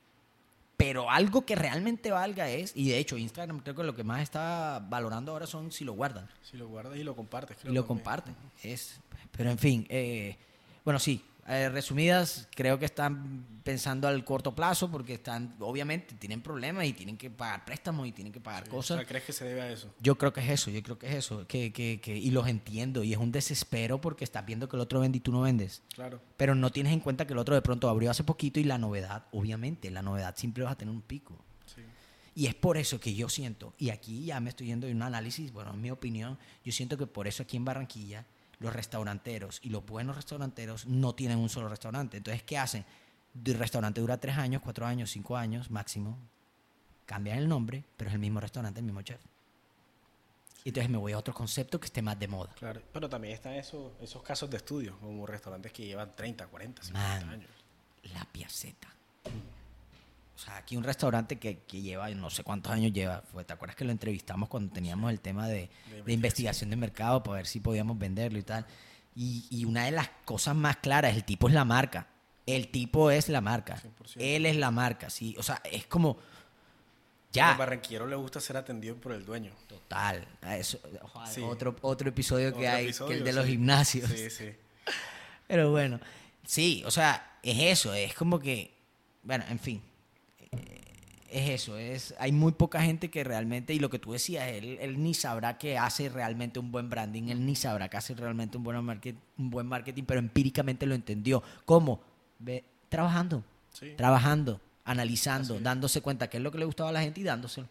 Pero 0.81 1.11
algo 1.11 1.45
que 1.45 1.55
realmente 1.55 2.11
valga 2.11 2.49
es, 2.49 2.73
y 2.75 2.89
de 2.89 2.99
hecho 2.99 3.19
Instagram 3.19 3.61
creo 3.61 3.75
que 3.77 3.83
lo 3.85 3.95
que 3.95 4.03
más 4.03 4.23
está 4.23 4.85
valorando 4.89 5.33
ahora 5.33 5.47
son 5.47 5.71
si 5.71 5.85
lo 5.85 5.93
guardan 5.93 6.27
Si 6.43 6.57
lo 6.57 6.69
guardas 6.69 6.97
y 6.97 7.05
lo 7.05 7.15
compartes. 7.15 7.57
y 7.59 7.61
creo 7.61 7.75
lo 7.75 7.83
también. 7.83 7.99
comparten. 8.05 8.37
Es, 8.63 8.99
pero 9.31 9.51
en 9.51 9.59
fin, 9.59 9.87
eh, 9.91 10.37
bueno, 10.85 10.99
sí, 10.99 11.23
eh, 11.49 11.69
resumidas, 11.69 12.49
creo 12.55 12.79
que 12.79 12.85
están 12.85 13.47
pensando 13.65 14.09
al 14.09 14.25
corto 14.25 14.55
plazo 14.55 14.91
porque 14.91 15.15
están, 15.15 15.55
obviamente, 15.61 16.15
tienen 16.15 16.41
problemas 16.43 16.85
y 16.87 16.93
tienen 16.93 17.17
que 17.17 17.29
pagar 17.31 17.65
préstamos 17.65 18.07
y 18.07 18.13
tienen 18.13 18.33
que 18.33 18.41
pagar 18.41 18.65
Sí, 18.65 18.71
cosas. 18.71 18.91
O 18.97 19.01
sea, 19.01 19.07
¿crees 19.07 19.25
que 19.25 19.33
se 19.33 19.45
debe 19.45 19.63
a 19.63 19.71
eso? 19.71 19.93
Yo 20.01 20.17
creo 20.17 20.33
que 20.33 20.41
es 20.41 20.49
eso, 20.51 20.71
yo 20.71 20.83
creo 20.83 20.99
que 20.99 21.09
es 21.09 21.15
eso, 21.15 21.47
que, 21.47 21.73
que, 21.73 22.01
que, 22.01 22.17
y 22.17 22.31
los 22.31 22.47
entiendo, 22.47 23.03
y 23.05 23.13
es 23.13 23.19
un 23.19 23.33
desespero 23.33 24.01
porque 24.01 24.25
estás 24.25 24.45
viendo 24.47 24.69
que 24.69 24.77
el 24.77 24.81
otro 24.81 25.01
vende 25.01 25.19
y 25.19 25.21
tú 25.21 25.33
no 25.33 25.43
vendes, 25.43 25.83
Claro. 25.95 26.21
pero 26.37 26.55
no 26.55 26.71
tienes 26.71 26.93
en 26.93 27.01
cuenta 27.01 27.27
que 27.27 27.33
el 27.33 27.39
otro 27.39 27.55
de 27.55 27.63
pronto 27.63 27.89
abrió 27.89 28.11
hace 28.11 28.25
poquito 28.25 28.61
y 28.61 28.65
la 28.65 28.79
novedad, 28.79 29.25
obviamente, 29.33 29.91
la 29.91 30.03
novedad 30.03 30.35
siempre 30.37 30.63
vas 30.65 30.73
a 30.73 30.77
tener 30.77 30.95
un 30.95 31.03
pico. 31.03 31.37
Sí. 31.67 31.83
Y 32.35 32.47
es 32.47 32.55
por 32.55 32.77
eso 32.77 33.01
que 33.01 33.15
yo 33.15 33.29
siento, 33.29 33.75
y 33.79 33.91
aquí 33.91 34.25
ya 34.25 34.41
me 34.41 34.51
estoy 34.51 34.69
yendo 34.69 34.87
de 34.87 34.93
un 34.95 35.03
análisis, 35.03 35.53
bueno, 35.53 35.73
en 35.75 35.81
mi 35.81 35.91
opinión, 35.91 36.39
yo 36.65 36.73
siento 36.73 36.97
que 36.97 37.07
por 37.07 37.27
eso 37.29 37.43
aquí 37.43 37.57
en 37.57 37.65
Barranquilla 37.65 38.25
los 38.61 38.73
restauranteros 38.73 39.59
y 39.63 39.71
los 39.71 39.85
buenos 39.85 40.17
restauranteros 40.17 40.87
no 40.87 41.15
tienen 41.15 41.39
un 41.39 41.49
solo 41.49 41.69
restaurante. 41.69 42.19
Entonces, 42.19 42.43
¿qué 42.45 42.59
hacen? 42.59 42.85
El 43.45 43.55
restaurante 43.55 44.01
dura 44.01 44.19
tres 44.19 44.37
años, 44.37 44.63
cuatro 44.63 44.87
años, 44.87 45.11
cinco 45.11 45.37
años 45.37 45.71
máximo. 45.71 46.19
Cambian 47.07 47.39
el 47.39 47.49
nombre, 47.49 47.85
pero 47.97 48.09
es 48.09 48.15
el 48.15 48.21
mismo 48.21 48.39
restaurante, 48.39 48.81
el 48.81 48.87
mismo 48.87 49.03
chef. 49.03 49.21
Y 50.63 50.69
entonces 50.69 50.91
me 50.91 50.99
voy 50.99 51.13
a 51.13 51.19
otro 51.19 51.33
concepto 51.33 51.81
que 51.81 51.87
esté 51.87 52.03
más 52.03 52.19
de 52.19 52.29
moda. 52.29 52.53
Claro. 52.55 52.83
Pero 52.93 53.09
también 53.09 53.35
están 53.35 53.55
esos, 53.55 53.93
esos 54.01 54.23
casos 54.23 54.51
de 54.51 54.59
estudio, 54.59 54.99
como 55.01 55.27
restaurantes 55.27 55.73
que 55.73 55.87
llevan 55.87 56.15
30, 56.15 56.47
40, 56.47 56.83
50 56.83 57.21
Man. 57.25 57.29
años. 57.31 57.51
La 58.13 58.25
piaceta. 58.27 58.89
Sea, 60.41 60.57
aquí 60.57 60.77
un 60.77 60.85
restaurante 60.85 61.39
que, 61.39 61.59
que 61.65 61.83
lleva, 61.83 62.09
no 62.11 62.31
sé 62.31 62.43
cuántos 62.43 62.73
años 62.73 62.93
lleva. 62.93 63.23
Fue, 63.33 63.45
¿Te 63.45 63.53
acuerdas 63.53 63.77
que 63.77 63.85
lo 63.85 63.93
entrevistamos 63.93 64.49
cuando 64.49 64.73
teníamos 64.73 65.11
el 65.11 65.21
tema 65.21 65.47
de, 65.49 65.69
De 65.91 66.03
de 66.03 66.13
investigación 66.13 66.71
de 66.71 66.77
mercado 66.77 67.23
para 67.23 67.37
ver 67.37 67.47
si 67.47 67.61
podíamos 67.61 67.99
venderlo 67.99 68.39
y 68.39 68.43
tal? 68.43 68.65
Y, 69.15 69.45
y 69.51 69.65
una 69.67 69.85
de 69.85 69.91
las 69.91 70.09
cosas 70.25 70.55
más 70.57 70.77
claras, 70.79 71.15
el 71.15 71.25
tipo 71.25 71.49
es 71.49 71.55
la 71.55 71.65
marca. 71.65 72.07
El 72.47 72.69
tipo 72.69 73.11
es 73.11 73.29
la 73.29 73.41
marca. 73.41 73.77
100%. 73.77 74.15
Él 74.19 74.47
es 74.47 74.57
la 74.57 74.71
marca, 74.71 75.11
sí. 75.11 75.35
O 75.39 75.43
sea, 75.43 75.61
es 75.71 75.87
como. 75.87 76.13
Al 76.13 77.33
Ya. 77.33 77.55
barranquero 77.55 78.07
le 78.07 78.17
gusta 78.17 78.41
ser 78.41 78.57
atendido 78.57 78.97
por 78.97 79.13
el 79.13 79.25
dueño. 79.25 79.53
Total. 79.69 80.27
A 80.43 80.57
Eso, 80.57 80.81
ojalá, 81.03 81.27
Sí. 81.27 81.43
otro, 81.43 81.77
otro 81.83 82.09
episodio 82.09 82.53
que 82.57 82.67
hay, 82.67 82.87
episodio, 82.87 83.09
que 83.13 83.19
el 83.19 83.25
de 83.25 83.33
los 83.35 83.47
gimnasios. 83.47 84.11
Sí, 84.11 84.31
sí. 84.31 84.51
Pero 85.47 85.71
bueno, 85.71 86.01
sí, 86.45 86.83
o 86.87 86.91
sea, 86.91 87.39
es 87.43 87.59
eso, 87.61 87.93
es 87.95 88.15
como 88.15 88.39
que, 88.39 88.75
bueno, 89.23 89.45
en 89.49 89.59
fin, 89.59 89.83
es 91.31 91.49
eso, 91.49 91.79
es, 91.79 92.15
hay 92.19 92.33
muy 92.33 92.53
poca 92.53 92.83
gente 92.83 93.09
que 93.09 93.23
realmente, 93.23 93.73
y 93.73 93.79
lo 93.79 93.89
que 93.89 94.01
tú 94.01 94.13
decías, 94.13 94.49
él, 94.49 94.79
él 94.81 95.01
ni 95.01 95.15
sabrá 95.15 95.59
que 95.59 95.79
hace 95.79 96.09
realmente 96.09 96.59
un 96.59 96.73
buen 96.73 96.91
branding, 96.91 97.29
él 97.29 97.47
ni 97.47 97.55
sabrá 97.55 97.89
que 97.89 97.97
hace 97.97 98.15
realmente 98.15 98.57
un 98.57 98.65
buen, 98.65 98.83
market, 98.85 99.17
un 99.39 99.49
buen 99.49 99.67
marketing, 99.67 100.03
pero 100.05 100.19
empíricamente 100.19 100.87
lo 100.87 100.95
entendió. 100.95 101.43
¿Cómo? 101.65 102.01
Ve, 102.41 102.65
trabajando, 102.89 103.45
Sí. 103.73 103.95
trabajando, 103.97 104.61
analizando, 104.85 105.61
dándose 105.61 106.01
cuenta 106.01 106.29
qué 106.29 106.39
es 106.39 106.43
lo 106.43 106.51
que 106.51 106.59
le 106.59 106.65
gustaba 106.65 106.91
a 106.91 106.93
la 106.93 107.03
gente 107.03 107.21
y 107.21 107.25
dándoselo. 107.25 107.69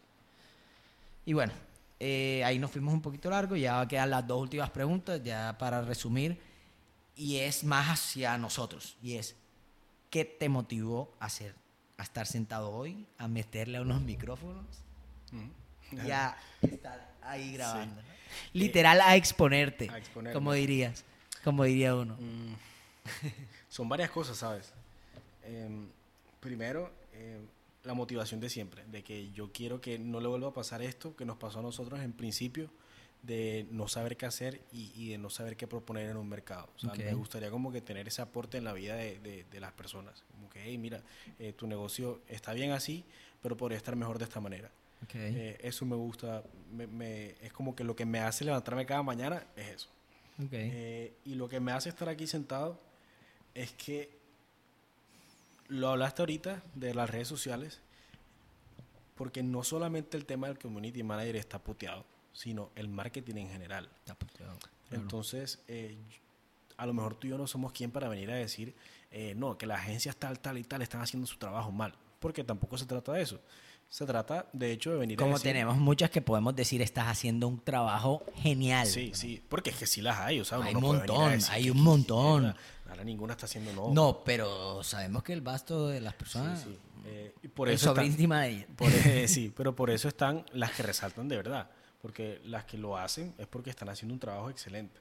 Y 1.25 1.33
bueno, 1.33 1.51
eh, 1.99 2.41
ahí 2.45 2.59
nos 2.59 2.71
fuimos 2.71 2.93
un 2.93 3.01
poquito 3.01 3.29
largo, 3.29 3.57
ya 3.57 3.85
quedan 3.89 4.09
las 4.11 4.25
dos 4.25 4.41
últimas 4.41 4.69
preguntas, 4.69 5.21
ya 5.21 5.57
para 5.57 5.81
resumir, 5.81 6.39
y 7.17 7.35
es 7.35 7.65
más 7.65 7.89
hacia 7.89 8.37
nosotros, 8.37 8.95
y 9.03 9.15
es, 9.15 9.35
¿qué 10.09 10.23
te 10.23 10.47
motivó 10.47 11.13
a 11.19 11.25
hacer, 11.25 11.53
a 11.99 12.03
estar 12.03 12.25
sentado 12.25 12.71
hoy, 12.71 13.05
a 13.17 13.27
meterle 13.27 13.77
a 13.77 13.81
unos 13.81 14.01
micrófonos 14.01 14.65
Ujú. 15.33 16.07
y 16.07 16.11
a 16.11 16.35
estar 16.61 17.13
ahí 17.21 17.53
grabando? 17.53 18.01
¿no? 18.01 18.07
Literal 18.53 19.01
a 19.01 19.15
exponerte, 19.15 19.89
a 19.91 19.97
exponerme. 19.97 20.33
como 20.33 20.53
dirías, 20.53 21.03
como 21.43 21.63
diría 21.65 21.95
uno. 21.95 22.15
Mm, 22.19 22.53
Son 23.69 23.87
varias 23.89 24.09
cosas, 24.11 24.37
¿sabes? 24.37 24.71
Em, 25.43 25.87
primero, 26.39 26.91
em, 27.13 27.41
la 27.83 27.93
motivación 27.93 28.39
de 28.39 28.49
siempre, 28.49 28.83
de 28.85 29.03
que 29.03 29.31
yo 29.31 29.51
quiero 29.51 29.81
que 29.81 29.97
no 29.99 30.19
le 30.19 30.27
vuelva 30.27 30.49
a 30.49 30.53
pasar 30.53 30.81
esto 30.81 31.15
que 31.15 31.25
nos 31.25 31.37
pasó 31.37 31.59
a 31.59 31.61
nosotros 31.61 31.99
en 32.01 32.13
principio, 32.13 32.69
de 33.21 33.67
no 33.71 33.87
saber 33.87 34.15
qué 34.17 34.25
hacer 34.25 34.61
y, 34.71 34.91
y 34.95 35.09
de 35.11 35.17
no 35.17 35.29
saber 35.29 35.57
qué 35.57 35.67
proponer 35.67 36.09
en 36.09 36.17
un 36.17 36.27
mercado. 36.29 36.69
O 36.75 36.79
sea, 36.79 36.91
Ok. 36.91 36.99
me 36.99 37.13
gustaría 37.13 37.51
como 37.51 37.71
que 37.71 37.81
tener 37.81 38.07
ese 38.07 38.21
aporte 38.21 38.57
en 38.57 38.63
la 38.63 38.73
vida 38.73 38.95
de, 38.95 39.19
de- 39.19 39.43
de 39.43 39.59
las 39.59 39.73
personas. 39.73 40.23
Como 40.31 40.49
que, 40.49 40.61
hey, 40.63 40.77
mira, 40.77 41.03
eh, 41.37 41.53
tu 41.53 41.67
negocio 41.67 42.21
está 42.27 42.53
bien 42.53 42.71
así, 42.71 43.03
pero 43.41 43.57
podría 43.57 43.77
estar 43.77 43.95
mejor 43.95 44.17
de 44.19 44.23
esta 44.25 44.39
manera. 44.39 44.71
Ok. 45.03 45.15
Eh, 45.15 45.57
eso 45.61 45.85
me 45.85 45.95
gusta, 45.95 46.43
me- 46.71 46.87
me- 46.87 47.35
es 47.41 47.51
como 47.53 47.75
que 47.75 47.83
lo 47.83 47.95
que 47.95 48.05
me 48.05 48.19
hace 48.19 48.45
levantarme 48.45 48.85
cada 48.85 49.03
mañana 49.03 49.43
es 49.55 49.67
eso. 49.67 49.89
ok. 50.41 50.49
Eh, 50.53 51.13
y 51.25 51.35
lo 51.35 51.49
que 51.49 51.59
me 51.59 51.71
hace 51.73 51.89
estar 51.89 52.07
aquí 52.07 52.25
sentado 52.25 52.79
es 53.53 53.71
que 53.73 54.09
lo 55.67 55.89
hablaste 55.89 56.21
ahorita 56.21 56.63
de 56.73 56.93
las 56.95 57.09
redes 57.09 57.27
sociales, 57.27 57.81
porque 59.15 59.43
no 59.43 59.63
solamente 59.63 60.17
el 60.17 60.25
tema 60.25 60.47
del 60.47 60.57
community 60.57 61.03
manager 61.03 61.35
está 61.35 61.59
puteado, 61.59 62.05
sino 62.33 62.69
el 62.75 62.87
marketing 62.87 63.35
en 63.35 63.49
general. 63.49 63.89
Puteado, 64.17 64.57
claro. 64.59 64.75
Entonces, 64.91 65.59
eh, 65.67 65.97
a 66.77 66.85
lo 66.85 66.93
mejor 66.93 67.15
tú 67.15 67.27
y 67.27 67.29
yo 67.31 67.37
no 67.37 67.47
somos 67.47 67.71
quien 67.73 67.91
para 67.91 68.07
venir 68.07 68.31
a 68.31 68.35
decir, 68.35 68.73
eh, 69.11 69.33
no, 69.35 69.57
que 69.57 69.65
las 69.65 69.79
agencias 69.81 70.15
tal, 70.15 70.39
tal 70.39 70.57
y 70.57 70.63
tal 70.63 70.81
están 70.81 71.01
haciendo 71.01 71.27
su 71.27 71.37
trabajo 71.37 71.71
mal, 71.71 71.93
porque 72.19 72.43
tampoco 72.43 72.77
se 72.77 72.85
trata 72.85 73.13
de 73.13 73.21
eso. 73.23 73.39
Se 73.89 74.05
trata, 74.05 74.45
de 74.53 74.71
hecho, 74.71 74.91
de 74.91 74.97
venir 74.97 75.17
a 75.17 75.19
Como 75.23 75.33
decir... 75.33 75.51
tenemos 75.51 75.75
muchas 75.77 76.11
que 76.11 76.21
podemos 76.21 76.55
decir, 76.55 76.79
estás 76.83 77.07
haciendo 77.07 77.47
un 77.47 77.59
trabajo 77.59 78.23
genial. 78.35 78.85
Sí, 78.85 79.11
sí, 79.15 79.41
porque 79.49 79.71
es 79.71 79.77
que 79.77 79.87
sí 79.87 80.01
las 80.01 80.19
hay, 80.19 80.39
o 80.39 80.45
sea, 80.45 80.59
uno 80.59 80.67
Hay 80.67 80.73
no 80.73 80.79
un 80.79 80.85
puede 80.85 80.99
venir 81.01 81.09
a 81.11 81.13
montón, 81.17 81.31
decir 81.39 81.53
hay 81.53 81.69
un 81.71 81.81
montón. 81.81 82.55
Ahora 82.87 83.03
ninguna 83.03 83.33
está 83.33 83.45
haciendo 83.47 83.73
no. 83.73 83.91
No, 83.91 84.23
pero 84.23 84.83
sabemos 84.83 85.23
que 85.23 85.33
el 85.33 85.41
vasto 85.41 85.87
de 85.87 86.01
las 86.01 86.13
Sí, 86.13 86.17
personas. 86.19 86.61
sí. 86.61 86.77
Eh, 87.05 87.33
y 87.41 87.47
por 87.47 87.67
el 87.67 87.75
eso 87.75 87.89
están- 87.89 88.65
por- 88.75 88.91
eh, 89.07 89.27
sí, 89.27 89.51
pero 89.57 89.75
por 89.75 89.89
eso 89.89 90.07
están 90.07 90.45
las 90.53 90.71
que 90.71 90.83
resaltan 90.83 91.27
de 91.27 91.37
verdad, 91.37 91.67
porque 92.01 92.39
las 92.43 92.65
que 92.65 92.77
lo 92.77 92.97
hacen 92.97 93.33
es 93.37 93.47
porque 93.47 93.69
están 93.69 93.89
haciendo 93.89 94.13
un 94.13 94.19
trabajo 94.19 94.49
excelente. 94.49 94.99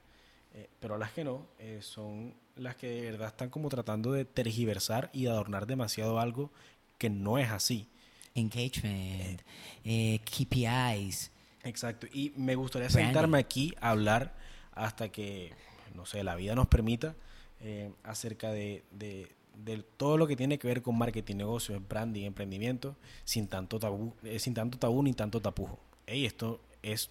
Eh, 0.55 0.69
pero 0.81 0.97
las 0.99 1.13
que 1.13 1.25
no 1.25 1.47
eh, 1.59 1.81
son 1.83 2.35
las 2.57 2.77
que 2.77 2.89
de 2.89 3.11
verdad 3.11 3.29
están 3.29 3.51
como 3.51 3.69
tratando 3.69 4.13
de 4.13 4.25
tergiversar 4.25 5.11
y 5.13 5.25
de 5.25 5.31
adornar 5.31 5.67
demasiado 5.67 6.19
algo 6.21 6.51
que 6.97 7.11
no 7.11 7.39
es 7.39 7.51
así. 7.51 7.87
Engagement, 8.35 9.43
eh, 9.85 10.21
KPIs. 10.25 11.31
Exacto. 11.65 12.07
Y 12.13 12.33
me 12.37 12.55
gustaría 12.55 12.89
sentarme 12.89 13.39
aquí 13.39 13.75
a 13.81 13.91
hablar 13.91 14.35
hasta 14.73 15.11
que, 15.11 15.53
no 15.95 16.07
sé, 16.07 16.25
la 16.25 16.35
vida 16.37 16.55
nos 16.55 16.69
permita 16.69 17.15
eh, 17.61 17.93
acerca 18.05 18.51
de, 18.53 18.85
de- 18.93 19.35
de 19.57 19.83
todo 19.83 20.17
lo 20.17 20.29
que 20.29 20.37
tiene 20.37 20.57
que 20.57 20.69
ver 20.69 20.83
con 20.83 20.97
marketing, 20.97 21.35
negocios, 21.37 21.83
branding, 21.89 22.23
emprendimiento, 22.27 22.95
sin 23.25 23.49
tanto 23.49 23.81
tabú, 23.81 24.15
eh, 24.23 24.39
sin 24.39 24.55
tanto 24.55 24.79
tabú 24.79 25.03
ni 25.03 25.13
tanto 25.15 25.41
tapujo. 25.43 25.81
Ey, 26.07 26.25
esto 26.27 26.61
es 26.93 27.11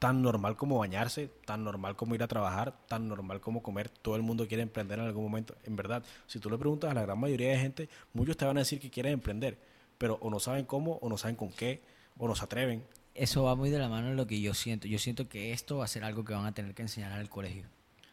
tan 0.00 0.22
normal 0.22 0.56
como 0.56 0.78
bañarse, 0.78 1.28
tan 1.44 1.62
normal 1.62 1.94
como 1.94 2.14
ir 2.14 2.22
a 2.22 2.28
trabajar, 2.28 2.74
tan 2.88 3.06
normal 3.06 3.40
como 3.40 3.62
comer. 3.62 3.90
Todo 3.90 4.16
el 4.16 4.22
mundo 4.22 4.48
quiere 4.48 4.62
emprender 4.62 4.98
en 4.98 5.04
algún 5.04 5.24
momento. 5.24 5.54
En 5.64 5.76
verdad, 5.76 6.02
si 6.26 6.38
tú 6.38 6.48
le 6.48 6.56
preguntas 6.56 6.90
a 6.90 6.94
la 6.94 7.02
gran 7.02 7.20
mayoría 7.20 7.50
de 7.50 7.58
gente, 7.58 7.88
muchos 8.14 8.36
te 8.36 8.46
van 8.46 8.56
a 8.56 8.60
decir 8.60 8.80
que 8.80 8.90
quieren 8.90 9.12
emprender, 9.12 9.58
pero 9.98 10.18
o 10.22 10.30
no 10.30 10.40
saben 10.40 10.64
cómo, 10.64 10.94
o 11.02 11.08
no 11.10 11.18
saben 11.18 11.36
con 11.36 11.50
qué, 11.50 11.82
o 12.16 12.26
no 12.26 12.34
se 12.34 12.44
atreven. 12.44 12.82
Eso 13.14 13.42
va 13.42 13.54
muy 13.56 13.68
de 13.68 13.78
la 13.78 13.90
mano 13.90 14.08
de 14.08 14.14
lo 14.14 14.26
que 14.26 14.40
yo 14.40 14.54
siento. 14.54 14.88
Yo 14.88 14.98
siento 14.98 15.28
que 15.28 15.52
esto 15.52 15.76
va 15.76 15.84
a 15.84 15.88
ser 15.88 16.02
algo 16.02 16.24
que 16.24 16.32
van 16.32 16.46
a 16.46 16.54
tener 16.54 16.74
que 16.74 16.80
enseñar 16.80 17.12
al 17.12 17.28
colegio. 17.28 17.66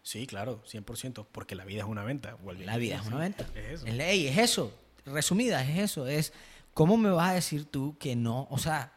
Sí, 0.03 0.27
claro, 0.27 0.61
100%, 0.65 1.25
porque 1.31 1.55
la 1.55 1.63
vida 1.63 1.83
es 1.83 1.87
una 1.87 2.03
venta. 2.03 2.37
La 2.65 2.75
vida 2.77 2.97
es 2.97 3.07
una 3.07 3.19
venta. 3.19 3.45
Es 3.55 3.79
eso. 3.79 3.87
Es 3.87 3.93
ley, 3.93 4.27
es 4.27 4.37
eso. 4.37 4.73
Resumida, 5.05 5.63
es 5.63 5.79
eso. 5.79 6.05
Es 6.07 6.33
cómo 6.73 6.97
me 6.97 7.11
vas 7.11 7.29
a 7.29 7.33
decir 7.33 7.63
tú 7.63 7.95
que 7.97 8.17
no. 8.17 8.47
O 8.49 8.57
sea, 8.57 8.91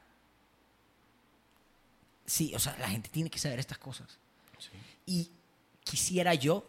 sí, 2.31 2.55
o 2.55 2.59
sea, 2.59 2.77
la 2.79 2.89
gente 2.89 3.09
tiene 3.09 3.29
que 3.31 3.39
saber 3.39 3.59
estas 3.59 3.79
cosas. 3.79 4.07
Sí. 4.59 4.71
Y 5.07 5.31
quisiera 5.85 6.35
yo 6.35 6.65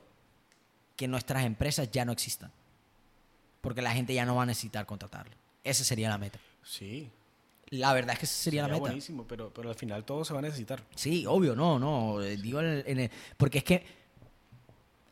que 0.95 1.07
nuestras 1.07 1.45
empresas 1.45 1.89
ya 1.91 2.03
no 2.05 2.11
existan. 2.11 2.51
Porque 3.61 3.81
la 3.81 3.91
gente 3.93 4.13
ya 4.13 4.25
no 4.25 4.35
va 4.35 4.43
a 4.43 4.45
necesitar 4.47 4.85
contratarlo. 4.85 5.33
Esa 5.63 5.83
sería 5.83 6.09
la 6.09 6.17
meta. 6.17 6.39
Sí, 6.63 7.09
La 7.69 7.93
verdad 7.93 8.13
es 8.13 8.19
que 8.19 8.25
esa 8.25 8.35
sería, 8.35 8.63
la 8.63 8.67
meta. 8.69 8.79
buenísimo, 8.79 9.25
pero, 9.27 9.51
pero 9.53 9.69
al 9.69 9.75
final 9.75 10.03
todo 10.03 10.25
se 10.25 10.33
va 10.33 10.39
a 10.39 10.41
necesitar. 10.41 10.83
Sí, 10.95 11.25
obvio, 11.27 11.55
no, 11.55 11.77
no. 11.79 12.21
eh, 12.21 12.37
Digo, 12.37 12.59
en 12.61 12.99
el- 12.99 13.11
porque 13.37 13.59
es 13.59 13.63
que 13.63 14.00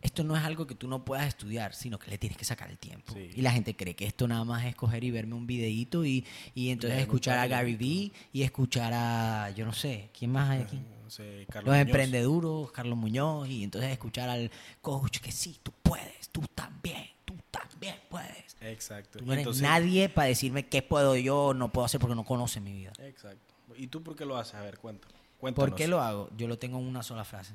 esto 0.02 0.24
no 0.24 0.36
es 0.38 0.44
algo 0.44 0.66
que 0.66 0.76
tú 0.76 0.88
no 0.88 1.04
puedas 1.04 1.28
estudiar, 1.28 1.74
sino 1.74 2.00
que 2.00 2.10
le 2.12 2.18
tienes 2.18 2.38
que 2.38 2.46
sacar 2.46 2.70
el 2.70 2.78
tiempo. 2.78 3.14
Sí. 3.14 3.30
Y 3.36 3.42
la 3.42 3.52
gente 3.52 3.76
cree 3.76 3.96
que 3.96 4.06
esto 4.06 4.28
nada 4.28 4.44
más 4.46 4.66
es 4.66 4.76
coger 4.76 5.04
y 5.04 5.12
verme 5.12 5.36
un 5.36 5.46
videíto 5.46 6.06
y, 6.06 6.26
y 6.56 6.70
entonces 6.70 7.00
escuchar 7.00 7.38
a 7.38 7.48
Gary 7.48 7.76
Vee 7.76 8.12
y 8.32 8.44
escuchar 8.44 8.94
a, 8.94 9.50
yo 9.52 9.66
no 9.66 9.74
sé, 9.74 10.10
¿quién 10.18 10.32
más 10.32 10.50
hay 10.50 10.62
aquí? 10.62 10.80
No 11.04 11.10
sé, 11.10 11.46
Carlos 11.50 11.66
Los 11.72 11.78
Muñoz. 11.78 11.88
emprendeduros, 11.88 12.72
Carlos 12.72 12.98
Muñoz, 12.98 13.50
y 13.50 13.64
entonces 13.64 13.92
escuchar 13.92 14.30
al 14.30 14.52
coach 14.82 15.18
que 15.20 15.32
sí, 15.32 15.58
tú 15.64 15.74
puedes, 15.84 16.30
tú 16.30 16.42
también, 16.56 17.08
tú 17.26 17.34
también 17.52 17.96
puedes. 18.10 18.56
Exacto. 18.62 19.20
Tú 19.20 19.26
no 19.26 19.34
eres 19.34 19.42
entonces- 19.44 19.64
nadie 19.64 20.08
para 20.08 20.28
decirme 20.28 20.68
qué 20.68 20.82
puedo 20.82 21.16
yo 21.18 21.46
o 21.48 21.54
no 21.54 21.72
puedo 21.72 21.86
hacer 21.86 22.00
porque 22.00 22.16
no 22.16 22.24
conoce 22.26 22.62
mi 22.62 22.72
vida. 22.74 22.94
Exacto. 23.00 23.56
¿Y 23.76 23.88
tú 23.88 24.04
por 24.04 24.16
qué 24.16 24.26
lo 24.26 24.38
haces? 24.38 24.54
A 24.56 24.62
ver. 24.62 24.78
Cuéntanos. 24.78 25.14
¿Por 25.56 25.74
qué 25.76 25.88
lo 25.88 26.00
hago? 26.02 26.30
Yo 26.38 26.48
lo 26.48 26.58
tengo 26.60 26.78
en 26.80 26.86
una 26.86 27.02
sola 27.02 27.24
frase. 27.24 27.54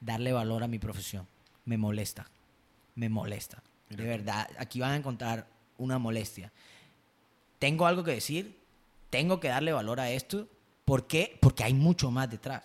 Darle 0.00 0.32
valor 0.32 0.62
a 0.62 0.68
mi 0.68 0.78
profesión. 0.78 1.26
Me 1.64 1.78
molesta. 1.78 2.30
Me 2.94 3.08
molesta. 3.08 3.62
De 3.88 4.04
verdad, 4.04 4.48
aquí 4.58 4.80
van 4.80 4.92
a 4.92 4.96
encontrar 4.96 5.46
una 5.78 5.98
molestia. 5.98 6.52
Tengo 7.58 7.86
algo 7.86 8.04
que 8.04 8.12
decir. 8.12 8.58
Tengo 9.10 9.40
que 9.40 9.48
darle 9.48 9.72
valor 9.72 10.00
a 10.00 10.10
esto. 10.10 10.48
¿Por 10.84 11.06
qué? 11.06 11.38
Porque 11.40 11.64
hay 11.64 11.74
mucho 11.74 12.10
más 12.10 12.30
detrás. 12.30 12.64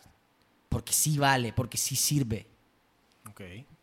Porque 0.67 0.93
sí 0.93 1.17
vale, 1.17 1.53
porque 1.53 1.77
sí 1.77 1.95
sirve. 1.95 2.47
Ok. 3.29 3.41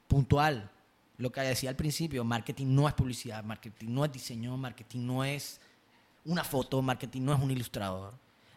Puntual. 0.09 0.70
Lo 1.18 1.32
que 1.32 1.40
decía 1.40 1.70
al 1.70 1.76
principio, 1.76 2.24
marketing 2.24 2.66
no 2.74 2.88
es 2.88 2.94
publicidad, 2.94 3.43
marketing 3.43 3.88
no 3.88 4.05
es 4.05 4.12
diseño, 4.12 4.56
marketing 4.56 5.06
no 5.06 5.24
es 5.24 5.60
una 6.26 6.44
foto, 6.44 6.82
marketing 6.82 7.22
no 7.22 7.34
es 7.34 7.40
un 7.40 7.51
ilustrador. 7.51 8.14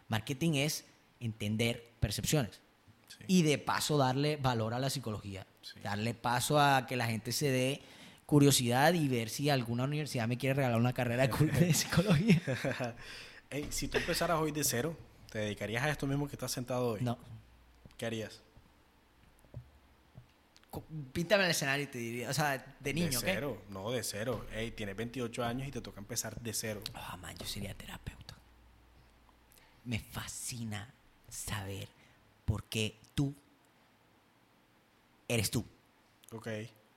Marketing 0.08 0.54
es 0.54 0.84
entender 1.20 1.92
percepciones. 2.00 2.60
Sí. 3.10 3.24
Y 3.26 3.42
de 3.42 3.58
paso 3.58 3.98
darle 3.98 4.36
valor 4.36 4.74
a 4.74 4.78
la 4.78 4.90
psicología. 4.90 5.46
Sí. 5.62 5.80
Darle 5.82 6.14
paso 6.14 6.58
a 6.60 6.86
que 6.86 6.96
la 6.96 7.06
gente 7.06 7.32
se 7.32 7.50
dé 7.50 7.82
curiosidad 8.30 8.94
y 8.94 9.08
ver 9.08 9.28
si 9.28 9.50
alguna 9.50 9.82
universidad 9.82 10.28
me 10.28 10.38
quiere 10.38 10.54
regalar 10.54 10.78
una 10.78 10.92
carrera 10.92 11.26
de, 11.26 11.74
psicología. 11.74 12.40
Ey, 13.50 13.66
si 13.70 13.88
tú 13.88 13.98
empezaras 13.98 14.38
hoy 14.38 14.52
de 14.52 14.62
cero, 14.62 14.96
¿te 15.32 15.40
dedicarías 15.40 15.82
a 15.82 15.90
esto 15.90 16.06
mismo 16.06 16.28
que 16.28 16.36
estás 16.36 16.52
sentado 16.52 16.90
hoy? 16.90 17.00
No. 17.00 17.18
¿Qué 17.98 18.06
harías? 18.06 18.40
Píntame 21.12 21.44
el 21.44 21.50
escenario 21.50 21.86
y 21.86 21.88
te 21.88 21.98
diría. 21.98 22.30
O 22.30 22.32
sea, 22.32 22.76
de 22.78 22.94
niño, 22.94 23.20
de 23.20 23.32
cero, 23.32 23.60
no, 23.68 23.90
de 23.90 24.04
cero. 24.04 24.46
Ey, 24.54 24.70
tienes 24.70 24.94
28 24.94 25.42
años 25.42 25.66
y 25.66 25.72
te 25.72 25.80
toca 25.80 25.98
empezar 25.98 26.40
de 26.40 26.54
cero. 26.54 26.82
Ah, 26.94 27.16
man, 27.16 27.34
yo 27.36 27.46
sería 27.46 27.74
terapeuta. 27.74 28.36
Me 29.84 29.98
fascina 29.98 30.94
saber 31.28 31.88
por 32.50 32.64
qué 32.64 32.98
tú 33.14 33.32
eres 35.28 35.50
tú. 35.52 35.64
Ok. 36.32 36.48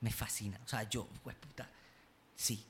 Me 0.02 0.12
fascina. 0.12 0.60
O 0.66 0.68
sea, 0.68 0.90
yo, 0.90 1.08
pues 1.24 1.36
puta, 1.36 1.70
sí. 2.36 2.66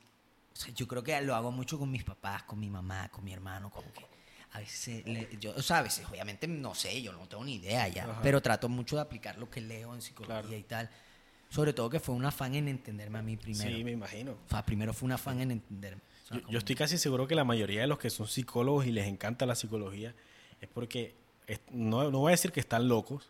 O 0.51 0.55
sea, 0.55 0.73
yo 0.73 0.85
creo 0.87 1.01
que 1.01 1.19
lo 1.21 1.33
hago 1.33 1.49
mucho 1.51 1.79
con 1.79 1.89
mis 1.89 2.03
papás, 2.03 2.43
con 2.43 2.59
mi 2.59 2.69
mamá, 2.69 3.07
con 3.09 3.23
mi 3.23 3.31
hermano, 3.31 3.69
como 3.71 3.91
que 3.93 4.05
a 4.51 4.59
veces, 4.59 5.03
le- 5.05 5.29
yo, 5.39 5.53
o 5.55 5.61
sea, 5.61 5.77
a 5.79 5.81
veces 5.81 6.05
obviamente 6.09 6.45
no 6.47 6.75
sé, 6.75 7.01
yo 7.01 7.11
no 7.13 7.27
tengo 7.27 7.43
ni 7.45 7.55
idea 7.55 7.87
ya, 7.87 8.03
Ajá. 8.03 8.19
pero 8.21 8.41
trato 8.41 8.67
mucho 8.69 8.97
de 8.97 9.01
aplicar 9.01 9.37
lo 9.39 9.49
que 9.49 9.61
leo 9.61 9.95
en 9.95 10.01
psicología 10.01 10.41
Claro. 10.41 10.57
y 10.57 10.63
tal. 10.63 10.89
Sobre 11.49 11.71
todo 11.73 11.89
que 11.89 11.99
fue 12.01 12.13
un 12.15 12.25
afán 12.25 12.53
en 12.55 12.67
entenderme 12.67 13.19
a 13.19 13.21
mí 13.21 13.37
primero. 13.37 13.75
Sí, 13.75 13.83
me 13.83 13.91
imagino. 13.91 14.33
O 14.45 14.49
sea, 14.49 14.65
primero 14.65 14.93
fue 14.93 15.05
un 15.07 15.13
afán 15.13 15.39
en 15.39 15.51
entenderme. 15.51 16.01
O 16.25 16.27
sea, 16.27 16.41
Yo, 16.49 16.57
estoy 16.59 16.75
casi 16.75 16.97
seguro 16.97 17.27
que 17.27 17.35
la 17.35 17.43
mayoría 17.45 17.81
de 17.81 17.87
los 17.87 17.97
que 17.97 18.09
son 18.09 18.27
psicólogos 18.27 18.85
y 18.85 18.91
les 18.91 19.07
encanta 19.07 19.45
la 19.45 19.55
psicología 19.55 20.13
es 20.61 20.67
porque, 20.69 21.15
no, 21.71 22.09
no 22.11 22.19
voy 22.19 22.29
a 22.29 22.31
decir 22.31 22.51
que 22.51 22.59
están 22.59 22.87
locos, 22.87 23.29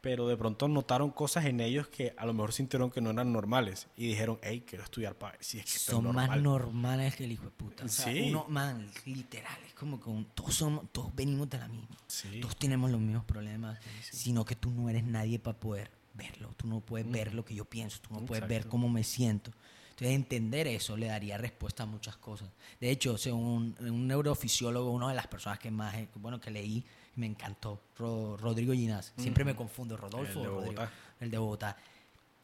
pero 0.00 0.28
de 0.28 0.36
pronto 0.36 0.68
notaron 0.68 1.10
cosas 1.10 1.44
en 1.46 1.60
ellos 1.60 1.88
que 1.88 2.14
a 2.16 2.24
lo 2.24 2.32
mejor 2.32 2.52
sintieron 2.52 2.90
que 2.90 3.00
no 3.00 3.10
eran 3.10 3.32
normales 3.32 3.88
y 3.96 4.06
dijeron, 4.06 4.38
hey, 4.42 4.62
quiero 4.66 4.84
estudiar 4.84 5.16
para 5.16 5.32
ver 5.32 5.44
si 5.44 5.58
es 5.58 5.64
que 5.64 5.78
son 5.78 6.04
más 6.14 6.28
normal". 6.28 6.42
normales 6.42 7.16
que 7.16 7.24
el 7.24 7.32
hijo 7.32 7.44
de 7.46 7.50
puta. 7.50 7.84
O 7.84 7.88
sea, 7.88 8.12
Sí. 8.12 8.28
uno, 8.30 8.46
man, 8.48 8.88
literal, 9.06 9.58
es 9.66 9.74
como 9.74 10.00
que 10.00 10.08
un- 10.08 10.24
todos, 10.26 10.54
somos, 10.54 10.84
todos 10.92 11.12
venimos 11.16 11.50
de 11.50 11.58
la 11.58 11.66
misma. 11.68 11.96
Sí. 12.06 12.40
Todos 12.40 12.56
tenemos 12.56 12.90
los 12.92 13.00
mismos 13.00 13.24
problemas, 13.24 13.78
sino 14.10 14.44
que 14.44 14.54
tú 14.54 14.70
no 14.70 14.88
eres 14.88 15.02
nadie 15.04 15.40
para 15.40 15.58
poder 15.58 15.90
verlo. 16.14 16.52
Tú 16.56 16.68
no 16.68 16.80
puedes 16.80 17.10
ver 17.10 17.34
lo 17.34 17.44
que 17.44 17.54
yo 17.56 17.64
pienso, 17.64 17.98
tú 18.00 18.14
no 18.14 18.20
puedes 18.24 18.46
ver 18.48 18.68
cómo 18.68 18.88
me 18.88 19.02
siento. 19.02 19.50
Entonces, 19.90 20.14
entender 20.14 20.68
eso 20.68 20.96
le 20.96 21.06
daría 21.08 21.38
respuesta 21.38 21.82
a 21.82 21.86
muchas 21.86 22.16
cosas. 22.16 22.48
De 22.80 22.88
hecho, 22.88 23.18
según 23.18 23.74
un, 23.80 23.88
un 23.90 24.06
neurofisiólogo, 24.06 24.92
una 24.92 25.08
de 25.08 25.16
las 25.16 25.26
personas 25.26 25.58
que 25.58 25.72
más, 25.72 25.92
bueno, 26.14 26.40
que 26.40 26.52
leí, 26.52 26.84
me 27.18 27.26
encantó, 27.26 27.80
Ro- 27.96 28.36
Rodrigo 28.36 28.72
Ginás. 28.72 29.12
Siempre 29.16 29.44
me 29.44 29.54
confundo, 29.56 29.96
Rodolfo. 29.96 30.38
El 30.38 30.42
de 30.42 30.48
Rodrigo, 30.48 30.60
Bogotá. 30.72 30.92
el 31.20 31.30
de 31.30 31.38
Bogotá. 31.38 31.76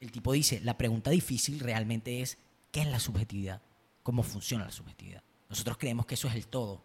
El 0.01 0.13
tipo 0.13 0.33
dice, 0.33 0.61
la 0.63 0.77
pregunta 0.77 1.11
difícil 1.11 1.61
realmente 1.61 2.21
es, 2.21 2.37
¿qué 2.73 2.81
es 2.83 2.87
la 2.89 2.99
subjetividad? 3.01 3.63
¿Cómo 4.03 4.23
funciona 4.23 4.65
la 4.65 4.71
subjetividad? 4.73 5.23
Nosotros 5.49 5.79
creemos 5.79 6.05
que 6.07 6.15
eso 6.15 6.29
es 6.29 6.35
el 6.35 6.47
todo, 6.49 6.83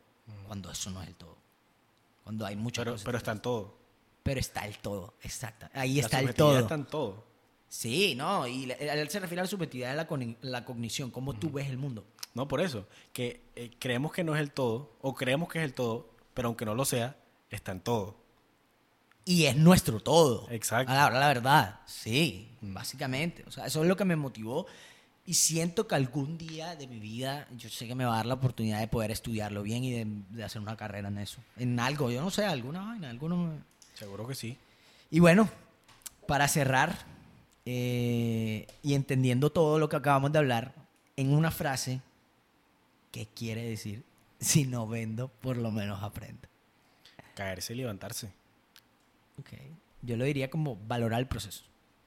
cuando 0.47 0.71
eso 0.71 0.89
no 0.91 1.01
es 1.01 1.07
el 1.07 1.15
todo. 1.15 1.37
Cuando 2.23 2.45
hay 2.45 2.55
muchas 2.55 2.83
Pero, 2.83 2.91
cosas 2.93 3.05
pero 3.05 3.17
está 3.17 3.31
en 3.31 3.41
todo. 3.41 3.77
pero 4.23 4.39
está 4.39 4.65
el 4.65 4.77
todo, 4.77 5.15
exacto. 5.23 5.67
Ahí 5.73 5.95
La 5.95 6.01
está 6.01 6.19
el 6.19 6.33
todo. 6.35 6.59
está 6.59 6.75
en 6.75 6.85
todo. 6.85 7.25
Sí, 7.67 8.15
no, 8.15 8.47
y 8.47 8.71
él 8.71 9.09
se 9.09 9.19
refiere 9.19 9.41
a 9.41 9.43
la 9.43 9.49
subjetividad 9.49 9.89
de 9.91 9.95
la, 9.95 10.35
la 10.41 10.65
cognición, 10.65 11.11
cómo 11.11 11.33
tú 11.33 11.51
ves 11.51 11.67
el 11.67 11.77
mundo. 11.77 12.05
No, 12.35 12.47
por 12.47 12.61
eso, 12.61 12.87
que 13.11 13.41
eh, 13.55 13.71
creemos 13.79 14.11
que 14.11 14.23
no 14.23 14.35
es 14.35 14.41
el 14.41 14.51
todo, 14.51 14.95
o 15.01 15.13
creemos 15.15 15.49
que 15.49 15.59
es 15.59 15.65
el 15.65 15.73
todo, 15.73 16.09
pero 16.35 16.47
aunque 16.47 16.65
no 16.65 16.73
lo 16.75 16.85
sea, 16.85 17.17
está 17.49 17.71
en 17.71 17.81
todo. 17.81 18.17
Y 19.25 19.45
es 19.45 19.55
nuestro 19.55 19.99
todo. 19.99 20.47
Exacto. 20.49 20.91
A 20.91 20.95
la, 20.95 21.09
la 21.11 21.27
verdad, 21.27 21.81
sí, 21.85 22.57
básicamente. 22.61 23.43
O 23.47 23.51
sea, 23.51 23.65
eso 23.65 23.81
es 23.81 23.87
lo 23.87 23.95
que 23.95 24.05
me 24.05 24.15
motivó. 24.15 24.65
Y 25.25 25.35
siento 25.35 25.87
que 25.87 25.93
algún 25.93 26.37
día 26.37 26.75
de 26.75 26.87
mi 26.87 26.99
vida, 26.99 27.47
yo 27.55 27.69
sé 27.69 27.87
que 27.87 27.93
me 27.93 28.05
va 28.05 28.13
a 28.13 28.17
dar 28.17 28.25
la 28.25 28.33
oportunidad 28.33 28.79
de 28.79 28.87
poder 28.87 29.11
estudiarlo 29.11 29.61
bien 29.61 29.83
y 29.83 29.91
de, 29.91 30.07
de 30.31 30.43
hacer 30.43 30.61
una 30.61 30.75
carrera 30.75 31.09
en 31.09 31.19
eso. 31.19 31.39
En 31.57 31.79
algo, 31.79 32.09
yo 32.09 32.21
no 32.21 32.31
sé, 32.31 32.45
alguna 32.45 32.83
vaina, 32.83 33.09
alguno. 33.09 33.53
Seguro 33.93 34.27
que 34.27 34.33
sí. 34.33 34.57
Y 35.11 35.19
bueno, 35.19 35.47
para 36.25 36.47
cerrar, 36.47 36.97
eh, 37.65 38.65
y 38.81 38.95
entendiendo 38.95 39.51
todo 39.51 39.77
lo 39.77 39.89
que 39.89 39.97
acabamos 39.97 40.31
de 40.31 40.39
hablar, 40.39 40.73
en 41.15 41.33
una 41.33 41.51
frase, 41.51 42.01
¿qué 43.11 43.27
quiere 43.27 43.63
decir? 43.63 44.03
Si 44.39 44.65
no 44.65 44.87
vendo, 44.87 45.27
por 45.27 45.57
lo 45.57 45.69
menos 45.69 46.01
aprendo. 46.01 46.48
Caerse 47.39 47.71
y 47.73 47.77
levantarse. 47.77 48.27
Ok. 49.39 49.53
Yo 50.01 50.17
lo 50.17 50.25
diría 50.25 50.49
como 50.49 50.75
valorar 50.75 51.21
el 51.21 51.27
proceso. 51.27 51.63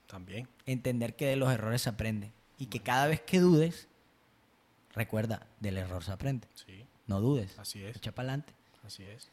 También. 0.07 0.47
Entender 0.67 1.17
que 1.17 1.25
de 1.25 1.37
los 1.37 1.51
errores 1.51 1.81
se 1.81 1.89
aprende. 1.89 2.31
Y 2.59 2.67
que 2.67 2.81
cada 2.81 3.07
vez 3.07 3.23
que 3.23 3.41
dudes, 3.41 3.89
recuerda, 4.95 5.47
del 5.59 5.79
error 5.79 6.05
se 6.05 6.13
aprende. 6.13 6.47
Sí, 6.55 6.85
No 7.07 7.21
dudes. 7.23 7.59
Así 7.59 7.83
es. 7.83 7.97
Echa 7.97 8.13
para 8.13 8.29
adelante. 8.29 8.53
así 8.87 9.05
es. 9.05 9.29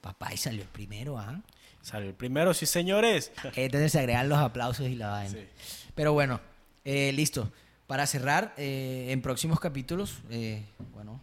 Papá, 0.00 0.32
y 0.32 0.38
salió 0.38 0.62
el 0.62 0.68
primero, 0.68 1.18
¿ah? 1.18 1.42
Salió 1.82 2.08
el 2.08 2.14
primero, 2.14 2.54
sí, 2.54 2.64
señores. 2.64 3.30
Entonces 3.54 3.92
se 3.92 3.98
agregan 3.98 4.30
los 4.30 4.38
aplausos 4.38 4.86
y 4.88 4.94
la 4.94 5.10
vaina. 5.10 5.32
Sí. 5.38 5.46
Pero 5.94 6.14
bueno, 6.14 6.40
eh, 6.86 7.12
listo. 7.12 7.52
Para 7.86 8.06
cerrar, 8.06 8.54
eh, 8.56 9.08
en 9.10 9.20
próximos 9.20 9.60
capítulos, 9.60 10.22
eh, 10.30 10.64
bueno, 10.94 11.20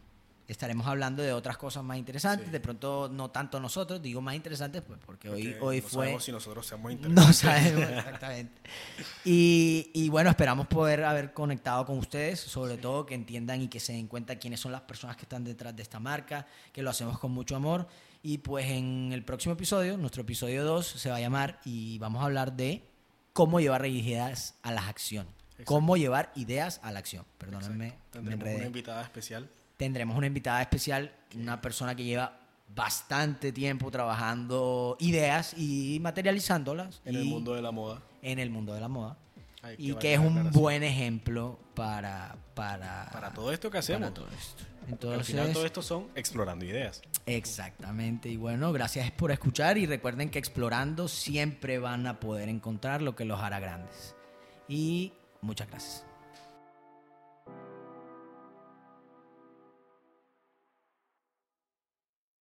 estaremos 0.53 0.87
hablando 0.87 1.21
de 1.23 1.31
otras 1.33 1.57
cosas 1.57 1.83
más 1.83 1.97
interesantes. 1.97 2.47
Sí. 2.47 2.51
De 2.51 2.59
pronto, 2.59 3.09
no 3.11 3.29
tanto 3.31 3.59
nosotros, 3.59 4.01
digo 4.01 4.21
más 4.21 4.35
interesantes, 4.35 4.81
pues 4.81 4.99
porque 5.05 5.29
hoy, 5.29 5.43
Porque 5.49 5.65
hoy 5.65 5.81
no 5.81 5.87
fue. 5.87 6.05
sabemos 6.05 6.23
si 6.23 6.31
nosotros 6.31 6.65
seamos 6.67 6.91
No 6.91 7.07
interesantes. 7.07 7.35
sabemos 7.37 7.89
exactamente. 7.97 8.61
Y, 9.25 9.91
y 9.93 10.09
bueno, 10.09 10.29
esperamos 10.29 10.67
poder 10.67 11.03
haber 11.03 11.33
conectado 11.33 11.85
con 11.85 11.97
ustedes, 11.97 12.39
sobre 12.39 12.77
todo 12.77 13.05
que 13.05 13.15
entiendan 13.15 13.61
y 13.61 13.67
que 13.67 13.79
se 13.79 13.93
den 13.93 14.07
cuenta 14.07 14.37
quiénes 14.37 14.59
son 14.59 14.71
las 14.71 14.81
personas 14.81 15.15
que 15.15 15.23
están 15.23 15.43
detrás 15.43 15.75
de 15.75 15.81
esta 15.83 15.99
marca, 15.99 16.45
que 16.71 16.81
lo 16.81 16.89
hacemos 16.89 17.19
con 17.19 17.31
mucho 17.31 17.55
amor. 17.55 17.87
Y 18.21 18.39
pues 18.39 18.65
en 18.65 19.11
el 19.13 19.23
próximo 19.23 19.53
episodio, 19.53 19.97
nuestro 19.97 20.23
episodio 20.23 20.63
2, 20.65 20.85
se 20.85 21.09
va 21.09 21.15
a 21.17 21.21
llamar 21.21 21.59
y 21.63 21.97
vamos 21.99 22.21
a 22.21 22.25
hablar 22.25 22.53
de 22.53 22.83
cómo 23.33 23.59
llevar 23.59 23.85
ideas 23.85 24.55
a 24.61 24.71
las 24.71 24.87
acciones. 24.87 25.31
Exacto. 25.51 25.63
Cómo 25.65 25.95
llevar 25.97 26.31
ideas 26.35 26.79
a 26.83 26.91
la 26.91 26.99
acción. 26.99 27.25
Perdónenme, 27.37 27.87
me 27.87 27.93
Tendremos 28.11 28.47
una 28.55 28.65
invitada 28.65 29.01
especial. 29.03 29.49
Tendremos 29.79 30.17
una 30.17 30.27
invitada 30.27 30.61
especial, 30.61 31.11
una 31.35 31.61
persona 31.61 31.95
que 31.95 32.03
lleva 32.03 32.37
bastante 32.75 33.51
tiempo 33.53 33.89
trabajando 33.89 34.97
ideas 34.99 35.53
y 35.57 35.97
materializándolas 36.01 37.01
En 37.05 37.15
el 37.15 37.23
y- 37.25 37.29
mundo 37.29 37.53
de 37.55 37.61
la 37.61 37.71
moda. 37.71 38.01
en 38.21 38.39
el 38.39 38.49
mundo 38.49 38.73
de 38.73 38.81
la 38.81 38.89
moda 38.89 39.17
Hay 39.63 39.75
y 39.79 39.93
que 39.95 40.13
es 40.15 40.19
un 40.19 40.51
buen 40.51 40.83
ejemplo 40.83 41.57
para 41.75 42.35
para 42.53 43.09
Para 43.11 43.31
todo 43.31 43.53
esto 43.53 43.71
que 43.71 43.77
hacemos. 43.77 44.01
para 44.11 44.13
todo 44.13 44.27
esto. 44.37 44.63
Al 44.83 44.89
Entonces, 44.93 45.27
final 45.27 45.53
todo 45.53 45.65
esto 45.65 45.81
son 45.81 46.07
explorando 46.15 46.65
ideas. 46.65 47.01
exactamente. 47.25 48.27
Y 48.29 48.35
bueno, 48.37 48.73
gracias 48.73 49.09
por 49.11 49.31
escuchar 49.31 49.77
y 49.77 49.85
recuerden 49.85 50.29
que 50.29 50.39
explorando 50.39 51.07
siempre 51.07 51.79
van 51.79 52.05
a 52.05 52.19
poder 52.19 52.49
encontrar 52.49 53.01
lo 53.01 53.15
que 53.15 53.23
los 53.23 53.39
hará 53.39 53.59
grandes. 53.61 54.15
Y 54.67 55.13
muchas 55.41 55.69
gracias. 55.69 56.05